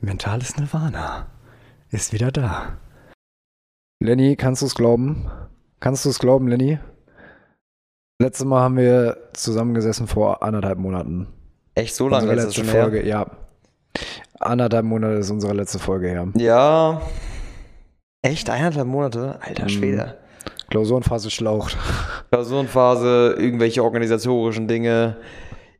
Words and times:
Mentales 0.00 0.56
Nirvana 0.56 1.26
ist 1.90 2.12
wieder 2.12 2.32
da. 2.32 2.76
Lenny, 4.02 4.34
kannst 4.34 4.62
du 4.62 4.66
es 4.66 4.74
glauben? 4.74 5.30
Kannst 5.78 6.04
du 6.04 6.08
es 6.10 6.18
glauben, 6.18 6.48
Lenny? 6.48 6.78
Letztes 8.20 8.44
Mal 8.44 8.60
haben 8.62 8.76
wir 8.76 9.16
zusammengesessen 9.34 10.08
vor 10.08 10.42
anderthalb 10.42 10.78
Monaten. 10.78 11.28
Echt 11.76 11.94
so 11.94 12.08
lange 12.08 12.28
Unsere 12.28 12.38
ist 12.38 12.46
das 12.48 12.56
letzte 12.56 12.72
schon 12.72 12.80
Folge, 12.82 12.96
her? 12.98 13.06
ja. 13.06 13.26
Anderthalb 14.40 14.84
Monate 14.84 15.14
ist 15.14 15.30
unsere 15.30 15.52
letzte 15.54 15.78
Folge 15.78 16.08
her. 16.08 16.28
Ja. 16.34 17.02
Echt? 18.22 18.50
Eineinhalb 18.50 18.86
Monate? 18.88 19.38
Alter 19.42 19.64
Mhm. 19.64 19.68
Schwede. 19.68 20.18
Klausurenphase 20.70 21.30
schlaucht. 21.30 21.76
Klausurenphase, 22.32 23.36
irgendwelche 23.38 23.82
organisatorischen 23.84 24.66
Dinge, 24.66 25.16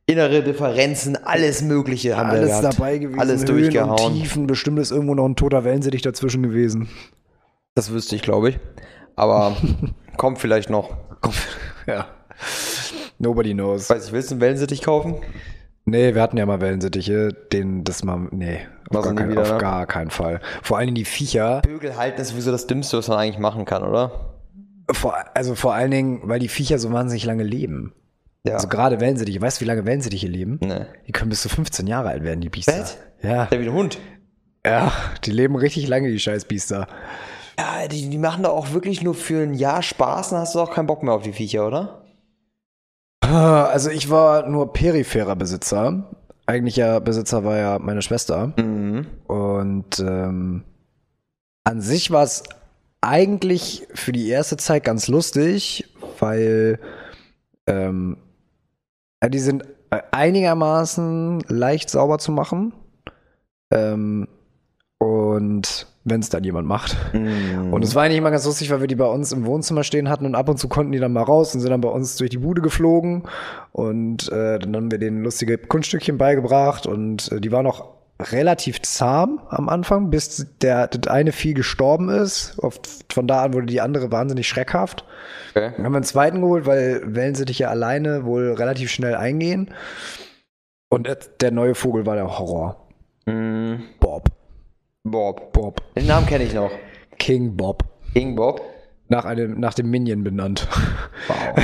innere 0.09 0.41
Differenzen, 0.43 1.15
alles 1.23 1.61
Mögliche 1.61 2.17
haben 2.17 2.31
wir 2.31 2.39
Alles 2.39 2.61
gehabt. 2.61 2.79
dabei 2.79 2.97
gewesen. 2.97 3.19
Alles 3.19 3.41
Höhen 3.41 3.47
durchgehauen. 3.47 4.13
Und 4.13 4.21
Tiefen. 4.21 4.47
Bestimmt 4.47 4.79
ist 4.79 4.91
irgendwo 4.91 5.13
noch 5.13 5.25
ein 5.25 5.35
toter 5.35 5.63
Wellensittich 5.63 6.01
dazwischen 6.01 6.43
gewesen. 6.43 6.89
Das 7.75 7.91
wüsste 7.91 8.15
ich, 8.15 8.23
glaube 8.23 8.49
ich. 8.49 8.59
Aber 9.15 9.55
kommt 10.17 10.39
vielleicht 10.39 10.69
noch. 10.69 10.97
Ja. 11.85 12.07
Nobody 13.19 13.53
knows. 13.53 13.89
Weiß 13.89 14.07
ich, 14.07 14.11
willst 14.11 14.31
du 14.31 14.35
einen 14.35 14.41
Wellensittich 14.41 14.81
kaufen? 14.81 15.15
Nee, 15.85 16.13
wir 16.15 16.21
hatten 16.21 16.37
ja 16.37 16.45
mal 16.45 16.61
Wellensittiche. 16.61 17.33
Den, 17.51 17.83
das 17.83 18.03
mal, 18.03 18.27
nee, 18.31 18.59
auf, 18.89 19.03
gar, 19.03 19.15
kein, 19.15 19.29
wieder, 19.29 19.41
auf 19.41 19.51
ne? 19.51 19.57
gar 19.57 19.85
keinen 19.85 20.09
Fall. 20.09 20.39
Vor 20.63 20.77
allen 20.77 20.87
Dingen 20.87 20.95
die 20.95 21.05
Viecher. 21.05 21.61
Vögel 21.65 21.97
halten 21.97 22.21
ist 22.21 22.29
sowieso 22.29 22.51
das 22.51 22.67
Dümmste, 22.67 22.97
was 22.97 23.07
man 23.07 23.17
eigentlich 23.17 23.39
machen 23.39 23.65
kann, 23.65 23.83
oder? 23.83 24.35
Vor, 24.91 25.15
also 25.33 25.55
vor 25.55 25.73
allen 25.73 25.91
Dingen, 25.91 26.21
weil 26.23 26.39
die 26.39 26.47
Viecher 26.47 26.79
so 26.79 26.91
wahnsinnig 26.91 27.25
lange 27.25 27.43
leben. 27.43 27.93
Ja. 28.45 28.55
Also 28.55 28.67
gerade 28.67 28.99
Wellensittiche. 28.99 29.41
Weißt 29.41 29.59
du, 29.59 29.65
wie 29.65 29.67
lange 29.67 29.85
Wellensittiche 29.85 30.27
leben? 30.27 30.59
nee. 30.61 30.85
Die 31.07 31.11
können 31.11 31.29
bis 31.29 31.41
zu 31.41 31.49
15 31.49 31.87
Jahre 31.87 32.09
alt 32.09 32.23
werden, 32.23 32.41
die 32.41 32.49
Biester. 32.49 32.79
Was? 32.79 32.97
Ja. 33.21 33.45
Der 33.45 33.59
wie 33.59 33.67
ein 33.67 33.73
Hund. 33.73 33.99
Ja, 34.65 34.91
die 35.25 35.31
leben 35.31 35.55
richtig 35.55 35.87
lange, 35.87 36.09
die 36.09 36.19
scheiß 36.19 36.45
Biester. 36.45 36.87
Ja, 37.57 37.87
die, 37.87 38.09
die 38.09 38.17
machen 38.17 38.43
da 38.43 38.49
auch 38.49 38.71
wirklich 38.71 39.01
nur 39.01 39.15
für 39.15 39.43
ein 39.43 39.53
Jahr 39.53 39.81
Spaß, 39.81 40.29
dann 40.29 40.39
hast 40.39 40.55
du 40.55 40.59
auch 40.59 40.71
keinen 40.71 40.87
Bock 40.87 41.03
mehr 41.03 41.13
auf 41.13 41.23
die 41.23 41.33
Viecher, 41.33 41.67
oder? 41.67 42.05
Also 43.21 43.89
ich 43.89 44.09
war 44.09 44.47
nur 44.47 44.73
peripherer 44.73 45.35
Besitzer. 45.35 46.09
Eigentlicher 46.45 46.99
Besitzer 46.99 47.43
war 47.43 47.57
ja 47.57 47.79
meine 47.79 48.01
Schwester. 48.01 48.53
Mhm. 48.57 49.05
Und 49.27 49.99
ähm, 49.99 50.63
an 51.63 51.81
sich 51.81 52.11
war 52.11 52.23
es 52.23 52.43
eigentlich 53.01 53.87
für 53.93 54.11
die 54.11 54.29
erste 54.29 54.57
Zeit 54.57 54.83
ganz 54.83 55.07
lustig, 55.07 55.93
weil 56.19 56.79
ähm, 57.67 58.17
die 59.27 59.39
sind 59.39 59.65
einigermaßen 60.11 61.41
leicht 61.47 61.89
sauber 61.89 62.19
zu 62.19 62.31
machen. 62.31 62.73
Ähm, 63.71 64.27
und 64.99 65.87
wenn 66.03 66.19
es 66.21 66.29
dann 66.29 66.43
jemand 66.43 66.67
macht. 66.67 66.97
Mhm. 67.13 67.73
Und 67.73 67.83
es 67.83 67.95
war 67.95 68.03
eigentlich 68.03 68.17
immer 68.17 68.31
ganz 68.31 68.45
lustig, 68.45 68.69
weil 68.71 68.81
wir 68.81 68.87
die 68.87 68.95
bei 68.95 69.05
uns 69.05 69.31
im 69.31 69.45
Wohnzimmer 69.45 69.83
stehen 69.83 70.09
hatten 70.09 70.25
und 70.25 70.35
ab 70.35 70.49
und 70.49 70.57
zu 70.57 70.67
konnten 70.67 70.91
die 70.91 70.99
dann 70.99 71.13
mal 71.13 71.23
raus 71.23 71.53
und 71.53 71.61
sind 71.61 71.71
dann 71.71 71.81
bei 71.81 71.89
uns 71.89 72.15
durch 72.17 72.29
die 72.29 72.37
Bude 72.37 72.61
geflogen. 72.61 73.23
Und 73.71 74.29
äh, 74.31 74.59
dann 74.59 74.75
haben 74.75 74.91
wir 74.91 74.97
denen 74.97 75.23
lustige 75.23 75.57
Kunststückchen 75.57 76.17
beigebracht 76.17 76.85
und 76.85 77.31
äh, 77.31 77.39
die 77.39 77.51
waren 77.51 77.67
auch 77.67 77.98
relativ 78.21 78.81
zahm 78.81 79.39
am 79.49 79.69
Anfang, 79.69 80.09
bis 80.09 80.45
der 80.61 80.87
das 80.87 81.11
eine 81.11 81.31
Vieh 81.31 81.53
gestorben 81.53 82.09
ist. 82.09 82.57
Oft, 82.59 82.87
von 83.11 83.27
da 83.27 83.43
an 83.43 83.53
wurde 83.53 83.67
die 83.67 83.81
andere 83.81 84.11
wahnsinnig 84.11 84.47
schreckhaft. 84.47 85.05
okay. 85.51 85.71
Dann 85.75 85.85
haben 85.85 85.93
wir 85.93 85.97
einen 85.97 86.03
zweiten 86.03 86.41
geholt, 86.41 86.65
weil 86.65 87.01
Wellensittiche 87.05 87.69
alleine 87.69 88.25
wohl 88.25 88.53
relativ 88.53 88.91
schnell 88.91 89.15
eingehen. 89.15 89.73
Und 90.89 91.07
der- 91.07 91.17
der 91.39 91.51
neue 91.51 91.75
Vogel 91.75 92.05
war 92.05 92.15
der 92.15 92.37
Horror. 92.39 92.87
Mhm. 93.25 93.83
Bob. 93.99 94.27
Bob. 95.03 95.53
Bob. 95.53 95.81
Den 95.95 96.07
Namen 96.07 96.25
kenne 96.27 96.43
ich 96.43 96.53
noch. 96.53 96.71
King 97.19 97.55
Bob. 97.55 97.83
King 98.13 98.35
Bob. 98.35 98.61
Nach, 99.07 99.25
einem, 99.25 99.59
nach 99.59 99.73
dem 99.73 99.89
Minion 99.89 100.23
benannt. 100.23 100.67
Wow. 101.27 101.55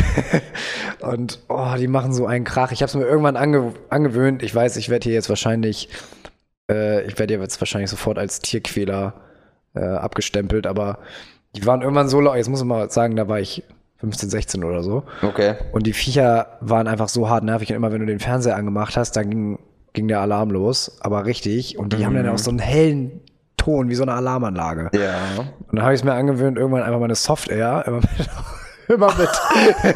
Und 1.12 1.40
oh, 1.50 1.74
die 1.78 1.88
machen 1.88 2.12
so 2.14 2.26
einen 2.26 2.44
Krach. 2.46 2.72
Ich 2.72 2.82
habe 2.82 2.88
es 2.90 2.96
mir 2.96 3.04
irgendwann 3.06 3.36
ange 3.36 3.74
angewöhnt. 3.90 4.42
Ich 4.42 4.56
weiß, 4.56 4.78
ich 4.78 4.90
werde 4.90 5.04
hier 5.04 5.14
jetzt 5.14 5.30
wahrscheinlich, 5.30 5.90
äh, 6.70 7.04
ich 7.06 7.18
werde 7.20 7.36
jetzt 7.36 7.60
wahrscheinlich 7.62 7.90
sofort 7.90 8.18
als 8.18 8.40
Tierquäler 8.40 9.14
äh, 9.76 9.80
abgestempelt, 9.80 10.68
aber 10.68 11.00
die 11.56 11.66
waren 11.66 11.82
irgendwann 11.82 12.10
so 12.10 12.20
laut. 12.20 12.36
Jetzt 12.36 12.50
muss 12.50 12.60
ich 12.60 12.66
mal 12.66 12.90
sagen, 12.90 13.16
da 13.16 13.28
war 13.28 13.40
ich 13.40 13.64
15, 13.98 14.30
16 14.30 14.64
oder 14.64 14.84
so. 14.84 15.04
Okay. 15.22 15.56
Und 15.72 15.88
die 15.88 15.94
Viecher 15.94 16.58
waren 16.62 16.88
einfach 16.88 17.10
so 17.10 17.30
hart 17.30 17.44
nervig. 17.44 17.70
Und 17.70 17.78
immer 17.78 17.92
wenn 17.92 18.02
du 18.02 18.06
den 18.06 18.20
Fernseher 18.20 18.56
angemacht 18.56 18.98
hast, 18.98 19.14
dann 19.14 19.30
ging, 19.30 19.60
ging 19.94 20.08
der 20.08 20.20
Alarm 20.20 20.52
los. 20.52 20.98
Aber 21.00 21.26
richtig. 21.26 21.78
Und 21.80 21.94
die 21.94 22.06
haben 22.06 22.16
dann 22.16 22.28
auch 22.30 22.38
so 22.38 22.50
einen 22.50 22.60
hellen 22.60 23.22
Ton, 23.58 23.90
wie 23.90 23.96
so 23.96 24.04
eine 24.04 24.14
Alarmanlage. 24.14 24.92
Ja. 24.94 25.16
Und 25.40 25.78
dann 25.78 25.84
habe 25.84 25.94
ich 25.94 26.02
es 26.02 26.04
mir 26.04 26.14
angewöhnt, 26.14 26.58
irgendwann 26.58 26.84
einfach 26.84 27.00
mal 27.00 27.06
eine 27.06 27.16
Soft-Air 27.16 27.86
immer 27.88 27.98
mit, 27.98 28.10
immer 28.94 29.14
mit, 29.16 29.30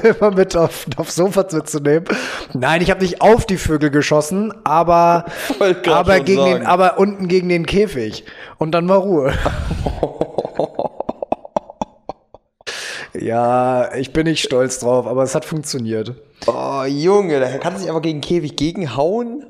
immer 0.20 0.32
mit 0.32 0.56
auf, 0.56 0.86
aufs 0.98 1.16
Sofa 1.16 1.46
mitzunehmen. 1.52 2.06
Nein, 2.54 2.82
ich 2.82 2.90
habe 2.90 3.02
nicht 3.02 3.22
auf 3.22 3.46
die 3.46 3.58
Vögel 3.58 3.90
geschossen, 3.90 4.54
aber, 4.66 5.26
aber, 5.88 6.20
gegen 6.22 6.46
den, 6.46 6.66
aber 6.66 6.98
unten 6.98 7.28
gegen 7.28 7.50
den 7.50 7.66
Käfig. 7.66 8.24
Und 8.58 8.72
dann 8.72 8.88
war 8.90 9.00
Ruhe. 9.00 9.34
ja, 13.14 13.94
ich 13.96 14.14
bin 14.14 14.26
nicht 14.26 14.44
stolz 14.44 14.80
drauf, 14.80 15.08
aber 15.08 15.24
es 15.24 15.36
hat 15.36 15.46
funktioniert. 15.46 16.16
Oh, 16.48 16.84
Junge, 16.88 17.40
da 17.40 17.58
kann 17.58 17.78
sich 17.78 17.90
aber 17.90 18.02
gegen 18.02 18.22
Käfig 18.22 18.56
gegenhauen. 18.56 19.46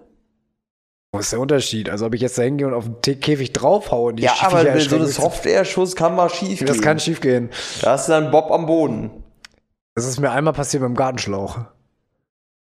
Was 1.12 1.26
ist 1.26 1.34
der 1.34 1.40
Unterschied? 1.40 1.90
Also 1.90 2.06
ob 2.06 2.14
ich 2.14 2.22
jetzt 2.22 2.38
da 2.38 2.44
hingehe 2.44 2.68
und 2.68 2.76
auf 2.76 2.86
den 3.04 3.20
Käfig 3.20 3.52
draufhaue 3.52 4.10
und 4.10 4.18
die 4.18 4.24
Ja, 4.24 4.32
Viecher 4.34 4.48
aber 4.60 4.80
so 4.80 4.96
ein 4.98 5.08
Soft-Air-Schuss 5.08 5.96
kann 5.96 6.16
mal 6.16 6.30
schief 6.30 6.60
Das 6.60 6.74
gehen. 6.74 6.82
kann 6.82 7.00
schief 7.00 7.20
gehen. 7.20 7.50
Da 7.82 7.92
hast 7.94 8.08
du 8.08 8.12
dann 8.12 8.30
Bob 8.30 8.52
am 8.52 8.68
Boden. 8.68 9.24
Das 10.00 10.08
ist 10.08 10.22
mir 10.22 10.32
einmal 10.32 10.54
passiert 10.54 10.82
beim 10.82 10.96
Gartenschlauch. 10.96 11.60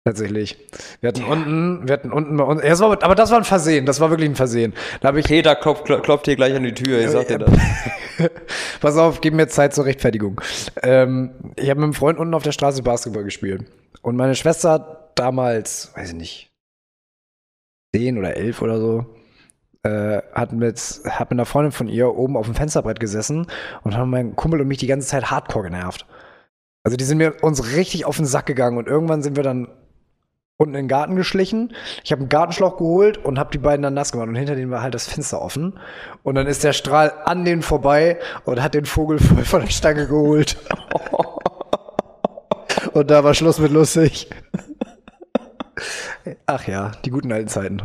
Tatsächlich. 0.05 0.55
Wir 1.01 1.07
hatten 1.07 1.23
unten, 1.23 1.87
wir 1.87 1.93
hatten 1.93 2.11
unten 2.11 2.37
bei 2.37 2.43
uns, 2.43 2.61
ja, 2.61 2.69
das 2.69 2.79
war, 2.79 2.91
aber 3.03 3.15
das 3.15 3.31
war 3.31 3.39
ein 3.39 3.43
Versehen, 3.43 3.87
das 3.87 3.99
war 3.99 4.11
wirklich 4.11 4.29
ein 4.29 4.35
Versehen. 4.35 4.75
Da 5.01 5.07
habe 5.07 5.19
ich, 5.19 5.25
Peter 5.25 5.55
klopft, 5.55 5.85
klopft 5.85 6.25
hier 6.25 6.35
gleich 6.35 6.53
an 6.53 6.61
die 6.61 6.75
Tür, 6.75 6.99
ich 6.99 7.09
sag 7.09 7.27
dir 7.29 7.39
das. 7.39 7.49
pass 8.81 8.97
auf, 8.97 9.19
gib 9.19 9.33
mir 9.33 9.47
Zeit 9.47 9.73
zur 9.73 9.85
Rechtfertigung. 9.85 10.41
Ähm, 10.83 11.31
ich 11.55 11.71
habe 11.71 11.79
mit 11.79 11.85
einem 11.85 11.93
Freund 11.95 12.19
unten 12.19 12.35
auf 12.35 12.43
der 12.43 12.51
Straße 12.51 12.83
Basketball 12.83 13.23
gespielt. 13.23 13.65
Und 14.03 14.15
meine 14.15 14.35
Schwester 14.35 14.73
hat 14.73 15.17
damals, 15.17 15.91
weiß 15.95 16.09
ich 16.09 16.15
nicht, 16.15 16.51
zehn 17.95 18.19
oder 18.19 18.37
elf 18.37 18.61
oder 18.61 18.79
so, 18.79 19.05
äh, 19.81 20.21
hat 20.33 20.53
mit, 20.53 20.77
hat 21.09 21.31
mit 21.31 21.39
einer 21.39 21.47
Freundin 21.47 21.71
von 21.71 21.87
ihr 21.87 22.13
oben 22.13 22.37
auf 22.37 22.45
dem 22.45 22.53
Fensterbrett 22.53 22.99
gesessen 22.99 23.47
und 23.81 23.97
haben 23.97 24.11
meinen 24.11 24.35
Kumpel 24.35 24.61
und 24.61 24.67
mich 24.67 24.77
die 24.77 24.85
ganze 24.85 25.07
Zeit 25.07 25.31
hardcore 25.31 25.63
genervt. 25.63 26.05
Also 26.83 26.97
die 26.97 27.05
sind 27.05 27.17
mir 27.17 27.35
uns 27.41 27.73
richtig 27.73 28.05
auf 28.05 28.17
den 28.17 28.25
Sack 28.25 28.45
gegangen 28.45 28.77
und 28.77 28.87
irgendwann 28.87 29.23
sind 29.23 29.35
wir 29.35 29.43
dann 29.43 29.69
unten 30.57 30.75
in 30.75 30.83
den 30.83 30.87
Garten 30.87 31.15
geschlichen. 31.15 31.73
Ich 32.03 32.11
habe 32.11 32.21
einen 32.21 32.29
Gartenschlauch 32.29 32.77
geholt 32.77 33.17
und 33.17 33.39
habe 33.39 33.51
die 33.51 33.57
beiden 33.57 33.83
dann 33.83 33.93
nass 33.93 34.11
gemacht 34.11 34.27
und 34.27 34.35
hinter 34.35 34.55
denen 34.55 34.71
war 34.71 34.81
halt 34.81 34.93
das 34.93 35.07
Fenster 35.07 35.41
offen 35.41 35.79
und 36.23 36.35
dann 36.35 36.47
ist 36.47 36.63
der 36.63 36.73
Strahl 36.73 37.13
an 37.25 37.45
denen 37.45 37.61
vorbei 37.61 38.19
und 38.45 38.61
hat 38.61 38.73
den 38.73 38.85
Vogel 38.85 39.19
voll 39.19 39.45
von 39.45 39.61
der 39.61 39.69
Stange 39.69 40.07
geholt. 40.07 40.57
und 42.93 43.09
da 43.09 43.23
war 43.23 43.33
Schluss 43.33 43.59
mit 43.59 43.71
lustig. 43.71 44.29
Ach 46.45 46.67
ja, 46.67 46.91
die 47.03 47.09
guten 47.09 47.31
alten 47.31 47.49
Zeiten. 47.49 47.81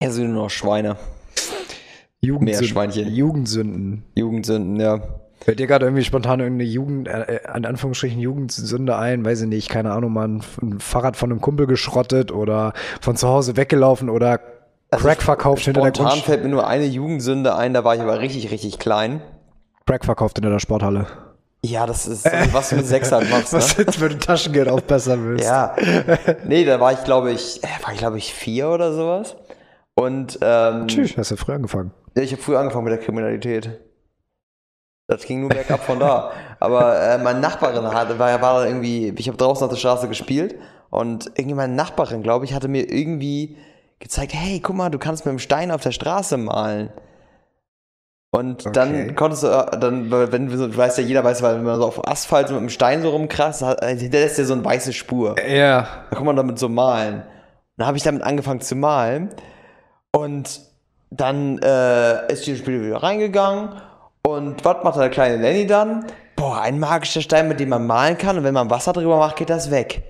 Hier 0.00 0.12
sind 0.12 0.32
nur 0.32 0.44
noch 0.44 0.50
Schweine. 0.50 0.96
Meerschweinchen. 2.20 3.12
Jugendsünden. 3.12 4.04
Jugendsünden, 4.14 4.80
ja. 4.80 5.00
Fällt 5.44 5.58
dir 5.58 5.66
gerade 5.66 5.84
irgendwie 5.84 6.04
spontan 6.04 6.40
irgendeine 6.40 6.70
Jugend, 6.70 7.06
äh, 7.06 7.36
äh, 7.36 7.56
in 7.56 7.66
Anführungsstrichen 7.66 8.18
Jugendsünde 8.18 8.96
ein? 8.96 9.26
Weiß 9.26 9.42
ich 9.42 9.46
nicht, 9.46 9.68
keine 9.68 9.92
Ahnung, 9.92 10.14
mal 10.14 10.26
ein, 10.26 10.42
ein 10.62 10.80
Fahrrad 10.80 11.18
von 11.18 11.30
einem 11.30 11.42
Kumpel 11.42 11.66
geschrottet 11.66 12.32
oder 12.32 12.72
von 13.02 13.14
zu 13.16 13.28
Hause 13.28 13.54
weggelaufen 13.58 14.08
oder 14.08 14.40
Crack 14.90 15.20
verkauft 15.20 15.64
hinter 15.64 15.82
der 15.82 15.90
Also 15.90 16.02
Spontan 16.02 16.20
fällt 16.20 16.44
mir 16.44 16.48
nur 16.48 16.66
eine 16.66 16.86
Jugendsünde 16.86 17.56
ein, 17.56 17.74
da 17.74 17.84
war 17.84 17.94
ich 17.94 18.00
aber 18.00 18.20
richtig, 18.20 18.50
richtig 18.50 18.78
klein. 18.78 19.20
Crack 19.86 20.06
verkauft 20.06 20.38
hinter 20.38 20.48
der 20.48 20.60
Sporthalle. 20.60 21.06
Ja, 21.62 21.84
das 21.84 22.06
ist, 22.06 22.24
was 22.52 22.70
du 22.70 22.76
mit 22.76 22.86
sechs 22.86 23.12
halt 23.12 23.30
machst, 23.30 23.52
ne? 23.52 23.58
Was 23.58 23.76
jetzt, 23.76 24.00
wenn 24.00 24.10
du 24.10 24.18
Taschengeld 24.18 24.68
aufbessern 24.68 25.26
willst. 25.26 25.44
Ja. 25.44 25.76
Nee, 26.46 26.64
da 26.64 26.80
war 26.80 26.92
ich, 26.92 27.04
glaube 27.04 27.32
ich, 27.32 27.62
äh, 27.62 27.84
war 27.84 27.92
ich, 27.92 27.98
glaube 27.98 28.16
ich, 28.16 28.32
vier 28.32 28.68
oder 28.70 28.94
sowas. 28.94 29.36
Und 29.94 30.38
ähm, 30.40 30.88
Tschüss, 30.88 31.18
hast 31.18 31.32
du 31.32 31.36
früh 31.36 31.52
angefangen. 31.52 31.90
Ja, 32.16 32.22
ich 32.22 32.32
habe 32.32 32.40
früh 32.40 32.56
angefangen 32.56 32.84
mit 32.84 32.92
der 32.92 33.00
Kriminalität. 33.00 33.80
Das 35.06 35.24
ging 35.24 35.40
nur 35.40 35.50
bergab 35.50 35.80
von 35.84 35.98
da. 36.00 36.30
Aber 36.60 36.98
äh, 37.00 37.18
meine 37.18 37.40
Nachbarin 37.40 37.84
hatte, 37.92 38.18
war, 38.18 38.40
war 38.40 38.66
irgendwie, 38.66 39.14
ich 39.18 39.28
habe 39.28 39.36
draußen 39.36 39.64
auf 39.64 39.70
der 39.70 39.76
Straße 39.78 40.08
gespielt 40.08 40.54
und 40.90 41.26
irgendwie 41.36 41.54
meine 41.54 41.74
Nachbarin, 41.74 42.22
glaube 42.22 42.44
ich, 42.46 42.54
hatte 42.54 42.68
mir 42.68 42.90
irgendwie 42.90 43.58
gezeigt, 44.00 44.32
hey, 44.34 44.60
guck 44.60 44.76
mal, 44.76 44.88
du 44.90 44.98
kannst 44.98 45.26
mit 45.26 45.32
dem 45.32 45.38
Stein 45.38 45.70
auf 45.70 45.82
der 45.82 45.92
Straße 45.92 46.36
malen. 46.38 46.90
Und 48.32 48.66
Okay. 48.66 48.72
dann 48.72 49.14
konntest 49.14 49.44
du, 49.44 49.46
äh, 49.48 49.78
dann, 49.78 50.10
wenn 50.10 50.48
du 50.48 50.56
so- 50.56 50.66
du 50.66 50.76
weißt 50.76 50.98
ja, 50.98 51.04
jeder 51.04 51.22
weiß, 51.22 51.40
weil 51.42 51.56
wenn 51.56 51.64
man 51.64 51.76
so 51.76 51.86
auf 51.86 52.08
Asphalt 52.08 52.50
mit 52.50 52.58
dem 52.58 52.68
Stein 52.68 53.00
so 53.02 53.10
rumkratzt, 53.10 53.62
hat- 53.62 53.82
äh, 53.82 53.96
hinterlässt 53.96 54.38
ja 54.38 54.44
so 54.44 54.54
eine 54.54 54.64
weiße 54.64 54.92
Spur. 54.92 55.36
Ja. 55.48 55.86
Da 56.10 56.16
kann 56.16 56.24
man 56.26 56.34
damit 56.34 56.58
so 56.58 56.68
malen. 56.68 57.22
Dann 57.76 57.86
habe 57.86 57.96
ich 57.96 58.02
damit 58.02 58.22
angefangen 58.22 58.60
zu 58.60 58.74
malen. 58.74 59.30
Und 60.12 60.60
dann 61.10 61.58
äh, 61.58 62.32
ist 62.32 62.46
die 62.46 62.56
Spiel 62.56 62.86
wieder 62.86 63.02
reingegangen. 63.02 63.68
Und 64.26 64.64
was 64.64 64.82
macht 64.82 64.98
der 64.98 65.10
kleine 65.10 65.36
Lenny 65.36 65.66
dann? 65.66 66.06
Boah, 66.34 66.62
ein 66.62 66.78
magischer 66.78 67.20
Stein, 67.20 67.46
mit 67.46 67.60
dem 67.60 67.68
man 67.68 67.86
malen 67.86 68.16
kann. 68.16 68.38
Und 68.38 68.44
wenn 68.44 68.54
man 68.54 68.70
Wasser 68.70 68.94
drüber 68.94 69.18
macht, 69.18 69.36
geht 69.36 69.50
das 69.50 69.70
weg. 69.70 70.02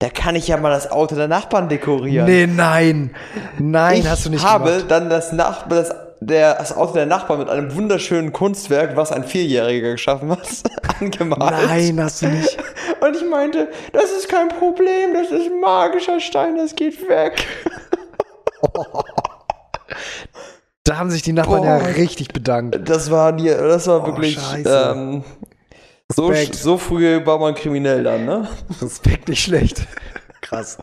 Da 0.00 0.08
kann 0.08 0.34
ich 0.34 0.48
ja 0.48 0.56
mal 0.56 0.70
das 0.70 0.90
Auto 0.90 1.14
der 1.14 1.28
Nachbarn 1.28 1.68
dekorieren. 1.68 2.26
Nee, 2.26 2.48
nein. 2.48 3.14
Nein, 3.58 4.00
ich 4.00 4.08
hast 4.08 4.26
du 4.26 4.30
nicht 4.30 4.44
habe 4.44 4.70
gemacht. 4.70 4.90
dann 4.90 5.08
das, 5.08 5.32
Nach 5.32 5.68
das, 5.68 5.94
der, 6.20 6.54
das 6.56 6.76
Auto 6.76 6.94
der 6.94 7.06
Nachbarn 7.06 7.38
mit 7.38 7.48
einem 7.48 7.74
wunderschönen 7.76 8.32
Kunstwerk, 8.32 8.96
was 8.96 9.12
ein 9.12 9.22
Vierjähriger 9.22 9.92
geschaffen 9.92 10.32
hat, 10.32 10.40
angemalt. 11.00 11.68
Nein, 11.68 12.02
hast 12.02 12.22
du 12.22 12.26
nicht. 12.26 12.58
Und 13.00 13.16
ich 13.16 13.24
meinte, 13.30 13.68
das 13.92 14.10
ist 14.10 14.28
kein 14.28 14.48
Problem, 14.48 15.14
das 15.14 15.30
ist 15.30 15.52
ein 15.52 15.60
magischer 15.60 16.18
Stein, 16.18 16.56
das 16.56 16.74
geht 16.74 17.08
weg. 17.08 17.46
Da 20.84 20.98
haben 20.98 21.10
sich 21.10 21.22
die 21.22 21.32
Nachbarn 21.32 21.62
Boah. 21.62 21.66
ja 21.66 21.76
richtig 21.78 22.28
bedankt. 22.28 22.78
Das 22.88 23.10
war, 23.10 23.32
die, 23.32 23.46
das 23.46 23.86
war 23.86 24.02
Oh, 24.02 24.06
wirklich 24.06 24.38
ähm, 24.66 25.24
so, 26.12 26.30
so 26.52 26.76
früh 26.76 27.24
war 27.24 27.38
man 27.38 27.54
kriminell 27.54 28.04
dann, 28.04 28.26
ne? 28.26 28.48
Respekt 28.82 29.28
nicht 29.28 29.42
schlecht. 29.42 29.86
Krass. 30.42 30.76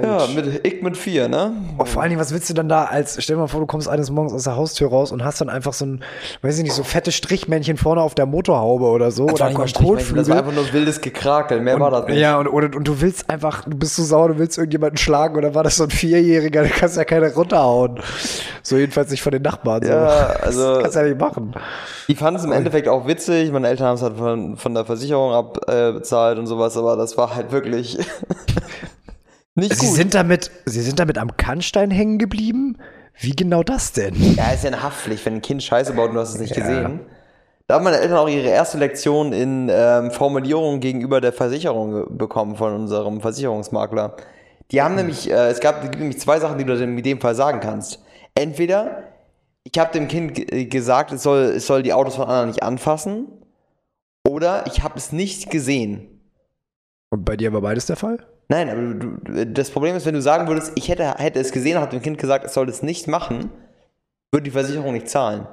Ja, 0.00 0.16
Autsch. 0.18 0.34
mit, 0.34 0.60
ich 0.66 0.82
mit 0.82 0.96
vier, 0.96 1.28
ne? 1.28 1.52
Oh, 1.78 1.84
vor 1.84 2.02
allen 2.02 2.10
Dingen, 2.10 2.20
was 2.20 2.32
willst 2.32 2.48
du 2.50 2.54
dann 2.54 2.68
da 2.68 2.84
als, 2.84 3.22
stell 3.22 3.36
dir 3.36 3.40
mal 3.42 3.46
vor, 3.48 3.60
du 3.60 3.66
kommst 3.66 3.88
eines 3.88 4.10
Morgens 4.10 4.32
aus 4.32 4.44
der 4.44 4.56
Haustür 4.56 4.88
raus 4.90 5.12
und 5.12 5.24
hast 5.24 5.40
dann 5.40 5.48
einfach 5.48 5.72
so 5.72 5.86
ein, 5.86 6.04
weiß 6.42 6.58
ich 6.58 6.64
nicht, 6.64 6.72
so 6.74 6.82
fette 6.84 7.10
Strichmännchen 7.12 7.76
vorne 7.76 8.00
auf 8.02 8.14
der 8.14 8.26
Motorhaube 8.26 8.84
oder 8.84 9.10
so. 9.10 9.26
Das 9.26 9.34
oder 9.40 9.54
war, 9.58 9.66
Strichmännchen, 9.68 10.16
das 10.16 10.28
war 10.28 10.36
Kotflügel. 10.36 10.38
einfach 10.38 10.52
nur 10.52 10.72
wildes 10.72 11.00
Gekrakel, 11.00 11.60
mehr 11.60 11.80
war 11.80 11.90
das 11.90 12.06
nicht. 12.06 12.18
Ja, 12.18 12.38
und, 12.38 12.48
oder, 12.48 12.76
und 12.76 12.86
du 12.86 13.00
willst 13.00 13.28
einfach, 13.30 13.64
du 13.64 13.76
bist 13.76 13.96
so 13.96 14.02
sauer, 14.04 14.28
du 14.28 14.38
willst 14.38 14.58
irgendjemanden 14.58 14.98
schlagen 14.98 15.36
oder 15.36 15.54
war 15.54 15.64
das 15.64 15.76
so 15.76 15.84
ein 15.84 15.90
Vierjähriger, 15.90 16.62
da 16.62 16.68
kannst 16.68 16.96
du 16.96 17.00
ja 17.00 17.04
keine 17.04 17.32
runterhauen. 17.34 18.00
So 18.62 18.76
jedenfalls 18.76 19.10
nicht 19.10 19.22
von 19.22 19.32
den 19.32 19.42
Nachbarn. 19.42 19.82
So. 19.82 19.88
Ja, 19.90 20.06
also- 20.42 20.74
Das 20.74 20.82
kannst 20.82 20.96
du 20.96 21.00
ja 21.00 21.06
nicht 21.06 21.20
machen. 21.20 21.54
Die 22.08 22.14
fanden 22.14 22.38
es 22.40 22.44
im 22.44 22.52
Endeffekt 22.52 22.88
auch 22.88 23.06
witzig. 23.06 23.50
Meine 23.52 23.68
Eltern 23.68 23.86
haben 23.88 23.94
es 23.96 24.02
halt 24.02 24.16
von, 24.16 24.56
von 24.56 24.74
der 24.74 24.84
Versicherung 24.84 25.32
abbezahlt 25.32 26.38
und 26.38 26.46
sowas, 26.46 26.76
aber 26.76 26.96
das 26.96 27.16
war 27.16 27.34
halt 27.34 27.52
wirklich 27.52 27.98
nicht 29.58 29.74
Sie 29.78 29.86
gut. 29.86 29.96
sind 29.96 30.14
damit, 30.14 30.50
sie 30.64 30.80
sind 30.82 30.98
damit 30.98 31.18
am 31.18 31.36
Kannstein 31.36 31.90
hängen 31.90 32.18
geblieben? 32.18 32.78
Wie 33.20 33.32
genau 33.34 33.62
das 33.62 33.92
denn? 33.92 34.14
ja, 34.36 34.50
ist 34.52 34.64
ja 34.64 34.70
eine 34.70 34.82
Haftpflicht, 34.82 35.24
wenn 35.26 35.34
ein 35.34 35.42
Kind 35.42 35.62
Scheiße 35.62 35.92
baut 35.92 36.10
und 36.10 36.14
du 36.14 36.20
hast 36.20 36.34
es 36.34 36.40
nicht 36.40 36.56
Ja. 36.56 36.62
gesehen. 36.62 37.00
Da 37.66 37.74
haben 37.74 37.84
meine 37.84 37.98
Eltern 37.98 38.16
auch 38.16 38.28
ihre 38.28 38.48
erste 38.48 38.78
Lektion 38.78 39.32
in 39.34 39.68
ähm, 39.70 40.10
Formulierung 40.10 40.80
gegenüber 40.80 41.20
der 41.20 41.32
Versicherung 41.34 42.16
bekommen 42.16 42.56
von 42.56 42.72
unserem 42.74 43.20
Versicherungsmakler. 43.20 44.16
Die 44.70 44.80
haben 44.80 44.94
nämlich, 44.94 45.30
äh, 45.30 45.48
es 45.50 45.60
gab 45.60 45.82
nämlich 45.98 46.18
zwei 46.18 46.40
Sachen, 46.40 46.56
die 46.58 46.64
du 46.64 46.74
in 46.82 47.02
dem 47.02 47.20
Fall 47.20 47.34
sagen 47.34 47.60
kannst. 47.60 48.02
Entweder 48.34 49.02
ich 49.64 49.78
habe 49.78 49.92
dem 49.92 50.08
Kind 50.08 50.34
ge- 50.34 50.64
gesagt, 50.64 51.12
es 51.12 51.22
soll, 51.22 51.40
es 51.56 51.66
soll 51.66 51.82
die 51.82 51.92
Autos 51.92 52.16
von 52.16 52.24
anderen 52.26 52.48
nicht 52.48 52.62
anfassen, 52.62 53.26
oder 54.26 54.64
ich 54.66 54.82
habe 54.82 54.96
es 54.96 55.12
nicht 55.12 55.50
gesehen. 55.50 56.20
Und 57.10 57.24
bei 57.24 57.36
dir 57.36 57.52
war 57.52 57.60
beides 57.60 57.84
der 57.86 57.96
Fall? 57.96 58.18
Nein, 58.48 58.70
aber 58.70 58.80
du, 58.94 59.46
das 59.46 59.70
Problem 59.70 59.94
ist, 59.94 60.06
wenn 60.06 60.14
du 60.14 60.22
sagen 60.22 60.48
würdest, 60.48 60.72
ich 60.74 60.88
hätte, 60.88 61.14
hätte 61.18 61.38
es 61.38 61.52
gesehen 61.52 61.76
und 61.76 61.82
habe 61.82 61.92
dem 61.92 62.02
Kind 62.02 62.18
gesagt, 62.18 62.44
es 62.46 62.54
soll 62.54 62.68
es 62.68 62.82
nicht 62.82 63.06
machen, 63.06 63.50
würde 64.32 64.44
die 64.44 64.50
Versicherung 64.50 64.92
nicht 64.94 65.08
zahlen. 65.08 65.46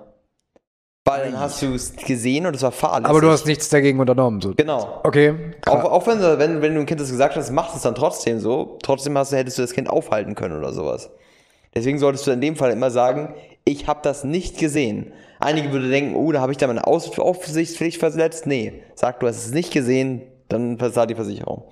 Weil 1.07 1.29
dann 1.29 1.39
hast 1.39 1.61
du 1.61 1.73
es 1.75 1.95
gesehen 1.95 2.47
und 2.47 2.55
es 2.55 2.63
war 2.63 2.71
fahrlässig. 2.71 3.09
Aber 3.09 3.21
du 3.21 3.29
hast 3.29 3.45
nichts 3.45 3.69
dagegen 3.69 3.99
unternommen. 3.99 4.41
So. 4.41 4.55
Genau. 4.55 5.01
Okay. 5.03 5.35
Auch, 5.67 5.83
auch 5.83 6.07
wenn, 6.07 6.17
du- 6.19 6.39
wenn, 6.39 6.61
wenn 6.63 6.73
du 6.73 6.79
dem 6.79 6.85
Kind 6.87 6.99
das 6.99 7.11
gesagt 7.11 7.35
hast, 7.35 7.51
machst 7.51 7.75
es 7.75 7.83
dann 7.83 7.93
trotzdem 7.93 8.39
so. 8.39 8.79
Trotzdem 8.81 9.15
hast 9.17 9.31
du, 9.31 9.35
hättest 9.37 9.57
du 9.59 9.61
das 9.61 9.73
Kind 9.73 9.87
aufhalten 9.87 10.33
können 10.33 10.57
oder 10.57 10.73
sowas. 10.73 11.11
Deswegen 11.75 11.99
solltest 11.99 12.25
du 12.25 12.31
in 12.31 12.41
dem 12.41 12.55
Fall 12.55 12.71
immer 12.71 12.89
sagen, 12.89 13.35
ich 13.65 13.85
habe 13.87 13.99
das 14.01 14.23
nicht 14.23 14.57
gesehen. 14.57 15.11
Einige 15.39 15.71
würden 15.71 15.91
denken, 15.91 16.15
oh, 16.15 16.31
da 16.31 16.39
habe 16.41 16.53
ich 16.53 16.57
da 16.57 16.65
meine 16.65 16.87
Aufsichtspflicht 16.87 17.99
verletzt. 17.99 18.47
Nee, 18.47 18.81
sag, 18.95 19.19
du 19.19 19.27
hast 19.27 19.45
es 19.45 19.51
nicht 19.51 19.71
gesehen, 19.73 20.21
dann 20.47 20.77
verzahlt 20.79 21.09
die 21.11 21.15
Versicherung. 21.15 21.65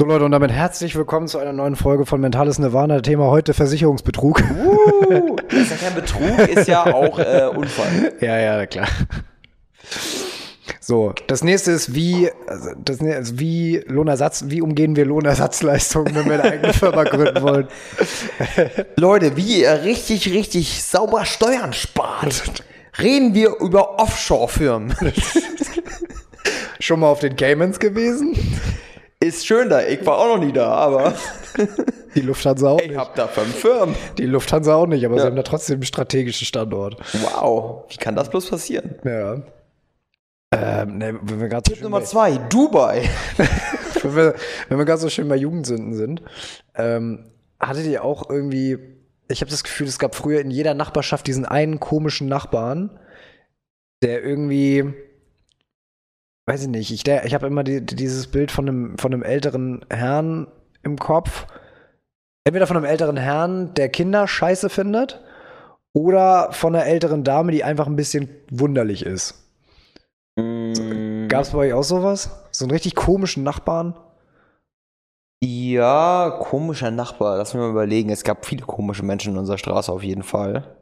So 0.00 0.06
Leute, 0.06 0.24
und 0.24 0.32
damit 0.32 0.50
herzlich 0.50 0.96
willkommen 0.96 1.28
zu 1.28 1.38
einer 1.38 1.52
neuen 1.52 1.76
Folge 1.76 2.06
von 2.06 2.20
Mentales 2.20 2.58
Nirvana. 2.58 3.02
Thema 3.02 3.26
heute 3.26 3.54
Versicherungsbetrug. 3.54 4.42
Uh, 4.42 5.36
ist 5.48 5.70
ja 5.70 5.76
kein 5.76 5.94
Betrug, 5.94 6.38
ist 6.48 6.66
ja 6.66 6.92
auch 6.92 7.18
äh, 7.20 7.48
Unfall. 7.54 8.12
ja, 8.20 8.36
ja, 8.38 8.66
klar. 8.66 8.88
So, 10.80 11.12
das 11.28 11.44
nächste 11.44 11.70
ist, 11.70 11.94
wie, 11.94 12.30
also 12.48 12.70
das, 12.84 13.00
also 13.00 13.38
wie 13.38 13.84
Lohnersatz, 13.86 14.46
wie 14.48 14.60
umgehen 14.60 14.96
wir 14.96 15.04
Lohnersatzleistungen, 15.04 16.12
wenn 16.16 16.24
wir 16.24 16.32
eine 16.32 16.44
eigene 16.44 16.72
Firma 16.72 17.04
gründen 17.04 17.40
wollen? 17.40 17.68
Leute, 18.96 19.36
wie 19.36 19.60
ihr 19.60 19.84
richtig, 19.84 20.32
richtig 20.32 20.82
sauber 20.82 21.26
Steuern 21.26 21.74
spart, 21.74 22.64
reden 22.98 23.34
wir 23.34 23.60
über 23.60 24.00
Offshore-Firmen. 24.00 24.96
Schon 26.80 27.00
mal 27.00 27.08
auf 27.08 27.20
den 27.20 27.36
Caymans 27.36 27.78
gewesen? 27.78 28.36
Ist 29.22 29.46
schön 29.46 29.68
da, 29.68 29.82
ich 29.86 30.04
war 30.04 30.18
auch 30.18 30.36
noch 30.36 30.44
nie 30.44 30.52
da, 30.52 30.68
aber 30.72 31.14
Die 32.14 32.20
Lufthansa 32.20 32.70
auch 32.70 32.80
ich 32.80 32.88
nicht. 32.88 32.96
hab 32.98 33.14
da 33.14 33.28
fünf 33.28 33.54
Firmen. 33.56 33.94
Die 34.18 34.26
Lufthansa 34.26 34.74
auch 34.74 34.86
nicht, 34.86 35.04
aber 35.06 35.14
sie 35.14 35.20
Ja. 35.20 35.26
haben 35.26 35.36
da 35.36 35.42
trotzdem 35.42 35.74
einen 35.76 35.84
strategischen 35.84 36.44
Standort. 36.46 36.96
Wow, 37.22 37.84
wie 37.88 37.96
kann 37.96 38.16
das 38.16 38.28
bloß 38.30 38.50
passieren? 38.50 38.96
Ja. 39.04 39.42
Ähm, 40.54 40.98
ne, 40.98 41.18
wenn 41.22 41.40
wir 41.40 41.48
gerade 41.48 41.74
so, 41.74 41.82
Nummer 41.82 42.00
bei- 42.00 42.04
zwei, 42.04 42.36
Dubai. 42.36 43.08
wenn 44.02 44.16
wir, 44.16 44.34
wenn 44.68 44.78
wir 44.78 44.84
gerade 44.84 45.00
so 45.00 45.08
schön 45.08 45.28
bei 45.28 45.36
Jugendsünden 45.36 45.94
sind, 45.94 46.20
ähm, 46.74 47.30
hattet 47.58 47.86
ihr 47.86 48.04
auch 48.04 48.28
irgendwie, 48.28 48.76
ich 49.28 49.40
habe 49.40 49.50
das 49.50 49.64
Gefühl, 49.64 49.86
es 49.86 49.98
gab 49.98 50.14
früher 50.14 50.40
in 50.40 50.50
jeder 50.50 50.74
Nachbarschaft 50.74 51.26
diesen 51.26 51.46
einen 51.46 51.80
komischen 51.80 52.28
Nachbarn, 52.28 52.98
der 54.02 54.22
irgendwie, 54.22 54.92
weiß 56.46 56.62
ich 56.62 56.68
nicht, 56.68 56.90
ich, 56.90 57.06
ich 57.06 57.34
habe 57.34 57.46
immer 57.46 57.64
die, 57.64 57.84
dieses 57.84 58.26
Bild 58.26 58.50
von 58.50 58.68
einem, 58.68 58.98
von 58.98 59.12
einem 59.12 59.22
älteren 59.22 59.84
Herrn 59.90 60.48
im 60.82 60.98
Kopf. 60.98 61.46
Entweder 62.44 62.66
von 62.66 62.76
einem 62.76 62.86
älteren 62.86 63.16
Herrn, 63.16 63.74
der 63.74 63.88
Kinder 63.88 64.26
scheiße 64.26 64.68
findet, 64.68 65.20
oder 65.94 66.52
von 66.52 66.74
einer 66.74 66.86
älteren 66.86 67.22
Dame, 67.22 67.52
die 67.52 67.64
einfach 67.64 67.86
ein 67.86 67.96
bisschen 67.96 68.28
wunderlich 68.50 69.04
ist. 69.04 69.34
Gab 70.36 71.42
es 71.42 71.50
bei 71.50 71.58
euch 71.58 71.72
auch 71.74 71.84
sowas? 71.84 72.30
So 72.50 72.64
einen 72.64 72.72
richtig 72.72 72.94
komischen 72.94 73.42
Nachbarn? 73.42 73.94
Ja, 75.44 76.38
komischer 76.40 76.90
Nachbar. 76.90 77.36
Lass 77.36 77.52
mich 77.52 77.60
mal 77.60 77.70
überlegen. 77.70 78.10
Es 78.10 78.24
gab 78.24 78.46
viele 78.46 78.64
komische 78.64 79.04
Menschen 79.04 79.34
in 79.34 79.38
unserer 79.38 79.58
Straße 79.58 79.92
auf 79.92 80.02
jeden 80.02 80.22
Fall. 80.22 80.76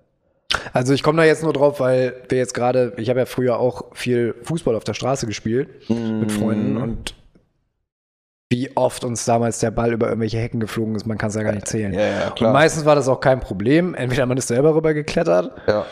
Also 0.73 0.92
ich 0.92 1.02
komme 1.02 1.19
da 1.19 1.25
jetzt 1.25 1.42
nur 1.42 1.52
drauf, 1.52 1.80
weil 1.80 2.14
wir 2.28 2.38
jetzt 2.38 2.54
gerade, 2.54 2.92
ich 2.97 3.09
habe 3.09 3.21
ja 3.21 3.26
früher 3.26 3.59
auch 3.59 3.95
viel 3.95 4.35
Fußball 4.42 4.75
auf 4.75 4.85
der 4.85 4.95
Straße 4.95 5.26
gespielt 5.26 5.69
mit 5.88 6.33
Freunden 6.33 6.76
und 6.76 7.14
wie 8.52 8.76
oft 8.76 9.04
uns 9.04 9.25
damals 9.25 9.61
der 9.61 9.71
Ball 9.71 9.92
über 9.92 10.09
irgendwelche 10.09 10.38
Hecken 10.38 10.59
geflogen 10.59 10.97
ist, 10.97 11.07
man 11.07 11.19
kann 11.19 11.28
es 11.28 11.37
ja 11.37 11.45
gar 11.45 11.52
nicht 11.52 11.69
zählen. 11.69 11.92
Ja, 11.92 12.00
ja, 12.00 12.28
Und 12.30 12.52
meistens 12.52 12.85
war 12.85 12.97
das 12.97 13.07
auch 13.07 13.21
kein 13.21 13.38
Problem. 13.38 13.95
Entweder 13.95 14.26
man 14.26 14.37
ist 14.38 14.49
selber 14.49 14.75
rüber 14.75 14.92
geklettert 14.92 15.52
Ja. 15.69 15.87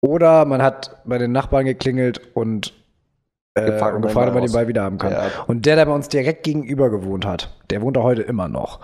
oder 0.00 0.46
man 0.46 0.62
hat 0.62 1.02
bei 1.04 1.18
den 1.18 1.32
Nachbarn 1.32 1.66
geklingelt 1.66 2.20
und 2.34 2.72
äh, 3.54 3.70
Gefragt, 3.70 3.96
ob 4.04 4.14
man 4.34 4.42
den 4.42 4.52
Ball 4.52 4.68
wieder 4.68 4.82
haben 4.82 4.98
kann. 4.98 5.14
Und 5.46 5.66
der, 5.66 5.76
der 5.76 5.86
bei 5.86 5.92
uns 5.92 6.08
direkt 6.08 6.44
gegenüber 6.44 6.90
gewohnt 6.90 7.24
hat, 7.24 7.54
der 7.70 7.80
wohnt 7.82 7.96
auch 7.98 8.04
heute 8.04 8.22
immer 8.22 8.48
noch. 8.48 8.80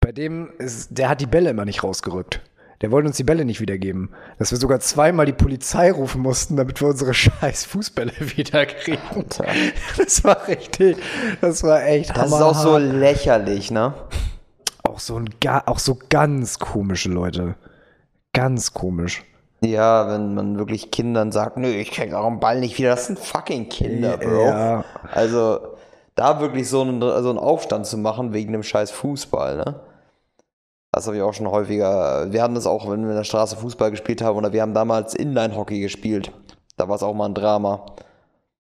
Bei 0.00 0.12
dem 0.12 0.50
ist, 0.58 0.96
der 0.98 1.08
hat 1.08 1.20
die 1.20 1.26
Bälle 1.26 1.50
immer 1.50 1.64
nicht 1.64 1.82
rausgerückt. 1.82 2.40
Der 2.82 2.90
wollte 2.90 3.08
uns 3.08 3.16
die 3.16 3.24
Bälle 3.24 3.44
nicht 3.44 3.60
wiedergeben. 3.60 4.10
Dass 4.38 4.50
wir 4.50 4.58
sogar 4.58 4.80
zweimal 4.80 5.24
die 5.24 5.32
Polizei 5.32 5.90
rufen 5.90 6.20
mussten, 6.20 6.56
damit 6.56 6.80
wir 6.80 6.88
unsere 6.88 7.14
scheiß 7.14 7.64
Fußbälle 7.64 8.12
wiederkriegen. 8.36 8.98
Alter. 9.14 9.46
Das 9.96 10.24
war 10.24 10.48
richtig, 10.48 10.96
das 11.40 11.62
war 11.62 11.84
echt 11.84 12.16
Das 12.16 12.26
ist 12.26 12.32
auch 12.32 12.54
so 12.54 12.76
lächerlich, 12.76 13.70
ne? 13.70 13.94
auch 14.92 14.98
so 14.98 15.16
ein, 15.16 15.30
auch 15.66 15.78
so 15.78 15.98
ganz 16.08 16.58
komische 16.58 17.08
Leute. 17.08 17.54
Ganz 18.32 18.74
komisch. 18.74 19.24
Ja, 19.60 20.08
wenn 20.08 20.34
man 20.34 20.58
wirklich 20.58 20.90
Kindern 20.90 21.30
sagt, 21.30 21.56
nö, 21.56 21.68
ich 21.68 21.92
krieg 21.92 22.12
auch 22.14 22.26
einen 22.26 22.40
Ball 22.40 22.60
nicht 22.60 22.78
wieder. 22.78 22.90
Das 22.90 23.06
sind 23.06 23.18
fucking 23.18 23.68
Kinder, 23.68 24.16
Bro. 24.16 24.46
Ja. 24.46 24.84
Also, 25.12 25.60
da 26.14 26.40
wirklich 26.40 26.68
so 26.68 26.82
einen, 26.82 27.00
so 27.00 27.30
einen 27.30 27.38
Aufstand 27.38 27.86
zu 27.86 27.96
machen 27.96 28.32
wegen 28.32 28.52
dem 28.52 28.62
scheiß 28.62 28.90
Fußball, 28.90 29.56
ne? 29.56 29.80
Das 30.94 31.06
habe 31.06 31.16
ich 31.16 31.22
auch 31.22 31.32
schon 31.32 31.50
häufiger. 31.50 32.30
Wir 32.30 32.42
haben 32.42 32.54
das 32.54 32.66
auch, 32.66 32.90
wenn 32.90 33.02
wir 33.02 33.10
in 33.10 33.16
der 33.16 33.24
Straße 33.24 33.56
Fußball 33.56 33.90
gespielt 33.90 34.20
haben, 34.20 34.36
oder 34.36 34.52
wir 34.52 34.60
haben 34.60 34.74
damals 34.74 35.14
Inline-Hockey 35.14 35.80
gespielt. 35.80 36.30
Da 36.76 36.88
war 36.88 36.96
es 36.96 37.02
auch 37.02 37.14
mal 37.14 37.26
ein 37.26 37.34
Drama. 37.34 37.86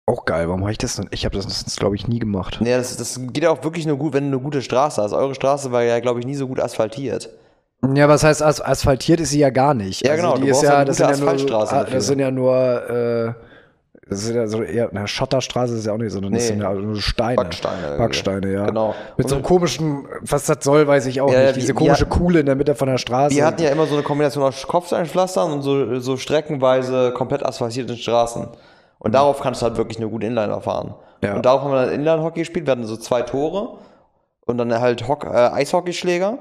Auch 0.05 0.25
geil. 0.25 0.47
Warum 0.47 0.61
habe 0.61 0.71
ich 0.71 0.77
das 0.77 0.95
denn? 0.95 1.07
Ich 1.11 1.25
habe 1.25 1.35
das, 1.35 1.75
glaube 1.75 1.95
ich, 1.95 2.07
nie 2.07 2.19
gemacht. 2.19 2.57
Nee, 2.61 2.75
das, 2.75 2.95
das 2.95 3.19
geht 3.33 3.43
ja 3.43 3.49
auch 3.49 3.63
wirklich 3.63 3.85
nur 3.85 3.97
gut, 3.97 4.13
wenn 4.13 4.31
du 4.31 4.37
eine 4.37 4.43
gute 4.43 4.61
Straße 4.61 5.01
hast. 5.01 5.11
Eure 5.13 5.35
Straße 5.35 5.71
war 5.71 5.83
ja, 5.83 5.99
glaube 5.99 6.19
ich, 6.21 6.25
nie 6.25 6.35
so 6.35 6.47
gut 6.47 6.59
asphaltiert. 6.59 7.29
Ja, 7.95 8.07
was 8.07 8.23
heißt 8.23 8.41
as 8.43 8.61
asphaltiert 8.61 9.19
ist 9.19 9.31
sie 9.31 9.39
ja 9.39 9.49
gar 9.49 9.73
nicht. 9.73 10.05
Also 10.05 10.15
Ja, 10.15 10.15
genau, 10.15 10.35
Die 10.35 10.41
du 10.41 10.47
ist 10.47 10.53
brauchst 10.57 10.63
ja, 10.69 10.75
eine 10.77 10.85
das 10.85 10.97
gute 10.97 11.15
sind 11.15 11.19
ja 11.19 11.23
nur, 11.25 11.33
Asphaltstraße 11.33 11.73
ah, 11.75 11.79
dafür. 11.79 11.95
das 11.95 12.07
sind 12.07 12.19
ja 12.19 12.31
nur 12.31 12.89
äh, 12.89 13.33
Das 14.11 14.23
ist 14.25 14.31
ja 14.35 14.45
so 14.45 14.61
eher, 14.61 14.89
na, 14.91 15.07
Schotterstraße 15.07 15.73
ist 15.77 15.85
ja 15.85 15.93
auch 15.93 15.97
nicht, 15.97 16.11
sondern 16.11 16.33
das 16.33 16.41
Nee. 16.43 16.47
sind 16.49 16.61
ja 16.61 16.73
nur 16.73 16.99
Steine. 17.01 17.37
Backsteine. 17.37 17.97
Backsteine, 17.97 18.51
ja. 18.51 18.65
Genau. 18.65 18.93
Mit 19.15 19.29
so 19.29 19.35
einem 19.35 19.43
komischen, 19.45 20.05
was 20.19 20.45
das 20.47 20.57
soll, 20.65 20.85
weiß 20.85 21.05
ich 21.05 21.21
auch 21.21 21.31
Ja, 21.31 21.43
nicht. 21.43 21.55
Diese 21.55 21.69
wir 21.69 21.75
komische 21.75 22.05
Kuhle 22.05 22.41
in 22.41 22.45
der 22.45 22.55
Mitte 22.55 22.75
von 22.75 22.89
der 22.89 22.97
Straße. 22.97 23.33
Wir 23.33 23.45
hatten 23.45 23.61
ja 23.63 23.69
immer 23.69 23.85
so 23.85 23.93
eine 23.93 24.03
Kombination 24.03 24.43
aus 24.43 24.67
Kopfsteinpflastern 24.67 25.53
und 25.53 25.61
so, 25.61 25.99
so 26.01 26.17
streckenweise 26.17 27.13
komplett 27.13 27.45
asphaltierten 27.45 27.95
Straßen. 27.95 28.47
Und 28.99 29.13
darauf 29.15 29.39
kannst 29.39 29.61
du 29.61 29.65
halt 29.67 29.77
wirklich 29.77 29.97
nur 29.97 30.09
gut 30.09 30.23
Inliner 30.25 30.59
fahren. 30.59 30.93
Ja. 31.23 31.35
Und 31.35 31.45
darauf 31.45 31.61
haben 31.61 31.71
wir 31.71 31.85
dann 31.85 31.93
Inline-Hockey 31.93 32.41
gespielt. 32.41 32.65
Wir 32.67 32.71
hatten 32.73 32.83
so 32.85 32.97
zwei 32.97 33.21
Tore 33.21 33.77
und 34.45 34.57
dann 34.57 34.77
halt 34.79 35.07
Hock, 35.07 35.23
äh, 35.23 35.29
Eishockeyschläger 35.29 36.37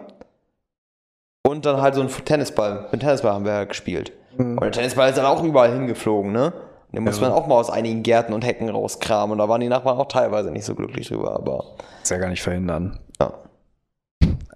und 1.46 1.64
dann 1.66 1.80
halt 1.80 1.94
so 1.94 2.00
ein 2.00 2.08
Tennisball. 2.08 2.88
Mit 2.90 3.00
Tennisball 3.00 3.32
haben 3.32 3.44
wir 3.44 3.52
halt 3.52 3.68
gespielt. 3.68 4.12
Und 4.36 4.60
der 4.60 4.72
Tennisball 4.72 5.08
ist 5.08 5.18
dann 5.18 5.26
auch 5.26 5.42
überall 5.42 5.72
hingeflogen, 5.72 6.32
ne? 6.32 6.52
Den 6.92 7.04
muss 7.04 7.20
man 7.20 7.32
auch 7.32 7.46
mal 7.46 7.54
aus 7.54 7.70
einigen 7.70 8.02
Gärten 8.02 8.32
und 8.32 8.44
Hecken 8.44 8.68
rauskramen. 8.68 9.32
Und 9.32 9.38
da 9.38 9.48
waren 9.48 9.60
die 9.60 9.68
Nachbarn 9.68 9.98
auch 9.98 10.08
teilweise 10.08 10.50
nicht 10.50 10.64
so 10.64 10.74
glücklich 10.74 11.08
drüber, 11.08 11.34
aber 11.34 11.64
ist 12.02 12.10
ja 12.10 12.18
gar 12.18 12.30
nicht 12.30 12.42
verhindern. 12.42 12.98
ja. 13.20 13.32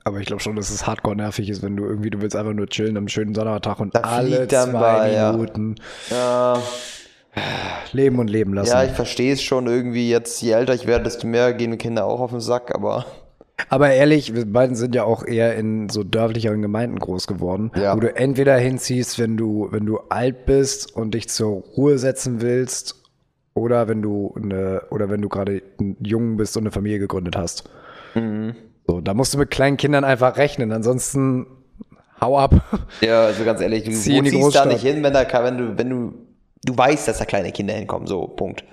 Aber 0.06 0.18
ich 0.18 0.26
glaube 0.26 0.42
schon, 0.42 0.54
dass 0.54 0.68
es 0.68 0.86
hardcore 0.86 1.16
nervig 1.16 1.48
ist, 1.48 1.62
wenn 1.62 1.76
du 1.76 1.84
irgendwie, 1.84 2.10
du 2.10 2.20
willst 2.20 2.36
einfach 2.36 2.52
nur 2.52 2.66
chillen 2.66 2.98
am 2.98 3.08
schönen 3.08 3.34
Sommertag 3.34 3.80
und 3.80 3.94
Da 3.94 4.00
alle 4.00 4.46
zwei 4.48 5.12
ja. 5.12 5.32
Minuten 5.32 5.76
ja. 6.10 6.58
leben 7.92 8.18
und 8.18 8.28
leben 8.28 8.52
lassen. 8.52 8.70
Ja, 8.70 8.84
ich 8.84 8.92
verstehe 8.92 9.32
es 9.32 9.42
schon 9.42 9.66
irgendwie. 9.66 10.10
Jetzt, 10.10 10.42
je 10.42 10.52
älter 10.52 10.74
ich 10.74 10.86
werde, 10.86 11.04
desto 11.04 11.26
mehr 11.26 11.54
gehen 11.54 11.70
mir 11.70 11.78
Kinder 11.78 12.04
auch 12.04 12.20
auf 12.20 12.30
den 12.32 12.40
Sack, 12.40 12.74
aber 12.74 13.06
Aber 13.68 13.90
ehrlich, 13.90 14.34
wir 14.34 14.46
beiden 14.46 14.74
sind 14.76 14.94
ja 14.94 15.04
auch 15.04 15.24
eher 15.24 15.54
in 15.56 15.88
so 15.88 16.02
dörflicheren 16.02 16.60
Gemeinden 16.60 16.98
groß 16.98 17.26
geworden, 17.26 17.70
Ja. 17.76 17.94
wo 17.96 18.00
du 18.00 18.14
entweder 18.14 18.56
hinziehst, 18.56 19.18
wenn 19.18 19.36
du, 19.36 19.68
wenn 19.70 19.86
du 19.86 19.98
alt 20.08 20.44
bist 20.44 20.94
und 20.94 21.14
dich 21.14 21.28
zur 21.28 21.62
Ruhe 21.76 21.98
setzen 21.98 22.40
willst, 22.40 23.00
oder 23.54 23.86
wenn 23.86 24.02
du 24.02 24.34
eine, 24.36 24.82
oder 24.90 25.08
wenn 25.10 25.22
du 25.22 25.28
gerade 25.28 25.62
jung 26.00 26.36
bist 26.36 26.56
und 26.56 26.64
eine 26.64 26.72
Familie 26.72 26.98
gegründet 26.98 27.36
hast. 27.36 27.70
Mhm. 28.14 28.56
So, 28.86 29.00
da 29.00 29.14
musst 29.14 29.32
du 29.32 29.38
mit 29.38 29.50
kleinen 29.50 29.76
Kindern 29.76 30.04
einfach 30.04 30.36
rechnen, 30.36 30.72
ansonsten 30.72 31.46
hau 32.20 32.36
ab. 32.38 32.54
ja, 33.00 33.24
also 33.26 33.44
ganz 33.44 33.60
ehrlich, 33.60 33.84
du 33.84 33.92
ziehst 33.92 34.54
da 34.56 34.66
nicht 34.66 34.82
hin, 34.82 35.02
wenn, 35.02 35.12
da, 35.12 35.24
wenn 35.44 35.56
du, 35.58 35.78
wenn 35.78 35.90
du, 35.90 36.14
du 36.64 36.76
weißt, 36.76 37.06
dass 37.08 37.18
da 37.18 37.24
kleine 37.24 37.52
Kinder 37.52 37.74
hinkommen, 37.74 38.06
so, 38.08 38.26
Punkt. 38.26 38.64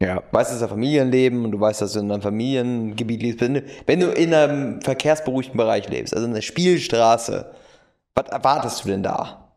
Ja. 0.00 0.16
Du 0.16 0.22
weißt, 0.32 0.52
dass 0.52 0.60
da 0.60 0.68
Familien 0.68 1.10
leben 1.10 1.44
und 1.44 1.52
du 1.52 1.60
weißt, 1.60 1.80
dass 1.80 1.92
du 1.92 2.00
in 2.00 2.10
einem 2.10 2.22
Familiengebiet 2.22 3.22
lebst. 3.22 3.40
Wenn 3.40 3.54
du, 3.54 3.62
wenn 3.86 4.00
du 4.00 4.10
in 4.10 4.34
einem 4.34 4.82
verkehrsberuhigten 4.82 5.56
Bereich 5.56 5.88
lebst, 5.88 6.14
also 6.14 6.26
in 6.26 6.32
einer 6.32 6.42
Spielstraße, 6.42 7.52
was 8.14 8.28
erwartest 8.28 8.84
du 8.84 8.88
denn 8.88 9.02
da? 9.02 9.50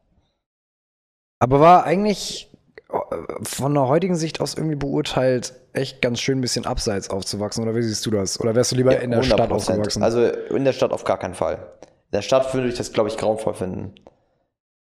Aber 1.40 1.60
war 1.60 1.84
eigentlich 1.84 2.50
äh, 2.90 2.96
von 3.44 3.74
der 3.74 3.88
heutigen 3.88 4.16
Sicht 4.16 4.42
aus 4.42 4.56
irgendwie 4.56 4.76
beurteilt, 4.76 5.54
echt 5.74 6.02
ganz 6.02 6.20
schön 6.20 6.40
ein 6.40 6.42
bisschen 6.42 6.66
abseits 6.66 7.10
aufzuwachsen. 7.10 7.64
Oder 7.64 7.76
wie 7.76 7.84
siehst 7.84 8.06
du 8.06 8.12
das? 8.12 8.40
Oder 8.40 8.56
wärst 8.56 8.72
du 8.72 8.76
lieber 8.76 9.00
in 9.00 9.12
der 9.12 9.24
Stadt 9.24 9.52
100%. 9.52 9.54
aufgewachsen? 9.54 10.04
Also 10.04 10.24
in 10.24 10.66
der 10.66 10.74
Stadt 10.74 10.92
auf 10.92 11.04
gar 11.04 11.20
keinen 11.20 11.36
Fall. 11.36 11.56
In 11.84 12.14
der 12.14 12.22
Stadt 12.22 12.54
würde 12.54 12.70
ich 12.70 12.76
das, 12.76 12.94
glaube 12.94 13.10
ich, 13.10 13.18
grauenvoll 13.18 13.54
finden. 13.54 13.94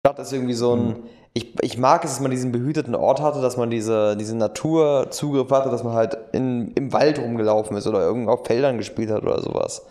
Stadt 0.06 0.20
ist 0.20 0.32
irgendwie 0.32 0.54
so 0.54 0.76
ein. 0.76 1.04
Ich, 1.40 1.64
ich 1.64 1.78
mag 1.78 2.04
es, 2.04 2.12
dass 2.12 2.20
man 2.20 2.32
diesen 2.32 2.52
behüteten 2.52 2.96
Ort 2.96 3.22
hatte, 3.22 3.42
dass 3.42 3.56
man 3.56 3.70
diese, 3.70 4.18
diese 4.18 4.36
Naturzugriff 4.36 5.50
hatte, 5.52 5.70
dass 5.70 5.86
man 5.86 5.94
halt 5.94 6.18
in, 6.34 6.74
im 6.74 6.92
Wald 6.92 7.18
rumgelaufen 7.18 7.78
ist 7.78 7.88
oder 7.88 8.02
irgendwo 8.02 8.32
auf 8.32 8.46
Feldern 8.46 8.78
gespielt 8.78 9.10
hat 9.10 9.24
oder 9.24 9.42
sowas. 9.42 9.86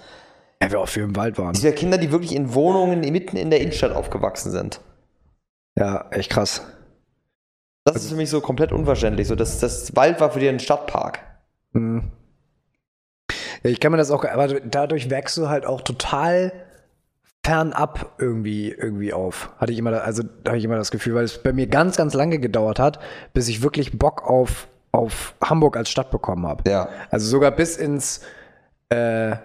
ja, 0.62 0.70
wir 0.70 0.80
auch 0.80 0.88
viel 0.88 1.04
im 1.04 1.16
Wald 1.16 1.38
waren. 1.38 1.54
Es 1.54 1.62
sind 1.62 1.70
ja 1.70 1.74
Kinder, 1.74 1.96
die 1.96 2.12
wirklich 2.12 2.34
in 2.34 2.52
Wohnungen 2.52 3.00
mitten 3.00 3.38
in 3.38 3.48
der 3.48 3.62
Innenstadt 3.62 3.92
aufgewachsen 3.92 4.52
sind. 4.52 4.80
Ja, 5.78 6.04
echt 6.10 6.30
krass. 6.30 6.60
Das 7.84 7.96
ist 7.96 8.10
für 8.10 8.16
mich 8.16 8.28
so 8.28 8.42
komplett 8.42 8.70
unverständlich. 8.70 9.28
So, 9.28 9.34
das, 9.34 9.58
das 9.60 9.96
Wald 9.96 10.20
war 10.20 10.30
für 10.30 10.40
die 10.40 10.48
ein 10.50 10.60
Stadtpark. 10.60 11.20
Mhm. 11.72 12.10
Ja, 13.62 13.70
ich 13.70 13.80
kann 13.80 13.92
mir 13.92 13.98
das 13.98 14.10
auch, 14.10 14.24
aber 14.24 14.60
dadurch 14.60 15.08
wächst 15.08 15.38
du 15.38 15.48
halt 15.48 15.64
auch 15.64 15.80
total 15.80 16.52
fernab 17.48 18.12
irgendwie, 18.18 18.70
irgendwie 18.70 19.14
auf. 19.14 19.50
Hatte 19.56 19.72
ich 19.72 19.78
immer, 19.78 20.02
also 20.02 20.22
da 20.44 20.50
habe 20.50 20.58
ich 20.58 20.64
immer 20.64 20.76
das 20.76 20.90
Gefühl, 20.90 21.14
weil 21.14 21.24
es 21.24 21.42
bei 21.42 21.54
mir 21.54 21.66
ganz, 21.66 21.96
ganz 21.96 22.12
lange 22.12 22.38
gedauert 22.38 22.78
hat, 22.78 22.98
bis 23.32 23.48
ich 23.48 23.62
wirklich 23.62 23.98
Bock 23.98 24.22
auf, 24.22 24.68
auf 24.92 25.34
Hamburg 25.42 25.78
als 25.78 25.88
Stadt 25.88 26.10
bekommen 26.10 26.46
habe. 26.46 26.68
Ja. 26.70 26.90
Also 27.10 27.26
sogar 27.26 27.50
bis 27.50 27.78
ins, 27.78 28.20
äh, 28.90 29.36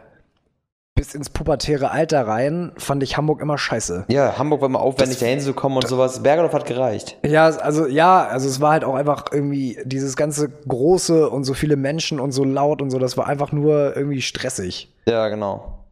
bis 0.96 1.16
ins 1.16 1.30
pubertäre 1.30 1.92
Alter 1.92 2.28
rein 2.28 2.74
fand 2.76 3.04
ich 3.04 3.16
Hamburg 3.16 3.42
immer 3.42 3.58
scheiße. 3.58 4.04
Ja, 4.10 4.38
Hamburg 4.38 4.60
war 4.60 4.68
immer 4.68 4.82
aufwendig, 4.82 5.20
da 5.20 5.26
hinzukommen 5.26 5.78
und 5.78 5.88
sowas. 5.88 6.22
Bergedorf 6.22 6.52
hat 6.52 6.66
gereicht. 6.66 7.18
Ja, 7.26 7.46
also 7.46 7.88
ja, 7.88 8.28
also 8.28 8.50
es 8.50 8.60
war 8.60 8.74
halt 8.74 8.84
auch 8.84 8.96
einfach 8.96 9.28
irgendwie 9.32 9.80
dieses 9.86 10.18
ganze 10.18 10.50
große 10.68 11.30
und 11.30 11.46
so 11.46 11.54
viele 11.54 11.78
Menschen 11.78 12.20
und 12.20 12.34
so 12.34 12.44
laut 12.44 12.82
und 12.82 12.92
so, 12.92 13.00
das 13.00 13.16
war 13.16 13.28
einfach 13.28 13.54
nur 13.54 13.96
irgendwie 13.96 14.22
stressig. 14.22 14.94
Ja, 15.08 15.30
genau. 15.30 15.83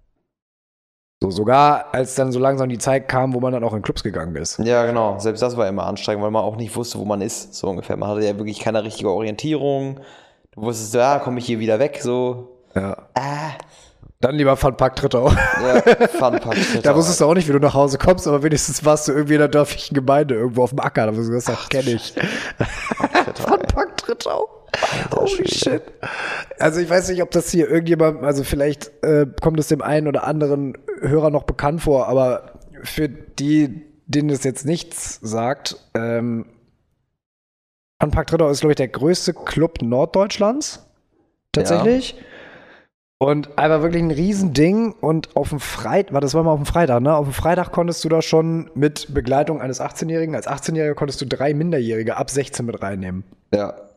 So 1.24 1.30
sogar 1.30 1.94
als 1.94 2.16
dann 2.16 2.32
so 2.32 2.40
langsam 2.40 2.68
die 2.68 2.80
Zeit 2.80 3.08
kam, 3.08 3.36
wo 3.36 3.40
man 3.40 3.54
dann 3.54 3.64
auch 3.64 3.76
in 3.76 3.84
Clubs 3.84 4.02
gegangen 4.02 4.36
ist. 4.36 4.58
Ja, 4.58 4.88
genau. 4.88 5.20
Selbst 5.20 5.44
das 5.44 5.56
war 5.56 5.68
immer 5.68 5.86
anstrengend, 5.86 6.24
weil 6.24 6.32
man 6.32 6.44
auch 6.44 6.56
nicht 6.56 6.76
wusste, 6.76 6.98
wo 6.98 7.06
man 7.06 7.22
ist, 7.22 7.54
so 7.54 7.70
ungefähr. 7.70 7.96
Man 7.96 8.10
hatte 8.10 8.26
ja 8.26 8.36
wirklich 8.38 8.60
keine 8.60 8.84
richtige 8.84 9.12
Orientierung. 9.12 10.00
Du 10.52 10.64
wusstest, 10.64 10.96
ja, 10.96 11.20
komme 11.20 11.38
ich 11.38 11.46
hier 11.46 11.60
wieder 11.60 11.78
weg, 11.78 12.00
so. 12.02 12.58
Ja. 12.74 12.98
Ah. 13.14 13.52
Dann 14.20 14.36
lieber 14.36 14.58
Funpark 14.58 14.96
Trittau. 14.96 15.30
Ja, 15.30 15.82
Funpark. 16.08 16.58
Da 16.82 16.96
wusstest 16.96 17.22
du 17.22 17.26
auch 17.26 17.36
nicht, 17.36 17.48
wie 17.48 17.54
du 17.54 17.60
nach 17.60 17.76
Hause 17.76 18.00
kommst, 18.00 18.28
aber 18.28 18.42
wenigstens 18.42 18.84
warst 18.84 19.08
du 19.08 19.12
irgendwie 19.12 19.34
in 19.34 19.40
der 19.40 19.48
dörflichen 19.48 19.94
Gemeinde, 19.94 20.34
irgendwo 20.34 20.64
auf 20.64 20.72
dem 20.72 20.80
Acker. 20.80 21.06
Da 21.06 21.12
hast 21.12 21.28
du 21.28 21.32
gesagt, 21.32 21.70
kenne 21.70 21.92
ich. 21.92 22.16
Trittau. 24.12 24.48
Holy 25.16 25.48
shit. 25.48 25.84
Also 26.60 26.80
ich 26.80 26.90
weiß 26.90 27.10
nicht, 27.10 27.22
ob 27.22 27.32
das 27.32 27.50
hier 27.50 27.70
irgendjemand, 27.70 28.24
also 28.24 28.44
vielleicht 28.44 28.92
äh, 29.04 29.26
kommt 29.42 29.60
es 29.60 29.68
dem 29.68 29.82
einen 29.82 30.08
oder 30.08 30.26
anderen 30.26 30.78
Hörer 31.02 31.30
noch 31.30 31.44
bekannt 31.44 31.82
vor, 31.82 32.08
aber 32.08 32.60
für 32.84 33.10
die, 33.10 33.82
denen 34.06 34.30
es 34.30 34.44
jetzt 34.44 34.66
nichts 34.66 35.20
sagt, 35.22 35.78
ähm, 35.94 36.46
Funpark 38.02 38.28
Trittau 38.28 38.50
ist, 38.50 38.62
glaube 38.62 38.72
ich, 38.72 38.78
der 38.78 38.88
größte 38.88 39.34
Club 39.34 39.82
Norddeutschlands. 39.82 40.88
Tatsächlich. 41.52 42.16
Und 43.20 43.56
einfach 43.60 43.84
wirklich 43.84 44.02
ein 44.02 44.10
Riesending. 44.10 44.94
Und 44.94 45.36
auf 45.36 45.50
dem 45.50 45.60
Freitag, 45.60 46.14
war 46.14 46.22
das 46.22 46.34
war 46.34 46.42
mal 46.42 46.54
auf 46.54 46.60
dem 46.60 46.66
Freitag, 46.66 47.02
ne? 47.02 47.14
Auf 47.16 47.28
dem 47.28 47.34
Freitag 47.34 47.72
konntest 47.72 48.04
du 48.04 48.10
da 48.10 48.24
schon 48.24 48.72
mit 48.74 49.14
Begleitung 49.14 49.62
eines 49.62 49.80
18-Jährigen, 49.80 50.34
als 50.34 50.48
18-Jähriger 50.48 50.96
konntest 50.96 51.22
du 51.22 51.28
drei 51.28 51.54
Minderjährige 51.54 52.18
ab 52.18 52.32
16 52.32 52.66
mit 52.66 52.82
reinnehmen. 52.82 53.24
Ja. 53.54 53.91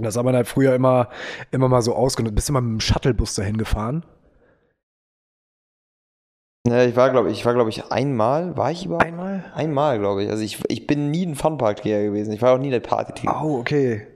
Und 0.00 0.04
das 0.06 0.16
hat 0.16 0.24
man 0.24 0.34
halt 0.34 0.48
früher 0.48 0.74
immer, 0.74 1.10
immer 1.50 1.68
mal 1.68 1.82
so 1.82 1.94
ausgenutzt. 1.94 2.34
Bist 2.34 2.48
immer 2.48 2.62
mit 2.62 2.72
dem 2.72 2.80
Shuttlebus 2.80 3.34
dahin 3.34 3.58
gefahren. 3.58 4.02
Ja, 6.66 6.84
ich 6.84 6.96
war, 6.96 7.10
glaube 7.10 7.30
ich, 7.30 7.44
war, 7.44 7.52
glaube 7.52 7.68
ich, 7.68 7.92
einmal, 7.92 8.56
war 8.56 8.70
ich 8.70 8.86
überhaupt? 8.86 9.04
Einmal? 9.04 9.44
Einmal, 9.54 9.98
glaube 9.98 10.24
ich. 10.24 10.30
Also 10.30 10.42
ich, 10.42 10.58
ich 10.68 10.86
bin 10.86 11.10
nie 11.10 11.26
ein 11.26 11.34
Funpark-Geher 11.34 12.02
gewesen. 12.04 12.32
Ich 12.32 12.40
war 12.40 12.54
auch 12.54 12.58
nie 12.58 12.70
der 12.70 12.80
Party-Typ. 12.80 13.30
Oh, 13.30 13.58
okay. 13.58 14.06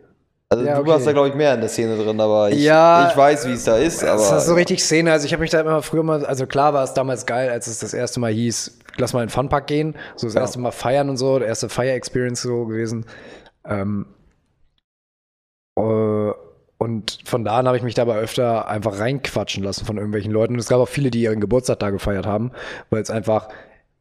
Also 0.49 0.65
ja, 0.65 0.75
du 0.77 0.81
okay. 0.81 0.91
warst 0.91 1.07
da, 1.07 1.13
glaube 1.13 1.29
ich, 1.29 1.35
mehr 1.35 1.53
in 1.55 1.61
der 1.61 1.69
Szene 1.69 1.97
drin, 2.03 2.19
aber 2.19 2.49
ich, 2.51 2.63
Ja. 2.63 3.11
ich 3.11 3.17
weiß, 3.17 3.47
wie 3.47 3.53
es 3.53 3.65
da 3.65 3.77
ist. 3.77 4.03
Aber, 4.03 4.17
Das 4.17 4.33
ist 4.33 4.47
so 4.47 4.55
richtig 4.55 4.83
Szene. 4.83 5.13
Also 5.13 5.27
ich 5.27 5.35
habe 5.35 5.43
mich 5.43 5.51
da 5.51 5.61
immer 5.61 5.83
früher 5.83 6.03
mal, 6.03 6.25
also 6.25 6.47
klar 6.47 6.73
war 6.73 6.85
es 6.85 6.95
damals 6.95 7.27
geil, 7.27 7.51
als 7.51 7.67
es 7.67 7.81
das 7.81 7.93
erste 7.93 8.21
Mal 8.21 8.33
hieß, 8.33 8.79
lass 8.97 9.13
mal 9.13 9.21
in 9.23 9.27
den 9.27 9.33
Funpark 9.33 9.67
gehen. 9.67 9.95
So 10.17 10.27
das 10.27 10.35
Ja. 10.35 10.41
erste 10.41 10.61
Mal 10.61 10.71
feiern 10.71 11.11
und 11.11 11.19
so, 11.19 11.39
der 11.39 11.49
erste 11.49 11.69
Fire-Experience 11.69 12.41
so 12.41 12.65
gewesen. 12.67 13.05
Ähm, 13.67 14.07
äh, 14.07 14.15
und 15.75 17.19
von 17.25 17.45
da 17.45 17.59
an 17.59 17.67
habe 17.67 17.77
ich 17.77 17.83
mich 17.83 17.95
dabei 17.95 18.17
öfter 18.17 18.69
einfach 18.69 18.99
reinquatschen 18.99 19.65
lassen 19.65 19.85
von 19.87 19.97
irgendwelchen 19.97 20.33
Leuten. 20.33 20.55
Und 20.55 20.61
es 20.61 20.69
gab 20.69 20.81
auch 20.81 20.89
viele, 20.89 21.11
die 21.11 21.23
ihren 21.23 21.41
Geburtstag 21.41 21.79
da 21.81 21.91
gefeiert 21.91 22.27
haben, 22.27 22.53
weil 22.91 23.03
es 23.03 23.11
einfach, 23.11 23.49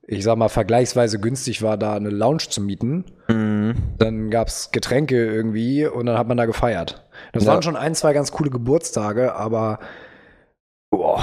ich 0.05 0.23
sag 0.23 0.37
mal, 0.37 0.49
vergleichsweise 0.49 1.19
günstig 1.19 1.61
war, 1.61 1.77
da 1.77 1.95
eine 1.95 2.09
Lounge 2.09 2.49
zu 2.49 2.61
mieten. 2.61 3.05
Mhm. 3.29 3.75
Dann 3.97 4.29
gab's 4.29 4.71
Getränke 4.71 5.15
irgendwie 5.25 5.85
und 5.85 6.05
dann 6.05 6.17
hat 6.17 6.27
man 6.27 6.37
da 6.37 6.45
gefeiert. 6.45 7.05
Das 7.31 7.45
Ja. 7.45 7.53
waren 7.53 7.63
schon 7.63 7.75
ein, 7.75 7.95
zwei 7.95 8.13
ganz 8.13 8.31
coole 8.31 8.49
Geburtstage, 8.49 9.33
aber 9.35 9.79
boah, 10.91 11.21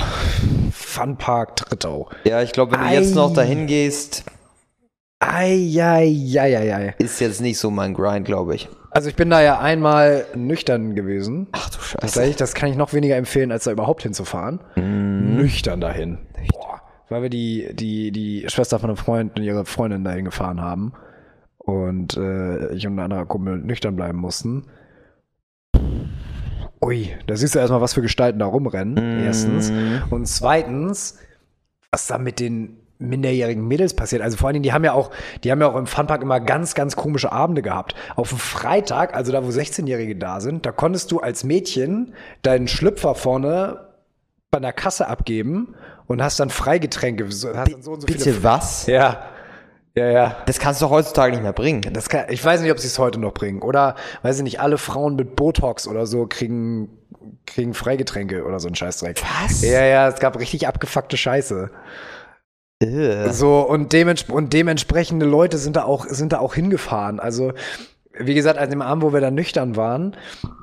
Funpark 0.73 1.57
Trittau. 1.57 2.09
Ja, 2.25 2.43
ich 2.43 2.53
glaube, 2.53 2.73
wenn 2.73 2.81
du 2.81 2.95
jetzt 2.95 3.13
Ei. 3.13 3.17
noch 3.17 3.33
dahin 3.35 3.67
gehst, 3.67 4.25
Eieieiei. 5.23 6.95
ist 6.99 7.21
jetzt 7.21 7.41
nicht 7.41 7.59
so 7.59 7.71
mein 7.71 7.93
Grind, 7.95 8.25
glaube 8.27 8.55
ich. 8.55 8.69
Also 8.91 9.09
ich 9.09 9.15
bin 9.15 9.31
da 9.31 9.41
ja 9.41 9.61
einmal 9.61 10.27
nüchtern 10.35 10.95
gewesen. 10.95 11.47
Ach 11.53 11.71
du 11.71 11.79
Scheiße. 11.79 11.99
Tatsächlich, 11.99 12.37
das 12.37 12.55
kann 12.55 12.71
ich 12.71 12.77
noch 12.77 12.93
weniger 12.93 13.17
empfehlen, 13.17 13.53
als 13.53 13.65
da 13.65 13.71
überhaupt 13.71 14.03
hinzufahren. 14.03 14.61
Nüchtern 14.77 15.81
dahin. 15.81 16.19
Boah. 16.53 16.81
Weil 17.09 17.23
wir 17.23 17.31
die, 17.31 17.69
die, 17.73 18.11
die 18.11 18.45
Schwester 18.49 18.79
von 18.79 18.91
einem 18.91 18.97
Freund 18.97 19.39
und 19.39 19.45
ihre 19.45 19.65
Freundin 19.65 20.03
dahin 20.05 20.25
gefahren 20.25 20.61
haben. 20.61 20.93
Und 21.59 22.17
äh, 22.17 22.73
ich 22.75 22.87
und 22.87 22.97
ein 22.97 23.01
anderer 23.01 23.27
Kumpel 23.27 23.59
nüchtern 23.59 23.95
bleiben 23.95 24.19
mussten. 24.19 24.65
Ui, 26.83 27.11
da 27.27 27.37
siehst 27.37 27.55
du 27.55 27.59
erstmal, 27.59 27.81
was 27.81 27.95
für 27.95 28.03
Gestalten 28.03 28.39
da 28.39 28.47
rumrennen. 28.47 29.25
Erstens. 29.25 29.73
Und 30.11 30.27
zweitens, 30.27 31.19
was 31.93 32.07
da 32.07 32.19
mit 32.19 32.41
den, 32.41 32.80
minderjährigen 33.01 33.67
Mädels 33.67 33.95
passiert. 33.95 34.23
Also 34.23 34.37
vor 34.37 34.49
allen 34.49 34.55
Dingen, 34.55 34.63
die 34.63 34.73
haben 34.73 34.85
ja 34.85 34.93
auch, 34.93 35.11
die 35.43 35.51
haben 35.51 35.61
ja 35.61 35.69
auch 35.69 35.77
im 35.77 35.87
Funpark 35.87 36.23
immer 36.23 36.39
ganz, 36.41 36.75
ganz 36.75 36.97
komische 36.97 37.33
Abende 37.33 37.63
gehabt. 37.63 37.95
Auf 38.17 38.29
dem 38.29 38.39
Freitag, 38.39 39.15
also 39.15 39.33
da, 39.33 39.45
wo 39.45 39.49
16-Jährige 39.49 40.17
da 40.17 40.41
sind, 40.41 40.67
da 40.67 40.73
konntest 40.73 41.11
du 41.11 41.21
als 41.21 41.45
Mädchen 41.45 42.15
deinen 42.43 42.69
Schlüpfer 42.69 43.15
vorne 43.15 43.89
bei 44.51 44.59
einer 44.59 44.73
Kasse 44.73 45.09
abgeben 45.09 45.75
und 46.07 46.23
hast 46.23 46.41
dann 46.41 46.51
Freigetränke. 46.51 47.27
Hast 47.27 47.45
dann 47.45 47.83
so 47.83 47.93
und 47.93 48.01
so 48.03 48.07
Bitte 48.07 48.25
viele 48.25 48.43
was? 48.43 48.87
ja. 48.87 49.23
Ja, 49.97 50.09
ja. 50.09 50.37
Das 50.47 50.61
kannst 50.61 50.81
du 50.81 50.89
heutzutage 50.89 51.33
nicht 51.33 51.43
mehr 51.43 51.53
bringen. 51.53 51.83
Das 51.93 52.09
kann, 52.09 52.27
ich 52.29 52.45
weiß 52.45 52.61
nicht, 52.61 52.71
ob 52.71 52.79
sie 52.79 52.87
es 52.87 52.99
heute 52.99 53.19
noch 53.19 53.35
bringen. 53.35 53.61
Oder, 53.61 53.97
weiß 54.23 54.39
ich 54.39 54.45
nicht, 54.45 54.61
alle 54.61 54.79
Frauen 54.79 55.17
mit 55.17 55.35
Botox 55.35 55.89
oder 55.89 56.07
so 56.07 56.27
kriegen, 56.27 56.89
kriegen 57.45 57.75
Freigetränke 57.75 58.45
oder 58.45 58.61
so 58.61 58.69
ein 58.69 58.75
Scheißdreck. 58.77 59.21
Was? 59.43 59.63
Ja, 59.63 59.83
ja, 59.85 60.09
es 60.09 60.21
gab 60.21 60.39
richtig 60.39 60.69
abgefuckte 60.69 61.17
Scheiße. 61.17 61.71
So, 63.33 63.61
und, 63.61 63.93
dements 63.93 64.25
und 64.29 64.53
dementsprechende 64.53 65.27
Leute 65.27 65.59
sind 65.59 65.77
da 65.77 65.85
auch, 65.85 66.07
sind 66.07 66.33
da 66.33 66.39
auch 66.39 66.55
hingefahren. 66.55 67.21
Also, 67.21 67.53
wie 68.19 68.35
gesagt, 68.35 68.59
an 68.59 68.71
dem 68.71 68.83
Abend, 68.83 69.03
wo 69.03 69.13
wir 69.13 69.21
da 69.21 69.31
nüchtern 69.31 69.77
waren, 69.77 70.17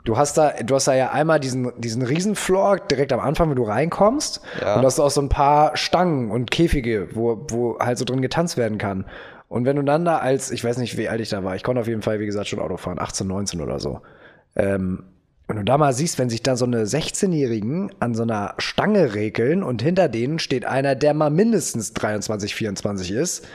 du 0.03 0.17
hast 0.17 0.37
da, 0.37 0.53
du 0.63 0.75
hast 0.75 0.87
da 0.87 0.95
ja 0.95 1.11
einmal 1.11 1.39
diesen, 1.39 1.71
diesen 1.77 2.01
Riesenfloor 2.01 2.77
direkt 2.79 3.13
am 3.13 3.19
Anfang, 3.19 3.49
wenn 3.49 3.55
du 3.55 3.63
reinkommst. 3.63 4.41
Ja. 4.61 4.75
Und 4.75 4.81
du 4.81 4.87
hast 4.87 4.99
auch 4.99 5.11
so 5.11 5.21
ein 5.21 5.29
paar 5.29 5.77
Stangen 5.77 6.31
und 6.31 6.49
Käfige, 6.51 7.09
wo, 7.13 7.45
wo 7.49 7.79
halt 7.79 7.97
so 7.97 8.05
drin 8.05 8.21
getanzt 8.21 8.57
werden 8.57 8.77
kann. 8.77 9.05
Und 9.47 9.65
wenn 9.65 9.75
du 9.75 9.83
dann 9.83 10.03
da 10.03 10.17
als, 10.17 10.51
ich 10.51 10.63
weiß 10.63 10.77
nicht, 10.77 10.97
wie 10.97 11.07
alt 11.07 11.21
ich 11.21 11.29
da 11.29 11.43
war, 11.43 11.55
ich 11.55 11.63
konnte 11.63 11.81
auf 11.81 11.87
jeden 11.87 12.01
Fall, 12.01 12.19
wie 12.19 12.25
gesagt, 12.25 12.47
schon 12.47 12.59
Auto 12.59 12.77
fahren, 12.77 12.99
18, 12.99 13.27
19 13.27 13.61
oder 13.61 13.79
so. 13.79 14.01
Ähm, 14.55 15.03
wenn 15.47 15.57
du 15.57 15.63
da 15.63 15.77
mal 15.77 15.93
siehst, 15.93 16.19
wenn 16.19 16.29
sich 16.29 16.43
da 16.43 16.57
so 16.57 16.65
eine 16.65 16.83
16-Jährigen 16.83 17.91
an 17.99 18.13
so 18.13 18.23
einer 18.23 18.53
Stange 18.57 19.13
regeln 19.13 19.63
und 19.63 19.81
hinter 19.81 20.09
denen 20.09 20.39
steht 20.39 20.65
einer, 20.65 20.95
der 20.95 21.13
mal 21.13 21.29
mindestens 21.29 21.93
23, 21.93 22.53
24 22.53 23.11
ist, 23.11 23.45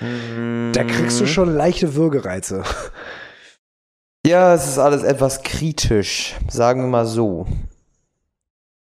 da 0.73 0.85
kriegst 0.85 1.21
du 1.21 1.27
schon 1.27 1.55
leichte 1.55 1.95
Würgereize. 1.95 2.65
Ja, 4.25 4.55
es 4.55 4.69
ist 4.69 4.79
alles 4.79 5.03
etwas 5.03 5.43
kritisch, 5.43 6.37
sagen 6.49 6.83
wir 6.83 6.87
mal 6.87 7.07
so. 7.07 7.49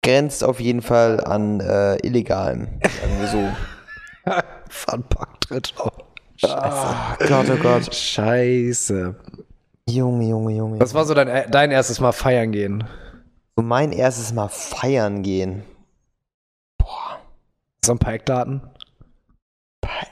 Grenzt 0.01 0.43
auf 0.43 0.59
jeden 0.59 0.81
Fall 0.81 1.23
an 1.23 1.59
äh, 1.59 1.97
Illegalem, 1.97 2.67
sagen 2.81 3.19
wir 3.19 3.27
so. 3.27 4.33
Funpark-Tritt. 4.69 5.75
Oh, 5.77 5.91
Scheiße. 6.37 6.57
Ah, 6.57 7.17
Gott, 7.27 7.45
oh 7.51 7.57
Gott. 7.61 7.93
Scheiße. 7.93 9.15
Junge, 9.89 10.25
Junge, 10.27 10.53
Junge. 10.53 10.79
Was 10.79 10.93
war 10.93 11.05
so 11.05 11.13
dein, 11.13 11.49
dein 11.51 11.71
erstes 11.71 11.99
Mal 11.99 12.11
feiern 12.11 12.51
gehen? 12.51 12.83
So 13.55 13.63
mein 13.63 13.91
erstes 13.91 14.33
Mal 14.33 14.47
feiern 14.49 15.21
gehen. 15.23 15.63
So 17.85 17.93
ein 17.93 17.99
paar 17.99 18.13
Eckdaten? 18.13 18.61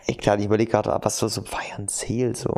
Ich 0.05 0.17
klar, 0.17 0.37
ich 0.39 0.45
überlege 0.45 0.71
gerade, 0.71 0.97
was 1.01 1.17
so 1.17 1.27
zum 1.27 1.45
Feiern 1.45 1.87
zählt. 1.87 2.37
So. 2.37 2.53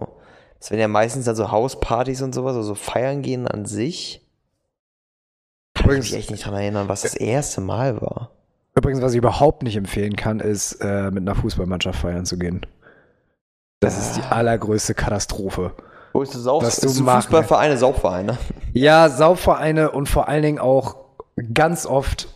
Das 0.59 0.71
wären 0.71 0.79
ja 0.79 0.87
meistens 0.87 1.25
dann 1.25 1.35
so 1.35 1.51
Hauspartys 1.51 2.21
und 2.21 2.33
sowas, 2.33 2.55
also 2.55 2.75
feiern 2.75 3.21
gehen 3.21 3.47
an 3.47 3.65
sich. 3.65 4.25
Kann 5.73 5.85
Übrigens- 5.85 6.05
ich 6.07 6.11
mich 6.11 6.19
echt 6.19 6.31
nicht 6.31 6.45
dran 6.45 6.53
erinnern, 6.55 6.89
was 6.89 7.01
das 7.01 7.15
erste 7.15 7.61
Mal 7.61 8.01
war. 8.01 8.31
Übrigens, 8.75 9.01
was 9.01 9.13
ich 9.13 9.17
überhaupt 9.17 9.63
nicht 9.63 9.75
empfehlen 9.75 10.15
kann, 10.15 10.39
ist, 10.39 10.73
äh, 10.81 11.11
mit 11.11 11.23
einer 11.23 11.35
Fußballmannschaft 11.35 11.99
feiern 11.99 12.25
zu 12.25 12.37
gehen. 12.37 12.65
Das 13.81 13.97
ist 13.97 14.17
die 14.17 14.21
allergrößte 14.23 14.93
Katastrophe. 14.93 15.73
Wo 16.13 16.21
ist 16.21 16.33
das 16.35 16.47
auch? 16.47 16.61
Was 16.63 16.75
ist 16.75 16.83
du 16.85 16.89
so 16.89 17.03
machst, 17.03 17.27
Fußballvereine, 17.27 17.77
Saufvereine. 17.77 18.37
Ja, 18.73 19.09
Saufvereine 19.09 19.91
und 19.91 20.07
vor 20.09 20.27
allen 20.27 20.43
Dingen 20.43 20.59
auch 20.59 20.95
ganz 21.53 21.85
oft 21.85 22.27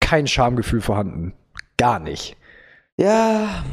kein 0.00 0.26
Schamgefühl 0.26 0.80
vorhanden. 0.80 1.34
Gar 1.76 1.98
nicht. 2.00 2.36
Ja, 2.96 3.64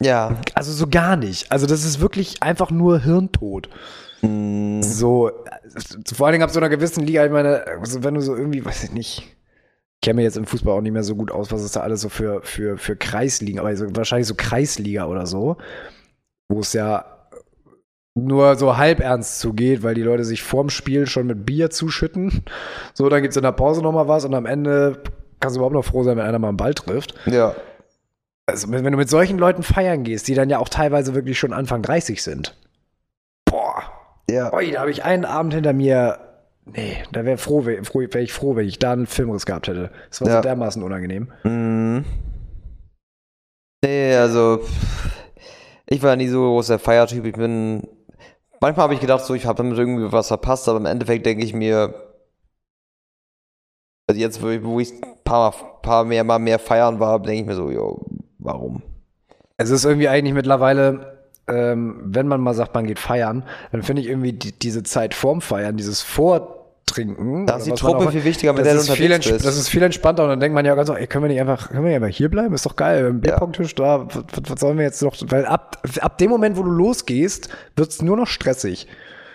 ja. 0.00 0.36
Also 0.54 0.72
so 0.72 0.86
gar 0.86 1.16
nicht. 1.16 1.52
Also 1.52 1.66
das 1.66 1.84
ist 1.84 2.00
wirklich 2.00 2.42
einfach 2.42 2.70
nur 2.70 3.00
Hirntod. 3.00 3.68
Mm, 4.22 4.82
So, 4.82 5.28
äh, 5.28 6.14
vor 6.14 6.26
allen 6.26 6.32
Dingen 6.32 6.44
ab 6.44 6.50
so 6.50 6.60
einer 6.60 6.68
gewissen 6.68 7.04
Liga, 7.04 7.24
ich 7.24 7.32
meine, 7.32 7.64
also 7.80 8.02
wenn 8.02 8.14
du 8.14 8.20
so 8.20 8.34
irgendwie, 8.36 8.64
weiß 8.64 8.84
ich 8.84 8.92
nicht, 8.92 9.18
ich 9.20 10.00
kenne 10.02 10.16
mir 10.16 10.22
jetzt 10.22 10.36
im 10.38 10.46
Fußball 10.46 10.74
auch 10.74 10.80
nicht 10.80 10.92
mehr 10.92 11.02
so 11.04 11.14
gut 11.16 11.30
aus, 11.30 11.52
was 11.52 11.62
ist 11.62 11.76
da 11.76 11.80
alles 11.80 12.00
so 12.00 12.08
für, 12.08 12.42
für, 12.42 12.78
für 12.78 12.96
Kreisligen, 12.96 13.58
aber 13.60 13.74
so, 13.76 13.84
wahrscheinlich 13.94 14.28
so 14.28 14.34
Kreisliga 14.34 15.06
oder 15.06 15.26
so, 15.26 15.58
wo 16.48 16.60
es 16.60 16.72
ja 16.72 17.04
nur 18.26 18.56
so 18.56 18.76
halb 18.76 19.00
ernst 19.00 19.40
zugeht, 19.40 19.82
weil 19.82 19.94
die 19.94 20.02
Leute 20.02 20.24
sich 20.24 20.42
vorm 20.42 20.70
Spiel 20.70 21.06
schon 21.06 21.26
mit 21.26 21.44
Bier 21.46 21.70
zuschütten. 21.70 22.44
So, 22.94 23.08
dann 23.08 23.22
gibt's 23.22 23.36
in 23.36 23.42
der 23.42 23.52
Pause 23.52 23.82
nochmal 23.82 24.08
was 24.08 24.24
und 24.24 24.34
am 24.34 24.46
Ende 24.46 25.02
kannst 25.40 25.56
du 25.56 25.60
überhaupt 25.60 25.74
noch 25.74 25.84
froh 25.84 26.02
sein, 26.02 26.16
wenn 26.16 26.24
einer 26.26 26.38
mal 26.38 26.48
einen 26.48 26.56
Ball 26.56 26.74
trifft. 26.74 27.14
ja. 27.26 27.54
Also, 28.46 28.68
wenn 28.72 28.82
du 28.82 28.96
mit 28.96 29.08
solchen 29.08 29.38
Leuten 29.38 29.62
feiern 29.62 30.02
gehst, 30.02 30.26
die 30.26 30.34
dann 30.34 30.50
ja 30.50 30.58
auch 30.58 30.68
teilweise 30.68 31.14
wirklich 31.14 31.38
schon 31.38 31.52
Anfang 31.52 31.82
30 31.82 32.20
sind. 32.20 32.56
Boah. 33.44 33.84
Ja. 34.28 34.52
Ui, 34.52 34.72
da 34.72 34.80
habe 34.80 34.90
ich 34.90 35.04
einen 35.04 35.24
Abend 35.24 35.54
hinter 35.54 35.72
mir. 35.72 36.18
Nee, 36.64 36.96
da 37.12 37.24
wäre 37.24 37.38
froh, 37.38 37.64
wär, 37.64 37.84
froh, 37.84 38.00
wär 38.10 38.20
ich 38.22 38.32
froh, 38.32 38.56
wenn 38.56 38.66
ich 38.66 38.80
da 38.80 38.92
einen 38.92 39.06
Filmriss 39.06 39.46
gehabt 39.46 39.68
hätte. 39.68 39.92
Das 40.08 40.20
war 40.20 40.28
Ja. 40.28 40.36
so 40.36 40.40
dermaßen 40.42 40.82
unangenehm. 40.82 41.28
Mm. 41.44 42.04
Nee, 43.84 44.16
also 44.16 44.60
ich 45.86 46.02
war 46.02 46.16
nie 46.16 46.28
so 46.28 46.40
großer 46.42 46.78
Feiertyp. 46.80 47.24
Ich 47.26 47.34
bin. 47.34 47.86
Manchmal 48.60 48.84
habe 48.84 48.94
ich 48.94 49.00
gedacht, 49.00 49.24
so 49.24 49.34
ich 49.34 49.46
habe 49.46 49.56
damit 49.56 49.78
irgendwie 49.78 50.12
was 50.12 50.28
verpasst, 50.28 50.68
aber 50.68 50.78
im 50.78 50.86
Endeffekt 50.86 51.24
denke 51.24 51.44
ich 51.44 51.54
mir, 51.54 51.94
also 54.06 54.20
jetzt, 54.20 54.42
wo 54.42 54.80
ich, 54.80 54.92
ein 55.02 55.14
paar, 55.24 55.52
paar 55.82 56.04
mehr 56.04 56.24
mal 56.24 56.38
mehr 56.38 56.58
feiern 56.58 57.00
war, 57.00 57.20
denke 57.20 57.40
ich 57.40 57.46
mir 57.46 57.54
so, 57.54 57.70
jo, 57.70 58.04
warum? 58.38 58.82
Es 59.56 59.70
ist 59.70 59.84
irgendwie 59.84 60.08
eigentlich 60.08 60.34
mittlerweile, 60.34 61.26
ähm, 61.46 62.00
wenn 62.04 62.28
man 62.28 62.40
mal 62.40 62.54
sagt, 62.54 62.74
man 62.74 62.86
geht 62.86 62.98
feiern, 62.98 63.44
dann 63.72 63.82
finde 63.82 64.02
ich 64.02 64.08
irgendwie 64.08 64.32
die, 64.32 64.52
diese 64.52 64.82
Zeit 64.82 65.14
vorm 65.14 65.40
Feiern, 65.40 65.76
dieses 65.76 66.02
Vortrinken. 66.94 67.46
Da 67.46 67.56
ist 67.56 67.66
die 67.66 67.72
Truppe 67.72 68.10
viel 68.10 68.24
wichtiger, 68.24 68.52
mit 68.52 68.60
das 68.60 68.66
der 68.66 68.74
du 68.74 68.80
ist, 68.80 68.90
viel 68.92 69.06
unterwegs 69.06 69.30
bist. 69.32 69.44
das 69.46 69.56
ist 69.56 69.68
viel 69.68 69.82
entspannter 69.82 70.24
und 70.24 70.28
dann 70.30 70.40
denkt 70.40 70.54
man 70.54 70.64
ja 70.64 70.74
ganz 70.74 70.88
so, 70.88 70.94
ey, 70.94 71.06
können 71.06 71.24
wir 71.24 71.28
nicht 71.28 71.40
einfach, 71.40 71.68
können 71.70 71.84
wir 71.84 71.90
nicht 71.90 72.02
einfach 72.02 72.16
hier 72.16 72.28
bleiben? 72.28 72.54
Ist 72.54 72.66
doch 72.66 72.76
geil, 72.76 73.06
im 73.06 73.20
Bierpong-Tisch 73.20 73.74
da, 73.74 74.06
was, 74.06 74.22
was- 74.50 74.60
sollen 74.60 74.76
wir 74.78 74.84
jetzt 74.84 75.02
noch, 75.02 75.14
weil 75.28 75.46
ab, 75.46 75.78
ab 76.00 76.18
dem 76.18 76.30
Moment, 76.30 76.56
wo 76.56 76.62
du 76.62 76.70
losgehst, 76.70 77.48
wird's 77.76 78.02
nur 78.02 78.16
noch 78.16 78.26
stressig. 78.26 78.86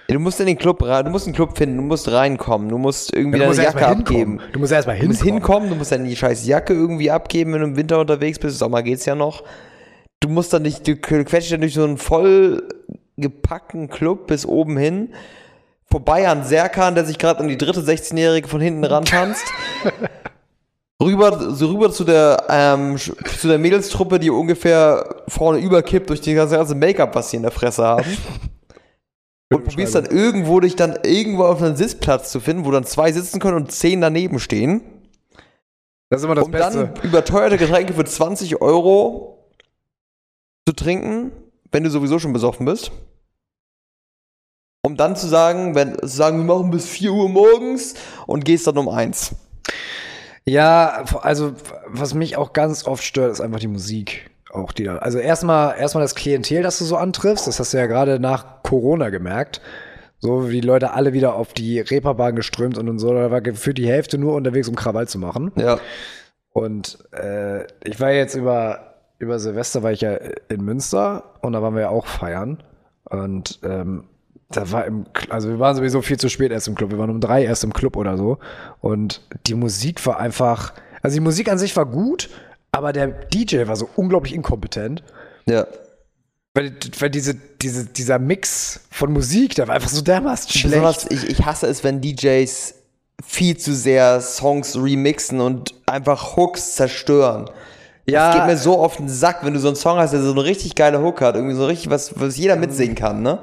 Du 0.07 0.19
musst 0.19 0.39
in 0.39 0.45
den 0.45 0.57
Club 0.59 0.83
rein, 0.83 1.05
du 1.05 1.09
musst 1.11 1.25
einen 1.25 1.33
Club 1.35 1.57
finden, 1.57 1.77
du 1.77 1.81
musst 1.83 2.11
reinkommen, 2.11 2.69
du 2.69 2.77
musst 2.77 3.11
irgendwie 3.15 3.39
du 3.39 3.45
musst 3.47 3.57
deine 3.57 3.65
erst 3.69 3.79
Jacke 3.79 3.87
mal 3.89 3.95
hinkommen. 3.95 4.39
abgeben. 4.39 4.53
Du 4.53 4.59
musst 4.59 4.71
erst 4.71 4.87
mal 4.87 4.99
Du 4.99 5.07
musst 5.07 5.23
hinkommen. 5.23 5.41
hinkommen, 5.41 5.69
du 5.69 5.75
musst 5.75 5.91
deine 5.91 6.15
scheiß 6.15 6.45
Jacke 6.45 6.73
irgendwie 6.73 7.09
abgeben, 7.09 7.53
wenn 7.53 7.61
du 7.61 7.67
im 7.67 7.75
Winter 7.75 7.99
unterwegs 7.99 8.37
bist. 8.37 8.59
Sommer 8.59 8.83
geht's 8.83 9.05
ja 9.05 9.15
noch. 9.15 9.43
Du 10.19 10.29
musst 10.29 10.53
dann 10.53 10.61
nicht, 10.61 10.87
du 10.87 10.95
quetschst 10.95 11.51
dann 11.53 11.61
durch 11.61 11.73
so 11.73 11.83
einen 11.83 11.97
voll 11.97 12.61
gepackten 13.17 13.89
Club 13.89 14.27
bis 14.27 14.45
oben 14.45 14.77
hin. 14.77 15.09
Vorbei 15.85 16.27
an 16.27 16.43
Serkan, 16.43 16.95
der 16.95 17.05
sich 17.05 17.17
gerade 17.17 17.39
an 17.39 17.47
die 17.47 17.57
dritte 17.57 17.81
16-Jährige 17.81 18.47
von 18.47 18.59
hinten 18.59 18.83
rantanzt. 18.83 19.45
rüber, 21.01 21.51
so 21.53 21.67
rüber 21.67 21.91
zu 21.91 22.03
der, 22.03 22.45
ähm, 22.49 22.97
zu 22.97 23.47
der 23.47 23.57
Mädelstruppe, 23.57 24.19
die 24.19 24.29
ungefähr 24.29 25.23
vorne 25.27 25.59
überkippt 25.59 26.09
durch 26.09 26.21
die 26.21 26.33
ganze, 26.33 26.55
ganze 26.57 26.75
Make-up, 26.75 27.15
was 27.15 27.29
sie 27.29 27.37
in 27.37 27.43
der 27.43 27.51
Fresse 27.51 27.83
haben. 27.83 28.05
Und 29.53 29.63
probierst 29.63 29.93
dann 29.93 30.05
irgendwo 30.05 30.59
dich 30.59 30.75
dann 30.75 30.97
irgendwo 31.03 31.43
auf 31.43 31.61
einen 31.61 31.75
Sitzplatz 31.75 32.31
zu 32.31 32.39
finden, 32.39 32.65
wo 32.65 32.71
dann 32.71 32.83
zwei 32.83 33.11
sitzen 33.11 33.39
können 33.39 33.57
und 33.57 33.71
zehn 33.71 34.01
daneben 34.01 34.39
stehen. 34.39 34.81
Das 36.09 36.21
ist 36.21 36.25
immer 36.25 36.33
das 36.33 36.45
um 36.45 36.51
Beste. 36.51 36.91
dann 36.93 37.03
überteuerte 37.03 37.57
Getränke 37.57 37.93
für 37.93 38.03
20 38.03 38.59
Euro 38.61 39.51
zu 40.67 40.73
trinken, 40.73 41.31
wenn 41.71 41.83
du 41.83 41.91
sowieso 41.91 42.17
schon 42.17 42.33
besoffen 42.33 42.65
bist. 42.65 42.91
Um 44.85 44.97
dann 44.97 45.15
zu 45.15 45.27
sagen, 45.27 45.73
wenn 45.73 45.97
zu 45.97 46.07
sagen, 46.07 46.37
wir 46.37 46.55
machen 46.55 46.69
bis 46.69 46.87
4 46.87 47.11
Uhr 47.11 47.27
morgens 47.27 47.95
und 48.27 48.45
gehst 48.45 48.67
dann 48.67 48.77
um 48.77 48.87
1. 48.87 49.35
Ja, 50.45 51.05
also 51.21 51.53
was 51.87 52.13
mich 52.13 52.37
auch 52.37 52.53
ganz 52.53 52.85
oft 52.85 53.03
stört, 53.03 53.31
ist 53.31 53.41
einfach 53.41 53.59
die 53.59 53.67
Musik. 53.67 54.29
Auch 54.51 54.71
die 54.71 54.83
da. 54.83 54.97
Also 54.97 55.17
erstmal 55.17 55.77
erstmal 55.77 56.03
das 56.03 56.15
Klientel, 56.15 56.61
das 56.61 56.77
du 56.77 56.85
so 56.85 56.97
antriffst, 56.97 57.47
das 57.47 57.59
hast 57.59 57.73
du 57.73 57.77
ja 57.77 57.87
gerade 57.87 58.19
nach 58.19 58.61
Corona 58.63 59.09
gemerkt. 59.09 59.59
So 60.19 60.49
wie 60.49 60.61
die 60.61 60.67
Leute 60.67 60.93
alle 60.93 61.13
wieder 61.13 61.35
auf 61.35 61.53
die 61.53 61.79
Reeperbahn 61.79 62.35
geströmt 62.35 62.77
und, 62.77 62.87
und 62.87 62.99
so, 62.99 63.13
da 63.13 63.31
war 63.31 63.41
gefühlt 63.41 63.77
die 63.77 63.87
Hälfte 63.87 64.17
nur 64.17 64.33
unterwegs, 64.33 64.69
um 64.69 64.75
Krawall 64.75 65.07
zu 65.07 65.19
machen. 65.19 65.51
Ja. 65.55 65.79
Und 66.53 66.99
äh, 67.11 67.65
ich 67.83 67.99
war 67.99 68.11
jetzt 68.11 68.35
über, 68.35 68.95
über 69.19 69.39
Silvester 69.39 69.83
war 69.83 69.91
ich 69.91 70.01
ja 70.01 70.17
in 70.47 70.63
Münster 70.63 71.23
und 71.41 71.53
da 71.53 71.61
waren 71.61 71.73
wir 71.73 71.81
ja 71.81 71.89
auch 71.89 72.05
feiern. 72.05 72.63
Und 73.03 73.59
ähm, 73.63 74.05
da 74.49 74.71
war 74.71 74.86
im, 74.86 75.05
also 75.29 75.49
wir 75.49 75.60
waren 75.60 75.75
sowieso 75.75 76.01
viel 76.01 76.17
zu 76.17 76.29
spät 76.29 76.51
erst 76.51 76.67
im 76.67 76.75
Club. 76.75 76.91
Wir 76.91 76.99
waren 76.99 77.10
um 77.10 77.19
drei 77.19 77.43
erst 77.43 77.63
im 77.63 77.73
Club 77.73 77.97
oder 77.97 78.17
so. 78.17 78.38
Und 78.79 79.21
die 79.47 79.55
Musik 79.55 80.05
war 80.05 80.19
einfach, 80.19 80.73
also 81.01 81.15
die 81.15 81.21
Musik 81.21 81.49
an 81.49 81.58
sich 81.58 81.75
war 81.75 81.86
gut, 81.86 82.29
aber 82.71 82.93
der 82.93 83.08
DJ 83.08 83.67
war 83.67 83.75
so 83.75 83.89
unglaublich 83.95 84.34
inkompetent. 84.36 85.03
Ja. 85.45 85.65
Weil, 86.53 86.73
weil 86.99 87.10
diese, 87.10 87.36
diese, 87.36 87.86
dieser 87.86 88.19
Mix 88.19 88.81
von 88.91 89.12
Musik, 89.12 89.55
der 89.55 89.67
war 89.67 89.75
einfach 89.75 89.89
so 89.89 90.01
dermaßen 90.01 90.49
schlecht. 90.49 90.65
Besonders, 90.65 91.05
ich, 91.10 91.29
ich 91.29 91.45
hasse 91.45 91.67
es, 91.67 91.84
wenn 91.84 92.01
DJs 92.01 92.75
viel 93.25 93.58
zu 93.58 93.73
sehr 93.73 94.21
Songs 94.21 94.75
remixen 94.75 95.41
und 95.41 95.73
einfach 95.86 96.38
Hooks 96.38 96.75
zerstören. 96.75 97.49
Ja. 98.08 98.27
Das 98.27 98.36
geht 98.36 98.45
mir 98.45 98.58
so 98.58 98.79
auf 98.79 98.97
den 98.97 99.10
Sack, 99.10 99.43
wenn 99.43 99.53
du 99.53 99.60
so 99.60 99.67
einen 99.67 99.75
Song 99.75 99.97
hast, 99.97 100.12
der 100.12 100.21
so 100.21 100.31
eine 100.31 100.43
richtig 100.43 100.75
geile 100.75 101.01
Hook 101.01 101.21
hat, 101.21 101.36
irgendwie 101.36 101.55
so 101.55 101.65
richtig, 101.65 101.89
was, 101.89 102.19
was 102.19 102.38
jeder 102.38 102.55
mitsingen 102.55 102.95
kann, 102.95 103.21
ne? 103.21 103.39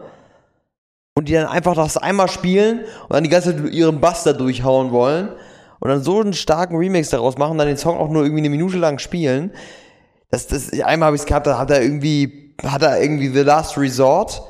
Und 1.15 1.29
die 1.29 1.35
dann 1.35 1.47
einfach 1.47 1.75
das 1.75 1.97
einmal 1.97 2.29
spielen 2.29 2.81
und 2.81 3.13
dann 3.13 3.23
die 3.23 3.31
ganze 3.31 3.55
Zeit 3.55 3.73
ihren 3.73 4.01
Bass 4.01 4.25
da 4.25 4.33
durchhauen 4.33 4.93
wollen 4.93 5.29
und 5.81 5.89
dann 5.89 6.03
so 6.03 6.21
einen 6.21 6.33
starken 6.33 6.77
Remix 6.77 7.11
daraus 7.11 7.37
machen, 7.37 7.59
dann 7.59 7.67
den 7.67 7.77
Song 7.77 7.99
auch 7.99 8.09
nur 8.09 8.23
irgendwie 8.23 8.41
eine 8.41 8.51
Minute 8.51 8.79
lang 8.79 8.99
spielen. 8.99 9.53
Das, 10.31 10.47
das, 10.47 10.73
einmal 10.81 11.09
habe 11.09 11.17
ich 11.17 11.23
es 11.23 11.27
gehabt, 11.27 11.47
da 11.47 11.59
hat 11.59 11.71
er 11.71 11.83
irgendwie, 11.83 12.55
hat 12.65 12.83
er 12.83 13.03
irgendwie 13.03 13.29
The 13.29 13.41
Last 13.41 13.77
Resort. 13.77 14.43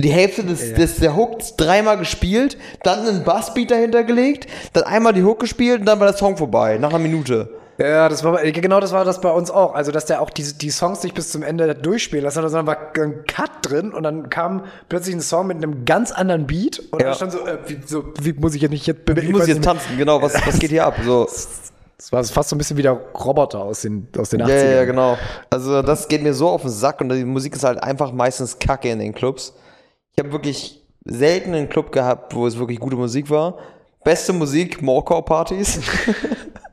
Die 0.00 0.10
Hälfte 0.10 0.44
des, 0.44 0.74
des 0.74 0.96
der 0.96 1.16
Hook 1.16 1.38
dreimal 1.56 1.98
gespielt, 1.98 2.56
dann 2.82 3.06
einen 3.06 3.24
Bassbeat 3.24 3.70
dahinter 3.70 4.04
gelegt, 4.04 4.48
dann 4.72 4.84
einmal 4.84 5.12
die 5.12 5.22
Hook 5.22 5.40
gespielt 5.40 5.80
und 5.80 5.86
dann 5.86 6.00
war 6.00 6.06
der 6.06 6.16
Song 6.16 6.36
vorbei, 6.36 6.78
nach 6.78 6.90
einer 6.90 6.98
Minute. 6.98 7.57
Ja, 7.78 8.08
das 8.08 8.24
war 8.24 8.42
genau 8.42 8.80
das 8.80 8.92
war 8.92 9.04
das 9.04 9.20
bei 9.20 9.30
uns 9.30 9.50
auch. 9.52 9.74
Also, 9.74 9.92
dass 9.92 10.04
der 10.04 10.20
auch 10.20 10.30
die, 10.30 10.42
die 10.42 10.70
Songs 10.70 11.02
nicht 11.04 11.14
bis 11.14 11.30
zum 11.30 11.42
Ende 11.44 11.72
durchspielen 11.76 12.24
lassen, 12.24 12.42
sondern 12.48 12.66
war 12.66 12.76
ein 13.00 13.24
Cut 13.26 13.50
drin 13.62 13.92
und 13.92 14.02
dann 14.02 14.28
kam 14.30 14.64
plötzlich 14.88 15.14
ein 15.14 15.20
Song 15.20 15.46
mit 15.46 15.58
einem 15.58 15.84
ganz 15.84 16.10
anderen 16.10 16.46
Beat 16.48 16.80
und 16.90 17.00
Ja. 17.00 17.08
dann 17.08 17.14
stand 17.14 17.32
so, 17.32 17.46
äh, 17.46 17.58
wie, 17.68 17.78
so, 17.86 18.04
wie 18.20 18.32
muss 18.32 18.54
ich 18.56 18.62
jetzt 18.62 18.72
nicht 18.72 18.86
jetzt 18.86 19.08
Ich 19.08 19.28
muss 19.30 19.46
jetzt 19.46 19.62
tanzen, 19.62 19.96
genau, 19.96 20.20
was, 20.20 20.34
was 20.46 20.58
geht 20.58 20.70
hier 20.70 20.86
ab? 20.86 20.96
So. 21.04 21.28
Das 22.00 22.12
war 22.12 22.22
fast 22.22 22.48
so 22.50 22.54
ein 22.54 22.58
bisschen 22.58 22.76
wie 22.76 22.82
der 22.82 22.92
Roboter 22.92 23.58
aus 23.58 23.80
den, 23.80 24.06
aus 24.16 24.30
den 24.30 24.38
Ja, 24.38 24.46
80ern. 24.46 24.50
ja, 24.50 24.70
ja, 24.76 24.84
genau. 24.84 25.18
Also 25.50 25.82
das 25.82 26.06
geht 26.06 26.22
mir 26.22 26.32
so 26.32 26.48
auf 26.48 26.62
den 26.62 26.70
Sack 26.70 27.00
und 27.00 27.08
die 27.08 27.24
Musik 27.24 27.56
ist 27.56 27.64
halt 27.64 27.82
einfach 27.82 28.12
meistens 28.12 28.56
kacke 28.60 28.88
in 28.88 29.00
den 29.00 29.12
Clubs. 29.12 29.52
Ich 30.14 30.22
habe 30.22 30.30
wirklich 30.30 30.80
selten 31.04 31.54
einen 31.54 31.68
Club 31.68 31.90
gehabt, 31.90 32.36
wo 32.36 32.46
es 32.46 32.56
wirklich 32.56 32.78
gute 32.78 32.94
Musik 32.94 33.30
war. 33.30 33.58
Beste 34.04 34.32
Musik, 34.32 34.80
Morecore-Partys. 34.80 35.80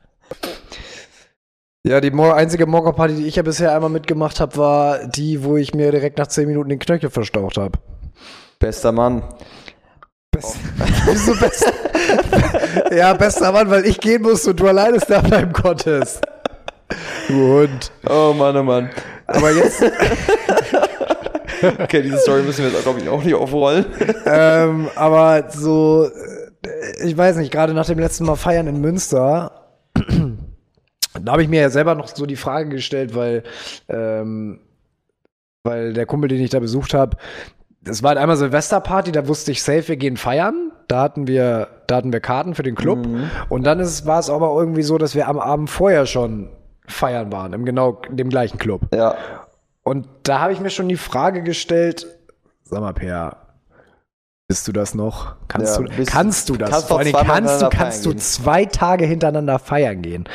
Ja, 1.86 2.02
die 2.02 2.12
einzige 2.12 2.66
Morger-Party, 2.66 3.14
die 3.14 3.28
ich 3.28 3.36
ja 3.36 3.44
bisher 3.44 3.76
einmal 3.76 3.92
mitgemacht 3.92 4.40
habe, 4.40 4.58
war 4.58 5.08
die, 5.08 5.44
wo 5.44 5.56
ich 5.56 5.76
mir 5.76 5.92
direkt 5.92 6.18
nach 6.18 6.26
10 6.26 6.48
Minuten 6.48 6.70
den 6.70 6.80
Knöchel 6.80 7.12
verstaucht 7.12 7.58
habe. 7.58 7.78
Bester 8.58 8.92
Mann. 8.92 9.22
Best 10.32 10.58
Wieso 11.06 11.36
best 11.36 11.72
ja, 12.92 13.14
bester 13.14 13.52
Mann, 13.52 13.70
weil 13.70 13.86
ich 13.86 14.00
gehen 14.00 14.24
musste 14.24 14.50
und 14.50 14.60
du 14.60 14.68
alleine 14.68 14.98
da 14.98 15.22
bleiben 15.22 15.54
konntest. 15.54 16.26
Du 17.28 17.36
Hund. 17.36 17.92
Oh 18.10 18.34
Mann, 18.34 18.58
oh 18.58 18.64
Mann. 18.64 18.90
Aber 19.28 19.52
jetzt, 19.52 19.84
Okay, 21.62 22.02
diese 22.02 22.18
Story 22.18 22.42
müssen 22.42 22.64
wir 22.66 22.72
jetzt, 22.72 22.82
glaube 22.82 23.00
ich, 23.00 23.08
auch 23.08 23.24
nicht 23.24 23.36
aufrollen. 23.36 23.86
ähm, 24.26 24.90
aber 24.96 25.52
so, 25.52 26.10
äh, 26.64 27.06
ich 27.06 27.16
weiß 27.16 27.38
nicht, 27.38 27.52
gerade 27.52 27.76
nach 27.76 27.86
dem 27.86 28.00
letzten 28.00 28.26
Mal 28.26 28.38
feiern 28.38 28.66
in 28.66 28.82
Münster, 28.82 29.65
da 31.22 31.32
habe 31.34 31.44
ich 31.44 31.50
mir 31.50 31.62
ja 31.62 31.70
selber 31.70 31.96
noch 31.96 32.08
so 32.08 32.26
die 32.26 32.36
Frage 32.36 32.70
gestellt, 32.70 33.16
weil, 33.16 33.44
ähm, 33.90 34.60
weil 35.64 35.94
der 35.94 36.06
Kumpel, 36.06 36.28
den 36.30 36.42
ich 36.42 36.50
da 36.50 36.60
besucht 36.60 36.94
habe, 36.94 37.18
das 37.82 38.02
war 38.04 38.10
halt 38.10 38.18
einmal 38.20 38.38
Silvesterparty, 38.38 39.12
da 39.12 39.28
wusste 39.28 39.52
ich 39.52 39.62
safe, 39.62 39.88
wir 39.90 39.98
gehen 39.98 40.18
feiern. 40.18 40.72
Da 40.88 41.02
hatten 41.02 41.28
wir, 41.28 41.68
da 41.88 41.96
hatten 41.98 42.14
wir 42.14 42.20
Karten 42.20 42.54
für 42.56 42.64
den 42.64 42.76
Club. 42.76 43.08
Und 43.50 43.64
dann 43.66 43.80
ist, 43.80 44.06
war 44.06 44.20
es 44.20 44.30
aber 44.30 44.56
irgendwie 44.60 44.84
so, 44.84 44.98
dass 44.98 45.16
wir 45.16 45.28
am 45.28 45.40
Abend 45.40 45.70
vorher 45.70 46.06
schon 46.06 46.50
feiern 46.88 47.32
waren, 47.32 47.54
im 47.54 47.66
genau 47.66 48.00
dem 48.10 48.30
gleichen 48.30 48.58
Club. 48.60 48.82
Ja. 48.94 49.16
Und 49.84 50.08
da 50.24 50.40
habe 50.42 50.54
ich 50.54 50.60
mir 50.60 50.70
schon 50.70 50.88
die 50.90 50.98
Frage 50.98 51.42
gestellt, 51.44 52.06
sag 52.64 52.82
mal, 52.82 52.94
Per, 52.94 53.38
bist 54.48 54.68
du 54.68 54.72
das 54.72 54.94
noch? 54.94 55.36
Kannst, 55.48 55.78
Ja, 55.78 55.84
du, 55.84 55.96
bist- 55.96 56.12
kannst 56.12 56.50
du 56.50 56.56
das? 56.56 56.70
kannst 56.70 56.88
Vor 56.88 57.02
zweimal 57.02 57.26
kannst 57.26 57.62
du, 57.64 57.70
kannst 57.70 58.06
du 58.06 58.14
zwei 58.14 58.66
Tage 58.66 59.06
hintereinander 59.06 59.58
feiern 59.58 60.02
gehen. 60.04 60.26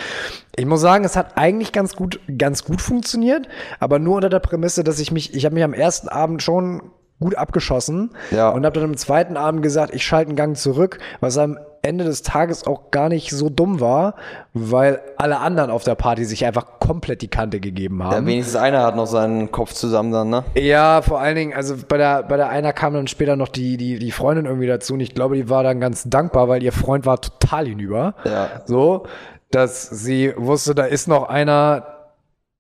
Ich 0.61 0.67
muss 0.67 0.83
sagen, 0.83 1.05
es 1.07 1.17
hat 1.17 1.39
eigentlich 1.39 1.73
ganz 1.73 1.97
gut, 1.97 2.21
ganz 2.37 2.65
gut 2.65 2.83
funktioniert, 2.83 3.49
aber 3.79 3.99
nur 3.99 4.17
unter 4.17 4.29
der 4.29 4.41
Prämisse, 4.41 4.85
dass 4.85 4.99
ich 5.01 5.11
mich, 5.11 5.33
ich 5.35 5.47
habe 5.47 5.55
mich 5.55 5.65
am 5.65 5.73
ersten 5.73 6.09
Abend 6.11 6.43
schon 6.43 6.83
gut 7.19 7.35
abgeschossen 7.35 8.11
Ja. 8.31 8.51
und 8.51 8.67
habe 8.67 8.79
dann 8.79 8.91
am 8.91 8.97
zweiten 8.99 9.39
Abend 9.39 9.63
gesagt, 9.63 9.95
ich 9.95 10.05
schalte 10.05 10.29
einen 10.29 10.37
Gang 10.37 10.59
zurück, 10.59 10.99
was 11.21 11.39
am 11.39 11.59
Ende 11.81 12.05
des 12.05 12.21
Tages 12.21 12.67
auch 12.67 12.91
gar 12.91 13.09
nicht 13.09 13.31
so 13.31 13.49
dumm 13.49 13.81
war, 13.81 14.17
weil 14.53 15.01
alle 15.17 15.39
anderen 15.39 15.71
auf 15.71 15.83
der 15.83 15.95
Party 15.95 16.27
sich 16.27 16.45
einfach 16.45 16.79
komplett 16.79 17.23
die 17.23 17.29
Kante 17.29 17.59
gegeben 17.59 18.03
haben. 18.05 18.13
ja. 18.13 18.27
Wenigstens 18.27 18.57
einer 18.57 18.83
hat 18.83 18.97
noch 18.97 19.07
seinen 19.07 19.51
Kopf 19.51 19.73
zusammen 19.73 20.13
dann, 20.13 20.29
ne? 20.29 20.45
Ja, 20.57 21.01
vor 21.01 21.21
allen 21.21 21.37
Dingen, 21.37 21.55
also 21.55 21.75
bei 21.89 21.97
der, 21.97 22.23
bei 22.25 22.37
der 22.37 22.51
einer 22.51 22.75
kam 22.75 22.93
dann 22.93 23.07
später 23.07 23.37
noch 23.37 23.49
die, 23.49 23.79
die, 23.79 23.99
die 23.99 24.13
Freundin 24.13 24.45
irgendwie 24.45 24.67
dazu 24.67 24.93
und 24.93 25.01
ich 25.01 25.15
glaube, 25.15 25.37
die 25.37 25.49
war 25.49 25.63
dann 25.63 25.81
ganz 25.81 26.05
dankbar, 26.07 26.49
weil 26.51 26.63
ihr 26.63 26.73
Freund 26.73 27.07
war 27.07 27.19
total 27.19 27.67
hinüber. 27.67 28.13
Ja. 28.27 28.49
So, 28.67 29.05
dass 29.51 29.89
sie 29.91 30.33
wusste, 30.37 30.75
da 30.75 30.85
ist 30.85 31.09
noch 31.09 31.29
einer, 31.29 32.13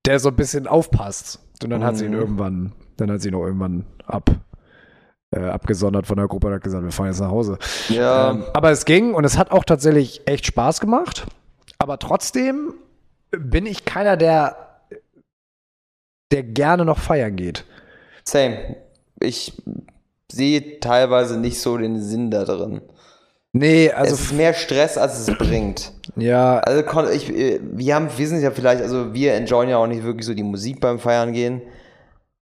der 0.06 0.18
so 0.18 0.28
ein 0.30 0.36
bisschen 0.36 0.66
aufpasst. 0.66 1.38
Und 1.62 1.70
dann 1.70 1.84
hat 1.84 1.96
sie 1.96 2.06
ihn 2.06 2.12
Mhm. 2.12 2.18
irgendwann, 2.18 2.72
dann 2.96 3.10
hat 3.10 3.20
sie 3.20 3.28
ihn 3.28 3.34
auch 3.34 3.44
irgendwann 3.44 3.84
ab, 4.06 4.30
äh, 5.34 5.40
abgesondert 5.40 6.06
von 6.06 6.16
der 6.16 6.26
Gruppe 6.26 6.48
und 6.48 6.54
hat 6.54 6.62
gesagt, 6.62 6.82
wir 6.84 6.90
fahren 6.90 7.08
jetzt 7.08 7.20
nach 7.20 7.30
Hause. 7.30 7.58
Ja. 7.88 8.30
Ähm, 8.30 8.44
aber 8.54 8.70
es 8.70 8.84
ging 8.84 9.14
und 9.14 9.24
es 9.24 9.36
hat 9.38 9.50
auch 9.52 9.64
tatsächlich 9.64 10.22
echt 10.26 10.46
Spaß 10.46 10.80
gemacht. 10.80 11.26
Aber 11.78 11.98
trotzdem 11.98 12.74
bin 13.30 13.66
ich 13.66 13.84
keiner, 13.84 14.16
der, 14.16 14.56
der 16.32 16.42
gerne 16.42 16.84
noch 16.84 16.98
feiern 16.98 17.36
geht. 17.36 17.64
Same. 18.24 18.76
Ich 19.20 19.62
sehe 20.32 20.80
teilweise 20.80 21.38
nicht 21.38 21.60
so 21.60 21.76
den 21.76 22.00
Sinn 22.00 22.30
da 22.30 22.44
drin. 22.44 22.80
Nee, 23.52 23.90
also 23.90 24.14
es 24.14 24.20
ist 24.20 24.32
mehr 24.32 24.54
Stress, 24.54 24.96
als 24.96 25.18
es 25.26 25.36
bringt. 25.36 25.92
ja, 26.16 26.58
Also 26.58 27.10
ich, 27.10 27.28
äh, 27.34 27.60
wir 27.62 27.94
haben, 27.94 28.08
wir 28.16 28.28
sind 28.28 28.42
ja 28.42 28.50
vielleicht, 28.52 28.80
also 28.80 29.12
wir 29.12 29.34
enjoyen 29.34 29.70
ja 29.70 29.78
auch 29.78 29.88
nicht 29.88 30.04
wirklich 30.04 30.26
so 30.26 30.34
die 30.34 30.44
Musik 30.44 30.80
beim 30.80 30.98
Feiern 31.00 31.32
gehen 31.32 31.62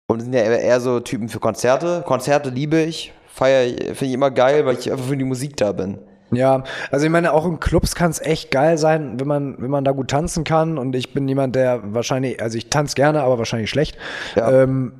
und 0.07 0.19
sind 0.21 0.33
ja 0.33 0.41
eher 0.41 0.81
so 0.81 0.99
Typen 0.99 1.29
für 1.29 1.39
Konzerte. 1.39 2.03
Konzerte 2.05 2.49
liebe 2.49 2.81
ich, 2.81 3.13
feier, 3.27 3.69
finde 3.69 4.05
ich 4.05 4.13
immer 4.13 4.31
geil, 4.31 4.65
weil 4.65 4.77
ich 4.77 4.91
einfach 4.91 5.05
für 5.05 5.15
die 5.17 5.23
Musik 5.23 5.55
da 5.55 5.71
bin. 5.71 5.99
ja, 6.31 6.63
also 6.91 7.05
ich 7.05 7.11
meine, 7.11 7.31
auch 7.31 7.45
in 7.45 7.61
Clubs 7.61 7.95
kann 7.95 8.11
es 8.11 8.19
echt 8.19 8.51
geil 8.51 8.77
sein, 8.77 9.19
wenn 9.19 9.27
man, 9.27 9.55
wenn 9.59 9.71
man 9.71 9.85
da 9.85 9.91
gut 9.91 10.09
tanzen 10.09 10.43
kann. 10.43 10.77
Und 10.77 10.95
ich 10.95 11.13
bin 11.13 11.29
jemand, 11.29 11.55
der 11.55 11.81
wahrscheinlich, 11.93 12.41
also 12.41 12.57
ich 12.57 12.69
tanze 12.69 12.95
gerne, 12.95 13.21
aber 13.21 13.37
wahrscheinlich 13.37 13.69
schlecht. 13.69 13.97
Ja. 14.35 14.63
Ähm, 14.63 14.98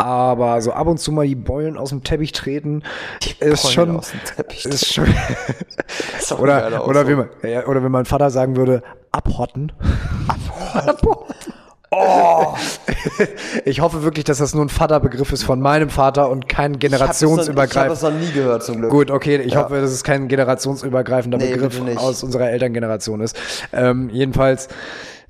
aber 0.00 0.60
so 0.62 0.72
ab 0.72 0.86
und 0.86 0.98
zu 0.98 1.12
mal 1.12 1.26
die 1.26 1.34
Beulen 1.34 1.76
aus 1.76 1.90
dem 1.90 2.02
Teppich 2.02 2.32
treten, 2.32 2.82
ist 3.40 3.72
schon, 3.72 3.96
aus 3.98 4.10
dem 4.10 4.20
Teppich 4.24 4.64
ist 4.66 4.92
schon 4.92 5.06
ist 6.18 6.32
oder, 6.32 6.86
oder, 6.86 7.06
wie 7.08 7.14
man, 7.14 7.28
ja, 7.42 7.66
oder 7.66 7.82
wie 7.84 7.88
mein 7.88 8.04
Vater 8.06 8.30
sagen 8.30 8.56
würde, 8.56 8.82
abhotten. 9.12 9.72
Abhotten. 10.74 11.34
Oh, 11.92 12.54
Ich 13.64 13.80
hoffe 13.80 14.04
wirklich, 14.04 14.24
dass 14.24 14.38
das 14.38 14.54
nur 14.54 14.64
ein 14.64 14.68
Vaterbegriff 14.68 15.32
ist 15.32 15.42
von 15.42 15.60
meinem 15.60 15.90
Vater 15.90 16.30
und 16.30 16.48
kein 16.48 16.74
ich 16.80 16.92
habe 16.92 17.06
das, 17.08 17.20
noch- 17.20 18.12
nie 18.12 18.30
gehört 18.30 18.62
zum 18.62 18.76
Glück. 18.78 18.90
Gut, 18.90 19.10
okay, 19.10 19.36
ich 19.38 19.54
Ja. 19.54 19.64
hoffe, 19.64 19.80
dass 19.80 19.90
es 19.90 20.04
kein 20.04 20.28
generationsübergreifender 20.28 21.38
Nee, 21.38 21.52
Begriff 21.52 21.80
aus 21.96 22.22
unserer 22.22 22.50
Elterngeneration 22.50 23.20
ist. 23.20 23.36
Ähm, 23.72 24.08
jedenfalls, 24.12 24.68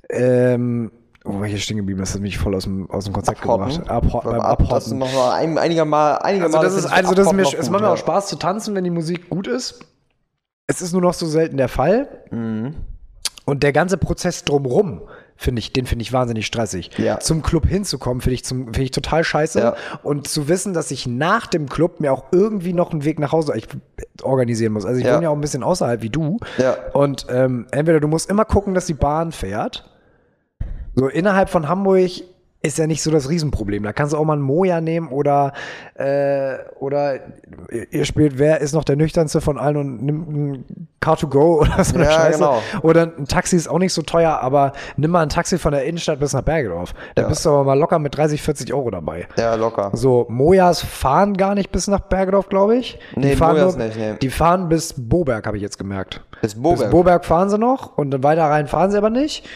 ähm, 0.09 0.91
oh, 1.25 1.35
war 1.39 1.43
ich 1.45 1.51
hier 1.51 1.59
stehen 1.59 1.77
geblieben? 1.77 1.99
Das 1.99 2.13
hat 2.13 2.21
mich 2.21 2.37
voll 2.37 2.55
aus 2.55 2.63
dem, 2.63 2.89
aus 2.89 3.05
dem 3.05 3.13
Konzept 3.13 3.41
Abhotten. 3.41 3.69
gebracht. 3.83 3.89
Abho 3.89 4.21
Beim 4.21 4.31
beim 4.33 4.41
Ab, 4.41 4.59
das 4.59 4.69
Abhotten. 4.85 4.99
machen 4.99 5.13
wir 5.13 5.33
ein, 5.33 5.57
einiger 5.57 5.85
Mal, 5.85 6.15
einiger 6.17 6.45
Also 6.45 6.61
das 6.61 6.73
ist, 6.75 6.85
also 6.85 7.13
das 7.13 7.27
ist 7.27 7.33
mir, 7.33 7.41
Abhotten 7.43 7.59
es 7.61 7.69
macht 7.69 7.81
mir 7.81 7.87
ja. 7.87 7.93
auch 7.93 7.97
Spaß 7.97 8.27
zu 8.27 8.35
tanzen, 8.37 8.75
wenn 8.75 8.83
die 8.83 8.89
Musik 8.89 9.29
gut 9.29 9.47
ist. 9.47 9.85
Es 10.67 10.81
ist 10.81 10.93
nur 10.93 11.01
noch 11.01 11.13
so 11.13 11.25
selten 11.27 11.57
der 11.57 11.67
Fall. 11.69 12.07
Mhm. 12.31 12.75
Und 13.45 13.63
der 13.63 13.73
ganze 13.73 13.97
Prozess 13.97 14.45
drumrum, 14.45 15.01
finde 15.35 15.59
ich, 15.59 15.73
den 15.73 15.87
finde 15.87 16.03
ich 16.03 16.13
wahnsinnig 16.13 16.45
stressig. 16.45 16.91
Ja. 16.99 17.19
Zum 17.19 17.41
Club 17.41 17.65
hinzukommen, 17.65 18.21
finde 18.21 18.35
ich, 18.35 18.45
zum- 18.45 18.65
finde 18.65 18.83
ich 18.83 18.91
total 18.91 19.23
scheiße. 19.23 19.59
Ja. 19.59 19.75
Und 20.03 20.27
zu 20.27 20.47
wissen, 20.47 20.73
dass 20.73 20.91
ich 20.91 21.07
nach 21.07 21.47
dem 21.47 21.67
Club 21.67 21.99
mir 21.99 22.13
auch 22.13 22.25
irgendwie 22.31 22.71
noch 22.73 22.91
einen 22.91 23.03
Weg 23.03 23.19
nach 23.19 23.31
Hause 23.31 23.53
ich, 23.57 23.67
organisieren 24.21 24.73
muss. 24.73 24.85
Also 24.85 24.99
ich 24.99 25.05
Ja. 25.07 25.15
wohne 25.15 25.23
ja 25.23 25.29
auch 25.31 25.35
ein 25.35 25.41
bisschen 25.41 25.63
außerhalb 25.63 26.03
wie 26.03 26.11
du. 26.11 26.37
Und 26.93 27.25
ähm, 27.29 27.65
entweder 27.71 27.99
du 27.99 28.07
musst 28.07 28.29
immer 28.29 28.45
gucken, 28.45 28.75
dass 28.75 28.85
die 28.85 28.93
Bahn 28.93 29.31
fährt. 29.31 29.90
So 30.95 31.07
innerhalb 31.07 31.49
von 31.49 31.67
Hamburg 31.69 32.09
ist 32.63 32.77
ja 32.77 32.85
nicht 32.85 33.01
so 33.01 33.09
das 33.09 33.27
Riesenproblem. 33.27 33.81
Da 33.81 33.91
kannst 33.91 34.13
du 34.13 34.17
auch 34.17 34.23
mal 34.23 34.33
einen 34.33 34.43
Moja 34.43 34.81
nehmen 34.81 35.07
oder, 35.07 35.53
äh, 35.95 36.57
oder 36.79 37.15
ihr- 37.89 38.05
spielt, 38.05 38.37
wer 38.37 38.61
ist 38.61 38.73
noch 38.73 38.83
der 38.83 38.97
nüchternste 38.97 39.41
von 39.41 39.57
allen 39.57 39.77
und 39.77 40.03
nimmt 40.03 40.29
ein 40.29 40.87
Car2Go 41.01 41.57
oder 41.61 41.83
so 41.83 41.95
eine 41.95 42.03
Ja, 42.03 42.11
Scheiße. 42.11 42.37
genau. 42.37 42.61
Oder 42.83 43.13
ein 43.17 43.25
Taxi 43.25 43.55
ist 43.55 43.67
auch 43.67 43.79
nicht 43.79 43.93
so 43.93 44.03
teuer, 44.03 44.37
aber 44.41 44.73
nimm 44.95 45.09
mal 45.09 45.23
ein 45.23 45.29
Taxi 45.29 45.57
von 45.57 45.71
der 45.71 45.85
Innenstadt 45.85 46.19
bis 46.19 46.33
nach 46.33 46.43
Bergedorf. 46.43 46.93
Da 47.15 47.23
Ja. 47.23 47.27
bist 47.29 47.43
du 47.45 47.49
aber 47.49 47.63
mal 47.63 47.79
locker 47.79 47.97
mit 47.97 48.15
30, 48.15 48.43
40 48.43 48.71
Euro 48.75 48.91
dabei. 48.91 49.27
Ja, 49.39 49.55
locker. 49.55 49.89
So, 49.93 50.27
Mojas 50.29 50.81
fahren 50.81 51.35
gar 51.37 51.55
nicht 51.55 51.71
bis 51.71 51.87
nach 51.87 52.01
Bergedorf, 52.01 52.47
glaube 52.47 52.75
ich. 52.77 52.99
Nee, 53.15 53.31
die 53.31 53.35
fahren 53.37 53.55
Mojas 53.57 53.75
nicht, 53.75 53.97
nee. 53.97 54.13
Die 54.21 54.29
fahren 54.29 54.69
bis 54.69 54.93
Boberg, 54.95 55.47
habe 55.47 55.57
ich 55.57 55.63
jetzt 55.63 55.79
gemerkt. 55.79 56.21
Bis 56.43 56.53
Boberg. 56.53 56.79
Bis 56.81 56.89
Boberg 56.91 57.25
fahren 57.25 57.49
sie 57.49 57.57
noch 57.57 57.97
und 57.97 58.11
dann 58.11 58.21
weiter 58.21 58.43
rein 58.43 58.67
fahren 58.67 58.91
sie 58.91 58.97
aber 58.99 59.09
nicht. 59.09 59.49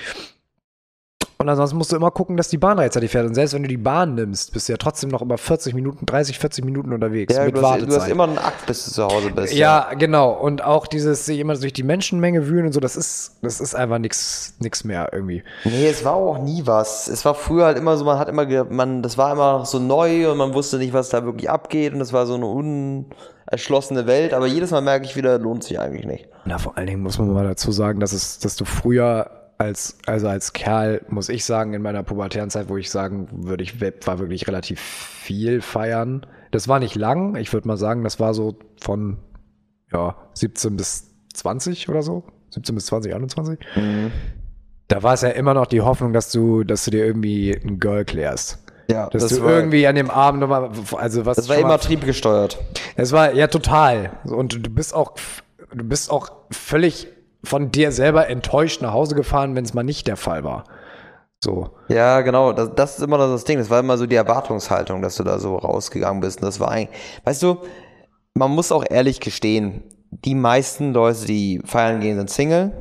Und 1.38 1.50
ansonsten 1.50 1.78
musst 1.78 1.91
du 1.91 1.98
immer 1.98 2.12
gucken, 2.12 2.38
dass 2.38 2.48
die 2.48 2.58
Bahn 2.58 2.80
rechtzeitig 2.80 3.12
fährt. 3.12 3.28
Und 3.28 3.36
selbst 3.36 3.54
wenn 3.54 3.63
du 3.63 3.67
die 3.67 3.76
Bahn 3.78 4.15
nimmst, 4.15 4.54
bist 4.54 4.69
du 4.69 4.74
ja 4.74 4.78
trotzdem 4.78 5.10
noch 5.10 5.21
über 5.21 5.38
40 5.38 5.74
Minuten, 5.74 6.06
30, 6.06 6.39
40 6.39 6.63
Minuten 6.63 6.93
unterwegs 6.93 7.36
Ja, 7.36 7.43
mit 7.43 7.56
du, 7.58 7.62
hast, 7.62 7.63
Wartezeit. 7.63 7.89
du 7.91 8.02
hast 8.02 8.10
immer 8.10 8.24
einen 8.24 8.38
Akt, 8.38 8.65
bis 8.65 8.86
du 8.86 8.91
zu 8.91 9.04
Hause 9.04 9.32
bist. 9.32 9.54
ja, 9.54 9.89
genau. 9.98 10.32
Und 10.32 10.63
auch 10.63 10.88
dieses 10.88 11.26
sich 11.26 11.39
immer 11.39 11.56
durch 11.58 11.74
die 11.74 11.84
Menschenmenge 11.84 12.48
wühlen 12.48 12.67
und 12.67 12.71
so, 12.71 12.80
das 12.80 12.95
ist, 12.95 13.34
das 13.41 13.60
ist 13.60 13.76
einfach 13.76 13.98
nichts 14.00 14.56
nix 14.60 14.86
mehr 14.86 15.10
irgendwie. 15.12 15.43
Nee, 15.65 15.88
es 15.89 16.06
war 16.06 16.13
auch 16.13 16.38
nie 16.39 16.62
was. 16.65 17.08
Es 17.10 17.26
war 17.26 17.36
früher 17.36 17.65
halt 17.65 17.78
immer 17.78 17.98
so, 17.98 18.06
man 18.06 18.17
hat 18.17 18.30
immer, 18.30 18.45
man, 18.65 19.04
das 19.04 19.17
war 19.17 19.34
immer 19.34 19.65
so 19.65 19.78
neu 19.80 20.32
und 20.32 20.38
man 20.38 20.54
wusste 20.54 20.78
nicht, 20.78 20.93
was 20.93 21.10
da 21.10 21.26
wirklich 21.26 21.50
abgeht 21.50 21.93
und 21.93 22.00
es 22.00 22.13
war 22.13 22.26
so 22.26 22.36
eine 22.36 22.45
unerschlossene 22.45 24.08
Welt, 24.08 24.34
aber 24.34 24.48
jedes 24.48 24.71
Mal 24.71 24.82
merke 24.82 25.06
ich 25.06 25.15
wieder, 25.15 25.38
lohnt 25.38 25.63
sich 25.63 25.80
eigentlich 25.80 26.06
nicht. 26.06 26.28
Na, 26.45 26.58
vor 26.60 26.78
allen 26.78 26.88
Dingen 26.88 27.02
muss 27.02 27.17
man 27.17 27.32
mal 27.34 27.43
dazu 27.45 27.71
sagen, 27.71 28.00
dass 28.00 28.13
es, 28.13 28.39
dass 28.39 28.56
du 28.56 28.65
früher 28.65 29.30
als, 29.58 29.98
also 30.06 30.28
als 30.28 30.54
Kerl, 30.54 31.02
muss 31.10 31.30
ich 31.30 31.46
sagen, 31.46 31.74
in 31.74 31.82
meiner 31.82 32.04
pubertären 32.04 32.50
Zeit, 32.50 32.70
wo 32.70 32.78
ich 32.78 32.91
sagen 32.91 33.28
würde, 33.32 33.63
ich 33.63 33.80
war 33.82 34.20
wirklich 34.20 34.48
relativ 34.48 34.80
viel 34.80 35.62
feiern. 35.62 36.26
Das 36.52 36.68
war 36.68 36.80
nicht 36.80 36.96
lang. 36.96 37.36
Ich 37.36 37.54
würde 37.54 37.68
mal 37.68 37.78
sagen, 37.78 38.04
das 38.04 38.20
war 38.20 38.34
so 38.34 38.56
von, 38.82 39.18
ja, 39.91 40.15
17 40.34 40.76
bis 40.76 41.12
20 41.34 41.89
oder 41.89 42.02
so. 42.02 42.24
17 42.52 42.76
bis 42.76 42.86
20, 42.88 43.13
21. 43.13 43.60
Da 44.88 45.04
war 45.04 45.13
es 45.13 45.22
ja 45.22 45.30
immer 45.30 45.54
noch 45.54 45.65
die 45.65 45.82
Hoffnung, 45.82 46.13
dass 46.13 46.32
du, 46.32 46.63
dass 46.63 46.86
du 46.86 46.91
dir 46.91 47.06
irgendwie 47.06 47.52
ein 47.52 47.80
Girl 47.80 48.06
klärst. 48.06 48.60
Ja, 48.88 49.10
Dass 49.10 49.24
das 49.24 49.39
du 49.39 49.44
irgendwie 49.44 49.88
an 49.88 49.96
dem 49.96 50.12
Abend 50.12 50.41
nochmal, 50.41 50.70
also 50.98 51.26
was 51.26 51.38
Das 51.38 51.50
war 51.50 51.58
immer 51.58 51.80
triebgesteuert. 51.80 52.60
es 52.96 53.12
war 53.12 53.34
ja 53.34 53.48
total. 53.48 54.12
Und 54.26 54.63
du 54.65 54.70
bist 54.70 54.94
auch, 54.94 55.15
du 55.74 55.84
bist 55.84 56.12
auch 56.12 56.32
völlig 56.52 57.08
von 57.45 57.71
dir 57.71 57.91
selber 57.91 58.29
enttäuscht 58.29 58.81
nach 58.81 58.93
Hause 58.93 59.15
gefahren, 59.15 59.55
wenn 59.55 59.65
es 59.65 59.73
mal 59.73 59.84
nicht 59.84 60.08
der 60.08 60.17
Fall 60.17 60.43
war. 60.43 60.65
So. 61.43 61.69
Ja, 61.89 62.21
genau. 62.21 62.53
Das, 62.53 62.73
das 62.75 62.97
ist 62.97 63.03
immer 63.03 63.17
das 63.17 63.43
Ding. 63.43 63.60
Das 63.60 63.69
war 63.69 63.79
immer 63.79 63.97
so 63.97 64.05
die 64.05 64.15
Erwartungshaltung, 64.15 65.01
dass 65.01 65.15
du 65.15 65.23
da 65.23 65.39
so 65.39 65.55
rausgegangen 65.58 66.21
bist. 66.21 66.41
Und 66.41 66.45
das 66.45 66.60
war 66.60 66.71
eigentlich, 66.71 66.97
weißt 67.23 67.43
du, 67.43 67.58
man 68.34 68.51
muss 68.51 68.71
auch 68.71 68.84
ehrlich 68.89 69.19
gestehen, 69.19 69.84
die 70.12 70.36
meisten 70.36 70.93
Leute, 70.93 71.25
die 71.25 71.62
feiern 71.65 71.99
gehen, 71.99 72.17
sind 72.17 72.29
Single 72.29 72.71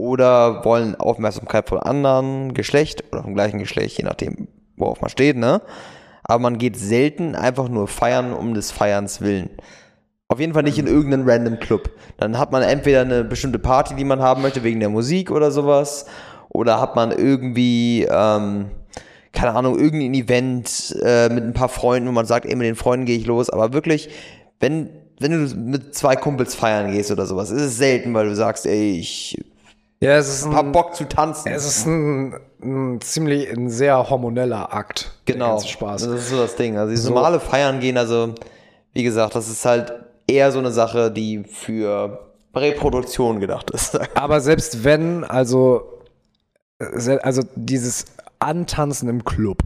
oder 0.00 0.64
wollen 0.64 0.94
Aufmerksamkeit 0.94 1.68
von 1.68 1.78
anderen 1.78 2.54
Geschlecht 2.54 3.04
oder 3.12 3.22
vom 3.22 3.34
gleichen 3.34 3.58
Geschlecht, 3.58 3.98
je 3.98 4.04
nachdem, 4.04 4.48
worauf 4.76 5.00
man 5.00 5.10
steht, 5.10 5.36
ne? 5.36 5.60
Aber 6.22 6.38
man 6.38 6.58
geht 6.58 6.76
selten 6.78 7.34
einfach 7.34 7.68
nur 7.68 7.88
feiern 7.88 8.32
um 8.32 8.54
des 8.54 8.70
Feierns 8.70 9.20
willen. 9.20 9.50
Auf 10.30 10.38
jeden 10.38 10.54
Fall 10.54 10.62
nicht 10.62 10.78
in 10.78 10.86
irgendeinen 10.86 11.28
random 11.28 11.58
Club. 11.58 11.90
Dann 12.16 12.38
hat 12.38 12.52
man 12.52 12.62
entweder 12.62 13.00
eine 13.00 13.24
bestimmte 13.24 13.58
Party, 13.58 13.96
die 13.96 14.04
man 14.04 14.20
haben 14.20 14.42
möchte, 14.42 14.62
wegen 14.62 14.78
der 14.78 14.88
Musik 14.88 15.32
oder 15.32 15.50
sowas. 15.50 16.06
Oder 16.50 16.80
hat 16.80 16.94
man 16.94 17.10
irgendwie, 17.10 18.06
ähm, 18.08 18.66
keine 19.32 19.56
Ahnung, 19.56 19.76
irgendein 19.76 20.14
Event 20.14 20.96
äh, 21.02 21.28
mit 21.30 21.42
ein 21.42 21.52
paar 21.52 21.68
Freunden, 21.68 22.08
wo 22.08 22.12
man 22.12 22.26
sagt, 22.26 22.46
ey, 22.46 22.54
mit 22.54 22.64
den 22.68 22.76
Freunden 22.76 23.06
gehe 23.06 23.18
ich 23.18 23.26
los. 23.26 23.50
Aber 23.50 23.72
wirklich, 23.72 24.08
wenn, 24.60 24.90
wenn 25.18 25.32
du 25.32 25.52
mit 25.56 25.96
zwei 25.96 26.14
Kumpels 26.14 26.54
feiern 26.54 26.92
gehst 26.92 27.10
oder 27.10 27.26
sowas, 27.26 27.50
ist 27.50 27.62
es 27.62 27.76
selten, 27.76 28.14
weil 28.14 28.28
du 28.28 28.36
sagst, 28.36 28.66
ey, 28.66 28.98
ich 29.00 29.36
Ja, 29.98 30.16
es 30.16 30.28
ist 30.28 30.46
ein, 30.46 30.70
Bock 30.70 30.94
zu 30.94 31.08
tanzen. 31.08 31.50
es 31.50 31.66
ist 31.66 31.86
ein, 31.86 32.34
ein 32.62 33.00
ziemlich, 33.00 33.50
ein 33.50 33.68
sehr 33.68 34.08
hormoneller 34.08 34.72
Akt. 34.72 35.10
Genau. 35.24 35.58
Spaß. 35.58 36.02
Das 36.04 36.12
ist 36.20 36.30
so 36.30 36.36
das 36.38 36.54
Ding. 36.54 36.78
Also 36.78 36.90
dieses 36.90 37.06
So. 37.06 37.12
normale 37.14 37.40
Feiern 37.40 37.80
gehen, 37.80 37.98
also 37.98 38.32
wie 38.92 39.02
gesagt, 39.02 39.34
das 39.34 39.48
ist 39.48 39.64
halt 39.64 39.92
eher 40.30 40.52
so 40.52 40.58
eine 40.58 40.70
Sache, 40.70 41.10
die 41.10 41.44
für 41.44 42.30
Reproduktion 42.54 43.40
gedacht 43.40 43.70
ist. 43.70 43.98
Aber 44.16 44.40
selbst 44.40 44.84
wenn, 44.84 45.24
also, 45.24 46.00
also 46.78 47.42
dieses 47.54 48.06
Antanzen 48.38 49.08
im 49.08 49.24
Club, 49.24 49.58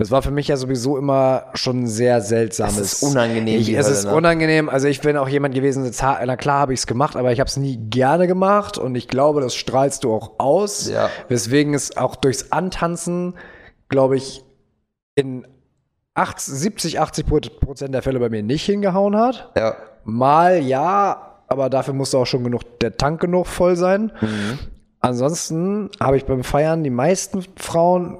das 0.00 0.12
war 0.12 0.22
für 0.22 0.30
mich 0.30 0.46
ja 0.46 0.56
sowieso 0.56 0.96
immer 0.96 1.46
schon 1.54 1.88
sehr 1.88 2.20
seltsames. 2.20 2.78
Es 2.78 2.92
ist 2.94 3.02
unangenehm 3.02 3.60
Ich, 3.60 3.74
es 3.74 3.88
ist 3.88 4.04
ne? 4.04 4.14
unangenehm. 4.14 4.68
Also 4.68 4.86
ich 4.86 5.00
bin 5.00 5.16
auch 5.16 5.28
jemand 5.28 5.56
gewesen, 5.56 5.90
na 6.00 6.36
klar 6.36 6.60
habe 6.60 6.72
ich 6.72 6.80
es 6.80 6.86
gemacht, 6.86 7.16
aber 7.16 7.32
ich 7.32 7.40
habe 7.40 7.48
es 7.48 7.56
nie 7.56 7.76
gerne 7.76 8.28
gemacht 8.28 8.78
und 8.78 8.94
ich 8.94 9.08
glaube, 9.08 9.40
das 9.40 9.56
strahlst 9.56 10.04
du 10.04 10.14
auch 10.14 10.38
aus. 10.38 10.88
Ja. 10.88 11.10
Weswegen 11.26 11.74
es 11.74 11.96
auch 11.96 12.14
durchs 12.14 12.52
Antanzen, 12.52 13.34
glaube 13.88 14.16
ich, 14.16 14.44
in 15.16 15.48
80, 16.18 16.54
70, 16.54 17.00
80 17.00 17.26
Prozent 17.60 17.94
der 17.94 18.02
Fälle 18.02 18.18
bei 18.18 18.28
mir 18.28 18.42
nicht 18.42 18.64
hingehauen 18.64 19.16
hat. 19.16 19.50
ja. 19.56 19.76
Mal 20.04 20.60
ja, 20.62 21.38
aber 21.48 21.68
dafür 21.68 21.92
musste 21.92 22.16
auch 22.16 22.26
schon 22.26 22.42
genug, 22.44 22.62
der 22.80 22.96
Tank 22.96 23.20
genug 23.20 23.46
voll 23.46 23.76
sein. 23.76 24.10
Ansonsten 25.00 25.90
habe 26.00 26.16
ich 26.16 26.24
beim 26.24 26.44
Feiern 26.44 26.82
die 26.82 26.90
meisten 26.90 27.44
Frauen 27.56 28.18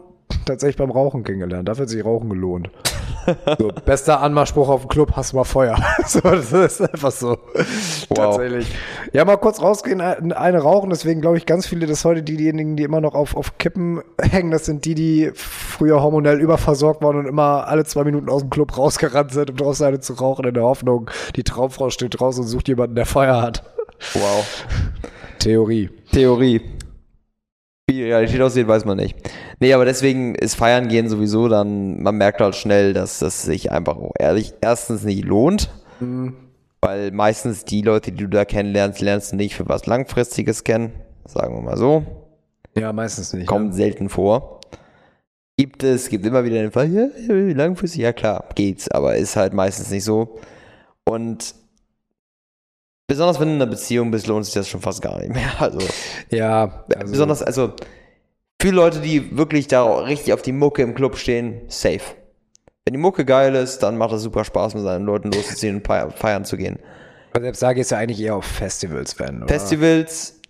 tatsächlich 0.49 0.77
beim 0.77 0.91
Rauchen 0.91 1.23
kennengelernt. 1.25 1.69
Dafür 1.69 1.83
hat 1.83 1.89
sich 1.91 2.05
Rauchen 2.05 2.29
gelohnt. 2.29 2.71
So, 3.59 3.71
bester 3.85 4.21
Anmachspruch 4.23 4.69
auf 4.69 4.83
dem 4.83 4.89
Club, 4.89 5.13
hast 5.15 5.33
du 5.33 5.37
mal 5.37 5.45
Feuer. 5.45 5.77
So, 6.07 6.21
das 6.21 6.51
ist 6.53 6.81
einfach 6.81 7.11
so. 7.13 7.37
Tatsächlich. 8.15 8.73
Ja, 9.13 9.25
mal 9.25 9.37
kurz 9.37 9.61
rausgehen, 9.61 10.01
ein- 10.01 10.33
eine 10.33 10.59
rauchen, 10.61 10.89
deswegen 10.91 11.21
glaube 11.21 11.37
ich 11.37 11.45
ganz 11.45 11.67
viele, 11.67 11.87
dass 11.87 12.05
heute 12.05 12.23
die, 12.23 12.37
diejenigen, 12.37 12.77
die 12.77 12.85
immer 12.85 13.01
noch 13.03 13.15
auf, 13.15 13.37
auf 13.37 13.59
Kippen 13.59 14.01
hängen, 14.21 14.51
das 14.51 14.65
sind 14.65 14.85
die, 14.87 14.95
die 14.95 15.31
früher 15.35 16.03
hormonell 16.03 16.41
überversorgt 16.41 17.03
waren 17.03 17.17
und 17.17 17.27
immer 17.27 17.67
alle 17.69 17.85
zwei 17.85 18.05
Minuten 18.05 18.31
aus 18.31 18.41
dem 18.43 18.51
Club 18.51 18.77
rausgerannt 18.79 19.33
sind, 19.33 19.51
um 19.51 19.57
draußen 19.57 19.85
eine 19.87 20.01
zu 20.01 20.15
rauchen, 20.15 20.47
in 20.47 20.55
der 20.55 20.63
Hoffnung, 20.63 21.11
die 21.37 21.43
Traumfrau 21.45 21.91
steht 21.91 22.19
draußen 22.19 22.43
und 22.45 22.49
sucht 22.49 22.69
jemanden, 22.69 22.95
der 22.95 23.07
Feuer 23.07 23.43
hat. 23.43 23.63
Wow. 24.15 24.65
Theorie. 25.39 25.91
Theorie. 26.13 26.63
Wie 27.89 27.95
die 27.95 28.05
Realität 28.05 28.41
aussieht, 28.43 28.69
weiß 28.69 28.85
man 28.85 28.99
nicht. 28.99 29.17
Nee, 29.61 29.73
aber 29.73 29.87
deswegen 29.87 30.35
ist 30.35 30.57
Feiern 30.57 30.89
gehen 30.89 31.09
sowieso 31.09 31.49
dann, 31.49 32.03
man 32.03 32.17
merkt 32.17 32.41
halt 32.41 32.55
schnell, 32.55 32.93
dass 32.93 33.19
das 33.19 33.43
sich 33.45 33.73
einfach 33.73 33.97
auch 33.97 34.13
ehrlich 34.19 34.53
erstens 34.61 35.05
nicht 35.05 35.25
lohnt. 35.25 35.71
Weil 36.81 37.11
meistens 37.11 37.65
die 37.65 37.83
Leute, 37.83 38.13
die 38.13 38.25
du 38.25 38.29
da 38.29 38.45
kennenlernst, 38.45 39.01
lernst 39.01 39.33
du 39.33 39.37
nicht 39.37 39.57
für 39.57 39.69
was 39.69 39.87
Langfristiges 39.87 40.65
kennen. 40.65 40.93
Sagen 41.25 41.55
wir 41.55 41.63
mal 41.63 41.77
so. 41.77 42.05
Ja, 42.77 42.93
meistens 42.93 43.33
nicht. 43.33 43.47
Kommt 43.47 43.75
selten 43.75 44.09
vor. 44.09 44.61
Gibt 45.57 45.83
es, 45.83 46.09
gibt 46.09 46.25
immer 46.25 46.45
wieder 46.45 46.57
den 46.57 46.71
Fall, 46.71 46.89
ja, 46.89 47.09
ja, 47.27 47.35
langfristig, 47.53 48.03
ja 48.03 48.13
klar, 48.13 48.45
geht's, 48.55 48.89
aber 48.93 49.17
ist 49.17 49.35
halt 49.35 49.55
meistens 49.55 49.91
nicht 49.91 50.05
so. 50.05 50.39
Und 51.05 51.53
besonders 53.09 53.41
wenn 53.41 53.49
du 53.49 53.55
in 53.55 53.63
einer 53.63 53.71
Beziehung 53.71 54.13
bist, 54.13 54.29
lohnt 54.29 54.45
sich 54.45 54.55
das 54.55 54.69
schon 54.69 54.81
fast 54.81 55.03
gar 55.03 55.19
nicht 55.19 55.35
mehr. 55.35 55.51
Also, 55.59 55.81
Ja, 56.31 56.85
also, 56.95 57.11
besonders, 57.11 57.43
also 57.43 57.73
für 58.63 58.71
Leute, 58.71 59.01
die 59.01 59.37
wirklich 59.37 59.67
da 59.67 59.85
richtig 60.01 60.33
auf 60.33 60.43
die 60.43 60.53
Mucke 60.53 60.83
im 60.83 60.95
Club 60.95 61.17
stehen, 61.17 61.63
safe. 61.69 62.01
Wenn 62.85 62.93
die 62.93 62.99
Mucke 62.99 63.25
geil 63.25 63.55
ist, 63.55 63.81
dann 63.81 63.97
macht 63.97 64.13
es 64.13 64.23
super 64.23 64.45
Spaß, 64.45 64.75
mit 64.75 64.83
seinen 64.85 65.05
Leuten 65.05 65.31
loszuziehen 65.33 65.77
und 65.77 65.87
feiern, 65.87 66.45
zu 66.45 66.57
gehen. 66.57 66.79
aber 67.33 67.43
selbst 67.43 67.63
da 67.63 67.73
gehst 67.73 67.91
du 67.91 67.97
eigentlich 67.97 68.21
eher 68.21 68.37
auf 68.37 68.45
Festivals, 68.45 69.19
wenn. 69.19 69.39
Oder? 69.43 69.49
Festivals, 69.49 70.41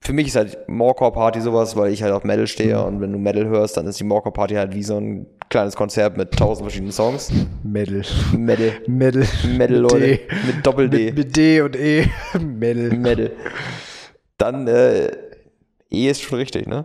für 0.00 0.12
mich 0.12 0.28
ist 0.28 0.36
halt 0.36 0.68
Morecore 0.68 1.12
Party 1.12 1.40
sowas, 1.40 1.76
weil 1.76 1.92
ich 1.92 2.02
halt 2.02 2.12
auf 2.12 2.24
Metal 2.24 2.46
stehe 2.46 2.82
und 2.82 3.00
wenn 3.00 3.12
du 3.12 3.18
Metal 3.18 3.46
hörst, 3.46 3.76
dann 3.76 3.86
ist 3.86 4.00
die 4.00 4.04
Morecore 4.04 4.32
Party 4.32 4.54
halt 4.54 4.74
wie 4.74 4.82
so 4.82 4.96
ein 4.96 5.26
kleines 5.50 5.76
Konzert 5.76 6.16
mit 6.16 6.32
tausend 6.32 6.66
verschiedenen 6.66 6.92
Songs. 6.92 7.30
Metal. 7.62 8.02
Metal. 8.36 8.72
Metal. 8.86 9.26
Metal, 9.46 9.58
Mit 9.58 9.70
Leute. 9.70 10.00
D. 10.00 10.20
Mit 10.46 10.66
Doppel-D. 10.66 11.04
Mit, 11.06 11.16
mit 11.16 11.36
D 11.36 11.60
und 11.62 11.76
E. 11.76 12.06
Metal. 12.40 12.96
Metal. 12.96 13.32
Dann, 14.38 14.68
äh, 14.68 15.10
E 15.90 16.08
ist 16.10 16.22
schon 16.22 16.38
richtig, 16.38 16.66
ne? 16.66 16.84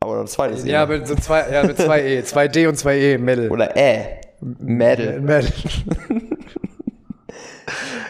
Aber 0.00 0.22
das 0.22 0.32
zweite 0.32 0.54
ist 0.54 0.66
E. 0.66 0.70
Ja, 0.70 0.86
mit 0.86 1.06
so 1.08 1.14
zwei, 1.16 1.50
ja, 1.50 1.64
mit 1.64 1.76
zwei 1.76 2.02
E. 2.02 2.22
Zwei 2.24 2.48
D 2.48 2.66
und 2.66 2.76
zwei 2.76 2.98
E. 2.98 3.18
Metal. 3.18 3.50
Oder 3.50 3.74
Ä. 3.76 4.20
Metal. 4.40 5.20
Metal. 5.20 5.52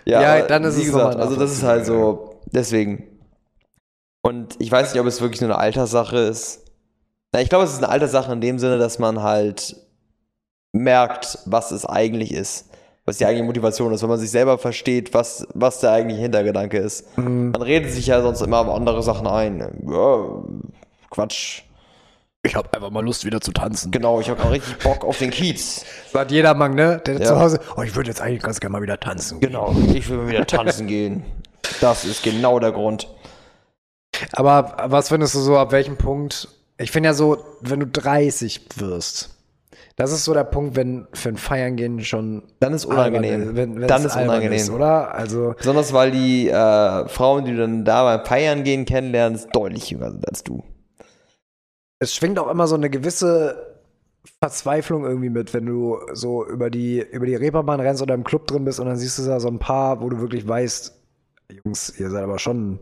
Ja, 0.06 0.20
aber 0.20 0.46
dann 0.46 0.64
ist 0.64 0.76
wie 0.76 0.82
es 0.82 0.86
gesagt, 0.88 1.16
also 1.16 1.36
das 1.36 1.52
ist 1.52 1.62
halt 1.62 1.86
so, 1.86 2.40
deswegen. 2.52 3.04
Und 4.26 4.56
ich 4.58 4.72
weiß 4.72 4.92
nicht, 4.92 5.00
ob 5.02 5.06
es 5.06 5.20
wirklich 5.20 5.42
nur 5.42 5.50
eine 5.50 5.58
Alterssache 5.58 6.16
ist. 6.16 6.62
Na, 7.32 7.42
ich 7.42 7.50
glaube, 7.50 7.64
es 7.64 7.72
ist 7.72 7.78
eine 7.78 7.90
Alterssache 7.90 8.32
in 8.32 8.40
dem 8.40 8.58
Sinne, 8.58 8.78
dass 8.78 8.98
man 8.98 9.22
halt 9.22 9.76
merkt, 10.72 11.38
was 11.44 11.72
es 11.72 11.84
eigentlich 11.84 12.32
ist. 12.32 12.70
Was 13.04 13.18
die 13.18 13.26
eigentliche 13.26 13.44
Motivation 13.44 13.92
ist, 13.92 14.00
wenn 14.00 14.08
man 14.08 14.18
sich 14.18 14.30
selber 14.30 14.56
versteht, 14.56 15.12
was, 15.12 15.46
was 15.52 15.80
der 15.80 15.90
eigentliche 15.92 16.22
Hintergedanke 16.22 16.78
ist. 16.78 17.18
Mhm. 17.18 17.50
Man 17.50 17.60
redet 17.60 17.92
sich 17.92 18.06
ja 18.06 18.22
sonst 18.22 18.40
immer 18.40 18.60
auf 18.60 18.74
andere 18.74 19.02
Sachen 19.02 19.26
ein. 19.26 19.58
Ja, 19.86 20.42
Quatsch. 21.10 21.62
Ich 22.42 22.56
hab 22.56 22.74
einfach 22.74 22.88
mal 22.90 23.04
Lust, 23.04 23.26
wieder 23.26 23.42
zu 23.42 23.52
tanzen. 23.52 23.90
Genau, 23.90 24.20
ich 24.20 24.30
habe 24.30 24.42
auch 24.42 24.50
richtig 24.50 24.78
Bock 24.78 25.04
auf 25.04 25.18
den 25.18 25.30
Kiez. 25.30 25.84
Sagt 26.12 26.30
jeder 26.30 26.54
Mann, 26.54 26.74
ne? 26.74 27.02
Der 27.04 27.18
Ja. 27.18 27.24
zu 27.24 27.38
Hause, 27.38 27.60
oh, 27.76 27.82
ich 27.82 27.94
würde 27.94 28.08
jetzt 28.08 28.22
eigentlich 28.22 28.42
ganz 28.42 28.58
gerne 28.60 28.72
mal 28.72 28.82
wieder 28.82 28.98
tanzen. 28.98 29.38
gehen. 29.40 29.50
Genau, 29.50 29.74
ich 29.92 30.08
will 30.08 30.16
mal 30.16 30.28
wieder 30.28 30.46
tanzen 30.46 30.86
gehen. 30.86 31.24
Das 31.82 32.06
ist 32.06 32.22
genau 32.22 32.58
der 32.58 32.72
Grund. 32.72 33.08
Aber 34.32 34.76
was 34.86 35.08
findest 35.08 35.34
du 35.34 35.40
so, 35.40 35.56
ab 35.56 35.72
welchem 35.72 35.96
Punkt? 35.96 36.48
Ich 36.78 36.90
finde 36.90 37.08
ja 37.08 37.14
so, 37.14 37.38
wenn 37.60 37.80
du 37.80 37.86
30 37.86 38.66
wirst, 38.76 39.30
das 39.96 40.10
ist 40.12 40.24
so 40.24 40.34
der 40.34 40.44
Punkt, 40.44 40.74
wenn 40.74 41.06
für 41.12 41.28
ein 41.28 41.36
Feiern 41.36 41.76
gehen 41.76 42.02
schon. 42.02 42.42
Dann 42.58 42.74
ist 42.74 42.84
unangenehm. 42.84 43.40
albern 43.40 43.56
Wenn, 43.56 43.80
wenn 43.80 43.88
Dann 43.88 44.04
es 44.04 44.14
ist 44.14 44.20
unangenehm. 44.20 44.58
Ist, 44.58 44.70
oder? 44.70 45.14
Also, 45.14 45.54
Besonders 45.56 45.92
weil 45.92 46.10
die 46.10 46.48
äh, 46.48 47.08
Frauen, 47.08 47.44
die 47.44 47.52
du 47.52 47.58
dann 47.58 47.84
da 47.84 48.02
beim 48.02 48.26
Feiern 48.26 48.64
gehen 48.64 48.86
kennenlernst, 48.86 49.48
deutlich 49.52 49.90
jünger 49.90 50.10
sind 50.10 50.28
als 50.28 50.42
du. 50.42 50.64
es 52.00 52.14
schwingt 52.14 52.38
auch 52.40 52.50
immer 52.50 52.66
so 52.66 52.74
eine 52.74 52.90
gewisse 52.90 53.74
Verzweiflung 54.40 55.04
irgendwie 55.04 55.30
mit, 55.30 55.54
wenn 55.54 55.66
du 55.66 55.98
so 56.12 56.46
über 56.46 56.70
die, 56.70 57.00
über 57.00 57.26
die 57.26 57.36
Reeperbahn 57.36 57.80
rennst 57.80 58.02
oder 58.02 58.14
im 58.14 58.24
Club 58.24 58.46
drin 58.46 58.64
bist 58.64 58.80
und 58.80 58.86
dann 58.86 58.96
siehst 58.96 59.18
du 59.18 59.22
da 59.22 59.38
so 59.38 59.48
ein 59.48 59.58
paar, 59.58 60.00
wo 60.00 60.08
du 60.08 60.20
wirklich 60.20 60.46
weißt, 60.46 60.92
Jungs, 61.64 61.98
ihr 61.98 62.10
seid 62.10 62.24
aber 62.24 62.38
schon, 62.38 62.78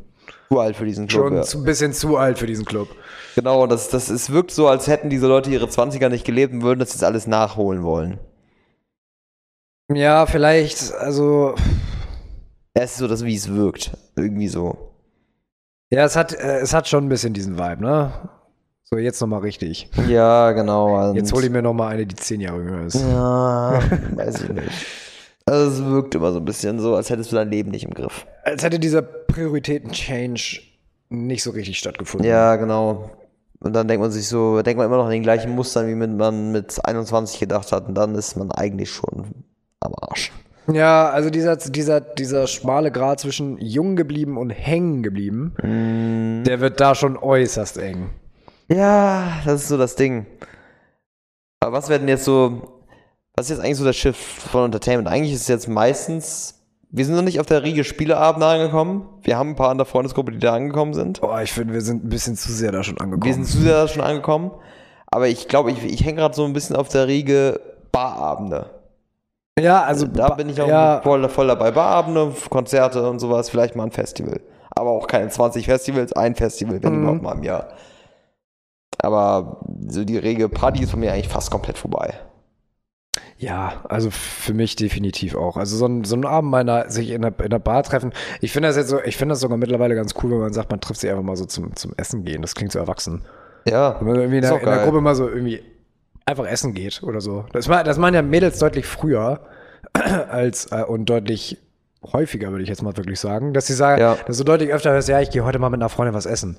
Zu 0.52 0.60
alt 0.60 0.76
für 0.76 0.84
diesen 0.84 1.06
Club. 1.06 1.28
schon 1.28 1.34
ja. 1.36 1.42
ein 1.42 1.64
bisschen 1.64 1.92
zu 1.94 2.16
alt 2.18 2.38
für 2.38 2.46
diesen 2.46 2.66
Club. 2.66 2.88
Genau, 3.34 3.66
das, 3.66 3.88
das, 3.88 4.10
es 4.10 4.30
wirkt 4.30 4.50
so, 4.50 4.68
als 4.68 4.86
hätten 4.86 5.08
diese 5.08 5.26
Leute 5.26 5.48
ihre 5.48 5.64
20er 5.64 6.10
nicht 6.10 6.26
gelebt 6.26 6.52
und 6.52 6.62
würden 6.62 6.78
das 6.78 6.92
jetzt 6.92 7.04
alles 7.04 7.26
nachholen 7.26 7.82
wollen. 7.82 8.18
Ja, 9.90 10.26
vielleicht, 10.26 10.92
also, 10.92 11.54
es 12.74 12.92
ist 12.92 12.98
so, 12.98 13.08
dass 13.08 13.24
wie 13.24 13.34
es 13.34 13.50
wirkt. 13.54 13.92
Irgendwie 14.14 14.48
so. 14.48 14.76
ja, 15.90 16.04
es 16.04 16.16
hat, 16.16 16.34
äh, 16.34 16.58
es 16.58 16.74
hat 16.74 16.86
schon 16.86 17.06
ein 17.06 17.08
bisschen 17.08 17.32
diesen 17.32 17.56
Vibe, 17.56 17.82
ne? 17.82 18.12
So, 18.84 18.98
jetzt 18.98 19.22
nochmal 19.22 19.40
richtig. 19.40 19.88
Ja, 20.06 20.52
genau. 20.52 21.14
Jetzt 21.14 21.32
hole 21.32 21.46
ich 21.46 21.50
mir 21.50 21.62
nochmal 21.62 21.94
eine, 21.94 22.04
die 22.04 22.14
zehn 22.14 22.42
Jahre 22.42 22.58
jünger 22.58 22.84
ist. 22.84 23.00
Ja, 23.00 23.80
weiß 24.16 24.42
ich 24.42 24.48
nicht. 24.50 25.01
Also 25.44 25.70
es 25.70 25.84
wirkt 25.90 26.14
immer 26.14 26.32
so 26.32 26.38
ein 26.38 26.44
bisschen 26.44 26.78
so, 26.78 26.94
als 26.94 27.10
hättest 27.10 27.32
du 27.32 27.36
dein 27.36 27.50
Leben 27.50 27.70
nicht 27.70 27.84
im 27.84 27.94
Griff. 27.94 28.26
Als 28.44 28.62
hätte 28.62 28.78
dieser 28.78 29.02
Prioritäten-Change 29.02 30.60
nicht 31.08 31.42
so 31.42 31.50
richtig 31.50 31.78
stattgefunden. 31.78 32.28
Ja, 32.28 32.56
genau. 32.56 33.10
Und 33.60 33.74
dann 33.74 33.86
denkt 33.86 34.00
man 34.02 34.10
sich 34.10 34.26
so, 34.28 34.60
denkt 34.62 34.78
man 34.78 34.86
immer 34.86 34.96
noch 34.96 35.06
in 35.06 35.12
den 35.12 35.22
gleichen 35.22 35.52
Mustern, 35.54 35.86
wie 35.88 35.94
man 35.94 36.52
mit 36.52 36.84
21 36.84 37.38
gedacht 37.38 37.70
hat. 37.72 37.86
Und 37.88 37.94
dann 37.94 38.14
ist 38.14 38.36
man 38.36 38.50
eigentlich 38.50 38.90
schon 38.90 39.44
am 39.80 39.92
Arsch. 40.00 40.32
Ja, 40.72 41.10
also 41.10 41.28
dieser, 41.30 41.56
dieser, 41.56 42.00
dieser 42.00 42.46
schmale 42.46 42.90
Grat 42.92 43.20
zwischen 43.20 43.58
jung 43.58 43.96
geblieben 43.96 44.36
und 44.36 44.50
hängen 44.50 45.02
geblieben, 45.02 45.54
Mhm. 45.62 46.44
der 46.44 46.60
wird 46.60 46.80
da 46.80 46.94
schon 46.94 47.16
äußerst 47.16 47.78
eng. 47.78 48.10
Ja, 48.68 49.40
das 49.44 49.62
ist 49.62 49.68
so 49.68 49.76
das 49.76 49.96
Ding. 49.96 50.26
Aber 51.60 51.72
was 51.72 51.88
werden 51.88 52.08
jetzt 52.08 52.24
so, 52.24 52.81
was 53.34 53.46
ist 53.46 53.56
jetzt 53.56 53.64
eigentlich 53.64 53.78
so 53.78 53.84
der 53.84 53.92
Shift 53.92 54.20
von 54.20 54.66
Entertainment? 54.66 55.08
Eigentlich 55.08 55.32
ist 55.34 55.42
es 55.42 55.48
jetzt 55.48 55.68
meistens, 55.68 56.60
wir 56.90 57.04
sind 57.06 57.14
noch 57.14 57.22
nicht 57.22 57.40
auf 57.40 57.46
der 57.46 57.62
Riege 57.62 57.84
Spieleabend 57.84 58.44
angekommen. 58.44 59.08
Wir 59.22 59.38
haben 59.38 59.50
ein 59.50 59.56
paar 59.56 59.72
in 59.72 59.78
der 59.78 59.86
Freundesgruppe, 59.86 60.32
die 60.32 60.38
da 60.38 60.54
angekommen 60.54 60.92
sind. 60.94 61.20
Boah, 61.20 61.40
ich 61.40 61.52
finde, 61.52 61.72
wir 61.74 61.80
sind 61.80 62.04
ein 62.04 62.08
bisschen 62.10 62.36
zu 62.36 62.52
sehr 62.52 62.72
da 62.72 62.82
schon 62.82 62.98
angekommen. 62.98 63.24
Wir 63.24 63.32
sind 63.34 63.46
zu 63.46 63.58
sehr 63.58 63.82
da 63.82 63.88
schon 63.88 64.02
angekommen. 64.02 64.50
Aber 65.06 65.28
ich 65.28 65.48
glaube, 65.48 65.70
ich, 65.72 65.82
ich 65.84 66.04
hänge 66.04 66.16
gerade 66.20 66.34
so 66.34 66.44
ein 66.44 66.52
bisschen 66.52 66.76
auf 66.76 66.88
der 66.88 67.06
Riege 67.06 67.60
Barabende. 67.90 68.70
ja, 69.58 69.82
also 69.82 70.06
Da 70.06 70.30
bin 70.30 70.48
ich 70.48 70.60
auch 70.60 70.68
ja, 70.68 71.00
voll, 71.02 71.26
voll 71.28 71.46
dabei. 71.46 71.70
Barabende, 71.70 72.32
Konzerte 72.50 73.08
und 73.08 73.18
sowas, 73.18 73.50
vielleicht 73.50 73.76
mal 73.76 73.84
ein 73.84 73.90
Festival. 73.92 74.40
Aber 74.74 74.90
auch 74.90 75.06
keine 75.06 75.28
20 75.28 75.66
Festivals, 75.66 76.12
ein 76.14 76.34
Festival, 76.34 76.82
wenn 76.82 76.94
Mhm. 76.96 77.02
überhaupt 77.02 77.22
mal 77.22 77.32
im 77.36 77.42
Jahr. 77.42 77.68
Aber 78.98 79.60
so 79.88 80.04
die 80.04 80.16
rege 80.16 80.48
Party 80.48 80.82
ist 80.82 80.90
von 80.90 81.00
mir 81.00 81.12
eigentlich 81.12 81.28
fast 81.28 81.50
komplett 81.50 81.76
vorbei. 81.78 82.14
Ja, 83.42 83.82
also 83.88 84.10
für 84.12 84.54
mich 84.54 84.76
definitiv 84.76 85.34
auch. 85.34 85.56
Also 85.56 85.76
so 85.76 85.86
ein, 85.86 86.04
so 86.04 86.14
ein 86.14 86.24
Abend 86.24 86.52
meiner 86.52 86.88
sich 86.90 87.10
in 87.10 87.22
der, 87.22 87.34
in 87.42 87.50
der 87.50 87.58
Bar 87.58 87.82
treffen. 87.82 88.12
Ich 88.40 88.52
finde 88.52 88.68
das 88.68 88.76
jetzt 88.76 88.88
so, 88.88 89.00
ich 89.02 89.16
finde 89.16 89.32
das 89.32 89.40
sogar 89.40 89.58
mittlerweile 89.58 89.96
ganz 89.96 90.14
cool, 90.22 90.30
wenn 90.30 90.38
man 90.38 90.52
sagt, 90.52 90.70
man 90.70 90.80
trifft 90.80 91.00
sich 91.00 91.10
einfach 91.10 91.24
mal 91.24 91.34
so 91.34 91.44
zum, 91.44 91.74
zum 91.74 91.92
Essen 91.96 92.24
gehen. 92.24 92.40
Das 92.40 92.54
klingt 92.54 92.70
so 92.70 92.78
erwachsen. 92.78 93.24
Ja, 93.66 93.96
Wenn 93.98 94.06
man 94.06 94.16
irgendwie 94.16 94.36
in 94.36 94.42
der, 94.42 94.60
in 94.60 94.64
der. 94.64 94.84
Gruppe 94.84 95.00
mal 95.00 95.16
so 95.16 95.28
irgendwie 95.28 95.60
einfach 96.24 96.46
essen 96.46 96.72
geht 96.72 97.02
oder 97.02 97.20
so. 97.20 97.44
Das, 97.52 97.68
war, 97.68 97.82
das 97.82 97.98
machen 97.98 98.14
ja 98.14 98.22
Mädels 98.22 98.60
deutlich 98.60 98.86
früher 98.86 99.40
als 99.92 100.70
äh, 100.70 100.84
und 100.84 101.06
deutlich 101.06 101.58
häufiger, 102.12 102.50
würde 102.52 102.62
ich 102.62 102.68
jetzt 102.68 102.82
mal 102.82 102.96
wirklich 102.96 103.18
sagen. 103.18 103.54
Dass 103.54 103.66
sie 103.66 103.74
sagen, 103.74 104.00
Ja. 104.00 104.16
dass 104.24 104.38
du 104.38 104.44
deutlich 104.44 104.72
öfter 104.72 104.92
hörst, 104.92 105.08
ja, 105.08 105.20
ich 105.20 105.30
gehe 105.30 105.44
heute 105.44 105.58
mal 105.58 105.68
mit 105.70 105.80
einer 105.80 105.88
Freundin 105.88 106.14
was 106.14 106.26
essen. 106.26 106.58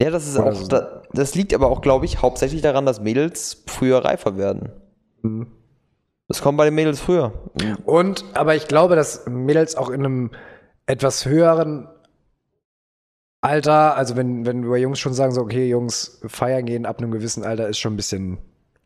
ja 0.00 0.10
das 0.10 0.28
ist 0.28 0.38
Oder 0.38 0.52
auch, 0.52 0.54
so. 0.54 0.68
da, 0.68 1.02
das 1.12 1.34
liegt 1.34 1.52
aber 1.54 1.66
auch, 1.68 1.80
glaube 1.80 2.04
ich, 2.04 2.22
hauptsächlich 2.22 2.62
daran, 2.62 2.86
dass 2.86 3.00
Mädels 3.00 3.64
früher 3.66 4.04
reifer 4.04 4.36
werden. 4.36 4.70
Mhm. 5.22 5.48
Das 6.28 6.40
kommt 6.40 6.56
bei 6.58 6.64
den 6.64 6.74
Mädels 6.74 7.00
früher. 7.00 7.32
Und, 7.84 8.24
aber 8.34 8.54
ich 8.54 8.66
glaube, 8.66 8.96
dass 8.96 9.26
Mädels 9.26 9.76
auch 9.76 9.90
in 9.90 10.00
einem 10.04 10.30
etwas 10.86 11.26
höheren 11.26 11.88
Alter, 13.42 13.96
also 13.96 14.16
wenn, 14.16 14.46
wenn 14.46 14.70
wir 14.70 14.78
Jungs 14.78 14.98
schon 14.98 15.12
sagen, 15.12 15.32
so, 15.32 15.42
okay, 15.42 15.68
Jungs, 15.68 16.20
feiern 16.26 16.64
gehen 16.64 16.86
ab 16.86 16.98
einem 16.98 17.10
gewissen 17.10 17.44
Alter 17.44 17.68
ist 17.68 17.78
schon 17.78 17.92
ein 17.92 17.96
bisschen 17.96 18.38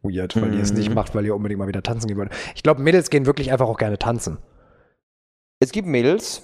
weird, 0.02 0.34
weil 0.40 0.52
ihr 0.54 0.62
es 0.62 0.72
nicht 0.72 0.88
Mhm. 0.88 0.94
macht, 0.96 1.14
weil 1.14 1.26
ihr 1.26 1.34
unbedingt 1.36 1.60
mal 1.60 1.68
wieder 1.68 1.82
tanzen 1.82 2.08
gehen 2.08 2.16
wollt. 2.16 2.32
Ich 2.56 2.62
glaube, 2.64 2.82
Mädels 2.82 3.08
gehen 3.10 3.26
wirklich 3.26 3.52
einfach 3.52 3.68
auch 3.68 3.78
gerne 3.78 3.98
tanzen. 3.98 4.38
Es 5.60 5.70
gibt 5.70 5.86
Mädels. 5.86 6.42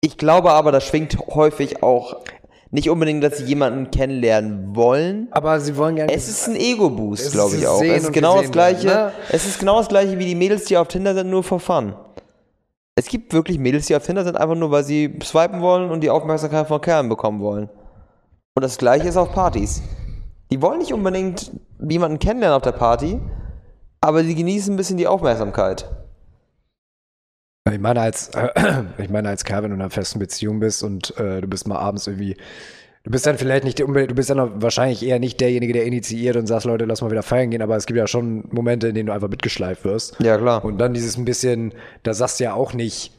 Ich 0.00 0.16
glaube 0.18 0.52
aber, 0.52 0.70
das 0.72 0.84
schwingt 0.84 1.16
häufig 1.18 1.82
auch 1.82 2.24
nicht 2.72 2.88
unbedingt, 2.88 3.22
dass 3.22 3.36
sie 3.36 3.44
jemanden 3.44 3.90
kennenlernen 3.90 4.74
wollen. 4.74 5.28
Aber 5.30 5.60
sie 5.60 5.76
wollen 5.76 5.96
gerne. 5.96 6.12
Es 6.12 6.26
ist 6.26 6.48
ein 6.48 6.56
Ego-Boost, 6.56 7.30
glaube 7.32 7.56
ich 7.56 7.66
auch. 7.66 7.82
Es 7.82 8.04
ist 8.04 8.12
genau 8.14 8.40
das 8.40 8.50
gesehen 8.50 8.54
werden, 8.54 8.80
gleiche. 8.80 8.86
ne? 8.86 9.12
Es 9.28 9.46
ist 9.46 9.58
genau 9.58 9.76
das 9.76 9.88
gleiche 9.88 10.18
wie 10.18 10.24
die 10.24 10.34
Mädels, 10.34 10.64
die 10.64 10.78
auf 10.78 10.88
Tinder 10.88 11.14
sind, 11.14 11.28
nur 11.28 11.42
for 11.42 11.60
fun. 11.60 11.94
Es 12.94 13.06
gibt 13.08 13.34
wirklich 13.34 13.58
Mädels, 13.58 13.86
die 13.86 13.94
auf 13.94 14.04
Tinder 14.04 14.24
sind, 14.24 14.38
einfach 14.38 14.54
nur, 14.54 14.70
weil 14.70 14.84
sie 14.84 15.18
swipen 15.22 15.60
wollen 15.60 15.90
und 15.90 16.00
die 16.00 16.08
Aufmerksamkeit 16.08 16.66
von 16.66 16.80
Kerlen 16.80 17.10
bekommen 17.10 17.40
wollen. 17.40 17.68
Und 18.54 18.62
das 18.62 18.78
gleiche 18.78 19.06
ist 19.08 19.18
auf 19.18 19.32
Partys. 19.32 19.82
Die 20.50 20.62
wollen 20.62 20.78
nicht 20.78 20.94
unbedingt 20.94 21.50
jemanden 21.78 22.18
kennenlernen 22.18 22.56
auf 22.56 22.62
der 22.62 22.72
Party, 22.72 23.20
aber 24.00 24.24
sie 24.24 24.34
genießen 24.34 24.72
ein 24.72 24.76
bisschen 24.78 24.96
die 24.96 25.06
Aufmerksamkeit. 25.06 25.86
Ich 27.70 27.78
meine, 27.78 28.00
als, 28.00 28.30
ich 28.98 29.08
meine, 29.10 29.28
als 29.28 29.44
Kerl, 29.44 29.62
wenn 29.62 29.70
du 29.70 29.76
in 29.76 29.80
einer 29.82 29.90
festen 29.90 30.18
Beziehung 30.18 30.58
bist 30.60 30.82
und 30.82 31.16
äh, 31.18 31.40
du 31.40 31.46
bist 31.46 31.68
mal 31.68 31.78
abends 31.78 32.06
irgendwie, 32.08 32.36
du 33.04 33.10
bist 33.10 33.24
dann 33.26 33.38
vielleicht 33.38 33.64
nicht, 33.64 33.80
unbedingt- 33.80 34.10
du 34.10 34.14
bist 34.16 34.30
dann 34.30 34.60
wahrscheinlich 34.60 35.04
eher 35.04 35.20
nicht 35.20 35.40
derjenige, 35.40 35.72
der 35.72 35.84
initiiert 35.84 36.36
und 36.36 36.46
sagst, 36.46 36.66
Leute, 36.66 36.86
lass 36.86 37.02
mal 37.02 37.10
wieder 37.12 37.22
feiern 37.22 37.50
gehen, 37.50 37.62
aber 37.62 37.76
es 37.76 37.86
gibt 37.86 37.98
ja 37.98 38.08
schon 38.08 38.44
Momente, 38.50 38.88
in 38.88 38.94
denen 38.96 39.06
du 39.06 39.12
einfach 39.12 39.28
mitgeschleift 39.28 39.84
wirst. 39.84 40.16
Ja, 40.20 40.36
klar. 40.38 40.64
Und 40.64 40.78
dann 40.78 40.92
dieses 40.92 41.16
ein 41.16 41.24
bisschen, 41.24 41.72
da 42.02 42.14
sagst 42.14 42.40
du 42.40 42.44
ja 42.44 42.54
auch 42.54 42.72
nicht, 42.74 43.12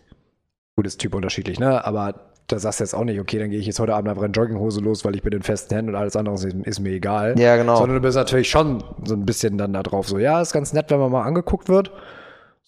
gut, 0.76 0.88
ist 0.88 0.98
Typ 1.00 1.16
unterschiedlich, 1.16 1.58
ne? 1.60 1.86
Aber 1.86 2.16
da 2.48 2.60
sagst 2.60 2.82
du 2.82 2.84
jetzt 2.84 2.94
auch 2.96 3.06
nicht, 3.06 3.22
okay, 3.22 3.40
dann 3.40 3.50
gehe 3.50 3.60
ich 3.60 3.66
jetzt 3.66 3.80
heute 3.80 3.96
Abend 3.96 4.10
einfach 4.10 4.24
in 4.24 4.34
Jogginghose 4.34 4.82
los, 4.82 5.06
weil 5.06 5.16
ich 5.16 5.22
bin 5.24 5.32
in 5.32 5.42
festen 5.44 5.74
Händen 5.74 5.92
und 5.92 5.96
alles 5.96 6.18
andere 6.18 6.36
ist, 6.36 6.44
ist 6.46 6.80
mir 6.82 6.90
egal. 6.92 7.40
Ja, 7.40 7.56
genau. 7.56 7.78
Sondern 7.78 7.96
du 7.96 8.02
bist 8.02 8.18
natürlich 8.18 8.50
schon 8.50 8.84
so 9.06 9.16
ein 9.16 9.26
bisschen 9.26 9.58
dann 9.58 9.72
da 9.72 9.84
drauf, 9.84 10.10
so, 10.10 10.18
ja, 10.20 10.42
ist 10.42 10.52
ganz 10.52 10.74
nett, 10.74 10.88
wenn 10.92 11.00
man 11.00 11.12
mal 11.14 11.24
angeguckt 11.24 11.70
wird. 11.70 11.92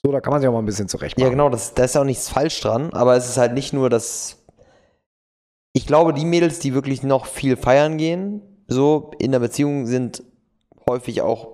So, 0.05 0.11
da 0.11 0.21
kann 0.21 0.31
man 0.33 0.39
sich 0.39 0.47
auch 0.47 0.53
mal 0.53 0.59
ein 0.59 0.65
bisschen 0.65 0.87
zurecht 0.87 1.19
Ja, 1.19 1.29
genau, 1.29 1.49
das, 1.49 1.73
da 1.73 1.83
ist 1.83 1.95
ja 1.95 2.01
auch 2.01 2.05
nichts 2.05 2.29
falsch 2.29 2.61
dran, 2.61 2.93
aber 2.93 3.15
es 3.15 3.27
ist 3.27 3.37
halt 3.37 3.53
nicht 3.55 3.73
nur 3.73 3.89
das. 3.89 4.45
Ich 5.73 5.87
glaube, 5.87 6.13
die 6.13 6.25
Mädels, 6.25 6.59
die 6.59 6.75
wirklich 6.75 7.01
noch 7.01 7.25
viel 7.25 7.57
feiern 7.57 7.97
gehen, 7.97 8.43
so 8.67 9.09
in 9.17 9.31
der 9.31 9.39
Beziehung 9.39 9.87
sind 9.87 10.21
häufig 10.87 11.23
auch. 11.23 11.45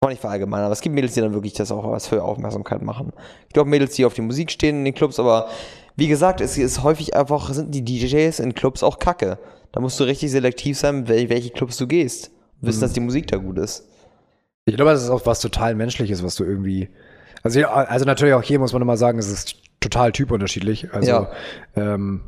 Kann 0.00 0.06
man 0.06 0.10
nicht 0.10 0.20
verallgemeinern, 0.20 0.64
aber 0.64 0.72
es 0.72 0.80
gibt 0.80 0.96
Mädels, 0.96 1.14
die 1.14 1.20
dann 1.20 1.32
wirklich 1.32 1.52
das 1.52 1.70
auch 1.70 1.88
was 1.88 2.08
für 2.08 2.24
Aufmerksamkeit 2.24 2.82
machen. 2.82 3.12
Ich 3.46 3.52
glaube, 3.52 3.70
Mädels, 3.70 3.94
die 3.94 4.04
auf 4.04 4.14
die 4.14 4.22
Musik 4.22 4.50
stehen 4.50 4.78
in 4.78 4.84
den 4.84 4.94
Clubs, 4.94 5.20
aber 5.20 5.48
wie 5.94 6.08
gesagt, 6.08 6.40
es 6.40 6.58
ist 6.58 6.82
häufig 6.82 7.14
einfach, 7.14 7.52
sind 7.52 7.72
die 7.72 7.84
DJs 7.84 8.40
in 8.40 8.54
Clubs 8.56 8.82
auch 8.82 8.98
kacke. 8.98 9.38
Da 9.70 9.78
musst 9.80 10.00
du 10.00 10.04
richtig 10.04 10.32
selektiv 10.32 10.76
sein, 10.76 11.06
wel- 11.06 11.28
welche 11.28 11.50
Clubs 11.50 11.76
du 11.76 11.86
gehst. 11.86 12.32
Wissen, 12.60 12.80
dass 12.80 12.94
die 12.94 13.00
Musik 13.00 13.28
da 13.28 13.36
gut 13.36 13.58
ist. 13.58 13.86
Ich 14.70 14.76
glaube, 14.76 14.92
das 14.92 15.02
ist 15.02 15.10
auch 15.10 15.26
was 15.26 15.40
total 15.40 15.74
Menschliches, 15.74 16.22
was 16.22 16.34
du 16.36 16.44
irgendwie. 16.44 16.88
Also, 17.42 17.60
ja, 17.60 17.70
also 17.70 18.04
natürlich 18.04 18.34
auch 18.34 18.42
hier 18.42 18.58
muss 18.58 18.72
man 18.72 18.82
immer 18.82 18.96
sagen, 18.96 19.18
es 19.18 19.30
ist 19.30 19.56
total 19.80 20.12
typunterschiedlich. 20.12 20.92
Also 20.92 21.10
Ja. 21.10 21.30
ähm, 21.76 22.22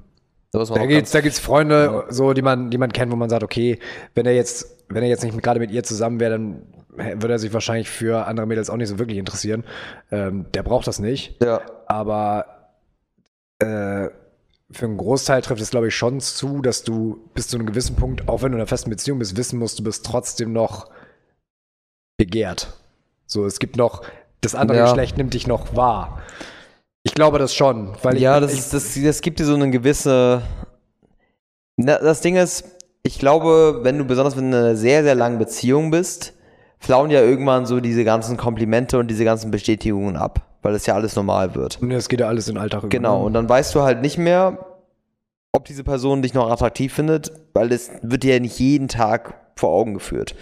Da 0.52 0.86
gibt's, 0.86 1.10
da 1.12 1.20
gibt's 1.20 1.38
Freunde, 1.38 2.04
so 2.10 2.32
die 2.34 2.42
man, 2.42 2.70
die 2.70 2.78
man 2.78 2.92
kennt, 2.92 3.10
wo 3.12 3.16
man 3.16 3.30
sagt, 3.30 3.42
okay, 3.42 3.78
wenn 4.14 4.26
er 4.26 4.34
jetzt, 4.34 4.84
wenn 4.88 5.02
er 5.02 5.08
jetzt 5.08 5.24
nicht 5.24 5.40
gerade 5.42 5.60
mit 5.60 5.70
ihr 5.70 5.82
zusammen 5.82 6.20
wäre, 6.20 6.32
dann 6.32 6.62
würde 6.94 7.32
er 7.34 7.38
sich 7.38 7.52
wahrscheinlich 7.54 7.88
für 7.88 8.26
andere 8.26 8.46
Mädels 8.46 8.68
auch 8.68 8.76
nicht 8.76 8.88
so 8.88 8.98
wirklich 8.98 9.18
interessieren. 9.18 9.64
Ähm, 10.10 10.46
der 10.52 10.62
braucht 10.62 10.86
das 10.86 10.98
nicht. 10.98 11.42
ja. 11.42 11.60
Aber 11.86 12.46
äh, 13.58 14.08
für 14.70 14.86
einen 14.86 14.96
Großteil 14.96 15.42
trifft 15.42 15.60
es, 15.60 15.70
glaube 15.70 15.88
ich, 15.88 15.94
schon 15.94 16.20
zu, 16.20 16.62
dass 16.62 16.84
du 16.84 17.28
bis 17.34 17.48
zu 17.48 17.56
einem 17.56 17.66
gewissen 17.66 17.96
Punkt, 17.96 18.28
auch 18.28 18.42
wenn 18.42 18.52
du 18.52 18.56
in 18.56 18.60
einer 18.60 18.66
festen 18.66 18.90
Beziehung 18.90 19.18
bist, 19.18 19.36
wissen 19.36 19.58
musst, 19.58 19.78
du 19.78 19.84
bist 19.84 20.04
trotzdem 20.06 20.52
noch 20.52 20.90
begehrt. 22.22 22.68
So, 23.26 23.46
es 23.46 23.58
gibt 23.58 23.76
noch, 23.76 24.02
das 24.42 24.54
andere 24.54 24.78
Ja. 24.78 24.84
Geschlecht 24.84 25.16
nimmt 25.16 25.34
dich 25.34 25.48
noch 25.48 25.74
wahr. 25.74 26.20
Ich 27.02 27.14
glaube 27.14 27.40
das 27.40 27.52
schon, 27.52 27.96
weil 28.02 28.14
ich, 28.14 28.22
ja, 28.22 28.38
das, 28.38 28.52
ich, 28.52 28.60
ist, 28.60 28.72
das, 28.72 28.94
das 29.02 29.20
gibt 29.22 29.40
dir 29.40 29.44
so 29.44 29.54
eine 29.54 29.70
gewisse. 29.70 30.42
Na, 31.76 31.98
das 31.98 32.20
Ding 32.20 32.36
ist, 32.36 32.64
ich 33.02 33.18
glaube, 33.18 33.80
wenn 33.82 33.98
du 33.98 34.04
besonders 34.04 34.36
wenn 34.36 34.52
du 34.52 34.56
in 34.56 34.64
einer 34.64 34.76
sehr, 34.76 35.02
sehr 35.02 35.16
langen 35.16 35.38
Beziehung 35.38 35.90
bist, 35.90 36.34
flauen 36.78 37.10
ja 37.10 37.20
irgendwann 37.22 37.66
so 37.66 37.80
diese 37.80 38.04
ganzen 38.04 38.36
Komplimente 38.36 38.98
und 38.98 39.08
diese 39.08 39.24
ganzen 39.24 39.50
Bestätigungen 39.50 40.16
ab, 40.16 40.46
weil 40.62 40.74
das 40.74 40.86
ja 40.86 40.94
alles 40.94 41.16
normal 41.16 41.56
wird. 41.56 41.78
Nee, 41.80 41.94
es 41.94 42.08
geht 42.08 42.20
ja 42.20 42.28
alles 42.28 42.46
in 42.46 42.54
den 42.54 42.62
Alltag 42.62 42.82
über. 42.84 42.88
Genau, 42.90 43.24
und 43.24 43.32
dann 43.32 43.48
weißt 43.48 43.74
du 43.74 43.82
halt 43.82 44.00
nicht 44.00 44.18
mehr, 44.18 44.58
ob 45.50 45.64
diese 45.64 45.82
Person 45.82 46.22
dich 46.22 46.34
noch 46.34 46.48
attraktiv 46.48 46.94
findet, 46.94 47.32
weil 47.52 47.72
es 47.72 47.90
wird 48.02 48.22
dir 48.22 48.34
ja 48.34 48.40
nicht 48.40 48.60
jeden 48.60 48.86
Tag 48.86 49.34
vor 49.56 49.70
Augen 49.70 49.94
geführt. 49.94 50.36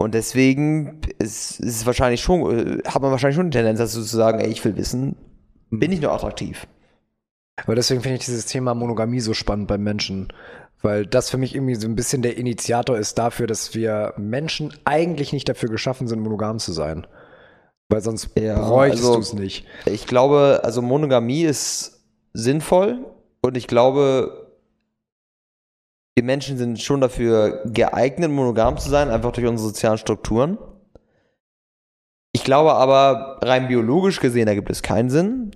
Und 0.00 0.14
deswegen 0.14 1.02
ist, 1.18 1.60
ist 1.60 1.76
es 1.76 1.84
wahrscheinlich 1.84 2.22
schon, 2.22 2.78
äh, 2.80 2.82
hat 2.88 3.02
man 3.02 3.10
wahrscheinlich 3.10 3.36
schon 3.36 3.50
die 3.50 3.56
Tendenz 3.58 3.80
dazu 3.80 4.00
zu 4.02 4.16
sagen, 4.16 4.40
ey, 4.40 4.48
ich 4.48 4.64
will 4.64 4.74
wissen, 4.76 5.14
bin 5.68 5.92
ich 5.92 6.00
noch 6.00 6.14
attraktiv? 6.14 6.66
Aber 7.62 7.74
deswegen 7.74 8.00
finde 8.00 8.16
ich 8.16 8.24
dieses 8.24 8.46
Thema 8.46 8.74
Monogamie 8.74 9.20
so 9.20 9.34
spannend 9.34 9.68
beim 9.68 9.82
Menschen. 9.82 10.28
Weil 10.80 11.04
das 11.04 11.28
für 11.28 11.36
mich 11.36 11.54
irgendwie 11.54 11.74
so 11.74 11.86
ein 11.86 11.96
bisschen 11.96 12.22
der 12.22 12.38
Initiator 12.38 12.96
ist 12.96 13.18
dafür, 13.18 13.46
dass 13.46 13.74
wir 13.74 14.14
Menschen 14.16 14.72
eigentlich 14.86 15.34
nicht 15.34 15.46
dafür 15.50 15.68
geschaffen 15.68 16.08
sind, 16.08 16.20
monogam 16.20 16.58
zu 16.58 16.72
sein. 16.72 17.06
Weil 17.90 18.00
sonst 18.00 18.30
Ja, 18.38 18.58
bräuchtest 18.58 19.02
also- 19.04 19.14
du 19.16 19.20
es 19.20 19.32
nicht. 19.34 19.66
Ich 19.84 20.06
glaube, 20.06 20.60
also 20.64 20.80
Monogamie 20.80 21.42
ist 21.42 22.06
sinnvoll 22.32 23.04
und 23.42 23.54
ich 23.58 23.66
glaube, 23.66 24.49
wir 26.20 26.26
Menschen 26.26 26.58
sind 26.58 26.78
schon 26.82 27.00
dafür 27.00 27.62
geeignet, 27.64 28.30
monogam 28.30 28.76
zu 28.76 28.90
sein, 28.90 29.08
einfach 29.08 29.32
durch 29.32 29.46
unsere 29.46 29.68
sozialen 29.70 29.96
Strukturen. 29.96 30.58
Ich 32.32 32.44
glaube 32.44 32.74
aber, 32.74 33.38
rein 33.42 33.68
biologisch 33.68 34.20
gesehen, 34.20 34.44
da 34.44 34.54
gibt 34.54 34.68
es 34.68 34.82
keinen 34.82 35.08
Sinn. 35.08 35.52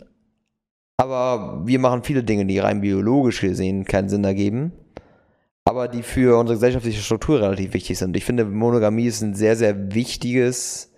Aber 0.97 1.67
wir 1.67 1.79
machen 1.79 2.03
viele 2.03 2.25
Dinge, 2.25 2.47
die 2.47 2.59
rein 2.61 2.81
biologisch 2.81 3.43
gesehen 3.43 3.85
keinen 3.85 4.09
Sinn 4.09 4.25
ergeben, 4.25 4.73
aber 5.67 5.87
die 5.87 6.03
für 6.03 6.39
unsere 6.39 6.57
gesellschaftliche 6.57 7.03
Struktur 7.03 7.43
relativ 7.43 7.75
wichtig 7.75 7.99
sind. 7.99 8.17
Ich 8.17 8.25
finde, 8.25 8.47
Monogamie 8.47 9.07
ist 9.07 9.21
ein 9.21 9.35
sehr, 9.35 9.57
sehr 9.57 9.93
wichtiges 9.93 10.91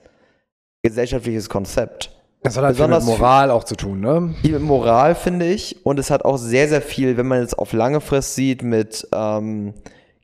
gesellschaftliches 0.85 1.49
Konzept. 1.49 2.16
Das 2.47 2.57
hat 2.57 2.63
halt 2.63 2.77
viel 2.77 2.87
mit 2.87 2.95
besonders 2.97 3.19
Moral 3.19 3.51
auch 3.51 3.65
zu 3.65 3.75
tun, 3.75 3.99
ne? 3.99 4.33
viel 4.41 4.53
mit 4.53 4.63
Moral, 4.63 5.17
finde 5.17 5.47
ich. 5.47 5.85
Und 5.85 5.99
es 5.99 6.13
hat 6.13 6.25
auch 6.25 6.37
sehr, 6.37 6.69
sehr 6.69 6.81
viel, 6.81 7.17
wenn 7.17 7.27
man 7.27 7.41
jetzt 7.41 7.59
auf 7.59 7.73
lange 7.73 8.01
Frist 8.01 8.37
sieht, 8.37 8.63
mit 8.63 9.09
ähm, 9.13 9.75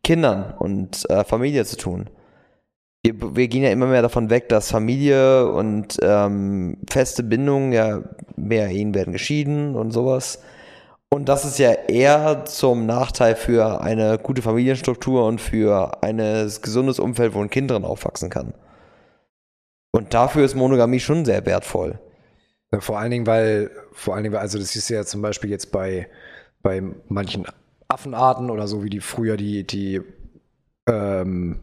Kindern 0.05 0.55
und 0.57 1.11
äh, 1.11 1.25
Familie 1.25 1.64
zu 1.64 1.77
tun. 1.77 2.09
Wir, 3.05 3.35
wir 3.35 3.49
gehen 3.49 3.64
ja 3.64 3.70
immer 3.70 3.87
mehr 3.87 4.03
davon 4.03 4.31
weg, 4.31 4.49
dass 4.49 4.70
Familie 4.70 5.51
und 5.51 5.97
ähm, 6.01 6.79
feste 6.89 7.25
Bindungen, 7.25 7.73
ja, 7.73 8.03
mehr 8.37 8.68
Ehen 8.68 8.95
werden 8.95 9.12
geschieden 9.12 9.75
und 9.75 9.91
sowas. 9.91 10.39
Und 11.09 11.29
das 11.29 11.45
ist 11.45 11.59
ja 11.59 11.73
eher 11.73 12.45
zum 12.45 12.87
Nachteil 12.87 13.35
für 13.35 13.81
eine 13.81 14.18
gute 14.18 14.43
Familienstruktur 14.43 15.27
und 15.27 15.41
für 15.41 16.05
ein 16.05 16.18
gesundes 16.18 17.01
Umfeld, 17.01 17.35
wo 17.35 17.43
ein 17.43 17.51
Kind 17.51 17.73
drin 17.73 17.85
aufwachsen 17.85 18.31
kann. 18.31 18.55
Und 19.91 20.14
dafür 20.14 20.45
ist 20.45 20.55
Monogamie 20.55 21.01
schon 21.01 21.25
sehr 21.25 21.45
wertvoll. 21.47 21.99
Ja, 22.73 22.81
Vor 22.81 22.99
allen 22.99 23.11
Dingen, 23.11 23.27
weil, 23.27 23.70
vor 23.93 24.14
allen 24.14 24.25
Dingen, 24.25 24.37
also 24.37 24.59
das 24.59 24.75
ist 24.77 24.89
ja 24.89 25.05
zum 25.05 25.23
Beispiel 25.23 25.51
jetzt 25.51 25.70
bei, 25.73 26.09
bei 26.62 26.83
manchen 27.09 27.47
Affenarten 27.89 28.51
oder 28.51 28.66
so, 28.66 28.83
wie 28.83 28.91
die 28.91 29.01
früher 29.01 29.37
die, 29.37 29.66
die, 29.66 30.01
ähm, 30.89 31.61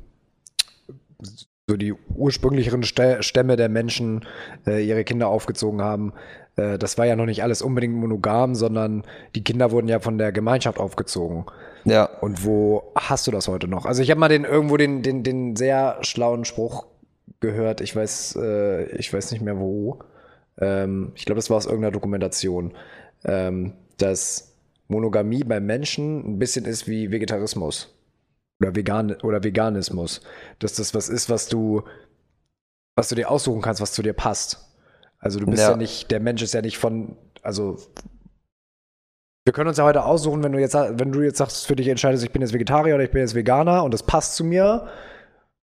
so 1.67 1.75
die 1.77 1.93
ursprünglicheren 1.93 2.83
Stä- 2.83 3.23
Stämme 3.23 3.55
der 3.55 3.69
Menschen 3.69 4.25
äh, 4.67 4.85
ihre 4.85 5.03
Kinder 5.03 5.27
aufgezogen 5.27 5.81
haben. 5.81 6.13
Äh, 6.55 6.77
das 6.77 6.97
war 6.97 7.05
ja 7.05 7.15
noch 7.15 7.25
nicht 7.25 7.43
alles 7.43 7.61
unbedingt 7.61 7.95
monogam, 7.95 8.53
sondern 8.55 9.03
die 9.35 9.43
Kinder 9.43 9.71
wurden 9.71 9.87
ja 9.87 9.99
von 9.99 10.17
der 10.17 10.31
Gemeinschaft 10.31 10.79
aufgezogen. 10.79 11.45
Ja. 11.85 12.05
Und 12.05 12.45
wo 12.45 12.91
hast 12.95 13.25
du 13.27 13.31
das 13.31 13.47
heute 13.47 13.67
noch? 13.67 13.85
Also 13.85 14.01
ich 14.03 14.11
habe 14.11 14.19
mal 14.19 14.29
den 14.29 14.45
irgendwo 14.45 14.77
den, 14.77 15.01
den, 15.01 15.23
den 15.23 15.55
sehr 15.55 15.97
schlauen 16.01 16.45
Spruch 16.45 16.85
gehört. 17.39 17.81
Ich 17.81 17.95
weiß, 17.95 18.37
äh, 18.41 18.85
ich 18.97 19.11
weiß 19.13 19.31
nicht 19.31 19.41
mehr 19.41 19.57
wo. 19.59 19.99
Ähm, 20.59 21.11
ich 21.15 21.25
glaube, 21.25 21.37
das 21.37 21.49
war 21.49 21.57
aus 21.57 21.65
irgendeiner 21.65 21.91
Dokumentation, 21.91 22.73
ähm, 23.25 23.73
dass 23.97 24.55
Monogamie 24.87 25.43
beim 25.43 25.65
Menschen 25.65 26.33
ein 26.35 26.39
bisschen 26.39 26.65
ist 26.65 26.87
wie 26.87 27.11
Vegetarismus 27.11 27.95
oder 28.61 28.75
Vegan 28.75 29.13
oder 29.21 29.43
Veganismus. 29.43 30.21
Dass 30.59 30.73
das 30.73 30.93
was 30.93 31.09
ist, 31.09 31.29
was 31.29 31.47
du, 31.47 31.83
was 32.95 33.09
du 33.09 33.15
dir 33.15 33.29
aussuchen 33.29 33.61
kannst, 33.61 33.81
was 33.81 33.93
zu 33.93 34.01
dir 34.01 34.13
passt. 34.13 34.65
Also 35.19 35.39
du 35.39 35.45
bist 35.45 35.61
ja, 35.63 35.71
Ja. 35.71 35.77
nicht, 35.77 36.11
der 36.11 36.19
Mensch 36.19 36.41
ist 36.41 36.53
ja 36.53 36.61
nicht 36.61 36.77
von, 36.77 37.17
also 37.41 37.77
wir 39.45 39.53
können 39.53 39.67
uns 39.69 39.77
ja 39.77 39.83
heute 39.83 40.05
aussuchen, 40.05 40.43
wenn 40.43 40.51
du 40.51 40.59
jetzt, 40.59 40.75
wenn 40.75 41.11
du 41.11 41.21
jetzt 41.21 41.37
sagst, 41.37 41.65
für 41.65 41.75
dich 41.75 41.87
entscheidest, 41.87 42.23
ich 42.23 42.31
bin 42.31 42.41
jetzt 42.41 42.53
Vegetarier 42.53 42.95
oder 42.95 43.03
ich 43.03 43.11
bin 43.11 43.21
jetzt 43.21 43.35
Veganer 43.35 43.83
und 43.83 43.93
das 43.93 44.03
passt 44.03 44.35
zu 44.35 44.43
mir 44.43 44.87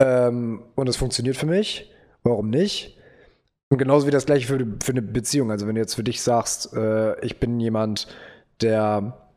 ähm, 0.02 0.64
und 0.76 0.90
es 0.90 0.98
funktioniert 0.98 1.38
für 1.38 1.46
mich, 1.46 1.92
warum 2.24 2.50
nicht? 2.50 2.99
Und 3.70 3.78
genauso 3.78 4.08
wie 4.08 4.12
das 4.12 4.26
gleiche 4.26 4.48
für, 4.48 4.66
für 4.84 4.92
eine 4.92 5.02
Beziehung. 5.02 5.52
Also 5.52 5.68
wenn 5.68 5.76
du 5.76 5.82
jetzt 5.82 5.94
für 5.96 6.04
dich 6.04 6.22
sagst, 6.22 6.74
äh, 6.74 7.20
ich 7.24 7.40
bin 7.40 7.60
jemand, 7.60 8.08
der, 8.62 9.30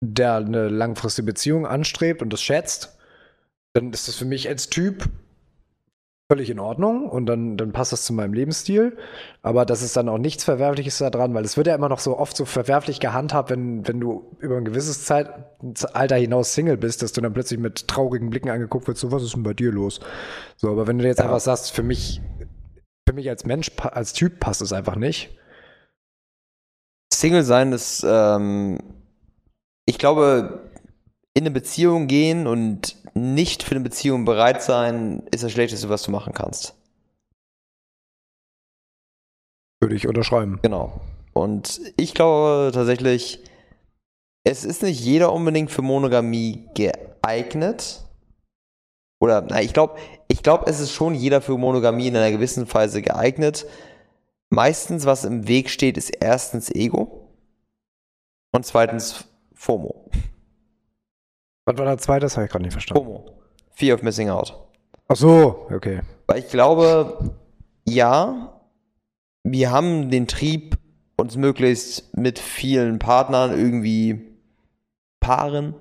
der 0.00 0.36
eine 0.36 0.68
langfristige 0.68 1.26
Beziehung 1.26 1.66
anstrebt 1.66 2.22
und 2.22 2.32
das 2.32 2.42
schätzt, 2.42 2.96
dann 3.72 3.92
ist 3.92 4.06
das 4.06 4.14
für 4.14 4.24
mich 4.24 4.48
als 4.48 4.70
Typ 4.70 5.08
völlig 6.30 6.48
in 6.48 6.58
Ordnung 6.58 7.06
und 7.10 7.26
dann, 7.26 7.58
dann 7.58 7.72
passt 7.72 7.92
das 7.92 8.04
zu 8.06 8.14
meinem 8.14 8.32
Lebensstil. 8.32 8.96
Aber 9.42 9.66
das 9.66 9.82
ist 9.82 9.96
dann 9.96 10.08
auch 10.08 10.16
nichts 10.16 10.42
Verwerfliches 10.42 10.96
daran, 10.98 11.34
weil 11.34 11.44
es 11.44 11.56
wird 11.58 11.66
ja 11.66 11.74
immer 11.74 11.90
noch 11.90 11.98
so 11.98 12.18
oft 12.18 12.34
so 12.36 12.46
verwerflich 12.46 12.98
gehandhabt, 12.98 13.50
wenn, 13.50 13.86
wenn 13.86 14.00
du 14.00 14.34
über 14.38 14.56
ein 14.56 14.64
gewisses 14.64 15.04
Zeit, 15.04 15.28
Alter 15.92 16.16
hinaus 16.16 16.54
Single 16.54 16.78
bist, 16.78 17.02
dass 17.02 17.12
du 17.12 17.20
dann 17.20 17.34
plötzlich 17.34 17.60
mit 17.60 17.88
traurigen 17.88 18.30
Blicken 18.30 18.48
angeguckt 18.48 18.88
wirst, 18.88 19.00
so 19.00 19.12
was 19.12 19.22
ist 19.22 19.34
denn 19.34 19.42
bei 19.42 19.52
dir 19.54 19.70
los? 19.70 20.00
So, 20.56 20.70
aber 20.70 20.86
wenn 20.86 20.98
du 20.98 21.04
jetzt 21.04 21.18
Ja. 21.18 21.24
einfach 21.26 21.40
sagst, 21.40 21.72
für 21.72 21.82
mich, 21.82 22.22
für 23.08 23.14
mich 23.14 23.28
als 23.28 23.44
Mensch, 23.44 23.70
als 23.78 24.12
Typ 24.12 24.40
passt 24.40 24.62
es 24.62 24.72
einfach 24.72 24.96
nicht. 24.96 25.30
Single 27.12 27.44
sein 27.44 27.72
ist, 27.72 28.04
ähm, 28.06 28.78
ich 29.86 29.98
glaube, 29.98 30.70
in 31.34 31.42
eine 31.42 31.50
Beziehung 31.50 32.06
gehen 32.06 32.46
und 32.46 32.96
nicht 33.14 33.62
für 33.62 33.72
eine 33.72 33.84
Beziehung 33.84 34.24
bereit 34.24 34.62
sein, 34.62 35.22
ist 35.30 35.44
das 35.44 35.52
Schlechteste, 35.52 35.88
was 35.88 36.02
du 36.02 36.10
machen 36.10 36.32
kannst. 36.32 36.74
Würde 39.80 39.94
ich 39.94 40.08
unterschreiben. 40.08 40.58
Genau. 40.62 41.00
Und 41.32 41.80
ich 41.96 42.14
glaube 42.14 42.70
tatsächlich, 42.72 43.40
es 44.44 44.64
ist 44.64 44.82
nicht 44.82 45.00
jeder 45.00 45.32
unbedingt 45.32 45.70
für 45.70 45.82
Monogamie 45.82 46.68
geeignet. 46.74 48.03
Oder, 49.24 49.40
na, 49.40 49.62
ich 49.62 49.72
glaube, 49.72 49.94
ich 50.28 50.42
glaube, 50.42 50.66
es 50.66 50.80
ist 50.80 50.92
schon 50.92 51.14
jeder 51.14 51.40
für 51.40 51.56
Monogamie 51.56 52.08
in 52.08 52.16
einer 52.16 52.30
gewissen 52.30 52.70
Weise 52.74 53.00
geeignet. 53.00 53.64
Meistens, 54.50 55.06
was 55.06 55.24
im 55.24 55.48
Weg 55.48 55.70
steht, 55.70 55.96
ist 55.96 56.10
erstens 56.10 56.70
Ego 56.70 57.30
und 58.52 58.66
zweitens 58.66 59.24
FOMO. 59.54 60.10
Was 61.64 61.78
war 61.78 61.86
der 61.86 61.96
zweite? 61.96 62.26
Das 62.26 62.36
habe 62.36 62.44
ich 62.44 62.52
gerade 62.52 62.64
nicht 62.64 62.74
verstanden. 62.74 63.02
FOMO. 63.02 63.24
Fear 63.70 63.94
of 63.94 64.02
Missing 64.02 64.28
Out. 64.28 64.62
Ach 65.08 65.16
so, 65.16 65.68
okay. 65.74 66.02
Weil 66.26 66.40
ich 66.40 66.48
glaube, 66.48 67.34
ja, 67.86 68.60
wir 69.42 69.70
haben 69.70 70.10
den 70.10 70.26
Trieb, 70.26 70.76
uns 71.16 71.38
möglichst 71.38 72.14
mit 72.14 72.38
vielen 72.38 72.98
Partnern 72.98 73.58
irgendwie 73.58 74.36
paaren. 75.18 75.74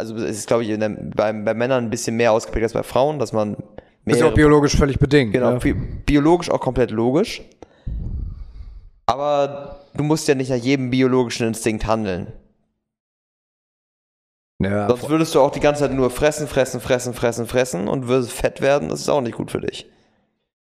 Also 0.00 0.16
es 0.16 0.38
ist, 0.38 0.46
glaube 0.48 0.64
ich, 0.64 0.78
der, 0.78 0.88
bei, 0.88 1.32
bei 1.32 1.54
Männern 1.54 1.84
ein 1.84 1.90
bisschen 1.90 2.16
mehr 2.16 2.32
ausgeprägt 2.32 2.64
als 2.64 2.72
bei 2.72 2.82
Frauen, 2.82 3.18
dass 3.18 3.32
man 3.32 3.56
Ist 4.06 4.20
ja 4.20 4.26
auch 4.28 4.34
biologisch 4.34 4.76
völlig 4.76 4.98
bedingt. 4.98 5.32
Genau, 5.32 5.56
bi 5.58 5.72
biologisch 5.72 6.50
auch 6.50 6.60
komplett 6.60 6.90
logisch. 6.90 7.42
Aber 9.06 9.80
du 9.94 10.02
musst 10.02 10.26
ja 10.28 10.34
nicht 10.34 10.50
nach 10.50 10.56
jedem 10.56 10.90
biologischen 10.90 11.46
Instinkt 11.46 11.86
handeln. 11.86 12.32
Ja, 14.62 14.88
Sonst 14.88 15.08
würdest 15.08 15.34
du 15.34 15.40
auch 15.40 15.50
die 15.50 15.60
ganze 15.60 15.82
Zeit 15.82 15.92
nur 15.92 16.10
fressen, 16.10 16.46
fressen, 16.46 16.80
fressen, 16.80 17.14
fressen, 17.14 17.46
fressen 17.46 17.88
und 17.88 18.08
würdest 18.08 18.32
fett 18.32 18.60
werden. 18.60 18.90
Das 18.90 19.00
ist 19.00 19.08
auch 19.08 19.22
nicht 19.22 19.36
gut 19.36 19.50
für 19.50 19.60
dich. 19.60 19.90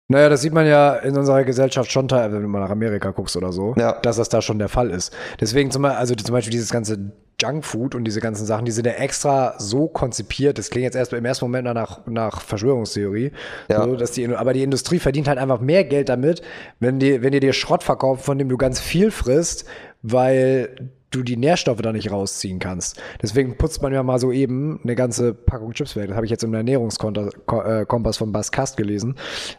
Naja, 0.10 0.30
das 0.30 0.42
sieht 0.42 0.54
man 0.54 0.66
ja 0.66 0.94
in 0.96 1.18
unserer 1.18 1.44
Gesellschaft 1.44 1.92
schon 1.92 2.08
teilweise, 2.08 2.36
wenn 2.36 2.44
du 2.44 2.48
mal 2.48 2.60
nach 2.60 2.70
Amerika 2.70 3.12
guckst 3.12 3.36
oder 3.36 3.52
so, 3.52 3.74
Ja. 3.78 3.94
dass 3.94 4.18
das 4.18 4.30
da 4.30 4.42
schon 4.42 4.60
der 4.60 4.70
Fall 4.70 4.92
ist. 4.92 5.14
Deswegen 5.42 5.72
zum 5.72 5.84
also 5.84 6.16
zum 6.16 6.32
Beispiel 6.32 6.52
dieses 6.52 6.72
ganze 6.72 7.12
Junkfood 7.42 7.94
und 7.94 8.04
diese 8.04 8.20
ganzen 8.20 8.46
Sachen, 8.46 8.66
die 8.66 8.72
sind 8.72 8.88
ja 8.88 8.94
extra 8.94 9.54
so 9.60 9.88
konzipiert, 9.88 10.58
das 10.58 10.70
klingt 10.72 10.86
jetzt 10.86 10.96
erst 10.96 11.14
im 11.14 11.24
ersten 11.24 11.46
Moment 11.46 11.66
nach, 11.66 12.06
nach 12.08 12.42
Verschwörungstheorie, 12.42 13.32
Ja. 13.70 13.84
so, 13.84 13.96
dass 13.96 14.12
die, 14.12 14.28
aber 14.36 14.54
die 14.54 14.64
Industrie 14.64 14.98
verdient 15.00 15.28
halt 15.28 15.38
einfach 15.38 15.60
mehr 15.62 15.84
Geld 15.84 16.10
damit, 16.10 16.42
wenn 16.80 16.98
die, 17.00 17.22
wenn 17.22 17.32
die 17.32 17.40
dir 17.40 17.54
Schrott 17.54 17.84
verkauft, 17.84 18.26
von 18.26 18.40
dem 18.40 18.50
du 18.50 18.58
ganz 18.58 18.80
viel 18.80 19.12
frisst, 19.12 19.66
weil 20.02 20.90
du 21.12 21.22
die 21.24 21.38
Nährstoffe 21.38 21.82
da 21.82 21.94
nicht 21.94 22.12
rausziehen 22.12 22.60
kannst. 22.60 23.00
Deswegen 23.22 23.56
putzt 23.58 23.82
man 23.82 23.94
ja 23.94 24.04
mal 24.04 24.20
so 24.20 24.32
eben 24.32 24.80
eine 24.84 24.96
ganze 24.96 25.34
Packung 25.34 25.72
Chips 25.74 25.96
weg. 25.96 26.08
Das 26.08 26.16
habe 26.16 26.26
ich 26.26 26.32
jetzt 26.32 26.44
im 26.44 26.54
Ernährungskompass 26.54 28.18
von 28.18 28.32
Bas 28.32 28.52
Kast 28.52 28.78
gelesen. 28.78 29.16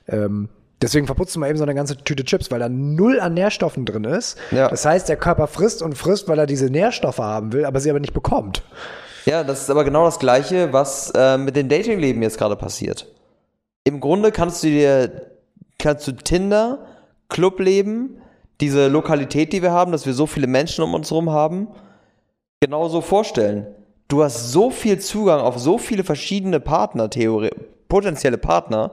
Ähm, 0.09 0.49
deswegen 0.83 1.07
verputzt 1.07 1.37
man 1.37 1.49
eben 1.49 1.59
so 1.59 1.65
eine 1.65 1.75
ganze 1.75 1.97
Tüte 1.97 2.25
Chips, 2.25 2.51
weil 2.51 2.61
da 2.61 2.69
null 2.69 3.21
an 3.21 3.35
Nährstoffen 3.35 3.85
drin 3.85 4.05
ist. 4.05 4.39
Ja. 4.51 4.69
Das 4.69 4.85
heißt, 4.85 5.09
der 5.09 5.17
Körper 5.17 5.47
frisst 5.47 5.83
und 5.83 5.97
frisst, 5.97 6.29
weil 6.29 6.39
er 6.39 6.47
diese 6.47 6.67
Nährstoffe 6.67 7.19
haben 7.19 7.53
will, 7.53 7.65
aber 7.65 7.81
sie 7.81 7.91
aber 7.91 8.01
nicht 8.01 8.15
bekommt. 8.15 8.63
Ja, 9.25 9.45
das 9.45 9.63
ist 9.63 9.71
aber 9.71 9.85
genau 9.85 10.05
das 10.05 10.19
Gleiche, 10.19 10.73
was 10.73 11.11
äh, 11.15 11.37
mit 11.37 11.57
dem 11.57 11.69
Datingleben 11.69 12.23
jetzt 12.23 12.39
gerade 12.39 12.57
passiert. 12.57 13.07
Im 13.85 14.01
Grunde 14.01 14.33
kannst 14.33 14.63
du 14.63 14.69
dir, 14.69 15.31
kannst 15.79 16.07
du 16.07 16.13
Tinder, 16.13 16.87
Clubleben, 17.29 18.21
diese 18.61 18.89
Lokalität, 18.89 19.53
die 19.53 19.63
wir 19.63 19.73
haben, 19.73 19.93
dass 19.93 20.07
wir 20.07 20.15
so 20.15 20.27
viele 20.27 20.47
Menschen 20.47 20.83
um 20.83 20.95
uns 20.95 21.11
herum 21.11 21.31
haben, 21.31 21.69
genauso 22.61 23.01
vorstellen. 23.01 23.67
Du 24.09 24.25
hast 24.25 24.51
so 24.51 24.71
viel 24.71 24.99
Zugang 24.99 25.41
auf 25.41 25.59
so 25.59 25.77
viele 25.79 26.03
verschiedene 26.03 26.61
Partner, 26.61 27.11
potenzielle 27.89 28.39
Partner. 28.39 28.93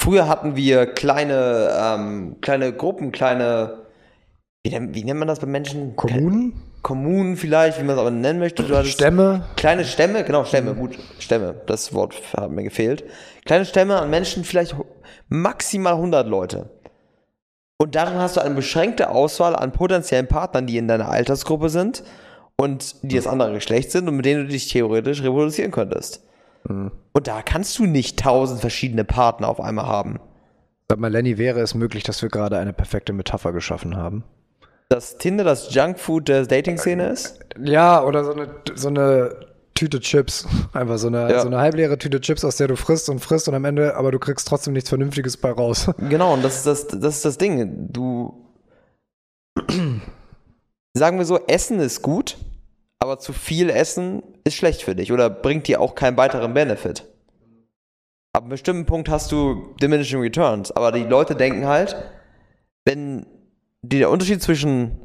Früher 0.00 0.28
hatten 0.28 0.56
wir 0.56 0.86
kleine, 0.86 1.70
ähm, 1.78 2.36
kleine 2.40 2.72
Gruppen, 2.72 3.12
kleine, 3.12 3.80
wie, 4.64 4.70
nennt- 4.70 4.94
wie 4.94 5.04
nennt 5.04 5.18
man 5.18 5.28
das 5.28 5.40
bei 5.40 5.46
Menschen? 5.46 5.94
Kommunen? 5.94 6.54
Kommunen 6.80 7.36
vielleicht, 7.36 7.78
wie 7.78 7.82
man 7.84 7.96
es 7.96 8.00
aber 8.00 8.10
nennen 8.10 8.38
möchte. 8.38 8.64
Stämme. 8.86 9.44
Kleine 9.56 9.84
Stämme, 9.84 10.24
genau, 10.24 10.44
Stämme, 10.46 10.74
gut, 10.74 10.98
Stämme, 11.18 11.54
das 11.66 11.92
Wort 11.92 12.14
hat 12.34 12.50
mir 12.50 12.62
gefehlt. 12.62 13.04
Kleine 13.44 13.66
Stämme 13.66 14.00
an 14.00 14.08
Menschen, 14.08 14.44
vielleicht 14.44 14.74
maximal 15.28 15.92
100 15.92 16.26
Leute. 16.26 16.70
Und 17.78 17.94
darin 17.94 18.16
hast 18.18 18.38
du 18.38 18.40
eine 18.40 18.54
beschränkte 18.54 19.10
Auswahl 19.10 19.54
an 19.54 19.72
potenziellen 19.72 20.28
Partnern, 20.28 20.66
die 20.66 20.78
in 20.78 20.88
deiner 20.88 21.10
Altersgruppe 21.10 21.68
sind 21.68 22.02
und 22.56 22.94
die 23.02 23.16
das 23.16 23.26
andere 23.26 23.52
Geschlecht 23.52 23.90
sind 23.90 24.08
und 24.08 24.16
mit 24.16 24.24
denen 24.24 24.44
du 24.46 24.48
dich 24.50 24.68
theoretisch 24.72 25.22
reproduzieren 25.22 25.70
könntest. 25.72 26.24
Und 26.64 27.26
da 27.26 27.42
kannst 27.42 27.78
du 27.78 27.86
nicht 27.86 28.18
tausend 28.18 28.60
verschiedene 28.60 29.04
Partner 29.04 29.48
auf 29.48 29.60
einmal 29.60 29.86
haben. 29.86 30.20
Sag 30.88 30.98
mal, 30.98 31.10
Lenny, 31.10 31.38
wäre 31.38 31.60
es 31.60 31.74
möglich, 31.74 32.02
dass 32.02 32.20
wir 32.22 32.28
gerade 32.28 32.58
eine 32.58 32.72
perfekte 32.72 33.12
Metapher 33.12 33.52
geschaffen 33.52 33.96
haben? 33.96 34.24
Dass 34.88 35.18
Tinder 35.18 35.44
das 35.44 35.72
Junkfood 35.72 36.28
der 36.28 36.46
Dating-Szene 36.46 37.08
ist? 37.08 37.38
Ja, 37.62 38.02
oder 38.04 38.24
so 38.24 38.32
eine, 38.32 38.48
so 38.74 38.88
eine 38.88 39.36
Tüte 39.74 40.00
Chips. 40.00 40.46
Einfach 40.72 40.98
so 40.98 41.06
eine, 41.06 41.30
Ja. 41.30 41.40
so 41.40 41.46
eine 41.46 41.58
halbleere 41.58 41.96
Tüte 41.96 42.20
Chips, 42.20 42.44
aus 42.44 42.56
der 42.56 42.68
du 42.68 42.76
frisst 42.76 43.08
und 43.08 43.20
frisst 43.20 43.48
und 43.48 43.54
am 43.54 43.64
Ende, 43.64 43.94
aber 43.96 44.10
du 44.10 44.18
kriegst 44.18 44.46
trotzdem 44.48 44.72
nichts 44.74 44.88
Vernünftiges 44.88 45.36
bei 45.36 45.50
raus. 45.52 45.90
Genau, 46.08 46.34
und 46.34 46.42
das 46.44 46.56
ist 46.58 46.66
das, 46.66 46.86
das 46.88 47.16
ist 47.16 47.24
das 47.24 47.38
Ding. 47.38 47.88
Du. 47.92 48.34
Sagen 50.94 51.18
wir 51.18 51.24
so, 51.24 51.38
Essen 51.46 51.78
ist 51.78 52.02
gut, 52.02 52.36
aber 53.00 53.18
zu 53.18 53.32
viel 53.32 53.70
Essen 53.70 54.22
ist 54.44 54.54
schlecht 54.54 54.82
für 54.82 54.94
dich 54.94 55.10
oder 55.10 55.30
bringt 55.30 55.66
dir 55.66 55.80
auch 55.80 55.94
keinen 55.94 56.16
weiteren 56.16 56.54
Benefit. 56.54 57.06
Ab 58.32 58.42
einem 58.42 58.50
bestimmten 58.50 58.86
Punkt 58.86 59.08
hast 59.08 59.32
du 59.32 59.74
diminishing 59.80 60.20
returns, 60.20 60.70
aber 60.70 60.92
die 60.92 61.02
Leute 61.02 61.34
denken 61.34 61.66
halt, 61.66 61.96
wenn 62.84 63.26
die 63.82 63.98
der 63.98 64.10
Unterschied 64.10 64.42
zwischen 64.42 65.00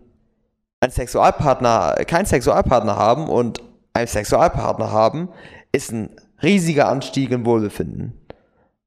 ein 0.81 0.91
Sexualpartner, 0.91 1.95
kein 2.05 2.25
Sexualpartner 2.25 2.97
haben 2.97 3.29
und 3.29 3.63
einen 3.93 4.07
Sexualpartner 4.07 4.91
haben, 4.91 5.29
ist 5.71 5.91
ein 5.91 6.09
riesiger 6.43 6.89
Anstieg 6.89 7.31
in 7.31 7.45
Wohlbefinden. 7.45 8.13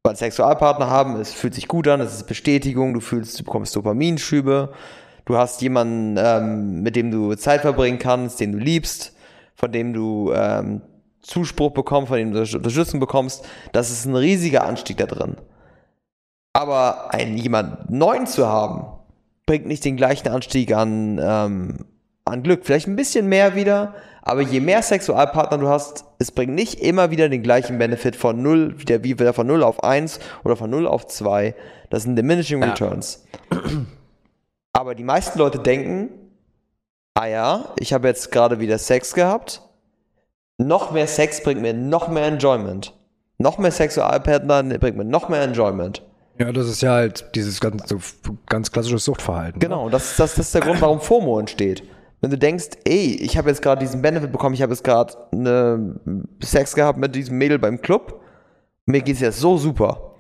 Weil 0.05 0.17
Sexualpartner 0.17 0.89
haben, 0.89 1.17
es 1.17 1.33
fühlt 1.33 1.55
sich 1.55 1.67
gut 1.67 1.89
an, 1.89 2.01
es 2.01 2.15
ist 2.15 2.27
Bestätigung, 2.27 2.95
du 2.95 3.01
fühlst, 3.01 3.41
du 3.41 3.45
bekommst 3.45 3.75
Dopaminschübe, 3.75 4.73
du 5.29 5.37
hast 5.37 5.61
jemanden, 5.61 6.16
ähm, 6.18 6.83
mit 6.83 6.97
dem 6.97 7.11
du 7.11 7.35
Zeit 7.35 7.61
verbringen 7.61 7.99
kannst, 7.99 8.41
den 8.41 8.53
du 8.53 8.59
liebst, 8.59 9.14
von 9.55 9.70
dem 9.70 9.93
du 9.93 10.33
ähm, 10.35 10.81
Zuspruch 11.20 11.72
bekommst, 11.72 12.09
von 12.09 12.16
dem 12.16 12.33
du 12.33 12.41
Unterstützung 12.41 12.99
bekommst. 12.99 13.47
Das 13.72 13.91
ist 13.91 14.07
ein 14.07 14.16
riesiger 14.16 14.64
Anstieg 14.64 14.97
da 14.97 15.05
drin. 15.05 15.37
Aber 16.55 17.12
einen 17.12 17.37
jemand 17.37 17.91
neuen 17.91 18.26
zu 18.26 18.47
haben, 18.49 18.87
bringt 19.45 19.66
nicht 19.66 19.85
den 19.85 19.99
gleichen 19.99 20.29
Anstieg 20.29 20.74
an, 20.74 21.20
ähm, 21.22 21.85
an 22.24 22.43
Glück. 22.43 22.64
Vielleicht 22.64 22.89
ein 22.89 22.97
bisschen 22.97 23.29
mehr 23.29 23.55
wieder, 23.55 23.95
aber 24.22 24.41
je 24.41 24.61
mehr 24.61 24.81
Sexualpartner 24.81 25.59
du 25.59 25.68
hast, 25.68 26.07
es 26.18 26.33
bringt 26.33 26.55
nicht 26.55 26.81
immer 26.81 27.11
wieder 27.11 27.29
den 27.29 27.43
gleichen 27.43 27.76
Benefit 27.76 28.16
von 28.16 28.41
0, 28.41 28.81
wieder 28.81 29.05
wie 29.05 29.18
wieder 29.18 29.35
von 29.35 29.47
0 29.47 29.62
auf 29.62 29.85
1 29.85 30.20
oder 30.45 30.57
von 30.57 30.70
0 30.70 30.87
auf 30.87 31.07
2. 31.07 31.55
Das 31.91 32.05
sind 32.05 32.16
diminishing 32.16 32.62
Ja. 32.62 32.74
Aber 34.73 34.95
die 34.95 35.05
meisten 35.05 35.39
Leute 35.39 35.59
denken, 35.59 36.11
ah 37.14 37.27
ja, 37.27 37.75
ich 37.79 37.93
habe 37.93 38.09
jetzt 38.09 38.31
gerade 38.31 38.61
wieder 38.61 38.79
Sex 38.79 39.14
gehabt. 39.14 39.62
Noch 40.59 40.91
mehr 40.93 41.07
Sex 41.07 41.43
bringt 41.43 41.61
mir 41.61 41.75
noch 41.75 42.09
mehr 42.09 42.27
Enjoyment. 42.27 42.95
Noch 43.39 43.59
mehr 43.59 43.71
Sexualpartner 43.71 44.62
bringt 44.79 44.97
mir 44.97 45.05
noch 45.05 45.29
mehr 45.29 45.43
Enjoyment. 45.43 46.03
Ja, 46.39 46.53
das 46.53 46.69
ist 46.69 46.83
ja 46.83 46.93
halt 46.93 47.35
dieses 47.35 47.61
ganz, 47.61 47.83
ganz 48.47 48.71
klassische 48.71 48.99
Suchtverhalten. 48.99 49.61
Genau, 49.61 49.87
und 49.87 49.93
das, 49.93 50.11
ist- 50.12 50.21
das, 50.21 50.35
das 50.35 50.47
ist 50.47 50.55
der 50.55 50.62
Grund, 50.62 50.81
warum 50.81 51.01
FOMO 51.01 51.39
entsteht. 51.39 51.83
Wenn 52.21 52.31
du 52.31 52.39
denkst, 52.39 52.71
ey, 52.85 53.14
ich 53.21 53.37
habe 53.39 53.49
jetzt 53.49 53.62
gerade 53.62 53.81
diesen 53.81 54.03
Benefit 54.03 54.33
bekommen, 54.33 54.55
ich 54.55 54.62
habe 54.62 54.73
jetzt 54.73 54.83
gerade 54.83 55.14
eine 55.33 56.01
Sex 56.43 56.75
gehabt 56.75 56.99
mit 56.99 57.14
diesem 57.14 57.39
Mädel 57.39 57.59
beim 57.61 57.81
Club, 57.81 58.21
mir 58.87 59.03
geht's 59.03 59.21
jetzt 59.21 59.39
so 59.39 59.57
super. 59.57 60.16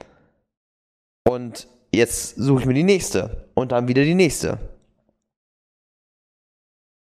Und 1.28 1.66
jetzt 1.92 2.36
suche 2.36 2.60
ich 2.60 2.66
mir 2.66 2.74
die 2.74 2.82
nächste 2.84 3.48
und 3.54 3.72
dann 3.72 3.88
wieder 3.88 4.02
die 4.04 4.14
nächste. 4.14 4.58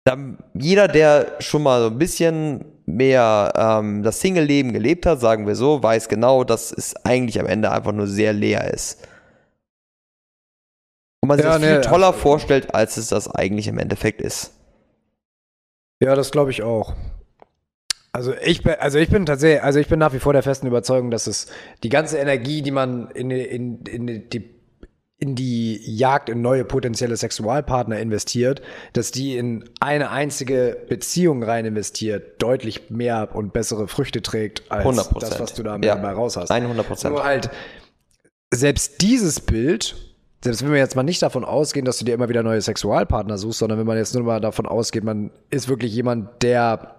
Dann, 0.05 0.39
jeder, 0.55 0.89
der 0.89 1.41
schon 1.41 1.62
mal 1.62 1.80
so 1.83 1.87
ein 1.89 1.99
bisschen 1.99 2.64
mehr 2.87 3.53
ähm, 3.57 4.03
das 4.03 4.20
Single-Leben 4.20 4.72
gelebt 4.72 5.07
hat, 5.07 5.20
sagen 5.20 5.47
wir 5.47 5.55
so, 5.55 5.83
weiß 5.83 6.09
genau, 6.09 6.43
dass 6.43 6.72
es 6.72 6.97
eigentlich 7.05 7.39
am 7.39 7.47
Ende 7.47 7.70
einfach 7.70 7.93
nur 7.93 8.09
sehr 8.09 8.33
leer 8.33 8.72
ist. 8.72 9.07
Und 11.22 11.28
man 11.28 11.39
sich 11.39 11.45
Ja, 11.47 11.53
das 11.53 11.62
viel 11.62 11.76
nee, 11.76 11.80
toller 11.83 12.09
also- 12.09 12.18
vorstellt, 12.18 12.74
als 12.74 12.97
es 12.97 13.09
das 13.09 13.28
eigentlich 13.28 13.68
im 13.68 13.78
Endeffekt 13.78 14.20
ist. 14.20 14.53
Ja, 16.03 16.16
das 16.16 16.33
glaube 16.33 16.51
ich 16.51 16.64
auch. 16.64 16.95
Also 18.11 18.35
ich, 18.35 18.62
bin, 18.64 18.74
also 18.74 18.99
ich 18.99 19.09
bin 19.09 19.24
tatsächlich, 19.24 19.62
also 19.62 19.78
ich 19.78 19.87
bin 19.87 20.01
nach 20.01 20.12
wie 20.12 20.18
vor 20.18 20.33
der 20.33 20.43
festen 20.43 20.66
Überzeugung, 20.66 21.12
dass 21.12 21.28
es 21.28 21.47
die 21.85 21.89
ganze 21.89 22.18
Energie, 22.18 22.61
die 22.61 22.72
man 22.72 23.09
in, 23.12 23.30
in, 23.30 23.83
in, 23.87 24.28
die, 24.28 24.51
in 25.22 25.36
die 25.36 25.80
Jagd 25.84 26.28
in 26.28 26.42
neue 26.42 26.64
potenzielle 26.64 27.16
Sexualpartner 27.16 27.96
investiert, 28.00 28.60
dass 28.92 29.12
die 29.12 29.36
in 29.36 29.64
eine 29.78 30.10
einzige 30.10 30.76
Beziehung 30.88 31.44
rein 31.44 31.64
investiert, 31.64 32.42
deutlich 32.42 32.90
mehr 32.90 33.28
und 33.32 33.52
bessere 33.52 33.86
Früchte 33.86 34.20
trägt 34.20 34.64
als 34.72 34.84
100%. 34.84 35.20
das, 35.20 35.38
was 35.38 35.54
du 35.54 35.62
da 35.62 35.76
Ja. 35.76 35.94
dabei 35.94 36.10
raus 36.14 36.36
hast. 36.36 36.50
100 36.50 36.84
Prozent. 36.88 37.14
Nur 37.14 37.22
halt, 37.22 37.50
selbst 38.52 39.00
dieses 39.00 39.38
Bild, 39.38 39.94
selbst 40.42 40.64
wenn 40.64 40.72
wir 40.72 40.78
jetzt 40.78 40.96
mal 40.96 41.04
nicht 41.04 41.22
davon 41.22 41.44
ausgehen, 41.44 41.84
dass 41.84 41.98
du 41.98 42.04
dir 42.04 42.14
immer 42.14 42.28
wieder 42.28 42.42
neue 42.42 42.60
Sexualpartner 42.60 43.38
suchst, 43.38 43.60
sondern 43.60 43.78
wenn 43.78 43.86
man 43.86 43.98
jetzt 43.98 44.16
nur 44.16 44.24
mal 44.24 44.40
davon 44.40 44.66
ausgeht, 44.66 45.04
man 45.04 45.30
ist 45.50 45.68
wirklich 45.68 45.94
jemand, 45.94 46.42
der 46.42 46.96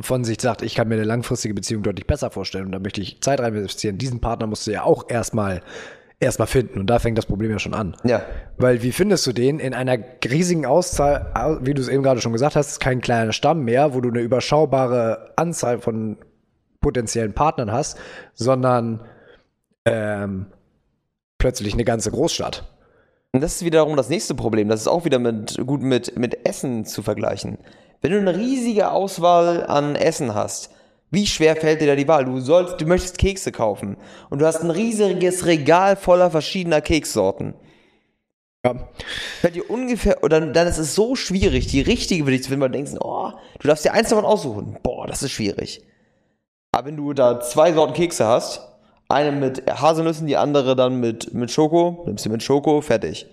von 0.00 0.24
sich 0.24 0.40
sagt, 0.40 0.62
ich 0.62 0.74
kann 0.74 0.88
mir 0.88 0.96
eine 0.96 1.04
langfristige 1.04 1.54
Beziehung 1.54 1.84
deutlich 1.84 2.08
besser 2.08 2.32
vorstellen 2.32 2.66
und 2.66 2.72
da 2.72 2.80
möchte 2.80 3.00
ich 3.00 3.20
Zeit 3.20 3.38
rein 3.40 3.54
investieren. 3.54 3.96
Diesen 3.96 4.18
Partner 4.20 4.48
musst 4.48 4.66
du 4.66 4.72
ja 4.72 4.82
auch 4.82 5.08
erstmal 5.08 5.62
erstmal 6.22 6.46
finden 6.46 6.78
und 6.80 6.86
da 6.88 6.98
fängt 6.98 7.18
das 7.18 7.26
Problem 7.26 7.50
ja 7.50 7.58
schon 7.58 7.74
an. 7.74 7.96
Ja. 8.04 8.22
Weil 8.56 8.82
wie 8.82 8.92
findest 8.92 9.26
du 9.26 9.32
den 9.32 9.58
in 9.58 9.74
einer 9.74 9.98
riesigen 10.24 10.64
Auszahl, 10.66 11.30
au- 11.34 11.58
wie 11.60 11.74
du 11.74 11.82
es 11.82 11.88
eben 11.88 12.02
gerade 12.02 12.20
schon 12.20 12.32
gesagt 12.32 12.56
hast, 12.56 12.68
ist 12.68 12.80
kein 12.80 13.00
kleiner 13.00 13.32
Stamm 13.32 13.62
mehr, 13.64 13.94
wo 13.94 14.00
du 14.00 14.08
eine 14.08 14.20
überschaubare 14.20 15.32
Anzahl 15.36 15.78
von 15.78 16.16
potenziellen 16.80 17.32
Partnern 17.32 17.70
hast, 17.72 17.98
sondern 18.34 19.00
ähm, 19.84 20.46
plötzlich 21.38 21.74
eine 21.74 21.84
ganze 21.84 22.10
Großstadt. 22.10 22.64
Und 23.32 23.40
das 23.42 23.56
ist 23.56 23.64
wiederum 23.64 23.96
das 23.96 24.08
nächste 24.08 24.34
Problem. 24.34 24.68
Das 24.68 24.80
ist 24.80 24.88
auch 24.88 25.04
wieder 25.04 25.18
mit, 25.18 25.56
gut 25.66 25.82
mit, 25.82 26.18
mit 26.18 26.46
Essen 26.46 26.84
zu 26.84 27.02
vergleichen. 27.02 27.58
Wenn 28.00 28.12
du 28.12 28.18
eine 28.18 28.36
riesige 28.36 28.90
Auswahl 28.90 29.64
an 29.66 29.94
Essen 29.96 30.34
hast, 30.34 30.70
wie 31.12 31.26
schwer 31.26 31.54
fällt 31.56 31.82
dir 31.82 31.86
da 31.86 31.94
die 31.94 32.08
Wahl? 32.08 32.24
Du 32.24 32.40
sollst, 32.40 32.80
du 32.80 32.86
möchtest 32.86 33.18
Kekse 33.18 33.52
kaufen 33.52 33.98
und 34.30 34.40
du 34.40 34.46
hast 34.46 34.62
ein 34.62 34.70
riesiges 34.70 35.44
Regal 35.44 35.94
voller 35.94 36.30
verschiedener 36.30 36.80
Kekssorten. 36.80 37.54
Ja. 38.64 38.88
Fällt 39.40 39.54
dir 39.54 39.68
ungefähr, 39.68 40.24
oder 40.24 40.40
dann 40.40 40.66
ist 40.66 40.78
es 40.78 40.94
so 40.94 41.14
schwierig, 41.14 41.66
die 41.66 41.82
richtige 41.82 42.24
für 42.24 42.30
dich 42.30 42.44
zu 42.44 42.48
finden, 42.48 42.62
weil 42.62 42.70
du 42.70 42.78
denkst, 42.78 42.92
oh, 43.00 43.30
du 43.60 43.68
darfst 43.68 43.84
dir 43.84 43.92
eins 43.92 44.08
davon 44.08 44.24
aussuchen. 44.24 44.78
Boah, 44.82 45.06
das 45.06 45.22
ist 45.22 45.32
schwierig. 45.32 45.84
Aber 46.72 46.86
wenn 46.86 46.96
du 46.96 47.12
da 47.12 47.40
zwei 47.40 47.74
Sorten 47.74 47.92
Kekse 47.92 48.26
hast, 48.26 48.62
eine 49.08 49.32
mit 49.32 49.70
Haselnüssen, 49.70 50.26
die 50.26 50.38
andere 50.38 50.74
dann 50.76 50.98
mit, 50.98 51.34
mit 51.34 51.50
Schoko, 51.50 52.04
nimmst 52.06 52.24
du 52.24 52.30
mit 52.30 52.42
Schoko, 52.42 52.80
fertig. 52.80 53.26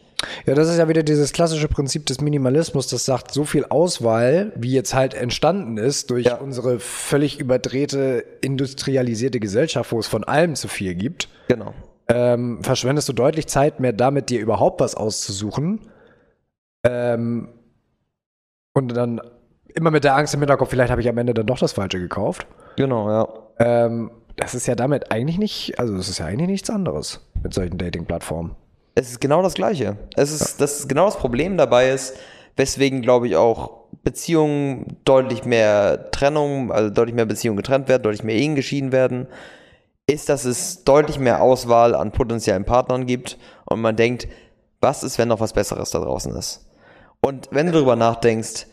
Ja, 0.45 0.53
das 0.53 0.69
ist 0.69 0.77
ja 0.77 0.87
wieder 0.87 1.03
dieses 1.03 1.31
klassische 1.33 1.67
Prinzip 1.67 2.05
des 2.05 2.19
Minimalismus, 2.21 2.87
das 2.87 3.05
sagt, 3.05 3.31
so 3.33 3.45
viel 3.45 3.65
Auswahl, 3.65 4.51
wie 4.55 4.71
jetzt 4.73 4.93
halt 4.93 5.13
entstanden 5.13 5.77
ist 5.77 6.09
durch 6.11 6.25
Ja. 6.25 6.35
unsere 6.35 6.79
völlig 6.79 7.39
überdrehte, 7.39 8.23
industrialisierte 8.41 9.39
Gesellschaft, 9.39 9.91
wo 9.91 9.99
es 9.99 10.07
von 10.07 10.23
allem 10.23 10.55
zu 10.55 10.67
viel 10.67 10.95
gibt, 10.95 11.29
Genau. 11.47 11.73
ähm, 12.07 12.63
verschwendest 12.63 13.07
du 13.09 13.13
deutlich 13.13 13.47
Zeit 13.47 13.79
mehr 13.79 13.93
damit, 13.93 14.29
dir 14.29 14.39
überhaupt 14.41 14.81
was 14.81 14.95
auszusuchen. 14.95 15.81
Ähm, 16.83 17.49
und 18.73 18.89
dann 18.95 19.21
immer 19.73 19.91
mit 19.91 20.03
der 20.03 20.15
Angst 20.15 20.33
im 20.33 20.39
Hinterkopf, 20.41 20.69
vielleicht 20.69 20.91
habe 20.91 21.01
ich 21.01 21.09
am 21.09 21.17
Ende 21.17 21.33
dann 21.33 21.45
doch 21.45 21.59
das 21.59 21.73
Falsche 21.73 21.99
gekauft. 21.99 22.45
Genau, 22.75 23.09
ja. 23.09 23.27
Ähm, 23.59 24.11
das 24.37 24.55
ist 24.55 24.67
ja 24.67 24.75
damit 24.75 25.11
eigentlich 25.11 25.37
nicht, 25.37 25.79
also 25.79 25.95
das 25.97 26.07
ist 26.09 26.19
ja 26.19 26.25
eigentlich 26.25 26.47
nichts 26.49 26.69
anderes 26.69 27.19
mit 27.43 27.53
solchen 27.53 27.77
Dating-Plattformen. 27.77 28.55
Es 28.99 29.11
ist 29.11 29.21
genau 29.21 29.41
das 29.41 29.53
Gleiche. 29.53 29.95
Es 30.17 30.29
ist, 30.29 30.59
das 30.59 30.79
ist 30.79 30.89
genau 30.89 31.05
das 31.05 31.15
Problem 31.15 31.55
dabei 31.55 31.89
ist, 31.89 32.17
weswegen, 32.57 33.01
glaube 33.01 33.29
ich, 33.29 33.37
auch 33.37 33.85
Beziehungen 34.03 34.97
deutlich 35.05 35.45
mehr 35.45 36.11
Trennung, 36.11 36.69
also 36.69 36.89
deutlich 36.89 37.15
mehr 37.15 37.25
Beziehungen 37.25 37.55
getrennt 37.55 37.87
werden, 37.87 38.03
deutlich 38.03 38.25
mehr 38.25 38.35
Ehen 38.35 38.55
geschieden 38.55 38.91
werden, 38.91 39.27
ist, 40.05 40.27
dass 40.27 40.43
es 40.43 40.83
deutlich 40.83 41.17
mehr 41.17 41.41
Auswahl 41.41 41.95
an 41.95 42.11
potenziellen 42.11 42.65
Partnern 42.65 43.05
gibt 43.05 43.37
und 43.63 43.79
man 43.79 43.95
denkt, 43.95 44.27
was 44.81 45.03
ist, 45.03 45.17
wenn 45.17 45.29
noch 45.29 45.39
was 45.39 45.53
Besseres 45.53 45.91
da 45.91 45.99
draußen 45.99 46.35
ist? 46.35 46.67
Und 47.21 47.47
wenn 47.51 47.67
du 47.67 47.71
darüber 47.71 47.95
nachdenkst, 47.95 48.67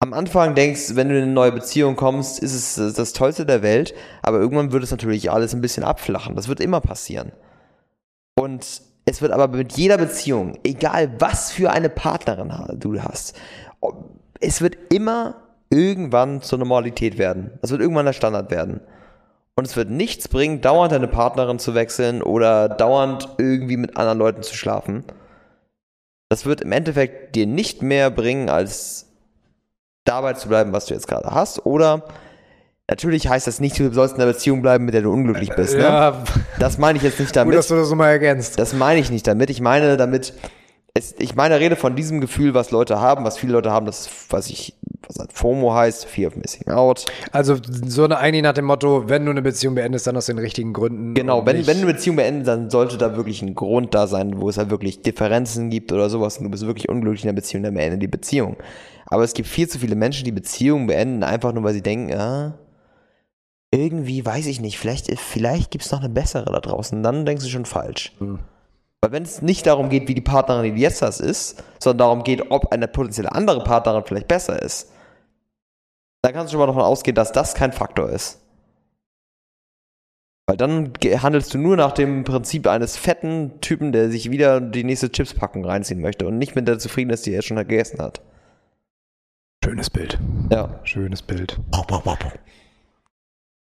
am 0.00 0.14
Anfang 0.14 0.56
denkst, 0.56 0.96
wenn 0.96 1.10
du 1.10 1.16
in 1.16 1.22
eine 1.22 1.32
neue 1.32 1.52
Beziehung 1.52 1.94
kommst, 1.94 2.40
ist 2.40 2.54
es 2.78 2.94
das 2.96 3.12
Tollste 3.12 3.46
der 3.46 3.62
Welt, 3.62 3.94
aber 4.22 4.40
irgendwann 4.40 4.72
wird 4.72 4.82
es 4.82 4.90
natürlich 4.90 5.30
alles 5.30 5.54
ein 5.54 5.60
bisschen 5.60 5.84
abflachen. 5.84 6.34
Das 6.34 6.48
wird 6.48 6.58
immer 6.58 6.80
passieren. 6.80 7.30
Und 8.40 8.80
es 9.04 9.20
wird 9.20 9.32
aber 9.32 9.48
mit 9.48 9.76
jeder 9.76 9.98
Beziehung, 9.98 10.58
egal 10.64 11.10
was 11.18 11.52
für 11.52 11.70
eine 11.72 11.90
Partnerin 11.90 12.50
du 12.78 13.02
hast, 13.02 13.38
es 14.40 14.62
wird 14.62 14.78
immer 14.90 15.34
irgendwann 15.68 16.40
zur 16.40 16.58
Normalität 16.58 17.18
werden. 17.18 17.58
Es 17.60 17.70
wird 17.70 17.82
irgendwann 17.82 18.06
der 18.06 18.14
Standard 18.14 18.50
werden. 18.50 18.80
Und 19.56 19.66
es 19.66 19.76
wird 19.76 19.90
nichts 19.90 20.28
bringen, 20.28 20.62
dauernd 20.62 20.92
deine 20.92 21.06
Partnerin 21.06 21.58
zu 21.58 21.74
wechseln 21.74 22.22
oder 22.22 22.70
dauernd 22.70 23.28
irgendwie 23.36 23.76
mit 23.76 23.98
anderen 23.98 24.18
Leuten 24.18 24.42
zu 24.42 24.54
schlafen. 24.54 25.04
Das 26.30 26.46
wird 26.46 26.62
im 26.62 26.72
Endeffekt 26.72 27.36
dir 27.36 27.46
nicht 27.46 27.82
mehr 27.82 28.10
bringen, 28.10 28.48
als 28.48 29.06
dabei 30.06 30.32
zu 30.32 30.48
bleiben, 30.48 30.72
was 30.72 30.86
du 30.86 30.94
jetzt 30.94 31.08
gerade 31.08 31.30
hast. 31.30 31.66
Oder 31.66 32.04
natürlich 32.90 33.28
heißt 33.28 33.46
das 33.46 33.60
nicht, 33.60 33.78
du 33.78 33.92
sollst 33.92 34.16
in 34.16 34.20
einer 34.20 34.32
Beziehung 34.32 34.60
bleiben, 34.60 34.84
mit 34.84 34.94
der 34.94 35.02
du 35.02 35.12
unglücklich 35.12 35.50
bist. 35.56 35.74
Ne? 35.76 35.82
Ja, 35.84 36.22
Das 36.58 36.76
meine 36.76 36.98
ich 36.98 37.02
jetzt 37.04 37.18
nicht 37.18 37.28
gut, 37.30 37.36
damit. 37.36 37.56
dass 37.56 37.68
du 37.68 37.76
das 37.76 37.88
nochmal 37.88 38.10
ergänzt. 38.10 38.58
Das 38.58 38.74
meine 38.74 39.00
ich 39.00 39.10
nicht 39.10 39.26
damit. 39.26 39.48
Ich 39.48 39.60
meine 39.60 39.96
damit, 39.96 40.34
es, 40.92 41.14
ich 41.18 41.36
meine, 41.36 41.60
rede 41.60 41.76
von 41.76 41.94
diesem 41.94 42.20
Gefühl, 42.20 42.52
was 42.52 42.72
Leute 42.72 43.00
haben, 43.00 43.24
was 43.24 43.38
viele 43.38 43.52
Leute 43.52 43.70
haben, 43.70 43.86
das 43.86 44.08
was 44.30 44.48
ich, 44.50 44.74
was 45.06 45.18
halt 45.20 45.32
FOMO 45.32 45.72
heißt, 45.72 46.04
Fear 46.04 46.28
of 46.32 46.36
Missing 46.36 46.68
Out. 46.68 47.06
Also 47.30 47.56
so 47.86 48.04
eine 48.04 48.18
eigentlich 48.18 48.42
nach 48.42 48.54
dem 48.54 48.64
Motto, 48.64 49.08
wenn 49.08 49.24
du 49.24 49.30
eine 49.30 49.42
Beziehung 49.42 49.76
beendest, 49.76 50.08
dann 50.08 50.16
aus 50.16 50.26
den 50.26 50.38
richtigen 50.38 50.72
Gründen. 50.72 51.14
Genau, 51.14 51.46
wenn, 51.46 51.64
wenn 51.68 51.80
du 51.80 51.84
eine 51.84 51.92
Beziehung 51.92 52.16
beendest, 52.16 52.48
dann 52.48 52.70
sollte 52.70 52.98
da 52.98 53.16
wirklich 53.16 53.40
ein 53.40 53.54
Grund 53.54 53.94
da 53.94 54.08
sein, 54.08 54.40
wo 54.40 54.48
es 54.48 54.58
halt 54.58 54.70
wirklich 54.70 55.02
Differenzen 55.02 55.70
gibt 55.70 55.92
oder 55.92 56.10
sowas 56.10 56.38
und 56.38 56.44
du 56.44 56.50
bist 56.50 56.66
wirklich 56.66 56.88
unglücklich 56.88 57.22
in 57.22 57.28
der 57.28 57.34
Beziehung, 57.34 57.62
dann 57.62 57.74
beende 57.74 57.96
die 57.98 58.08
Beziehung. 58.08 58.56
Aber 59.06 59.22
es 59.22 59.32
gibt 59.32 59.48
viel 59.48 59.68
zu 59.68 59.78
viele 59.78 59.94
Menschen, 59.94 60.24
die 60.24 60.32
Beziehungen 60.32 60.88
beenden, 60.88 61.22
einfach 61.22 61.52
nur, 61.52 61.62
weil 61.62 61.74
sie 61.74 61.82
denken, 61.82 62.14
ah, 62.14 62.58
irgendwie, 63.72 64.24
weiß 64.24 64.46
ich 64.46 64.60
nicht, 64.60 64.78
vielleicht, 64.78 65.10
vielleicht 65.18 65.70
gibt 65.70 65.84
es 65.84 65.92
noch 65.92 66.00
eine 66.00 66.08
bessere 66.08 66.46
da 66.46 66.60
draußen. 66.60 67.02
Dann 67.02 67.24
denkst 67.24 67.44
du 67.44 67.50
schon 67.50 67.66
falsch. 67.66 68.12
Hm. 68.18 68.40
Weil 69.00 69.12
wenn 69.12 69.22
es 69.22 69.42
nicht 69.42 69.66
darum 69.66 69.88
geht, 69.88 70.08
wie 70.08 70.14
die 70.14 70.20
Partnerin, 70.20 70.64
die 70.64 70.72
du 70.72 70.76
jetzt 70.76 71.02
hast, 71.02 71.20
ist, 71.20 71.62
sondern 71.78 71.98
darum 71.98 72.22
geht, 72.24 72.50
ob 72.50 72.72
eine 72.72 72.88
potenzielle 72.88 73.32
andere 73.32 73.64
Partnerin 73.64 74.04
vielleicht 74.04 74.28
besser 74.28 74.60
ist, 74.60 74.92
dann 76.22 76.34
kannst 76.34 76.52
du 76.52 76.54
schon 76.54 76.60
mal 76.60 76.66
davon 76.66 76.82
ausgehen, 76.82 77.14
dass 77.14 77.32
das 77.32 77.54
kein 77.54 77.72
Faktor 77.72 78.10
ist. 78.10 78.40
Weil 80.46 80.56
dann 80.56 80.92
handelst 81.22 81.54
du 81.54 81.58
nur 81.58 81.76
nach 81.76 81.92
dem 81.92 82.24
Prinzip 82.24 82.66
eines 82.66 82.96
fetten 82.96 83.60
Typen, 83.60 83.92
der 83.92 84.10
sich 84.10 84.30
wieder 84.30 84.60
die 84.60 84.84
nächste 84.84 85.10
Chipspackung 85.10 85.64
reinziehen 85.64 86.00
möchte 86.00 86.26
und 86.26 86.38
nicht 86.38 86.56
mit 86.56 86.66
der 86.66 86.78
zufrieden 86.78 87.10
ist, 87.10 87.24
die 87.24 87.32
er 87.32 87.42
schon 87.42 87.56
gegessen 87.56 88.02
hat. 88.02 88.20
Schönes 89.64 89.88
Bild. 89.88 90.18
Ja. 90.50 90.80
Schönes 90.82 91.22
Bild. 91.22 91.58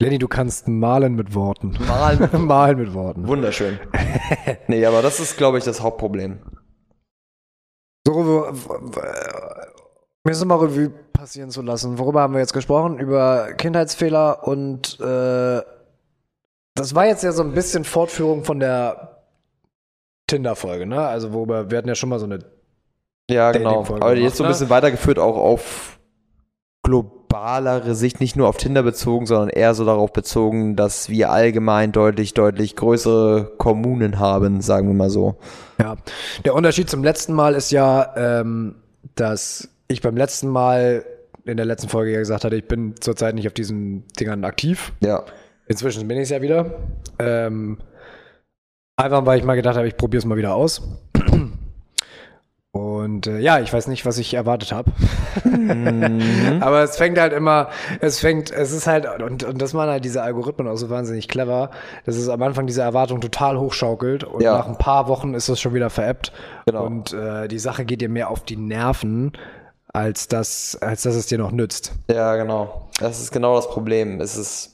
Lenny, 0.01 0.17
du 0.17 0.27
kannst 0.27 0.67
malen 0.67 1.15
mit 1.15 1.33
Worten. 1.33 1.77
Mal 1.87 2.17
malen 2.37 2.77
mit 2.77 2.93
Worten. 2.93 3.27
wunderschön. 3.27 3.79
nee, 4.67 4.85
aber 4.85 5.01
das 5.01 5.19
ist, 5.19 5.37
glaube 5.37 5.57
ich, 5.57 5.63
das 5.63 5.81
Hauptproblem. 5.81 6.39
So, 8.05 8.51
mir 10.23 10.31
ist 10.31 10.43
mal 10.43 10.57
Revue 10.57 10.89
passieren 11.13 11.49
zu 11.49 11.61
lassen. 11.61 11.97
Worüber 11.97 12.21
haben 12.21 12.33
wir 12.33 12.39
jetzt 12.39 12.53
gesprochen? 12.53 12.99
Über 12.99 13.53
Kindheitsfehler 13.53 14.47
und 14.47 14.99
äh, 14.99 15.61
das 16.75 16.93
war 16.93 17.05
jetzt 17.05 17.23
ja 17.23 17.31
so 17.31 17.41
ein 17.41 17.53
bisschen 17.53 17.85
Fortführung 17.85 18.43
von 18.43 18.59
der 18.59 19.23
Tinder-Folge, 20.27 20.85
ne? 20.85 20.99
Also 21.07 21.31
worüber, 21.31 21.71
wir 21.71 21.77
hatten 21.77 21.87
ja 21.87 21.95
schon 21.95 22.09
mal 22.09 22.19
so 22.19 22.25
eine 22.25 22.39
Ja, 23.29 23.51
genau. 23.51 23.79
Aber 23.79 23.95
gemacht, 23.99 24.17
jetzt 24.17 24.37
so 24.37 24.43
ein 24.43 24.47
ne? 24.47 24.53
bisschen 24.53 24.69
weitergeführt 24.69 25.19
auch 25.19 25.37
auf 25.37 25.99
globalere 27.35 27.95
Sicht, 27.95 28.19
nicht 28.19 28.35
nur 28.35 28.47
auf 28.47 28.57
Tinder 28.57 28.83
bezogen, 28.83 29.25
sondern 29.25 29.49
eher 29.49 29.73
so 29.73 29.85
darauf 29.85 30.13
bezogen, 30.13 30.75
dass 30.75 31.09
wir 31.09 31.31
allgemein 31.31 31.91
deutlich, 31.91 32.33
deutlich 32.33 32.75
größere 32.75 33.51
Kommunen 33.57 34.19
haben, 34.19 34.61
sagen 34.61 34.87
wir 34.87 34.93
mal 34.93 35.09
so. 35.09 35.35
Ja, 35.79 35.97
der 36.45 36.55
Unterschied 36.55 36.89
zum 36.89 37.03
letzten 37.03 37.33
Mal 37.33 37.55
ist 37.55 37.71
ja, 37.71 38.13
ähm, 38.15 38.75
dass 39.15 39.69
ich 39.87 40.01
beim 40.01 40.15
letzten 40.15 40.47
Mal 40.47 41.05
in 41.45 41.57
der 41.57 41.65
letzten 41.65 41.89
Folge 41.89 42.11
ja 42.11 42.19
gesagt 42.19 42.43
hatte, 42.45 42.55
ich 42.55 42.67
bin 42.67 42.95
zurzeit 42.99 43.35
nicht 43.35 43.47
auf 43.47 43.53
diesen 43.53 44.05
Dingern 44.19 44.45
aktiv. 44.45 44.93
Ja. 45.01 45.23
Inzwischen 45.67 46.07
bin 46.07 46.17
ich 46.17 46.23
es 46.23 46.29
ja 46.29 46.41
wieder. 46.41 46.73
Ähm, 47.19 47.77
einfach 48.95 49.25
weil 49.25 49.39
ich 49.39 49.45
mal 49.45 49.55
gedacht 49.55 49.75
habe, 49.75 49.87
ich 49.87 49.97
probiere 49.97 50.19
es 50.19 50.25
mal 50.25 50.37
wieder 50.37 50.55
aus. 50.55 50.81
Und 53.05 53.27
äh, 53.27 53.37
ja, 53.39 53.59
ich 53.59 53.71
weiß 53.71 53.85
nicht, 53.87 54.05
was 54.05 54.17
ich 54.17 54.33
erwartet 54.33 54.71
habe. 54.71 54.91
Aber 56.61 56.81
es 56.83 56.97
fängt 56.97 57.19
halt 57.19 57.33
immer, 57.33 57.69
es 58.01 58.19
fängt, 58.19 58.51
es 58.51 58.71
ist 58.71 58.87
halt, 58.87 59.05
und, 59.21 59.43
und 59.43 59.61
das 59.61 59.73
machen 59.73 59.89
halt 59.91 60.03
diese 60.03 60.23
Algorithmen 60.23 60.67
auch 60.67 60.75
so 60.75 60.89
wahnsinnig 60.89 61.27
clever, 61.27 61.69
dass 62.05 62.15
es 62.15 62.27
am 62.29 62.41
Anfang 62.41 62.65
diese 62.65 62.81
Erwartung 62.81 63.21
total 63.21 63.59
hochschaukelt 63.59 64.23
und 64.23 64.41
Ja. 64.41 64.57
nach 64.57 64.67
ein 64.67 64.77
paar 64.77 65.07
Wochen 65.07 65.35
ist 65.35 65.47
es 65.49 65.59
schon 65.61 65.73
wieder 65.75 65.89
veräppt. 65.91 66.33
Genau. 66.65 66.83
Und 66.85 67.13
äh, 67.13 67.47
die 67.47 67.59
Sache 67.59 67.85
geht 67.85 68.01
dir 68.01 68.09
mehr 68.09 68.29
auf 68.31 68.41
die 68.43 68.57
Nerven, 68.57 69.33
als 69.93 70.27
dass, 70.27 70.75
als 70.81 71.03
dass 71.03 71.13
es 71.15 71.27
dir 71.27 71.37
noch 71.37 71.51
nützt. 71.51 71.93
Ja, 72.09 72.35
genau. 72.35 72.89
Das 72.99 73.21
ist 73.21 73.31
genau 73.31 73.55
das 73.55 73.69
Problem. 73.69 74.19
Es 74.19 74.35
ist. 74.35 74.71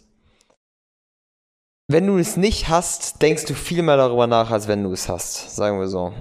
Wenn 1.89 2.07
du 2.07 2.17
es 2.17 2.37
nicht 2.37 2.69
hast, 2.69 3.21
denkst 3.21 3.43
du 3.45 3.53
viel 3.53 3.83
mehr 3.83 3.97
darüber 3.97 4.25
nach, 4.25 4.49
als 4.51 4.69
wenn 4.69 4.83
du 4.83 4.93
es 4.93 5.09
hast, 5.09 5.53
sagen 5.53 5.77
wir 5.79 5.89
so. 5.89 6.13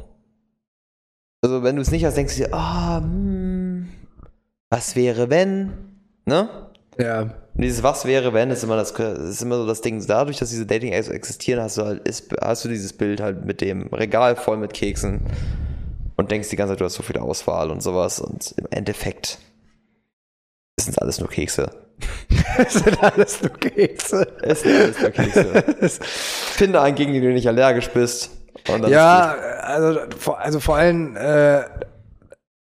Also, 1.43 1.63
wenn 1.63 1.77
du 1.77 1.83
es 1.83 1.91
nicht 1.91 2.05
hast, 2.05 2.17
denkst 2.17 2.37
du 2.37 2.45
dir, 2.45 2.55
ah, 2.55 3.01
hm, 3.01 3.89
was 4.71 4.95
wäre, 4.97 5.31
wenn? 5.31 5.73
Ne? 6.27 6.49
Ja. 6.99 7.23
Und 7.55 7.65
dieses 7.65 7.83
Was 7.83 8.05
wäre, 8.05 8.33
wenn, 8.33 8.51
ist 8.51 8.63
immer 8.63 8.77
das, 8.77 8.93
ist 8.93 9.43
immer 9.43 9.57
so 9.57 9.67
das 9.67 9.81
Ding. 9.81 10.05
Dadurch, 10.07 10.39
dass 10.39 10.51
diese 10.51 10.67
Dating-Apps 10.67 11.09
existieren, 11.09 11.61
hast 11.61 11.79
du 11.79 11.85
halt, 11.85 12.07
ist, 12.09 12.31
hast 12.41 12.65
du 12.65 12.69
dieses 12.69 12.93
Bild 12.93 13.21
halt 13.21 13.45
mit 13.45 13.61
dem 13.61 13.89
Regal 13.89 14.37
voll 14.37 14.57
mit 14.57 14.73
Keksen 14.73 15.21
und 16.17 16.31
denkst 16.31 16.49
die 16.51 16.57
ganze 16.57 16.73
Zeit, 16.73 16.81
du 16.81 16.85
hast 16.85 16.95
so 16.95 17.03
viel 17.03 17.19
Auswahl 17.19 17.71
und 17.71 17.83
sowas. 17.83 18.21
Und 18.21 18.55
im 18.57 18.67
Endeffekt 18.71 19.39
sind 20.79 21.01
alles 21.01 21.21
nur 21.21 21.29
Kekse. 21.29 21.71
Das 22.57 22.75
sind 22.75 23.03
alles 23.03 23.43
nur 23.43 23.53
Kekse. 23.53 24.27
Es 24.43 24.63
sind 24.63 24.75
alles 24.75 25.01
nur 25.01 25.11
Kekse. 25.11 25.65
Finde 26.01 26.81
einen, 26.81 26.97
gegen 26.97 27.13
den 27.13 27.23
du 27.23 27.33
nicht 27.33 27.47
allergisch 27.47 27.89
bist. 27.91 28.31
Ja, 28.89 29.35
also 29.61 30.01
vor, 30.17 30.41
also 30.41 30.61
vor 30.61 30.77
allem, 30.77 31.17
äh, 31.17 31.63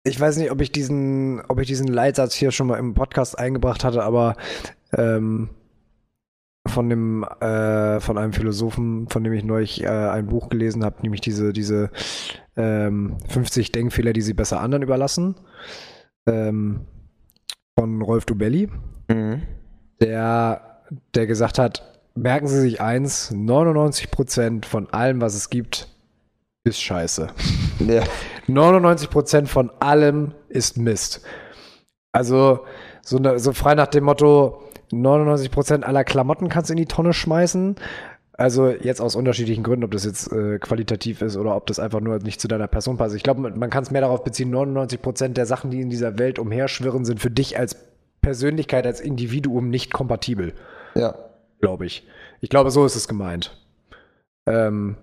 ich 0.05 0.19
weiß 0.19 0.37
nicht, 0.39 0.51
ob 0.51 0.61
ich 0.61 0.73
diesen, 0.73 1.43
ob 1.49 1.61
ich 1.61 1.67
diesen 1.67 1.87
Leitsatz 1.89 2.35
hier 2.35 2.51
schon 2.51 2.67
mal 2.67 2.79
im 2.79 2.95
Podcast 2.95 3.39
eingebracht 3.39 3.85
hatte, 3.85 4.03
aber 4.03 4.37
ähm, 4.97 5.51
von 6.67 6.89
dem, 6.89 7.25
äh, 7.41 8.01
von 8.01 8.19
einem 8.19 8.33
Philosophen, 8.33 9.09
von 9.09 9.25
dem 9.25 9.33
ich 9.33 9.45
neulich 9.45 9.83
äh, 9.83 9.89
ein 9.89 10.27
Buch 10.27 10.49
gelesen 10.49 10.85
habe, 10.85 11.03
nämlich 11.03 11.21
diese, 11.21 11.53
diese 11.53 11.91
ähm, 12.57 13.17
50 13.29 13.73
Denkfehler, 13.73 14.13
die 14.13 14.21
sie 14.21 14.35
besser 14.35 14.61
anderen 14.61 14.83
überlassen, 14.83 15.37
ähm, 16.27 16.87
von 17.79 18.03
Rolf 18.03 18.25
Dubelli. 18.27 18.69
Mhm. 19.09 19.43
der, 20.01 20.83
der 21.15 21.27
gesagt 21.27 21.59
hat, 21.59 21.92
merken 22.15 22.47
Sie 22.47 22.61
sich 22.61 22.81
eins, 22.81 23.33
99% 23.33 24.65
von 24.65 24.89
allem, 24.93 25.21
was 25.21 25.35
es 25.35 25.51
gibt, 25.51 25.89
ist 26.65 26.81
scheiße. 26.81 27.29
Ja. 27.81 28.03
99% 28.49 29.47
von 29.47 29.71
allem 29.81 30.33
ist 30.49 30.77
Mist. 30.79 31.23
Also 32.13 32.61
so, 33.03 33.19
ne, 33.19 33.39
so 33.39 33.53
frei 33.53 33.75
nach 33.75 33.89
dem 33.89 34.05
Motto, 34.05 34.63
99% 34.93 35.83
aller 35.83 36.05
Klamotten 36.05 36.49
kannst 36.49 36.71
du 36.71 36.75
in 36.75 36.79
die 36.79 36.87
Tonne 36.87 37.13
schmeißen. 37.13 37.77
Also 38.35 38.69
jetzt 38.69 39.01
aus 39.01 39.17
unterschiedlichen 39.17 39.63
Gründen, 39.63 39.85
ob 39.85 39.91
das 39.91 40.05
jetzt 40.05 40.33
äh, 40.33 40.59
qualitativ 40.59 41.23
ist 41.23 41.37
oder 41.37 41.57
ob 41.57 41.67
das 41.67 41.79
einfach 41.79 42.01
nur 42.01 42.19
nicht 42.19 42.41
zu 42.41 42.49
deiner 42.49 42.69
Person 42.69 42.97
passt. 42.97 43.15
Ich 43.15 43.23
glaube, 43.23 43.41
man, 43.41 43.59
man 43.59 43.71
kann 43.71 43.83
es 43.83 43.91
mehr 43.91 44.01
darauf 44.01 44.25
beziehen, 44.25 44.55
99% 44.55 45.29
der 45.29 45.47
Sachen, 45.47 45.71
die 45.71 45.81
in 45.81 45.91
dieser 45.91 46.19
Welt 46.19 46.39
umherschwirren, 46.39 47.05
sind 47.05 47.21
für 47.21 47.31
dich 47.31 47.59
als 47.59 47.77
Persönlichkeit, 48.21 48.87
als 48.87 49.01
Individuum 49.01 49.69
nicht 49.69 49.93
kompatibel 49.93 50.55
ja. 50.95 51.15
Glaube 51.63 51.87
ich. 51.87 52.07
Ich 52.43 52.51
glaube, 52.51 52.71
so 52.71 52.85
ist 52.85 52.97
es 52.97 53.09
gemeint. 53.09 53.57
Ähm, 54.47 54.97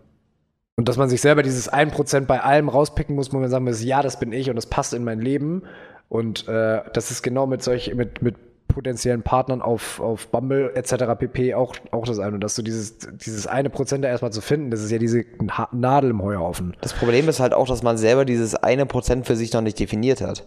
und 0.75 0.87
dass 0.87 0.97
man 0.97 1.09
sich 1.09 1.21
selber 1.21 1.41
dieses 1.41 1.71
1% 1.71 2.25
bei 2.25 2.41
allem 2.41 2.69
rauspicken 2.69 3.15
muss, 3.15 3.33
wo 3.33 3.39
man 3.39 3.49
sagen 3.49 3.65
muss, 3.65 3.83
ja, 3.83 4.03
das 4.03 4.19
bin 4.19 4.31
ich 4.31 4.49
und 4.49 4.55
das 4.55 4.67
passt 4.67 4.93
in 4.93 5.03
mein 5.03 5.19
Leben. 5.19 5.63
Und 6.09 6.47
äh, 6.47 6.81
das 6.93 7.11
ist 7.11 7.23
genau 7.23 7.47
mit 7.47 7.63
solch, 7.63 7.93
mit, 7.95 8.21
mit 8.21 8.35
potenziellen 8.67 9.23
Partnern 9.23 9.61
auf, 9.61 9.99
auf 9.99 10.27
Bumble 10.27 10.71
etc. 10.75 11.17
pp. 11.17 11.55
auch, 11.55 11.75
auch 11.91 12.05
das 12.05 12.19
eine. 12.19 12.35
Und 12.35 12.41
dass 12.41 12.55
du 12.55 12.61
dieses, 12.61 12.99
dieses 12.99 13.47
eine 13.47 13.69
Prozent 13.69 14.03
da 14.03 14.09
erstmal 14.09 14.31
zu 14.31 14.41
finden, 14.41 14.71
das 14.71 14.81
ist 14.81 14.91
ja 14.91 14.99
diese 14.99 15.25
Nadel 15.71 16.11
im 16.11 16.21
Heuhaufen. 16.21 16.77
Das 16.81 16.93
Problem 16.93 17.27
ist 17.27 17.39
halt 17.39 17.53
auch, 17.53 17.67
dass 17.67 17.83
man 17.83 17.97
selber 17.97 18.25
dieses 18.25 18.55
eine 18.55 18.85
Prozent 18.85 19.25
für 19.25 19.35
sich 19.35 19.51
noch 19.53 19.61
nicht 19.61 19.79
definiert 19.79 20.21
hat. 20.21 20.45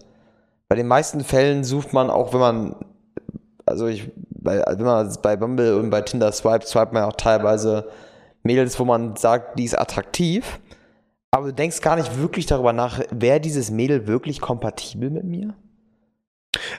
Bei 0.67 0.75
den 0.75 0.87
meisten 0.87 1.23
Fällen 1.23 1.63
sucht 1.63 1.93
man 1.93 2.09
auch, 2.09 2.33
wenn 2.33 2.39
man, 2.39 2.75
also 3.65 3.87
ich, 3.87 4.11
bei, 4.29 4.63
wenn 4.67 4.85
man 4.85 5.15
bei 5.21 5.35
Bumble 5.35 5.77
und 5.77 5.89
bei 5.89 6.01
Tinder 6.01 6.31
swipet, 6.31 6.67
swipet 6.67 6.93
man 6.93 7.03
auch 7.03 7.13
teilweise 7.13 7.89
Mädels, 8.43 8.77
wo 8.79 8.85
man 8.85 9.15
sagt, 9.15 9.57
die 9.57 9.63
ist 9.63 9.77
attraktiv, 9.77 10.59
aber 11.31 11.47
du 11.47 11.53
denkst 11.53 11.81
gar 11.81 11.95
nicht 11.95 12.17
wirklich 12.19 12.45
darüber 12.45 12.73
nach, 12.73 12.99
wäre 13.11 13.39
dieses 13.39 13.71
Mädel 13.71 14.05
wirklich 14.07 14.41
kompatibel 14.41 15.09
mit 15.09 15.23
mir? 15.23 15.53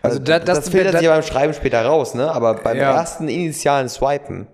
Also 0.02 0.18
da- 0.18 0.38
das- 0.38 0.58
das 0.60 0.68
filtert 0.68 0.94
da- 0.94 0.98
sich 0.98 1.06
ja 1.06 1.14
beim 1.14 1.22
Schreiben 1.24 1.54
später 1.54 1.84
raus, 1.84 2.14
ne? 2.14 2.30
Aber 2.30 2.54
beim 2.54 2.76
Ja. 2.76 2.92
ersten 2.94 3.28
initialen 3.28 3.88
Swipen, 3.88 4.46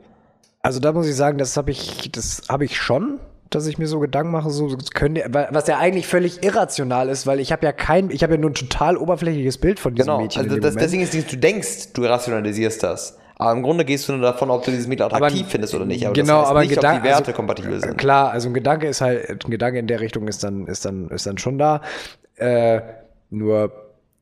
Also 0.63 0.79
da 0.79 0.93
muss 0.93 1.07
ich 1.09 1.17
sagen, 1.17 1.39
das 1.39 1.57
habe 1.57 1.71
ich, 1.71 2.13
das 2.13 2.43
habe 2.51 2.67
ich 2.67 2.77
schon. 2.77 3.19
Dass 3.51 3.67
ich 3.67 3.79
mir 3.79 3.87
so 3.87 3.99
Gedanken 3.99 4.31
mache, 4.33 4.49
so 4.51 4.71
weil- 4.71 5.49
was 5.51 5.67
ja 5.67 5.79
eigentlich 5.79 6.07
völlig 6.07 6.43
irrational 6.45 7.09
ist, 7.09 7.27
weil 7.27 7.41
ich 7.41 7.51
habe 7.53 7.67
ja 7.67 7.73
kein, 7.73 8.11
ich 8.11 8.23
habe 8.23 8.35
ja 8.35 8.41
nur 8.41 8.51
ein 8.51 8.55
total 8.55 8.97
oberflächliches 8.97 9.59
Bild 9.59 9.81
von 9.81 9.95
diesem 9.95 10.07
Genau, 10.07 10.21
Mädchen. 10.23 10.43
also 10.45 10.57
das, 10.61 10.77
deswegen 10.77 11.03
ist 11.03 11.13
nicht, 11.15 11.33
du 11.33 11.37
denkst, 11.37 11.93
du 11.93 12.05
rationalisierst 12.05 12.83
das. 12.83 13.19
Aber 13.37 13.53
im 13.53 13.63
Grunde 13.63 13.85
gehst 13.87 14.07
du 14.09 14.13
nur 14.13 14.21
davon, 14.21 14.51
ob 14.51 14.65
du 14.65 14.71
dieses 14.71 14.87
Mädel 14.87 15.07
attraktiv 15.07 15.41
Aber- 15.43 15.51
findest 15.51 15.75
oder 15.75 15.87
nicht. 15.87 16.05
Aber 16.05 16.13
genau, 16.13 16.27
das 16.27 16.41
heißt 16.43 16.51
aber 16.51 16.61
nicht, 16.61 16.73
ob 16.73 16.79
Gedanke- 16.79 17.01
die 17.01 17.05
Werte 17.09 17.19
also- 17.27 17.33
kompatibel 17.33 17.81
sind. 17.81 17.97
Klar, 17.99 18.31
also 18.31 18.49
ein 18.49 18.55
Gedanke 18.55 18.87
ist 18.87 19.01
halt, 19.01 19.45
ein 19.45 19.51
Gedanke 19.51 19.79
in 19.79 19.87
der 19.87 20.01
Richtung 20.01 20.29
ist 20.29 20.45
dann, 20.45 20.67
ist 20.67 20.85
dann, 20.85 21.09
ist 21.09 21.27
dann 21.27 21.39
schon 21.39 21.59
da. 21.59 21.81
Äh, 22.37 22.81
nur 23.31 23.73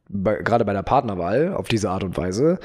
bei, 0.09 0.37
gerade 0.37 0.65
bei 0.65 0.73
der 0.73 0.83
Partnerwahl 0.85 1.53
auf 1.53 1.67
diese 1.69 1.91
Art 1.91 2.05
und 2.05 2.17
Weise 2.17 2.59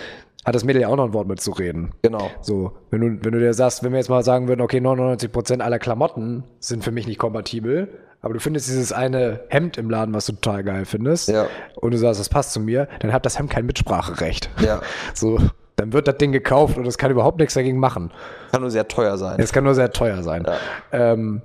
hat 0.46 0.56
das 0.56 0.64
Mädel 0.64 0.82
ja 0.82 0.88
auch 0.90 0.96
noch 0.96 1.06
ein 1.06 1.14
Wort 1.14 1.28
mitzureden. 1.28 1.92
Genau. 2.02 2.30
So, 2.42 2.74
wenn 2.92 3.02
du, 3.02 3.26
wenn 3.26 3.32
du 3.32 3.40
dir 3.40 3.54
sagst, 3.54 3.84
wenn 3.84 3.92
wir 3.92 4.00
jetzt 4.00 4.10
mal 4.10 4.24
sagen 4.24 4.48
würden, 4.48 4.62
okay, 4.62 4.80
99% 4.80 5.60
aller 5.62 5.80
Klamotten 5.80 6.44
sind 6.60 6.84
für 6.84 6.92
mich 6.92 7.08
nicht 7.08 7.18
kompatibel, 7.20 7.88
aber 8.22 8.34
du 8.34 8.40
findest 8.40 8.68
dieses 8.70 8.92
eine 8.94 9.42
Hemd 9.50 9.78
im 9.78 9.90
Laden, 9.90 10.14
was 10.14 10.26
du 10.26 10.34
total 10.34 10.64
geil 10.64 10.86
findest, 10.86 11.30
Ja. 11.30 11.48
und 11.76 11.92
du 11.92 11.98
sagst, 11.98 12.20
das 12.20 12.30
passt 12.30 12.54
zu 12.54 12.60
mir, 12.60 12.88
dann 13.00 13.12
hat 13.14 13.26
das 13.26 13.38
Hemd 13.40 13.50
kein 13.50 13.66
Mitspracherecht. 13.66 14.50
Ja. 14.62 14.82
So, 15.14 15.40
dann 15.76 15.92
wird 15.94 16.08
das 16.08 16.18
Ding 16.18 16.32
gekauft 16.32 16.78
und 16.78 16.86
es 16.86 16.98
kann 16.98 17.10
überhaupt 17.12 17.40
nichts 17.40 17.54
dagegen 17.56 17.80
machen. 17.80 18.12
Kann 18.52 18.62
nur 18.62 18.70
sehr 18.72 18.88
teuer 18.88 19.18
sein. 19.18 19.40
Es 19.40 19.52
kann 19.54 19.64
nur 19.64 19.74
sehr 19.76 19.92
teuer 19.92 20.22
sein. 20.24 20.46
Ja. 20.46 20.58
Ähm, 20.92 21.42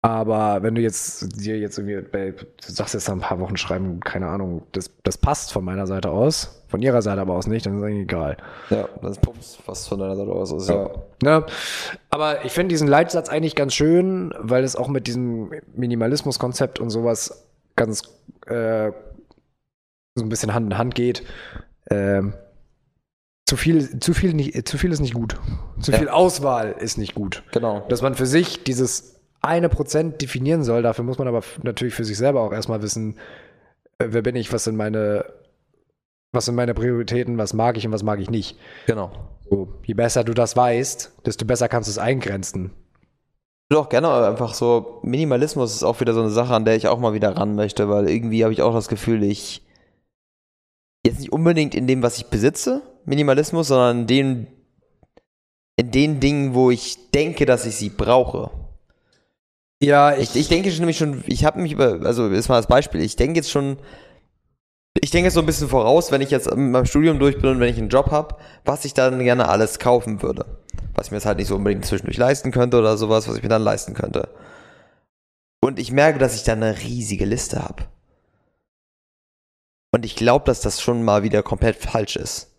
aber 0.00 0.62
wenn 0.62 0.74
du 0.74 0.80
jetzt 0.80 1.40
dir 1.44 1.58
jetzt 1.58 1.78
irgendwie, 1.78 2.00
bei, 2.08 2.30
du 2.32 2.44
sagst 2.72 2.94
jetzt 2.94 3.08
nach 3.08 3.14
ein 3.16 3.20
paar 3.20 3.40
Wochen 3.40 3.56
schreiben, 3.56 4.00
keine 4.00 4.28
Ahnung, 4.28 4.62
das, 4.72 4.90
das 5.02 5.18
passt 5.18 5.52
von 5.52 5.64
meiner 5.64 5.86
Seite 5.86 6.10
aus, 6.10 6.57
von 6.68 6.82
ihrer 6.82 7.02
Seite 7.02 7.20
aber 7.20 7.34
aus 7.34 7.46
nicht, 7.46 7.66
dann 7.66 7.78
ist 7.78 7.82
eigentlich 7.82 8.02
egal. 8.02 8.36
Ja, 8.70 8.88
ist 9.08 9.20
Pumps, 9.22 9.58
was 9.66 9.88
von 9.88 9.98
deiner 9.98 10.16
Seite 10.16 10.30
aus 10.30 10.52
ist. 10.52 10.68
Ja. 10.68 10.90
Ne? 11.22 11.44
Aber 12.10 12.44
ich 12.44 12.52
finde 12.52 12.68
diesen 12.68 12.86
Leitsatz 12.88 13.28
eigentlich 13.28 13.56
ganz 13.56 13.74
schön, 13.74 14.32
weil 14.38 14.64
es 14.64 14.76
auch 14.76 14.88
mit 14.88 15.06
diesem 15.06 15.50
Minimalismus-Konzept 15.74 16.78
und 16.78 16.90
sowas 16.90 17.46
ganz 17.74 18.02
äh, 18.46 18.92
so 20.14 20.24
ein 20.24 20.28
bisschen 20.28 20.52
Hand 20.54 20.72
in 20.72 20.78
Hand 20.78 20.94
geht. 20.94 21.22
Ähm, 21.90 22.34
zu 23.46 23.56
viel, 23.56 23.98
zu 24.00 24.12
viel, 24.12 24.34
nicht, 24.34 24.68
zu 24.68 24.76
viel 24.76 24.92
ist 24.92 25.00
nicht 25.00 25.14
gut. 25.14 25.36
Zu 25.80 25.92
Ja. 25.92 25.98
viel 25.98 26.10
Auswahl 26.10 26.72
ist 26.78 26.98
nicht 26.98 27.14
gut. 27.14 27.44
Genau. 27.52 27.80
Dass 27.88 28.02
man 28.02 28.14
für 28.14 28.26
sich 28.26 28.62
dieses 28.62 29.20
eine 29.40 29.70
Prozent 29.70 30.20
definieren 30.20 30.64
soll, 30.64 30.82
dafür 30.82 31.04
muss 31.04 31.16
man 31.16 31.28
aber 31.28 31.42
natürlich 31.62 31.94
für 31.94 32.04
sich 32.04 32.18
selber 32.18 32.42
auch 32.42 32.52
erstmal 32.52 32.82
wissen, 32.82 33.16
äh, 33.98 34.08
wer 34.10 34.20
bin 34.20 34.36
ich, 34.36 34.52
was 34.52 34.64
sind 34.64 34.76
meine, 34.76 35.24
was 36.32 36.44
sind 36.44 36.54
meine 36.54 36.74
Prioritäten, 36.74 37.38
was 37.38 37.54
mag 37.54 37.76
ich 37.76 37.86
und 37.86 37.92
was 37.92 38.02
mag 38.02 38.20
ich 38.20 38.30
nicht. 38.30 38.58
Genau. 38.86 39.10
So, 39.50 39.68
je 39.84 39.94
besser 39.94 40.24
du 40.24 40.34
das 40.34 40.56
weißt, 40.56 41.12
desto 41.24 41.44
besser 41.46 41.68
kannst 41.68 41.88
du 41.88 41.92
es 41.92 41.98
eingrenzen. 41.98 42.72
Ich 43.70 43.76
auch 43.76 43.88
gerne 43.88 44.26
einfach 44.26 44.54
so, 44.54 45.00
Minimalismus 45.02 45.74
ist 45.74 45.82
auch 45.82 46.00
wieder 46.00 46.14
so 46.14 46.20
eine 46.20 46.30
Sache, 46.30 46.54
an 46.54 46.64
der 46.64 46.76
ich 46.76 46.88
auch 46.88 46.98
mal 46.98 47.12
wieder 47.12 47.36
ran 47.36 47.54
möchte, 47.54 47.88
weil 47.88 48.08
irgendwie 48.08 48.44
habe 48.44 48.52
ich 48.52 48.62
auch 48.62 48.74
das 48.74 48.88
Gefühl, 48.88 49.22
ich 49.22 49.62
jetzt 51.06 51.20
nicht 51.20 51.32
unbedingt 51.32 51.74
in 51.74 51.86
dem, 51.86 52.02
was 52.02 52.18
ich 52.18 52.26
besitze, 52.26 52.82
Minimalismus, 53.04 53.68
sondern 53.68 54.00
in 54.00 54.06
den, 54.06 54.46
in 55.76 55.90
den 55.90 56.20
Dingen, 56.20 56.54
wo 56.54 56.70
ich 56.70 57.10
denke, 57.10 57.46
dass 57.46 57.66
ich 57.66 57.76
sie 57.76 57.90
brauche. 57.90 58.50
Ja, 59.82 60.16
Ich, 60.16 60.34
ich 60.34 60.48
denke 60.48 60.70
schon 60.70 60.80
nämlich 60.80 60.98
schon, 60.98 61.22
ich 61.26 61.44
habe 61.44 61.60
mich 61.60 61.72
über, 61.72 62.00
also 62.04 62.28
ist 62.28 62.48
mal 62.48 62.56
das 62.56 62.66
Beispiel, 62.66 63.00
ich 63.00 63.16
denke 63.16 63.36
jetzt 63.36 63.50
schon, 63.50 63.78
ich 65.00 65.10
denke 65.10 65.30
so 65.30 65.40
ein 65.40 65.46
bisschen 65.46 65.68
voraus, 65.68 66.10
wenn 66.10 66.20
ich 66.20 66.30
jetzt 66.30 66.48
mit 66.48 66.70
meinem 66.70 66.86
Studium 66.86 67.18
durch 67.18 67.40
bin 67.40 67.50
und 67.50 67.60
wenn 67.60 67.72
ich 67.72 67.78
einen 67.78 67.88
Job 67.88 68.10
habe, 68.10 68.36
was 68.64 68.84
ich 68.84 68.94
dann 68.94 69.18
gerne 69.20 69.48
alles 69.48 69.78
kaufen 69.78 70.22
würde. 70.22 70.44
Was 70.94 71.06
ich 71.06 71.10
mir 71.12 71.18
jetzt 71.18 71.26
halt 71.26 71.38
nicht 71.38 71.48
so 71.48 71.56
unbedingt 71.56 71.84
zwischendurch 71.84 72.16
leisten 72.16 72.50
könnte 72.50 72.78
oder 72.78 72.96
sowas, 72.96 73.28
was 73.28 73.36
ich 73.36 73.42
mir 73.42 73.48
dann 73.48 73.62
leisten 73.62 73.94
könnte. 73.94 74.28
Und 75.60 75.78
ich 75.78 75.92
merke, 75.92 76.18
dass 76.18 76.34
ich 76.34 76.44
da 76.44 76.52
eine 76.52 76.78
riesige 76.78 77.24
Liste 77.24 77.62
habe. 77.62 77.84
Und 79.92 80.04
ich 80.04 80.16
glaube, 80.16 80.44
dass 80.44 80.60
das 80.60 80.80
schon 80.80 81.04
mal 81.04 81.22
wieder 81.22 81.42
komplett 81.42 81.76
falsch 81.76 82.16
ist. 82.16 82.54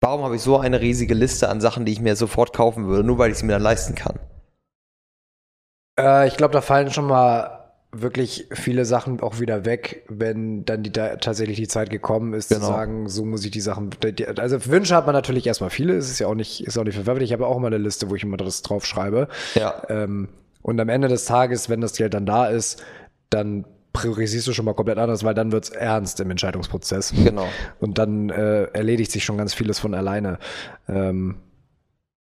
Warum 0.00 0.22
habe 0.22 0.36
ich 0.36 0.42
so 0.42 0.58
eine 0.58 0.80
riesige 0.80 1.14
Liste 1.14 1.48
an 1.48 1.60
Sachen, 1.60 1.84
die 1.84 1.92
ich 1.92 2.00
mir 2.00 2.16
sofort 2.16 2.52
kaufen 2.52 2.86
würde, 2.86 3.04
nur 3.04 3.18
weil 3.18 3.30
ich 3.30 3.38
sie 3.38 3.46
mir 3.46 3.52
dann 3.52 3.62
leisten 3.62 3.94
kann? 3.94 4.18
Äh, 5.98 6.28
ich 6.28 6.36
glaube, 6.36 6.52
da 6.52 6.60
fallen 6.60 6.90
schon 6.90 7.06
mal 7.06 7.63
wirklich 8.02 8.46
viele 8.52 8.84
Sachen 8.84 9.20
auch 9.20 9.40
wieder 9.40 9.64
weg, 9.64 10.04
wenn 10.08 10.64
dann 10.64 10.82
die, 10.82 10.92
da 10.92 11.16
tatsächlich 11.16 11.56
die 11.56 11.68
Zeit 11.68 11.90
gekommen 11.90 12.32
ist, 12.34 12.48
Genau. 12.48 12.60
zu 12.60 12.66
sagen, 12.66 13.08
so 13.08 13.24
muss 13.24 13.44
ich 13.44 13.50
die 13.50 13.60
Sachen. 13.60 13.90
die- 14.02 14.26
Also 14.26 14.64
Wünsche 14.66 14.94
hat 14.96 15.06
man 15.06 15.14
natürlich 15.14 15.46
erstmal 15.46 15.70
viele, 15.70 15.94
es 15.94 16.10
ist 16.10 16.18
ja 16.18 16.26
auch 16.26 16.34
nicht, 16.34 16.66
ist 16.66 16.76
auch 16.78 16.84
nicht 16.84 16.94
verwerflich. 16.96 17.30
Ich 17.30 17.32
habe 17.32 17.46
auch 17.46 17.56
immer 17.56 17.68
eine 17.68 17.78
Liste, 17.78 18.10
wo 18.10 18.14
ich 18.14 18.22
immer 18.22 18.36
das 18.36 18.62
draufschreibe. 18.62 19.28
Ja. 19.54 19.82
Ähm, 19.88 20.28
und 20.62 20.80
am 20.80 20.88
Ende 20.88 21.08
des 21.08 21.24
Tages, 21.26 21.68
wenn 21.68 21.80
das 21.80 21.94
Geld 21.96 22.14
dann 22.14 22.26
da 22.26 22.46
ist, 22.46 22.82
dann 23.30 23.64
priorisierst 23.92 24.46
du 24.48 24.52
schon 24.52 24.64
mal 24.64 24.74
komplett 24.74 24.98
anders, 24.98 25.22
weil 25.24 25.34
dann 25.34 25.52
wird's 25.52 25.68
ernst 25.70 26.18
im 26.20 26.30
Entscheidungsprozess. 26.30 27.12
Genau. 27.24 27.46
Und 27.80 27.98
dann 27.98 28.28
äh, 28.30 28.64
erledigt 28.72 29.12
sich 29.12 29.24
schon 29.24 29.38
ganz 29.38 29.54
vieles 29.54 29.78
von 29.78 29.94
alleine. 29.94 30.38
Ähm, 30.88 31.36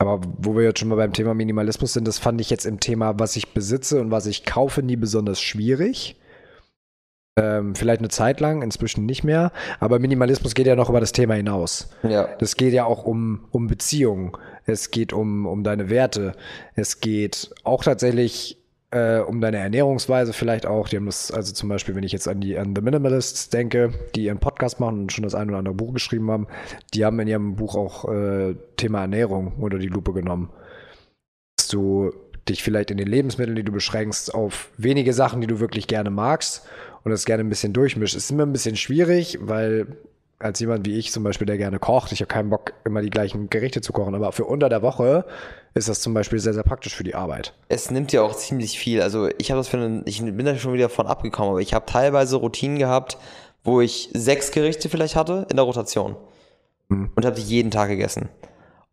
aber 0.03 0.19
wo 0.37 0.55
wir 0.55 0.63
jetzt 0.63 0.79
schon 0.79 0.89
mal 0.89 0.95
beim 0.95 1.13
Thema 1.13 1.33
Minimalismus 1.33 1.93
sind, 1.93 2.05
das 2.05 2.19
fand 2.19 2.41
ich 2.41 2.49
jetzt 2.49 2.65
im 2.65 2.81
Thema, 2.81 3.19
was 3.19 3.37
ich 3.37 3.53
besitze 3.53 4.01
und 4.01 4.11
was 4.11 4.25
ich 4.25 4.45
kaufe, 4.45 4.83
nie 4.83 4.97
besonders 4.97 5.39
schwierig. 5.39 6.17
Ähm, 7.37 7.73
vielleicht 7.73 7.99
eine 7.99 8.09
Zeit 8.09 8.41
lang, 8.41 8.61
inzwischen 8.61 9.05
nicht 9.05 9.23
mehr. 9.23 9.53
Aber 9.79 9.99
Minimalismus 9.99 10.55
geht 10.55 10.67
ja 10.67 10.75
noch 10.75 10.89
über 10.89 10.99
das 10.99 11.13
Thema 11.13 11.35
hinaus. 11.35 11.89
Ja. 12.03 12.27
Das 12.39 12.57
geht 12.57 12.73
ja 12.73 12.83
auch 12.83 13.05
um, 13.05 13.45
um 13.51 13.67
Beziehungen. 13.67 14.33
Es 14.65 14.91
geht 14.91 15.13
um, 15.13 15.45
um 15.45 15.63
deine 15.63 15.89
Werte. 15.89 16.33
Es 16.75 16.99
geht 16.99 17.51
auch 17.63 17.83
tatsächlich 17.83 18.61
äh, 18.93 19.19
um 19.19 19.41
deine 19.41 19.57
Ernährungsweise 19.57 20.33
vielleicht 20.33 20.65
auch. 20.65 20.87
Die 20.87 20.97
haben 20.97 21.07
das, 21.07 21.31
also 21.31 21.51
zum 21.51 21.69
Beispiel, 21.69 21.95
wenn 21.95 22.03
ich 22.03 22.11
jetzt 22.11 22.27
an 22.27 22.39
die 22.39 22.57
an 22.57 22.75
The 22.75 22.81
Minimalists 22.81 23.49
denke, 23.49 23.93
die 24.15 24.25
ihren 24.25 24.39
Podcast 24.39 24.79
machen 24.79 25.01
und 25.01 25.11
schon 25.11 25.23
das 25.23 25.33
ein 25.33 25.49
oder 25.49 25.57
andere 25.57 25.73
Buch 25.73 25.93
geschrieben 25.93 26.29
haben, 26.29 26.47
die 26.93 27.03
haben 27.03 27.19
in 27.19 27.27
ihrem 27.27 27.55
Buch 27.55 27.75
auch 27.75 28.07
äh, 28.11 28.55
Thema 28.77 29.01
Ernährung 29.01 29.53
unter 29.59 29.79
die 29.79 29.87
Lupe 29.87 30.13
genommen. 30.13 30.51
Dass 31.57 31.67
du 31.69 32.13
dich 32.47 32.61
vielleicht 32.61 32.91
in 32.91 32.97
den 32.97 33.07
Lebensmitteln, 33.07 33.55
die 33.55 33.63
du 33.63 33.71
beschränkst, 33.71 34.33
auf 34.33 34.71
wenige 34.77 35.13
Sachen, 35.13 35.41
die 35.41 35.47
du 35.47 35.59
wirklich 35.59 35.87
gerne 35.87 36.11
magst 36.11 36.67
und 37.03 37.11
das 37.11 37.25
gerne 37.25 37.43
ein 37.43 37.49
bisschen 37.49 37.73
durchmischst. 37.73 38.15
Ist 38.15 38.31
immer 38.31 38.45
ein 38.45 38.53
bisschen 38.53 38.75
schwierig, 38.75 39.39
weil 39.41 39.87
als 40.43 40.59
jemand 40.59 40.85
wie 40.85 40.97
ich 40.97 41.11
zum 41.11 41.23
Beispiel, 41.23 41.47
der 41.47 41.57
gerne 41.57 41.79
kocht, 41.79 42.11
ich 42.11 42.19
habe 42.19 42.27
keinen 42.27 42.49
Bock, 42.49 42.73
immer 42.83 43.01
die 43.01 43.09
gleichen 43.09 43.49
Gerichte 43.49 43.81
zu 43.81 43.93
kochen, 43.93 44.13
aber 44.13 44.31
für 44.33 44.45
unter 44.45 44.67
der 44.67 44.81
Woche 44.81 45.25
ist 45.73 45.87
das 45.87 46.01
zum 46.01 46.13
Beispiel 46.13 46.39
sehr, 46.39 46.53
sehr 46.53 46.63
praktisch 46.63 46.95
für 46.95 47.03
die 47.03 47.15
Arbeit. 47.15 47.53
Es 47.69 47.89
nimmt 47.89 48.11
ja 48.11 48.21
auch 48.21 48.35
ziemlich 48.35 48.77
viel. 48.77 49.01
Also 49.01 49.29
ich 49.37 49.51
habe 49.51 49.59
das 49.59 49.69
für 49.69 49.77
einen, 49.77 50.03
ich 50.05 50.21
bin 50.21 50.45
da 50.45 50.55
schon 50.57 50.73
wieder 50.73 50.89
von 50.89 51.07
abgekommen, 51.07 51.51
aber 51.51 51.61
ich 51.61 51.73
habe 51.73 51.85
teilweise 51.85 52.35
Routinen 52.35 52.77
gehabt, 52.77 53.17
wo 53.63 53.79
ich 53.79 54.09
sechs 54.13 54.51
Gerichte 54.51 54.89
vielleicht 54.89 55.15
hatte 55.15 55.47
in 55.49 55.55
der 55.55 55.65
Rotation 55.65 56.17
und 56.89 57.25
habe 57.25 57.35
die 57.35 57.41
jeden 57.41 57.71
Tag 57.71 57.87
gegessen. 57.89 58.29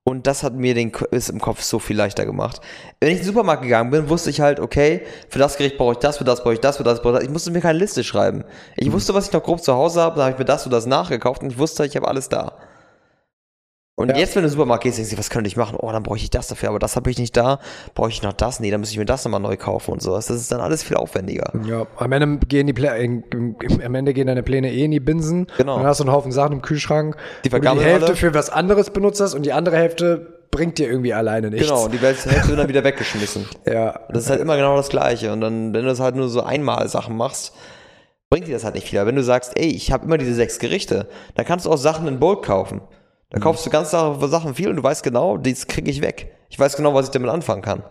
Und 0.04 0.26
das 0.26 0.42
hat 0.42 0.54
mir 0.54 0.74
den 0.74 0.92
ist 1.10 1.28
im 1.28 1.40
Kopf 1.40 1.62
so 1.62 1.78
viel 1.78 1.96
leichter 1.96 2.24
gemacht. 2.24 2.60
Wenn 3.00 3.10
ich 3.10 3.18
in 3.18 3.20
den 3.22 3.26
Supermarkt 3.26 3.62
gegangen 3.62 3.90
bin, 3.90 4.08
wusste 4.08 4.30
ich 4.30 4.40
halt, 4.40 4.58
okay, 4.58 5.02
für 5.28 5.38
das 5.38 5.58
Gericht 5.58 5.76
brauche 5.76 5.92
ich 5.92 5.98
das, 5.98 6.16
für 6.16 6.24
das 6.24 6.42
brauche 6.42 6.54
ich 6.54 6.60
das, 6.60 6.78
für 6.78 6.84
das 6.84 7.02
brauche 7.02 7.12
ich 7.12 7.18
das. 7.18 7.24
Ich 7.24 7.30
musste 7.30 7.50
mir 7.50 7.60
keine 7.60 7.78
Liste 7.78 8.02
schreiben. 8.02 8.44
Ich 8.76 8.90
wusste, 8.92 9.12
was 9.12 9.26
ich 9.26 9.32
noch 9.32 9.42
grob 9.42 9.62
zu 9.62 9.74
Hause 9.74 10.00
habe, 10.00 10.16
dann 10.16 10.24
habe 10.24 10.32
ich 10.32 10.38
mir 10.38 10.46
das 10.46 10.64
und 10.64 10.72
das 10.72 10.86
nachgekauft 10.86 11.42
und 11.42 11.50
ich 11.50 11.58
wusste, 11.58 11.84
ich 11.84 11.96
habe 11.96 12.08
alles 12.08 12.30
da. 12.30 12.56
Und 14.00 14.08
Ja. 14.10 14.16
jetzt, 14.16 14.34
wenn 14.34 14.42
du 14.42 14.46
in 14.46 14.50
den 14.50 14.56
Supermarkt 14.56 14.82
gehst, 14.84 14.98
denkst 14.98 15.10
du, 15.12 15.18
was 15.18 15.30
könnte 15.30 15.48
ich 15.48 15.56
machen? 15.56 15.76
Oh, 15.80 15.90
dann 15.92 16.02
brauche 16.02 16.16
ich 16.16 16.30
das 16.30 16.48
dafür, 16.48 16.70
aber 16.70 16.78
das 16.78 16.96
habe 16.96 17.10
ich 17.10 17.18
nicht 17.18 17.36
da. 17.36 17.58
Brauche 17.94 18.08
ich 18.08 18.22
noch 18.22 18.32
das? 18.32 18.58
Nee, 18.60 18.70
dann 18.70 18.80
muss 18.80 18.90
ich 18.90 18.98
mir 18.98 19.04
das 19.04 19.24
nochmal 19.24 19.40
neu 19.40 19.56
kaufen 19.56 19.92
und 19.92 20.02
sowas. 20.02 20.26
Das 20.26 20.36
ist 20.38 20.50
dann 20.50 20.60
alles 20.60 20.82
viel 20.82 20.96
aufwendiger. 20.96 21.52
Ja, 21.66 21.86
am 21.96 22.12
Ende 22.12 22.38
gehen 22.46 22.66
die 22.66 22.72
Plä 22.72 22.88
in, 23.02 23.24
am 23.84 23.94
Ende 23.94 24.12
gehen 24.14 24.26
deine 24.26 24.42
Pläne 24.42 24.72
eh 24.72 24.84
in 24.84 24.90
die 24.90 25.00
Binsen. 25.00 25.46
Genau. 25.58 25.74
Und 25.74 25.80
dann 25.82 25.88
hast 25.88 26.00
du 26.00 26.04
einen 26.04 26.12
Haufen 26.12 26.32
Sachen 26.32 26.52
im 26.54 26.62
Kühlschrank, 26.62 27.16
Die 27.44 27.52
wo 27.52 27.56
du 27.58 27.62
die 27.62 27.80
Hälfte 27.80 28.06
alle. 28.06 28.16
für 28.16 28.34
was 28.34 28.50
anderes 28.50 28.90
benutzt 28.90 29.20
hast 29.20 29.34
und 29.34 29.44
die 29.46 29.52
andere 29.52 29.76
Hälfte 29.76 30.40
bringt 30.50 30.78
dir 30.78 30.88
irgendwie 30.88 31.14
alleine 31.14 31.50
nichts. 31.50 31.68
Genau, 31.68 31.84
und 31.84 31.92
die 31.94 31.98
Hälfte 31.98 32.30
wird 32.48 32.58
dann 32.58 32.68
wieder 32.68 32.82
weggeschmissen. 32.82 33.46
Ja, 33.66 34.00
Das 34.10 34.24
ist 34.24 34.30
halt 34.30 34.40
immer 34.40 34.56
genau 34.56 34.76
das 34.76 34.88
Gleiche. 34.88 35.32
Und 35.32 35.40
dann, 35.42 35.72
wenn 35.74 35.82
du 35.82 35.88
das 35.88 36.00
halt 36.00 36.16
nur 36.16 36.28
so 36.28 36.42
einmal 36.42 36.88
Sachen 36.88 37.16
machst, 37.16 37.54
bringt 38.30 38.48
dir 38.48 38.54
das 38.54 38.64
halt 38.64 38.74
nicht 38.74 38.88
viel. 38.88 38.98
Aber 38.98 39.08
wenn 39.08 39.16
du 39.16 39.22
sagst, 39.22 39.52
ey, 39.56 39.66
ich 39.68 39.92
habe 39.92 40.06
immer 40.06 40.18
diese 40.18 40.34
sechs 40.34 40.58
Gerichte, 40.58 41.06
dann 41.34 41.44
kannst 41.46 41.66
du 41.66 41.70
auch 41.70 41.76
Sachen 41.76 42.08
in 42.08 42.18
Bulk 42.18 42.44
kaufen. 42.46 42.80
Da 43.30 43.38
kaufst 43.38 43.64
du 43.64 43.70
ganz 43.70 43.90
Sachen 43.90 44.28
Sachen 44.28 44.54
viel 44.54 44.68
und 44.68 44.76
du 44.76 44.82
weißt 44.82 45.02
genau, 45.02 45.36
das 45.36 45.66
kriege 45.66 45.90
ich 45.90 46.00
weg. 46.02 46.32
Ich 46.48 46.58
weiß 46.58 46.76
genau, 46.76 46.94
was 46.94 47.06
ich 47.06 47.12
damit 47.12 47.30
anfangen 47.30 47.62
kann. 47.62 47.82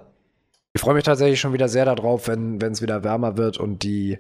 Ich 0.73 0.81
freue 0.81 0.93
mich 0.93 1.03
tatsächlich 1.03 1.39
schon 1.39 1.53
wieder 1.53 1.67
sehr 1.69 1.85
darauf, 1.85 2.27
wenn 2.27 2.61
es 2.61 2.81
wieder 2.81 3.03
wärmer 3.03 3.37
wird 3.37 3.57
und 3.57 3.83
die 3.83 4.19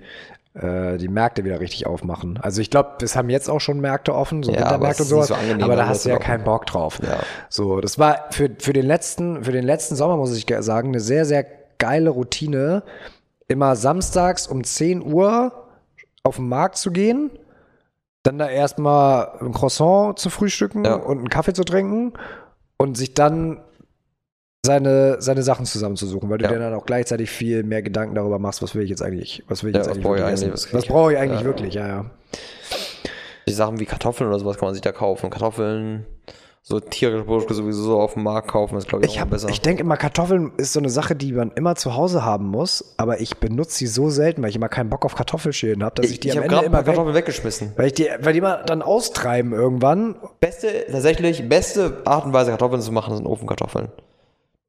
äh, 0.55 0.97
die 0.97 1.07
Märkte 1.09 1.45
wieder 1.45 1.59
richtig 1.59 1.85
aufmachen. 1.85 2.39
Also 2.41 2.59
ich 2.61 2.71
glaube, 2.71 3.03
es 3.03 3.15
haben 3.15 3.29
jetzt 3.29 3.49
auch 3.49 3.59
schon 3.59 3.79
Märkte 3.81 4.15
offen, 4.15 4.41
so 4.41 4.51
Ja, 4.51 4.61
Wintermärkte 4.61 5.03
und 5.03 5.09
sowas. 5.09 5.27
so 5.27 5.35
aber 5.35 5.75
da 5.75 5.87
hast 5.87 6.05
du 6.05 6.09
ja 6.09 6.17
keinen 6.17 6.43
Bock 6.43 6.65
drauf. 6.65 6.99
Ja. 7.03 7.19
So, 7.49 7.79
das 7.81 7.99
war 7.99 8.25
für 8.31 8.49
für 8.57 8.73
den 8.73 8.85
letzten 8.87 9.43
für 9.43 9.51
den 9.51 9.63
letzten 9.65 9.95
Sommer 9.95 10.17
muss 10.17 10.35
ich 10.35 10.47
ge- 10.47 10.61
sagen 10.61 10.89
eine 10.89 10.99
sehr 11.01 11.25
sehr 11.25 11.45
geile 11.77 12.09
Routine, 12.09 12.81
immer 13.47 13.75
samstags 13.75 14.47
um 14.47 14.63
10 14.63 15.03
Uhr 15.03 15.51
auf 16.23 16.37
den 16.37 16.49
Markt 16.49 16.77
zu 16.77 16.91
gehen. 16.91 17.29
Dann 18.23 18.37
da 18.37 18.49
erstmal 18.49 19.37
ein 19.39 19.53
Croissant 19.53 20.19
zu 20.19 20.29
frühstücken 20.29 20.83
Ja. 20.85 20.95
und 20.95 21.19
einen 21.19 21.29
Kaffee 21.29 21.53
zu 21.53 21.63
trinken 21.63 22.13
und 22.77 22.97
sich 22.97 23.13
dann 23.13 23.61
seine, 24.65 25.21
seine 25.21 25.41
Sachen 25.41 25.65
zusammenzusuchen, 25.65 26.29
weil 26.29 26.37
du 26.37 26.43
Ja. 26.45 26.51
dir 26.51 26.59
dann 26.59 26.73
auch 26.73 26.85
gleichzeitig 26.85 27.29
viel 27.29 27.63
mehr 27.63 27.81
Gedanken 27.81 28.15
darüber 28.15 28.37
machst, 28.39 28.61
was 28.61 28.75
will 28.75 28.83
ich 28.83 28.89
jetzt 28.89 29.01
eigentlich, 29.01 29.43
was 29.47 29.63
will 29.63 29.69
ich 29.69 29.75
Ja, 29.75 29.79
jetzt 29.81 29.89
was 29.89 29.95
eigentlich 29.95 30.03
brauche 30.03 30.15
ich 30.17 30.21
wirklich 30.21 30.43
eigentlich, 30.43 30.53
essen? 30.53 30.73
was 30.73 30.73
was 30.73 30.85
brauche 30.85 31.13
ich 31.13 31.17
eigentlich 31.17 31.43
wirklich, 31.45 31.73
ja, 31.75 31.87
ja. 31.87 32.05
Die 33.47 33.53
Sachen 33.53 33.79
wie 33.79 33.85
Kartoffeln 33.85 34.29
oder 34.29 34.37
sowas 34.37 34.57
kann 34.57 34.67
man 34.67 34.73
sich 34.73 34.81
da 34.81 34.91
kaufen. 34.91 35.29
Kartoffeln, 35.29 36.05
so 36.61 36.79
tierische 36.79 37.23
Produkte 37.23 37.53
sowieso 37.53 37.81
so 37.83 37.99
auf 37.99 38.13
dem 38.13 38.23
Markt 38.23 38.49
kaufen, 38.49 38.77
ist 38.77 38.87
glaube 38.87 39.05
ich, 39.05 39.11
Ich, 39.13 39.19
hab- 39.21 39.29
besser. 39.29 39.49
ich 39.49 39.61
denke 39.61 39.81
immer, 39.81 39.97
Kartoffeln 39.97 40.51
ist 40.57 40.73
so 40.73 40.79
eine 40.79 40.89
Sache, 40.89 41.15
die 41.15 41.31
man 41.33 41.51
immer 41.51 41.75
zu 41.75 41.95
Hause 41.95 42.23
haben 42.25 42.47
muss, 42.47 42.93
aber 42.97 43.21
ich 43.21 43.37
benutze 43.37 43.77
sie 43.77 43.87
so 43.87 44.09
selten, 44.09 44.41
weil 44.43 44.49
ich 44.49 44.55
immer 44.55 44.69
keinen 44.69 44.89
Bock 44.89 45.05
auf 45.05 45.15
Kartoffelschälen 45.15 45.83
habe, 45.83 45.95
dass 45.95 46.05
ich, 46.07 46.13
ich, 46.13 46.19
die 46.19 46.27
ich 46.29 46.37
am 46.37 46.43
Ende 46.43 46.57
immer 46.65 46.79
weg, 46.79 46.85
Kartoffeln 46.85 47.15
weggeschmissen. 47.15 47.73
weil 47.75 47.87
ich 47.87 47.93
die, 47.93 48.07
weil 48.21 48.33
die 48.33 48.39
immer 48.39 48.57
dann 48.63 48.81
austreiben 48.81 49.53
irgendwann. 49.53 50.15
Beste, 50.41 50.67
tatsächlich, 50.91 51.47
beste 51.49 52.01
Art 52.05 52.25
und 52.25 52.33
Weise 52.33 52.51
Kartoffeln 52.51 52.81
zu 52.81 52.91
machen, 52.91 53.15
sind 53.15 53.25
Ofenkartoffeln. 53.25 53.87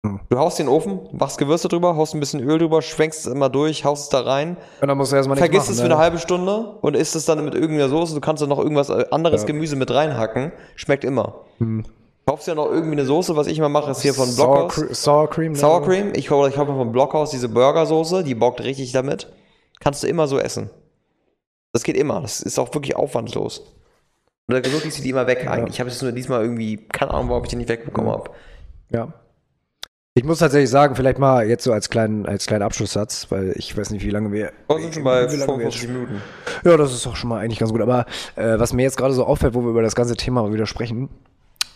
Hm. 0.07 0.20
Du 0.30 0.38
haust 0.38 0.59
den 0.59 0.68
Ofen, 0.68 1.01
machst 1.12 1.36
Gewürze 1.36 1.68
drüber, 1.68 1.94
haust 1.94 2.14
ein 2.14 2.20
bisschen 2.20 2.40
Öl 2.40 2.59
drüber, 2.59 2.80
schwenkst 2.80 3.26
es 3.26 3.32
immer 3.32 3.51
durch, 3.51 3.84
haust 3.84 4.05
es 4.05 4.09
da 4.09 4.20
rein, 4.20 4.57
Und 4.80 4.88
dann 4.88 4.96
musst 4.96 5.12
du 5.12 5.16
erstmal 5.16 5.36
vergisst 5.36 5.66
machen, 5.66 5.72
es 5.74 5.80
für 5.80 5.88
ne? 5.88 5.94
eine 5.94 6.03
halbe 6.03 6.18
Stunde 6.18 6.76
und 6.80 6.96
isst 6.96 7.14
es 7.16 7.26
dann 7.26 7.44
mit 7.44 7.55
irgendeiner 7.55 7.90
Soße. 7.90 8.14
Du 8.14 8.20
kannst 8.20 8.40
dann 8.42 8.48
noch 8.48 8.59
irgendwas 8.59 8.88
äh, 8.88 9.05
anderes 9.11 9.42
Ja. 9.42 9.46
Gemüse 9.48 9.76
mit 9.76 9.90
reinhacken. 9.90 10.53
Schmeckt 10.74 11.05
immer. 11.05 11.44
Hm. 11.59 11.84
Kaufst 12.26 12.46
ja 12.46 12.55
noch 12.55 12.70
irgendwie 12.70 12.92
eine 12.92 13.05
Soße, 13.05 13.36
was 13.36 13.46
ich 13.46 13.59
immer 13.59 13.68
mache, 13.68 13.90
ist 13.90 14.01
hier 14.03 14.14
von 14.14 14.26
Sour, 14.26 14.68
Blockhaus. 14.68 14.74
Cre 14.74 14.94
Sour 14.94 15.30
Cream. 15.30 15.53
ne? 15.53 15.59
Sour 15.59 15.82
Cream. 15.82 16.12
Ich 16.14 16.28
kaufe 16.28 16.48
ich 16.48 16.55
kaufe 16.55 16.72
von 16.74 16.92
Blockhaus 16.92 17.30
diese 17.30 17.48
Burgersoße, 17.48 18.24
die 18.24 18.34
bockt 18.34 18.62
richtig 18.62 18.92
damit. 18.92 19.30
Kannst 19.80 20.03
du 20.03 20.07
immer 20.07 20.28
so 20.28 20.38
essen. 20.38 20.70
Das 21.72 21.82
geht 21.82 21.96
immer. 21.96 22.20
Das 22.20 22.40
ist 22.40 22.59
auch 22.59 22.72
wirklich 22.72 22.96
aufwandlos. 22.96 23.74
Und 24.48 24.55
da 24.55 24.72
wirklich 24.72 24.94
sie 24.94 25.03
die 25.03 25.11
immer 25.11 25.26
weg 25.26 25.46
eigentlich. 25.46 25.74
Ich 25.74 25.80
habe 25.80 25.90
es 25.90 26.01
nur 26.03 26.12
diesmal 26.12 26.42
irgendwie, 26.42 26.76
keine 26.76 27.12
Ahnung, 27.12 27.28
warum 27.30 27.44
ich 27.44 27.51
die 27.51 27.57
nicht 27.57 27.68
wegbekommen 27.68 28.11
habe. 28.11 28.30
Ja. 28.90 29.12
Ich 30.14 30.24
muss 30.24 30.40
tatsächlich 30.40 30.70
sagen, 30.70 30.96
vielleicht 30.96 31.20
mal 31.20 31.48
jetzt 31.48 31.62
so 31.62 31.72
als 31.72 31.88
kleinen, 31.88 32.26
als 32.26 32.46
kleinen 32.46 32.62
Abschlusssatz, 32.62 33.28
weil 33.30 33.52
ich 33.56 33.76
weiß 33.76 33.90
nicht, 33.90 34.04
wie 34.04 34.11
lange 34.11 34.32
wir. 34.32 34.52
Wir 34.68 34.78
sind 34.80 34.94
schon 34.94 35.04
bei 35.04 35.30
wie 35.30 35.36
lange 35.36 35.58
wir 35.58 35.64
jetzt 35.66 35.76
45 35.76 35.88
Minuten. 35.88 36.22
Ja, 36.64 36.76
das 36.76 36.92
ist 36.92 37.06
auch 37.06 37.14
schon 37.14 37.30
mal 37.30 37.38
eigentlich 37.38 37.61
ganz 37.61 37.70
gut. 37.70 37.80
Aber 37.80 38.06
äh, 38.34 38.58
was 38.58 38.72
mir 38.72 38.82
jetzt 38.82 38.96
gerade 38.96 39.14
so 39.14 39.24
auffällt, 39.24 39.54
wo 39.54 39.62
wir 39.62 39.70
über 39.70 39.82
das 39.82 39.94
ganze 39.94 40.16
Thema 40.16 40.42
mal 40.42 40.52
wieder 40.52 40.66
sprechen, 40.66 41.11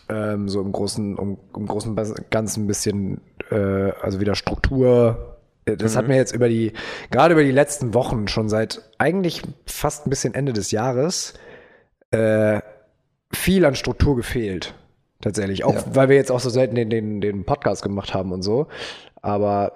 ähm, 0.08 0.48
so 0.48 0.60
im 0.60 0.72
großen, 0.72 1.16
um, 1.16 1.38
im 1.56 1.66
großen 1.66 1.94
Ganzen 2.30 2.64
ein 2.64 2.66
bisschen, 2.66 3.20
äh, 3.52 3.92
also 4.02 4.18
wieder 4.18 4.34
Struktur. 4.34 5.38
Äh, 5.64 5.76
Das 5.76 5.94
hat 5.96 6.08
mir 6.08 6.16
jetzt 6.16 6.34
über 6.34 6.48
die, 6.48 6.72
gerade 7.12 7.34
über 7.34 7.44
die 7.44 7.52
letzten 7.52 7.94
Wochen 7.94 8.26
schon 8.26 8.48
seit 8.48 8.82
eigentlich 8.98 9.42
fast 9.64 10.06
ein 10.06 10.10
bisschen 10.10 10.34
Ende 10.34 10.52
des 10.52 10.72
Jahres 10.72 11.34
äh, 12.10 12.60
viel 13.32 13.64
an 13.64 13.76
Struktur 13.76 14.16
gefehlt. 14.16 14.74
Tatsächlich. 15.20 15.64
Auch 15.64 15.74
Ja. 15.74 15.84
weil 15.94 16.08
wir 16.08 16.16
jetzt 16.16 16.30
auch 16.30 16.40
so 16.40 16.50
selten 16.50 16.74
den, 16.74 16.90
den, 16.90 17.20
den 17.20 17.44
Podcast 17.44 17.82
gemacht 17.82 18.14
haben 18.14 18.32
und 18.32 18.42
so. 18.42 18.66
Aber 19.22 19.72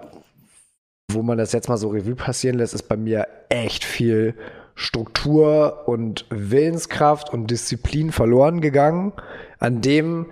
wo 1.11 1.23
man 1.23 1.39
das 1.39 1.53
jetzt 1.53 1.69
mal 1.69 1.79
so 1.79 1.89
Revue 1.89 2.15
passieren 2.17 2.59
lässt, 2.59 2.75
ist 2.75 2.83
bei 2.89 2.97
mir 2.97 3.27
echt 3.49 3.85
viel 3.85 4.35
Struktur 4.75 5.85
und 5.89 6.27
Willenskraft 6.31 7.33
und 7.33 7.51
Disziplin 7.51 8.13
verloren 8.13 8.61
gegangen 8.61 9.13
an 9.59 9.81
dem, 9.81 10.27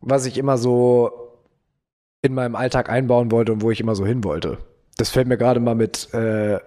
was 0.00 0.26
ich 0.26 0.38
immer 0.38 0.58
so 0.58 1.10
in 2.22 2.34
meinem 2.34 2.54
Alltag 2.54 2.90
einbauen 2.90 3.30
wollte 3.30 3.52
und 3.52 3.62
wo 3.62 3.70
ich 3.70 3.80
immer 3.80 3.94
so 3.94 4.04
hin 4.06 4.22
wollte. 4.22 4.58
Das 4.98 5.08
fällt 5.10 5.28
mir 5.28 5.38
gerade 5.38 5.60
mal 5.60 5.74
mit 5.74 6.12
äh, 6.12 6.58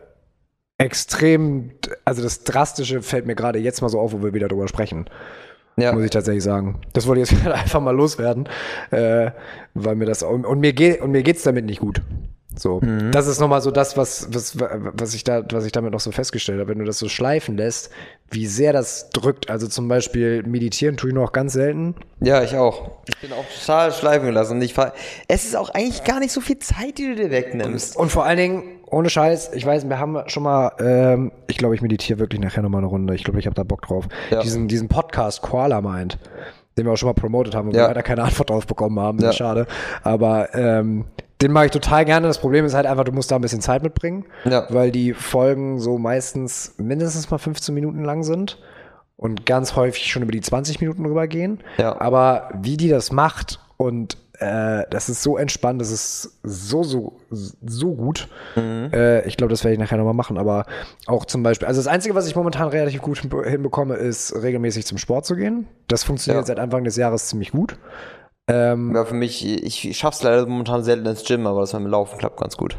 extrem, 0.78 1.72
also 2.04 2.24
das 2.24 2.44
Drastische 2.44 3.02
fällt 3.02 3.28
mir 3.28 3.36
gerade 3.36 3.60
jetzt 3.60 3.82
mal 3.82 3.90
so 3.90 4.00
auf, 4.00 4.14
wo 4.14 4.24
wir 4.24 4.34
wieder 4.34 4.48
drüber 4.48 4.68
sprechen 4.68 5.06
Ja. 5.78 5.94
muss 5.94 6.04
ich 6.04 6.12
tatsächlich 6.12 6.44
sagen. 6.44 6.80
Das 6.94 7.08
wollte 7.08 7.22
ich 7.22 7.32
jetzt 7.32 7.48
einfach 7.48 7.82
mal 7.82 7.96
loswerden, 7.96 8.48
äh, 8.92 9.32
weil 9.74 9.96
mir 9.96 10.06
das 10.06 10.24
und, 10.24 10.46
und 10.46 10.60
mir 10.60 10.74
geht 10.74 11.02
und 11.02 11.12
mir 11.12 11.24
geht's 11.24 11.44
damit 11.44 11.66
nicht 11.66 11.80
gut. 11.80 12.02
So, 12.54 12.82
das 13.12 13.28
ist 13.28 13.40
nochmal 13.40 13.62
so 13.62 13.72
das, 13.72 13.96
was, 13.96 14.28
was, 14.34 14.58
was 14.60 15.14
ich 15.14 15.24
da, 15.24 15.42
was 15.52 15.66
ich 15.66 15.72
damit 15.72 15.94
noch 15.94 16.02
so 16.02 16.12
festgestellt 16.12 16.60
habe. 16.60 16.70
Wenn 16.70 16.80
du 16.80 16.86
das 16.86 17.00
so 17.00 17.08
schleifen 17.08 17.56
lässt, 17.56 17.92
wie 18.30 18.46
sehr 18.46 18.74
das 18.74 19.10
drückt. 19.12 19.50
Also 19.50 19.68
zum 19.68 19.88
Beispiel 19.88 20.44
meditieren 20.44 20.98
tue 20.98 21.12
ich 21.12 21.16
noch 21.16 21.32
ganz 21.32 21.54
selten. 21.54 21.96
Ja, 22.20 22.44
ich 22.44 22.58
auch. 22.58 22.92
Ich 23.08 23.18
bin 23.20 23.32
auch 23.32 23.46
total 23.58 23.94
schleifen 23.94 24.26
gelassen. 24.28 24.58
Und 24.58 24.62
ich 24.64 24.74
fahr, 24.74 24.94
es 25.30 25.46
ist 25.46 25.56
auch 25.56 25.70
eigentlich 25.70 26.04
gar 26.04 26.20
nicht 26.20 26.34
so 26.34 26.42
viel 26.42 26.60
Zeit, 26.60 26.98
die 26.98 27.08
du 27.08 27.16
dir 27.16 27.32
wegnimmst. 27.32 27.96
Und 27.96 28.12
vor 28.12 28.26
allen 28.26 28.38
Dingen, 28.38 28.64
ohne 28.92 29.10
Scheiß, 29.10 29.52
ich 29.54 29.66
weiß, 29.66 29.88
wir 29.90 30.00
haben 30.00 30.18
schon 30.28 30.44
mal, 30.44 30.72
ähm, 30.80 31.32
ich 31.48 31.58
glaube, 31.58 31.76
ich 31.76 31.82
meditiere 31.82 32.20
wirklich 32.20 32.42
nachher 32.42 32.62
nochmal 32.62 32.80
eine 32.80 32.88
Runde. 32.88 33.16
Ich 33.16 33.24
glaube, 33.24 33.40
ich 33.40 33.46
habe 33.46 33.56
da 33.56 33.64
Bock 33.64 33.82
drauf. 33.84 34.08
Ja. 34.30 34.42
Diesen, 34.42 34.68
diesen 34.68 34.88
Podcast 34.90 35.42
Koala 35.42 35.82
Mind, 35.82 36.20
den 36.78 36.86
wir 36.86 36.94
auch 36.94 36.98
schon 36.98 37.08
mal 37.08 37.14
promotet 37.14 37.56
haben 37.56 37.70
und 37.70 37.76
Ja. 37.76 37.84
wir 37.84 37.88
leider 37.88 38.04
keine 38.04 38.24
Antwort 38.24 38.50
drauf 38.50 38.68
bekommen 38.68 39.00
haben. 39.00 39.20
Ja. 39.20 39.32
schade. 39.32 39.66
Aber 40.04 40.54
ähm, 40.56 41.06
den 41.42 41.52
mache 41.52 41.66
ich 41.66 41.72
total 41.72 42.06
gerne. 42.06 42.28
Das 42.28 42.40
Problem 42.40 42.66
ist 42.66 42.74
halt 42.74 42.86
einfach, 42.86 43.04
du 43.04 43.12
musst 43.12 43.32
da 43.32 43.36
ein 43.36 43.42
bisschen 43.42 43.62
Zeit 43.62 43.82
mitbringen, 43.82 44.26
Ja. 44.46 44.66
weil 44.70 44.92
die 44.92 45.14
Folgen 45.14 45.80
so 45.80 45.98
meistens 45.98 46.76
mindestens 46.78 47.32
mal 47.32 47.38
15 47.40 47.74
Minuten 47.74 48.04
lang 48.04 48.24
sind 48.24 48.60
und 49.18 49.46
ganz 49.46 49.76
häufig 49.76 50.12
schon 50.12 50.22
über 50.24 50.32
die 50.32 50.42
20 50.42 50.82
Minuten 50.82 51.06
rübergehen. 51.06 51.60
Ja. 51.78 52.00
Aber 52.00 52.50
wie 52.62 52.78
die 52.78 52.90
das 52.90 53.12
macht 53.12 53.60
und 53.78 54.18
äh, 54.42 54.86
das 54.90 55.08
ist 55.08 55.22
so 55.24 55.38
entspannt, 55.38 55.80
das 55.80 55.92
ist 55.92 56.40
so, 56.44 56.84
so, 56.84 57.20
so 57.30 57.94
gut. 57.94 58.28
Äh, 58.58 59.28
ich 59.28 59.38
glaube, 59.38 59.52
das 59.52 59.64
werde 59.64 59.74
ich 59.74 59.80
nachher 59.80 59.98
nochmal 59.98 60.14
machen. 60.16 60.38
Aber 60.38 60.66
auch 61.08 61.26
zum 61.26 61.44
Beispiel, 61.44 61.68
also 61.68 61.80
das 61.80 61.88
Einzige, 61.88 62.16
was 62.16 62.28
ich 62.28 62.36
momentan 62.36 62.68
relativ 62.70 63.02
gut 63.02 63.20
hinbe- 63.20 63.48
hinbekomme, 63.48 63.96
ist 63.96 64.34
regelmäßig 64.42 64.86
zum 64.86 64.98
Sport 64.98 65.26
zu 65.26 65.36
gehen. 65.36 65.68
Das 65.88 66.04
funktioniert 66.04 66.44
Ja. 66.44 66.48
seit 66.48 66.60
Anfang 66.60 66.84
des 66.84 66.96
Jahres 66.98 67.28
ziemlich 67.28 67.52
gut. 67.52 67.78
Ähm, 68.48 68.94
Ja, 68.96 69.06
für 69.06 69.14
mich, 69.14 69.46
ich 69.48 69.96
schaff's 69.98 70.24
leider 70.24 70.46
momentan 70.48 70.84
selten 70.84 71.06
ins 71.06 71.24
Gym, 71.24 71.46
aber 71.46 71.62
das 71.62 71.72
beim 71.74 71.86
Laufen 71.86 72.18
klappt 72.18 72.40
ganz 72.40 72.58
gut. 72.58 72.76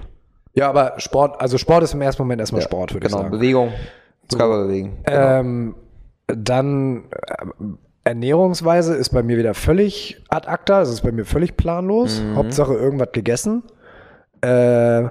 ja, 0.55 0.69
aber 0.69 0.95
Sport, 0.99 1.41
also 1.41 1.57
Sport 1.57 1.85
ist 1.85 1.95
im 1.95 2.03
ersten 2.03 2.23
Moment 2.23 2.41
erstmal 2.41 2.63
Sport, 2.63 2.93
würde 2.93 3.07
Genau, 3.07 3.19
ich 3.19 3.23
sagen. 3.23 3.31
Bewegung. 3.31 3.73
Körper 4.29 4.65
bewegen. 4.67 4.99
Ähm, 5.07 5.75
dann 6.27 7.05
Ernährungsweise 8.05 8.95
ist 8.95 9.11
bei 9.11 9.23
mir 9.23 9.37
wieder 9.39 9.55
völlig 9.55 10.21
ad 10.29 10.49
acta, 10.49 10.83
es 10.83 10.89
ist 10.89 11.03
bei 11.03 11.13
mir 11.13 11.25
völlig 11.25 11.57
planlos. 11.57 12.21
Mhm. 12.21 12.37
Hauptsache 12.37 12.75
irgendwas 12.75 13.11
gegessen. 13.13 13.63
Äh, 14.45 15.05
äh, 15.05 15.11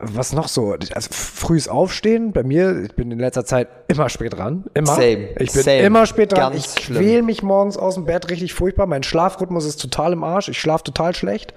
was 0.00 0.32
noch 0.32 0.48
so? 0.48 0.72
Also 0.72 1.08
frühes 1.10 1.66
Aufstehen. 1.68 2.32
Bei 2.32 2.44
mir, 2.44 2.84
ich 2.84 2.94
bin 2.94 3.10
in 3.10 3.18
letzter 3.18 3.44
Zeit 3.44 3.68
immer 3.88 4.08
spät 4.08 4.36
dran. 4.36 4.64
Immer. 4.74 4.94
Same. 4.94 5.30
Ich 5.38 5.52
bin 5.52 5.62
Same. 5.62 5.80
immer 5.80 6.06
spät 6.06 6.32
dran. 6.32 6.52
Ganz 6.52 6.76
ich 6.76 6.84
schlimm. 6.84 7.02
quäl 7.02 7.22
mich 7.22 7.42
morgens 7.42 7.76
aus 7.76 7.94
dem 7.94 8.04
Bett 8.04 8.30
richtig 8.30 8.54
furchtbar. 8.54 8.86
Mein 8.86 9.02
Schlafrhythmus 9.02 9.64
ist 9.64 9.80
total 9.80 10.12
im 10.12 10.22
Arsch. 10.22 10.48
Ich 10.48 10.60
schlafe 10.60 10.84
total 10.84 11.14
schlecht 11.14 11.54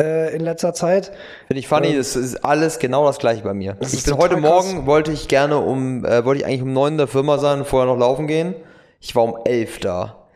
äh, 0.00 0.34
in 0.34 0.40
letzter 0.40 0.74
Zeit. 0.74 1.12
Finde 1.46 1.60
ich 1.60 1.68
funny, 1.68 1.96
das 1.96 2.16
ist 2.16 2.44
alles 2.44 2.78
genau 2.78 3.06
das 3.06 3.18
gleiche 3.18 3.42
bei 3.42 3.54
mir. 3.54 3.76
Ich 3.80 4.04
bin 4.04 4.16
heute 4.16 4.36
krass. 4.36 4.42
Morgen, 4.42 4.86
wollte 4.86 5.12
ich 5.12 5.28
gerne 5.28 5.58
um, 5.58 6.04
äh, 6.04 6.24
wollte 6.24 6.40
ich 6.40 6.46
eigentlich 6.46 6.62
um 6.62 6.72
neun 6.72 6.94
in 6.94 6.98
der 6.98 7.06
Firma 7.06 7.38
sein 7.38 7.60
und 7.60 7.66
vorher 7.66 7.86
noch 7.86 7.98
laufen 7.98 8.26
gehen. 8.26 8.54
Ich 9.00 9.16
war 9.16 9.24
um 9.24 9.38
elf 9.44 9.78
da. 9.78 10.28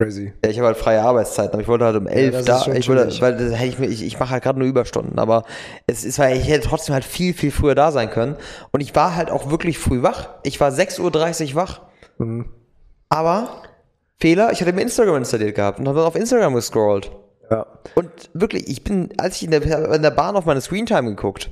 Crazy. 0.00 0.32
Ja, 0.44 0.50
ich 0.50 0.58
habe 0.58 0.68
halt 0.68 0.76
freie 0.76 1.02
Arbeitszeiten, 1.02 1.54
aber 1.54 1.62
ich 1.62 1.66
wollte 1.66 1.84
halt 1.84 1.96
um 1.96 2.06
elf 2.06 2.36
ist 2.36 2.48
da. 2.48 2.64
Ich 2.72 2.88
wollte, 2.88 3.20
weil 3.20 3.36
das 3.36 3.60
ich 3.60 3.80
ich, 3.80 4.04
ich 4.04 4.20
mache 4.20 4.30
halt 4.30 4.44
gerade 4.44 4.58
nur 4.58 4.68
Überstunden, 4.68 5.18
aber 5.18 5.42
es 5.88 6.04
ist, 6.04 6.20
weil 6.20 6.36
ich 6.36 6.48
hätte 6.48 6.68
trotzdem 6.68 6.94
halt 6.94 7.04
viel, 7.04 7.34
viel 7.34 7.50
früher 7.50 7.74
da 7.74 7.90
sein 7.90 8.08
können. 8.08 8.36
Und 8.70 8.80
ich 8.80 8.94
war 8.94 9.16
halt 9.16 9.30
auch 9.30 9.50
wirklich 9.50 9.78
früh 9.78 10.02
wach. 10.02 10.28
Ich 10.44 10.60
war 10.60 10.70
6.30 10.70 11.50
Uhr 11.50 11.54
wach. 11.56 11.80
Mhm. 12.18 12.48
Aber 13.08 13.62
Fehler, 14.20 14.52
ich 14.52 14.60
hatte 14.60 14.72
mir 14.72 14.82
Instagram 14.82 15.16
installiert 15.16 15.56
gehabt 15.56 15.80
und 15.80 15.88
habe 15.88 15.98
dann 15.98 16.06
auf 16.06 16.14
Instagram 16.14 16.54
gescrollt. 16.54 17.10
Ja. 17.50 17.66
Und 17.96 18.10
wirklich, 18.34 18.68
ich 18.68 18.84
bin, 18.84 19.10
als 19.16 19.36
ich 19.36 19.44
in 19.44 19.50
der, 19.50 19.94
in 19.94 20.02
der 20.02 20.10
Bahn 20.10 20.36
auf 20.36 20.44
meine 20.44 20.60
Screentime 20.60 21.08
geguckt, 21.08 21.50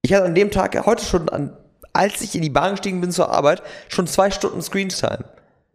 ich 0.00 0.14
hatte 0.14 0.24
an 0.24 0.34
dem 0.34 0.50
Tag, 0.50 0.86
heute 0.86 1.04
schon, 1.04 1.28
an, 1.28 1.56
als 1.92 2.22
ich 2.22 2.34
in 2.34 2.42
die 2.42 2.50
Bahn 2.50 2.72
gestiegen 2.72 3.00
bin 3.00 3.10
zur 3.10 3.30
Arbeit, 3.30 3.62
schon 3.88 4.06
zwei 4.06 4.30
Stunden 4.30 4.62
Screentime. 4.62 5.24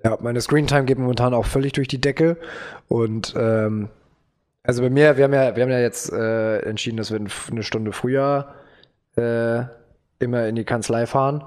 Ja, 0.03 0.17
meine 0.21 0.41
Screentime 0.41 0.85
geht 0.85 0.99
momentan 0.99 1.33
auch 1.33 1.45
völlig 1.45 1.73
durch 1.73 1.87
die 1.87 1.99
Decke. 1.99 2.37
Und 2.87 3.33
ähm, 3.37 3.89
also 4.63 4.81
bei 4.81 4.89
mir, 4.89 5.17
wir 5.17 5.23
haben 5.23 5.33
ja, 5.33 5.55
wir 5.55 5.63
haben 5.63 5.71
ja 5.71 5.79
jetzt 5.79 6.11
äh, 6.11 6.59
entschieden, 6.59 6.97
dass 6.97 7.11
wir 7.11 7.19
eine 7.19 7.63
Stunde 7.63 7.93
früher 7.93 8.53
äh, 9.15 9.63
immer 10.19 10.47
in 10.47 10.55
die 10.55 10.65
Kanzlei 10.65 11.05
fahren. 11.05 11.43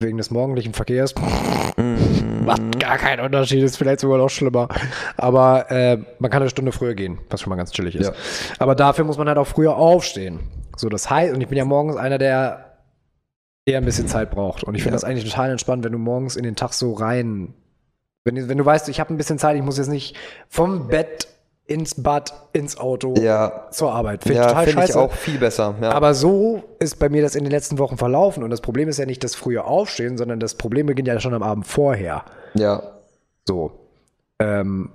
Wegen 0.00 0.16
des 0.16 0.30
morgendlichen 0.30 0.72
Verkehrs. 0.72 1.14
Macht 1.76 2.80
gar 2.80 2.96
keinen 2.96 3.20
Unterschied, 3.20 3.62
ist 3.62 3.76
vielleicht 3.76 4.00
sogar 4.00 4.18
noch 4.18 4.30
schlimmer. 4.30 4.68
Aber 5.16 5.70
äh, 5.70 5.98
man 6.18 6.30
kann 6.30 6.42
eine 6.42 6.50
Stunde 6.50 6.72
früher 6.72 6.94
gehen, 6.94 7.18
was 7.28 7.42
schon 7.42 7.50
mal 7.50 7.56
ganz 7.56 7.70
chillig 7.70 7.96
ist. 7.96 8.06
Ja. 8.06 8.14
Aber 8.58 8.74
dafür 8.74 9.04
muss 9.04 9.18
man 9.18 9.28
halt 9.28 9.36
auch 9.36 9.46
früher 9.46 9.76
aufstehen. 9.76 10.40
So, 10.76 10.88
das 10.88 11.10
heißt, 11.10 11.34
und 11.34 11.40
ich 11.42 11.48
bin 11.48 11.58
ja 11.58 11.66
morgens 11.66 11.96
einer, 11.96 12.16
der 12.16 12.69
eher 13.70 13.78
ein 13.78 13.84
bisschen 13.84 14.08
Zeit 14.08 14.30
braucht. 14.30 14.64
Und 14.64 14.74
ich 14.74 14.82
finde 14.82 14.94
Ja. 14.96 15.00
das 15.00 15.04
eigentlich 15.04 15.30
total 15.30 15.50
entspannt, 15.50 15.84
wenn 15.84 15.92
du 15.92 15.98
morgens 15.98 16.36
in 16.36 16.42
den 16.44 16.56
Tag 16.56 16.72
so 16.74 16.92
rein. 16.92 17.54
Wenn, 18.24 18.48
wenn 18.48 18.58
du 18.58 18.64
weißt, 18.66 18.88
ich 18.88 19.00
habe 19.00 19.14
ein 19.14 19.16
bisschen 19.16 19.38
Zeit, 19.38 19.56
ich 19.56 19.62
muss 19.62 19.78
jetzt 19.78 19.88
nicht 19.88 20.16
vom 20.48 20.88
Bett 20.88 21.28
ins 21.66 22.02
Bad, 22.02 22.32
ins 22.52 22.76
Auto 22.78 23.14
Ja, 23.16 23.68
zur 23.70 23.92
Arbeit. 23.92 24.24
Finde 24.24 24.40
ich 24.40 24.44
ja 24.44 24.48
total 24.48 24.64
finde 24.66 24.80
ich 24.82 24.86
scheiße. 24.88 25.00
auch 25.00 25.12
viel 25.12 25.38
besser. 25.38 25.74
Ja. 25.80 25.92
Aber 25.92 26.14
so 26.14 26.64
ist 26.80 26.98
bei 26.98 27.08
mir 27.08 27.22
das 27.22 27.36
in 27.36 27.44
den 27.44 27.52
letzten 27.52 27.78
Wochen 27.78 27.96
verlaufen. 27.96 28.42
Und 28.42 28.50
das 28.50 28.60
Problem 28.60 28.88
ist 28.88 28.98
ja 28.98 29.06
nicht 29.06 29.22
das 29.22 29.34
frühe 29.36 29.64
Aufstehen, 29.64 30.18
sondern 30.18 30.40
das 30.40 30.56
Problem 30.56 30.86
beginnt 30.86 31.06
ja 31.08 31.20
schon 31.20 31.32
am 31.34 31.42
Abend 31.42 31.66
vorher. 31.66 32.24
ja. 32.54 32.82
So. 33.48 33.72
Ähm, 34.38 34.90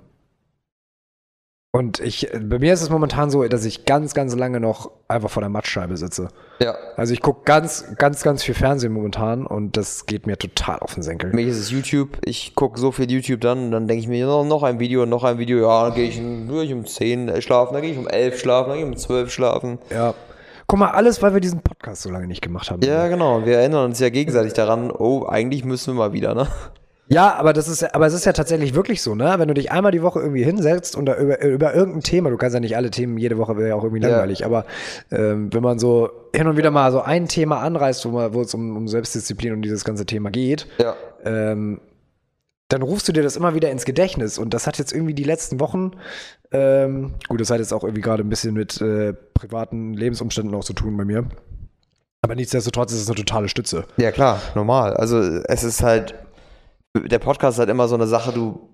Und 1.72 2.00
ich, 2.00 2.30
bei 2.32 2.58
mir 2.58 2.72
ist 2.72 2.80
es 2.82 2.90
momentan 2.90 3.28
so, 3.30 3.44
dass 3.44 3.64
ich 3.64 3.84
ganz, 3.84 4.14
ganz 4.14 4.34
lange 4.34 4.60
noch 4.60 4.90
einfach 5.08 5.28
vor 5.30 5.42
der 5.42 5.50
Mattscheibe 5.50 5.96
sitze. 5.96 6.28
Ja. 6.60 6.74
Also 6.96 7.12
ich 7.12 7.20
gucke 7.20 7.40
ganz, 7.44 7.84
ganz, 7.98 8.22
ganz 8.22 8.42
viel 8.42 8.54
Fernsehen 8.54 8.92
momentan 8.92 9.46
und 9.46 9.76
das 9.76 10.06
geht 10.06 10.26
mir 10.26 10.38
total 10.38 10.78
auf 10.78 10.94
den 10.94 11.02
Senkel. 11.02 11.30
Für 11.30 11.36
mich 11.36 11.48
ist 11.48 11.58
es 11.58 11.70
YouTube. 11.70 12.16
Ich 12.24 12.54
gucke 12.54 12.80
so 12.80 12.92
viel 12.92 13.10
YouTube 13.10 13.40
dann 13.42 13.64
und 13.66 13.70
dann 13.72 13.86
denke 13.88 14.00
ich 14.00 14.08
mir, 14.08 14.26
noch, 14.26 14.44
noch 14.44 14.62
ein 14.62 14.78
Video, 14.80 15.04
noch 15.04 15.24
ein 15.24 15.38
Video. 15.38 15.60
Ja, 15.60 15.84
dann 15.88 15.94
gehe 15.94 16.08
ich, 16.08 16.18
um- 16.18 16.48
geh 16.48 16.62
ich 16.62 16.72
um 16.72 16.86
10 16.86 17.42
schlafen, 17.42 17.74
dann 17.74 17.82
gehe 17.82 17.92
ich 17.92 17.98
um 17.98 18.08
11 18.08 18.38
schlafen, 18.40 18.70
dann 18.70 18.78
gehe 18.78 18.86
ich 18.86 18.92
um 18.92 18.96
12 18.96 19.30
schlafen. 19.30 19.78
Ja. 19.90 20.14
Guck 20.66 20.78
mal, 20.80 20.90
alles, 20.90 21.22
weil 21.22 21.32
wir 21.32 21.40
diesen 21.40 21.60
Podcast 21.60 22.02
so 22.02 22.10
lange 22.10 22.26
nicht 22.26 22.42
gemacht 22.42 22.70
haben. 22.70 22.82
Ja, 22.82 23.06
genau. 23.08 23.44
Wir 23.44 23.58
erinnern 23.58 23.84
uns 23.84 24.00
ja 24.00 24.08
gegenseitig 24.08 24.52
daran, 24.54 24.90
oh, 24.90 25.26
eigentlich 25.26 25.64
müssen 25.64 25.94
wir 25.94 25.98
mal 25.98 26.12
wieder, 26.12 26.34
ne? 26.34 26.48
Ja, 27.08 27.34
aber 27.36 27.52
das 27.52 27.68
ist, 27.68 27.82
ja- 27.82 27.90
aber 27.92 28.06
es 28.06 28.14
ist 28.14 28.24
ja 28.26 28.32
tatsächlich 28.32 28.74
wirklich 28.74 29.00
so, 29.00 29.14
ne? 29.14 29.34
Wenn 29.38 29.46
du 29.46 29.54
dich 29.54 29.70
einmal 29.70 29.92
die 29.92 30.02
Woche 30.02 30.18
irgendwie 30.20 30.42
hinsetzt 30.42 30.96
und 30.96 31.06
da 31.06 31.16
über, 31.16 31.40
über 31.44 31.72
irgendein 31.74 32.02
Thema, 32.02 32.30
du 32.30 32.36
kannst 32.36 32.54
ja 32.54 32.60
nicht 32.60 32.76
alle 32.76 32.90
Themen 32.90 33.16
jede 33.16 33.38
Woche 33.38 33.56
wäre 33.56 33.68
ja 33.68 33.74
auch 33.76 33.84
irgendwie 33.84 34.02
Ja. 34.02 34.08
langweilig, 34.08 34.44
aber 34.44 34.64
ähm, 35.12 35.52
wenn 35.52 35.62
man 35.62 35.78
so 35.78 36.10
hin 36.34 36.48
und 36.48 36.56
wieder 36.56 36.70
mal 36.72 36.90
so 36.90 37.00
ein 37.02 37.28
Thema 37.28 37.60
anreißt, 37.60 38.04
wo, 38.06 38.10
man, 38.10 38.34
wo 38.34 38.42
es 38.42 38.52
um, 38.54 38.76
um 38.76 38.88
Selbstdisziplin 38.88 39.52
und 39.52 39.62
dieses 39.62 39.84
ganze 39.84 40.04
Thema 40.04 40.30
geht, 40.30 40.66
Ja. 40.78 40.96
ähm, 41.24 41.80
dann 42.68 42.82
rufst 42.82 43.06
du 43.06 43.12
dir 43.12 43.22
das 43.22 43.36
immer 43.36 43.54
wieder 43.54 43.70
ins 43.70 43.84
Gedächtnis. 43.84 44.38
Und 44.38 44.52
das 44.52 44.66
hat 44.66 44.76
jetzt 44.78 44.92
irgendwie 44.92 45.14
die 45.14 45.22
letzten 45.22 45.60
Wochen, 45.60 45.92
ähm, 46.50 47.14
gut, 47.28 47.40
das 47.40 47.50
hat 47.50 47.58
jetzt 47.60 47.72
auch 47.72 47.84
irgendwie 47.84 48.02
gerade 48.02 48.24
ein 48.24 48.28
bisschen 48.28 48.54
mit 48.54 48.80
äh, 48.80 49.12
privaten 49.34 49.94
Lebensumständen 49.94 50.52
auch 50.56 50.64
zu 50.64 50.72
tun 50.72 50.96
bei 50.96 51.04
mir. 51.04 51.26
Aber 52.22 52.34
nichtsdestotrotz 52.34 52.92
ist 52.92 53.02
es 53.02 53.06
eine 53.06 53.14
totale 53.14 53.48
Stütze. 53.48 53.84
Ja, 53.98 54.10
klar, 54.10 54.40
normal. 54.56 54.94
Also 54.94 55.18
es 55.20 55.62
ist 55.62 55.84
halt, 55.84 56.16
der 57.00 57.18
Podcast 57.18 57.56
ist 57.56 57.60
halt 57.60 57.70
immer 57.70 57.88
so 57.88 57.94
eine 57.94 58.06
Sache, 58.06 58.32
du. 58.32 58.70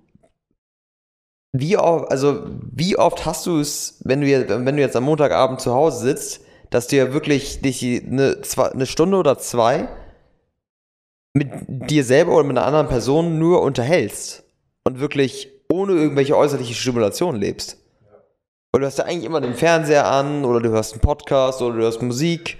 Wie 1.55 1.77
oft, 1.77 2.11
also 2.11 2.45
wie 2.73 2.97
oft 2.97 3.27
hast 3.27 3.45
du 3.47 3.59
es, 3.59 4.01
wenn 4.05 4.23
du 4.23 4.27
jetzt, 4.27 4.49
wenn 4.49 4.77
du 4.77 4.81
jetzt 4.81 4.97
am 4.97 5.05
Montagabend 5.05 5.61
zu 5.61 5.75
Hause 5.75 5.99
sitzt, 5.99 6.41
dass 6.71 6.87
du 6.87 6.97
ja 6.97 7.13
wirklich 7.13 7.61
dich 7.61 7.83
eine, 7.83 8.39
eine 8.57 8.87
Stunde 8.87 9.19
oder 9.19 9.39
zwei 9.39 9.89
mit 11.35 11.51
dir 11.69 12.05
selber 12.05 12.33
oder 12.33 12.45
mit 12.45 12.57
einer 12.57 12.67
anderen 12.67 12.89
Person 12.89 13.39
nur 13.39 13.63
unterhältst 13.63 14.45
und 14.85 15.01
wirklich 15.01 15.51
ohne 15.71 15.93
irgendwelche 15.93 16.37
äußerliche 16.37 16.75
Stimulation 16.75 17.37
lebst. 17.37 17.79
Weil 18.73 18.81
du 18.81 18.87
hast 18.87 18.99
ja 18.99 19.05
eigentlich 19.05 19.25
immer 19.25 19.41
den 19.41 19.55
Fernseher 19.55 20.07
an 20.07 20.45
oder 20.45 20.61
du 20.61 20.71
hörst 20.71 20.93
einen 20.93 21.03
Podcast 21.03 21.61
oder 21.61 21.77
du 21.77 21.83
hörst 21.83 22.03
Musik 22.03 22.57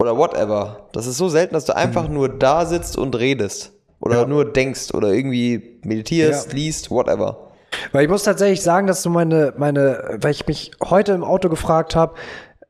oder 0.00 0.16
whatever. 0.16 0.88
Das 0.92 1.06
ist 1.06 1.16
so 1.16 1.28
selten, 1.28 1.54
dass 1.54 1.64
du 1.64 1.74
einfach 1.74 2.08
nur 2.08 2.28
da 2.28 2.64
sitzt 2.66 2.96
und 2.96 3.16
redest. 3.18 3.72
Oder 4.00 4.20
Ja. 4.20 4.26
nur 4.26 4.52
denkst 4.52 4.94
oder 4.94 5.08
irgendwie 5.12 5.80
meditierst, 5.82 6.48
Ja. 6.50 6.54
liest, 6.54 6.90
whatever. 6.90 7.50
Weil 7.92 8.04
ich 8.04 8.10
muss 8.10 8.22
tatsächlich 8.22 8.62
sagen, 8.62 8.86
dass 8.86 9.02
du 9.02 9.10
meine, 9.10 9.54
meine, 9.56 10.18
weil 10.20 10.30
ich 10.32 10.46
mich 10.46 10.70
heute 10.82 11.12
im 11.12 11.24
Auto 11.24 11.48
gefragt 11.48 11.94
habe, 11.96 12.14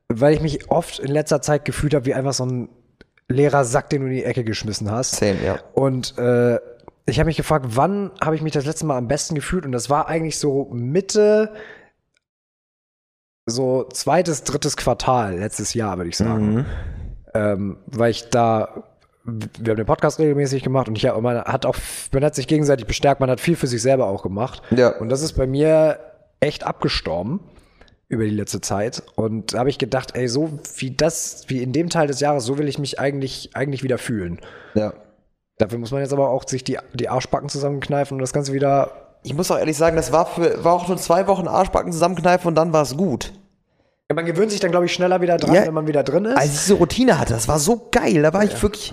weil 0.08 0.34
ich 0.34 0.40
mich 0.40 0.70
oft 0.70 0.98
in 0.98 1.10
letzter 1.10 1.42
Zeit 1.42 1.64
gefühlt 1.64 1.94
habe, 1.94 2.06
wie 2.06 2.14
einfach 2.14 2.32
so 2.32 2.44
ein 2.46 2.68
leerer 3.28 3.64
Sack, 3.64 3.90
den 3.90 4.00
du 4.02 4.06
in 4.08 4.14
die 4.14 4.24
Ecke 4.24 4.42
geschmissen 4.42 4.90
hast. 4.90 5.16
Same, 5.16 5.36
ja. 5.44 5.58
Und 5.74 6.16
äh, 6.18 6.58
ich 7.04 7.18
habe 7.18 7.26
mich 7.26 7.36
gefragt, 7.36 7.66
wann 7.70 8.10
habe 8.22 8.34
ich 8.34 8.42
mich 8.42 8.52
das 8.52 8.64
letzte 8.64 8.86
Mal 8.86 8.96
am 8.96 9.06
besten 9.08 9.34
gefühlt? 9.34 9.66
Und 9.66 9.72
das 9.72 9.90
war 9.90 10.08
eigentlich 10.08 10.38
so 10.38 10.68
Mitte, 10.72 11.52
so 13.46 13.84
zweites, 13.92 14.44
drittes 14.44 14.76
Quartal 14.76 15.38
letztes 15.38 15.74
Jahr, 15.74 15.96
würde 15.96 16.10
ich 16.10 16.16
sagen. 16.16 16.54
Mhm. 16.54 16.66
Ähm, 17.34 17.76
weil 17.86 18.10
ich 18.10 18.30
da, 18.30 18.84
wir 19.60 19.70
haben 19.72 19.76
den 19.76 19.86
Podcast 19.86 20.18
regelmäßig 20.18 20.62
gemacht 20.62 20.88
und 20.88 20.96
ich 20.96 21.06
hab, 21.06 21.20
man 21.20 21.42
hat 21.44 21.66
auch, 21.66 21.76
man 22.12 22.24
hat 22.24 22.34
sich 22.34 22.46
gegenseitig 22.46 22.86
bestärkt, 22.86 23.20
man 23.20 23.30
hat 23.30 23.40
viel 23.40 23.56
für 23.56 23.66
sich 23.66 23.82
selber 23.82 24.06
auch 24.06 24.22
gemacht. 24.22 24.62
Ja. 24.70 24.96
Und 24.98 25.08
das 25.10 25.22
ist 25.22 25.34
bei 25.34 25.46
mir 25.46 25.98
echt 26.40 26.64
abgestorben 26.64 27.40
über 28.08 28.24
die 28.24 28.30
letzte 28.30 28.60
Zeit. 28.60 29.02
Und 29.16 29.52
da 29.52 29.58
habe 29.58 29.68
ich 29.68 29.78
gedacht, 29.78 30.12
ey, 30.14 30.28
so 30.28 30.58
wie 30.76 30.90
das, 30.92 31.44
wie 31.48 31.62
in 31.62 31.72
dem 31.72 31.90
Teil 31.90 32.06
des 32.06 32.20
Jahres, 32.20 32.44
so 32.44 32.56
will 32.58 32.68
ich 32.68 32.78
mich 32.78 32.98
eigentlich, 32.98 33.50
eigentlich 33.54 33.82
wieder 33.82 33.98
fühlen. 33.98 34.40
Ja. 34.74 34.94
Dafür 35.58 35.78
muss 35.78 35.90
man 35.90 36.00
jetzt 36.00 36.12
aber 36.12 36.30
auch 36.30 36.48
sich 36.48 36.64
die, 36.64 36.78
die 36.94 37.08
Arschbacken 37.08 37.48
zusammenkneifen 37.48 38.14
und 38.14 38.20
das 38.20 38.32
Ganze 38.32 38.52
wieder. 38.52 38.92
Ich 39.24 39.34
muss 39.34 39.50
auch 39.50 39.58
ehrlich 39.58 39.76
sagen, 39.76 39.96
das 39.96 40.12
war, 40.12 40.26
für, 40.26 40.62
war 40.64 40.72
auch 40.72 40.88
nur 40.88 40.96
zwei 40.96 41.26
Wochen 41.26 41.48
Arschbacken 41.48 41.92
zusammenkneifen 41.92 42.48
und 42.48 42.54
dann 42.54 42.72
war 42.72 42.82
es 42.82 42.96
gut. 42.96 43.32
Ja, 44.08 44.14
man 44.14 44.24
gewöhnt 44.24 44.52
sich 44.52 44.60
dann, 44.60 44.70
glaube 44.70 44.86
ich, 44.86 44.94
schneller 44.94 45.20
wieder 45.20 45.36
dran, 45.36 45.54
Ja. 45.54 45.66
wenn 45.66 45.74
man 45.74 45.86
wieder 45.86 46.02
drin 46.02 46.24
ist. 46.24 46.36
Als 46.36 46.46
ich 46.46 46.58
diese 46.60 46.74
Routine 46.74 47.18
hatte, 47.18 47.34
das 47.34 47.46
war 47.48 47.58
so 47.58 47.88
geil. 47.90 48.22
Da 48.22 48.32
war 48.32 48.42
ich 48.42 48.62
wirklich 48.62 48.92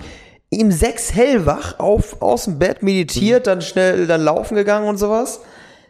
im 0.50 0.70
sechs 0.70 1.12
hellwach 1.14 1.78
auf, 1.78 2.22
aus 2.22 2.44
dem 2.44 2.58
Bett 2.58 2.82
meditiert, 2.82 3.46
dann 3.46 3.62
schnell 3.62 4.06
dann 4.06 4.22
laufen 4.22 4.54
gegangen 4.54 4.88
und 4.88 4.96
sowas. 4.96 5.40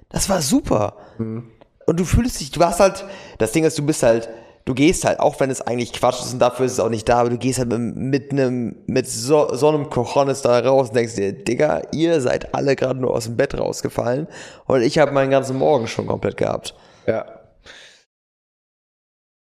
Das 0.09 0.29
war 0.29 0.41
super. 0.41 0.97
Und 1.19 2.01
du 2.01 2.05
fühlst 2.05 2.41
dich, 2.41 2.51
du 2.51 2.65
hast 2.65 2.81
halt, 2.81 3.05
das 3.39 3.53
Ding 3.53 3.65
ist, 3.65 3.79
du 3.79 3.85
bist 3.85 4.03
halt, 4.03 4.29
du 4.65 4.75
gehst 4.75 5.05
halt, 5.05 5.21
auch 5.21 5.39
wenn 5.41 5.51
es 5.51 5.61
eigentlich 5.63 5.93
Quatsch 5.93 6.21
ist 6.21 6.33
und 6.33 6.39
dafür 6.41 6.67
ist 6.67 6.73
es 6.73 6.81
auch 6.81 6.89
nicht 6.89 7.09
da, 7.09 7.19
aber 7.21 7.31
du 7.31 7.39
gehst 7.39 7.59
halt 7.59 7.69
mit, 7.69 7.97
mit 7.97 8.33
einem, 8.33 8.77
mit 8.87 9.09
so, 9.09 9.55
so 9.55 9.69
einem 9.69 9.91
Cojones 9.91 10.43
da 10.43 10.59
raus 10.59 10.89
und 10.89 10.97
denkst 10.97 11.15
dir, 11.15 11.33
Digga, 11.33 11.83
ihr 11.93 12.21
seid 12.21 12.55
alle 12.55 12.77
gerade 12.77 13.01
nur 13.01 13.15
aus 13.15 13.25
dem 13.25 13.37
Bett 13.37 13.59
rausgefallen 13.59 14.27
und 14.67 14.83
ich 14.83 14.99
habe 14.99 15.13
meinen 15.13 15.31
ganzen 15.31 15.57
Morgen 15.57 15.87
schon 15.87 16.07
komplett 16.07 16.37
gehabt. 16.37 16.75
Ja. 17.07 17.27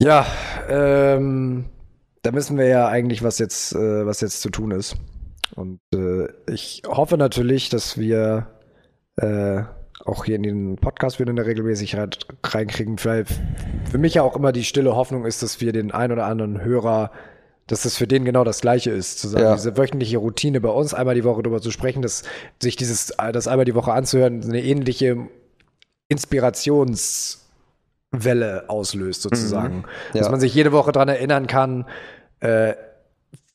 Ja, 0.01 0.27
ähm, 0.69 1.67
da 2.23 2.33
wissen 2.35 2.57
wir 2.59 2.66
ja 2.66 2.89
eigentlich, 2.89 3.23
was 3.23 3.39
jetzt, 3.39 3.75
äh, 3.75 4.07
was 4.07 4.20
jetzt 4.20 4.41
zu 4.41 4.51
tun 4.51 4.70
ist. 4.70 4.97
Und 5.55 5.81
äh, 5.95 6.29
ich 6.51 6.83
hoffe 6.87 7.16
natürlich, 7.18 7.68
dass 7.68 7.99
wir 7.99 8.47
äh, 9.16 9.62
auch 10.05 10.25
hier 10.25 10.37
in 10.37 10.43
den 10.43 10.77
Podcast 10.77 11.20
wieder 11.20 11.31
eine 11.31 11.45
Regelmäßigkeit 11.47 12.18
reinkriegen, 12.45 12.97
weil 13.05 13.25
für 13.91 13.99
mich 13.99 14.14
ja 14.14 14.23
auch 14.23 14.37
immer 14.37 14.53
die 14.53 14.64
stille 14.64 14.97
Hoffnung 14.97 15.27
ist, 15.27 15.43
dass 15.43 15.61
wir 15.61 15.73
den 15.73 15.93
ein 15.93 16.11
oder 16.11 16.27
anderen 16.27 16.62
Hörer, 16.62 17.12
dass 17.66 17.83
das 17.83 17.97
für 17.97 18.07
den 18.09 18.25
genau 18.25 18.43
das 18.45 18.61
Gleiche 18.62 18.91
ist, 18.91 19.18
zu 19.20 19.29
sagen, 19.29 19.45
Ja. 19.45 19.55
diese 19.55 19.77
wöchentliche 19.77 20.18
Routine 20.18 20.61
bei 20.61 20.70
uns 20.70 20.95
einmal 20.95 21.14
die 21.14 21.25
Woche 21.25 21.43
darüber 21.43 21.61
zu 21.61 21.70
sprechen, 21.70 22.03
dass 22.03 22.23
sich 22.61 22.77
dieses, 22.77 23.14
das 23.33 23.47
einmal 23.47 23.64
die 23.64 23.75
Woche 23.75 23.93
anzuhören, 23.93 24.43
eine 24.43 24.62
ähnliche 24.62 25.29
Inspirationswelle 26.09 28.64
auslöst, 28.68 29.23
sozusagen. 29.23 29.85
Dass 30.12 30.27
Ja. 30.27 30.31
man 30.31 30.41
sich 30.41 30.55
jede 30.55 30.73
Woche 30.73 30.93
daran 30.93 31.09
erinnern 31.09 31.47
kann, 31.47 31.87
äh, 32.43 32.74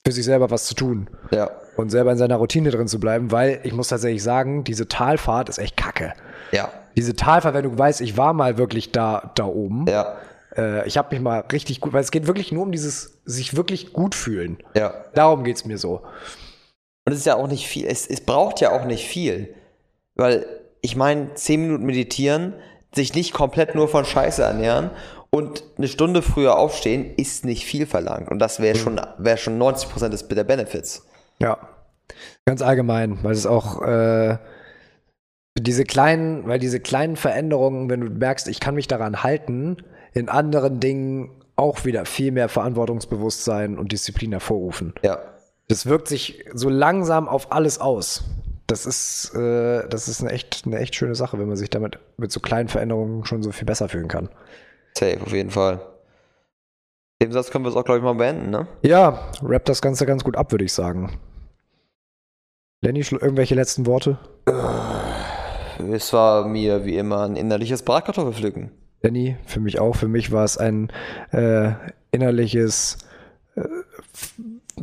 für 0.05 0.11
sich 0.11 0.25
selber 0.25 0.49
was 0.49 0.65
zu 0.65 0.73
tun 0.73 1.09
Ja. 1.31 1.49
und 1.75 1.89
selber 1.89 2.11
in 2.11 2.17
seiner 2.17 2.37
Routine 2.37 2.69
drin 2.71 2.87
zu 2.87 2.99
bleiben, 2.99 3.31
weil 3.31 3.59
ich 3.63 3.73
muss 3.73 3.89
tatsächlich 3.89 4.23
sagen, 4.23 4.63
diese 4.63 4.87
Talfahrt 4.87 5.49
ist 5.49 5.57
echt 5.57 5.75
kacke. 5.77 6.13
Ja. 6.51 6.71
Diese 6.95 7.15
Talfahrt, 7.15 7.53
wenn 7.53 7.63
du 7.63 7.77
weißt, 7.77 8.01
ich 8.01 8.17
war 8.17 8.33
mal 8.33 8.57
wirklich 8.57 8.91
da, 8.91 9.31
da 9.35 9.45
oben. 9.45 9.85
Ja. 9.87 10.15
Äh, 10.55 10.87
ich 10.87 10.97
habe 10.97 11.13
mich 11.13 11.21
mal 11.21 11.41
richtig 11.51 11.81
gut, 11.81 11.91
weil 11.93 12.01
es 12.01 12.11
geht 12.11 12.25
wirklich 12.25 12.51
nur 12.51 12.63
um 12.63 12.71
dieses 12.71 13.19
sich 13.25 13.55
wirklich 13.57 13.91
gut 13.93 14.15
fühlen. 14.15 14.57
Ja. 14.75 14.93
Darum 15.13 15.43
geht's 15.43 15.65
mir 15.65 15.77
so. 15.77 16.01
Und 17.05 17.13
es 17.13 17.19
ist 17.19 17.25
ja 17.25 17.35
auch 17.35 17.47
nicht 17.47 17.67
viel, 17.67 17.85
es, 17.85 18.07
es 18.07 18.21
braucht 18.21 18.61
ja 18.61 18.71
auch 18.71 18.85
nicht 18.85 19.05
viel. 19.07 19.53
Weil, 20.15 20.45
ich 20.81 20.95
meine, 20.95 21.33
10 21.35 21.61
Minuten 21.61 21.85
meditieren, 21.85 22.53
sich 22.95 23.13
nicht 23.13 23.33
komplett 23.33 23.75
nur 23.75 23.87
von 23.87 24.05
Scheiße 24.05 24.41
ernähren 24.41 24.89
und 25.29 25.63
eine 25.77 25.87
Stunde 25.87 26.21
früher 26.21 26.57
aufstehen, 26.57 27.13
ist 27.15 27.45
nicht 27.45 27.65
viel 27.65 27.85
verlangt. 27.85 28.29
Und 28.29 28.39
das 28.39 28.59
wäre 28.59 28.77
schon, 28.77 28.99
wäre 29.17 29.37
schon 29.37 29.61
90% 29.61 30.09
des, 30.09 30.27
der 30.27 30.43
Benefits. 30.43 31.05
Ja. 31.39 31.57
Ganz 32.45 32.61
allgemein, 32.61 33.19
weil 33.23 33.33
es 33.33 33.45
auch 33.45 33.81
äh, 33.81 34.37
diese 35.57 35.83
kleinen, 35.83 36.47
weil 36.47 36.59
diese 36.59 36.79
kleinen 36.79 37.17
Veränderungen, 37.17 37.89
wenn 37.89 38.01
du 38.01 38.09
merkst, 38.09 38.47
ich 38.47 38.59
kann 38.59 38.75
mich 38.75 38.87
daran 38.87 39.23
halten, 39.23 39.77
in 40.13 40.29
anderen 40.29 40.79
Dingen 40.79 41.31
auch 41.55 41.85
wieder 41.85 42.05
viel 42.05 42.31
mehr 42.31 42.49
Verantwortungsbewusstsein 42.49 43.77
und 43.77 43.91
Disziplin 43.91 44.31
hervorrufen. 44.31 44.93
Ja. 45.01 45.19
Das 45.67 45.85
wirkt 45.85 46.07
sich 46.07 46.45
so 46.53 46.69
langsam 46.69 47.27
auf 47.27 47.51
alles 47.51 47.79
aus. 47.79 48.23
Das 48.67 48.85
ist, 48.85 49.33
äh, 49.33 49.87
das 49.89 50.07
ist 50.07 50.21
eine 50.21 50.31
echt, 50.31 50.63
eine 50.65 50.77
echt 50.79 50.95
schöne 50.95 51.15
Sache, 51.15 51.39
wenn 51.39 51.47
man 51.47 51.57
sich 51.57 51.69
damit 51.69 51.99
mit 52.17 52.31
so 52.31 52.39
kleinen 52.39 52.69
Veränderungen 52.69 53.25
schon 53.25 53.43
so 53.43 53.51
viel 53.51 53.65
besser 53.65 53.89
fühlen 53.89 54.07
kann. 54.07 54.29
Safe, 54.97 55.21
auf 55.21 55.31
jeden 55.31 55.51
Fall. 55.51 55.79
Dem 57.21 57.31
Satz 57.31 57.49
können 57.49 57.65
wir 57.65 57.69
es 57.69 57.75
auch, 57.75 57.85
glaube 57.85 57.97
ich, 57.99 58.03
mal 58.03 58.13
beenden, 58.13 58.49
ne? 58.51 58.67
Ja, 58.83 59.31
rap 59.41 59.65
das 59.65 59.81
Ganze 59.81 60.05
ganz 60.05 60.23
gut 60.23 60.35
ab, 60.35 60.51
würde 60.51 60.65
ich 60.65 60.73
sagen. 60.73 61.17
Lenny, 62.81 62.99
irgendwelche 62.99 63.55
letzten 63.55 63.87
Worte? 63.87 64.19
Es 65.91 66.13
war 66.13 66.47
mir 66.47 66.85
wie 66.85 66.97
immer 66.97 67.23
ein 67.23 67.35
innerliches 67.35 67.81
Bratkartoffelpflücken. 67.81 68.71
Lenny, 69.01 69.37
für 69.45 69.59
mich 69.59 69.79
auch. 69.79 69.95
Für 69.95 70.07
mich 70.07 70.31
war 70.31 70.43
es 70.43 70.57
ein 70.57 70.91
äh, 71.31 71.71
innerliches 72.11 72.99
äh, 73.55 73.61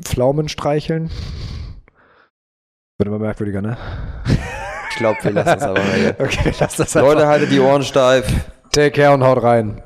Pflaumenstreicheln. 0.00 1.10
Wird 2.98 3.08
immer 3.08 3.18
merkwürdiger, 3.18 3.62
ne? 3.62 3.76
Ich 4.90 4.96
glaube, 4.96 5.18
wir 5.22 5.32
lassen 5.32 5.58
es 5.58 5.62
aber 5.62 5.80
mal 5.80 5.94
hier. 5.94 6.16
Okay, 6.20 6.52
lass 6.60 6.76
das 6.76 6.96
einfach. 6.96 7.12
Leute, 7.12 7.26
haltet 7.26 7.50
die 7.50 7.60
Ohren 7.60 7.82
steif. 7.82 8.32
Take 8.72 8.92
care 8.92 9.14
und 9.14 9.24
haut 9.24 9.42
rein. 9.42 9.82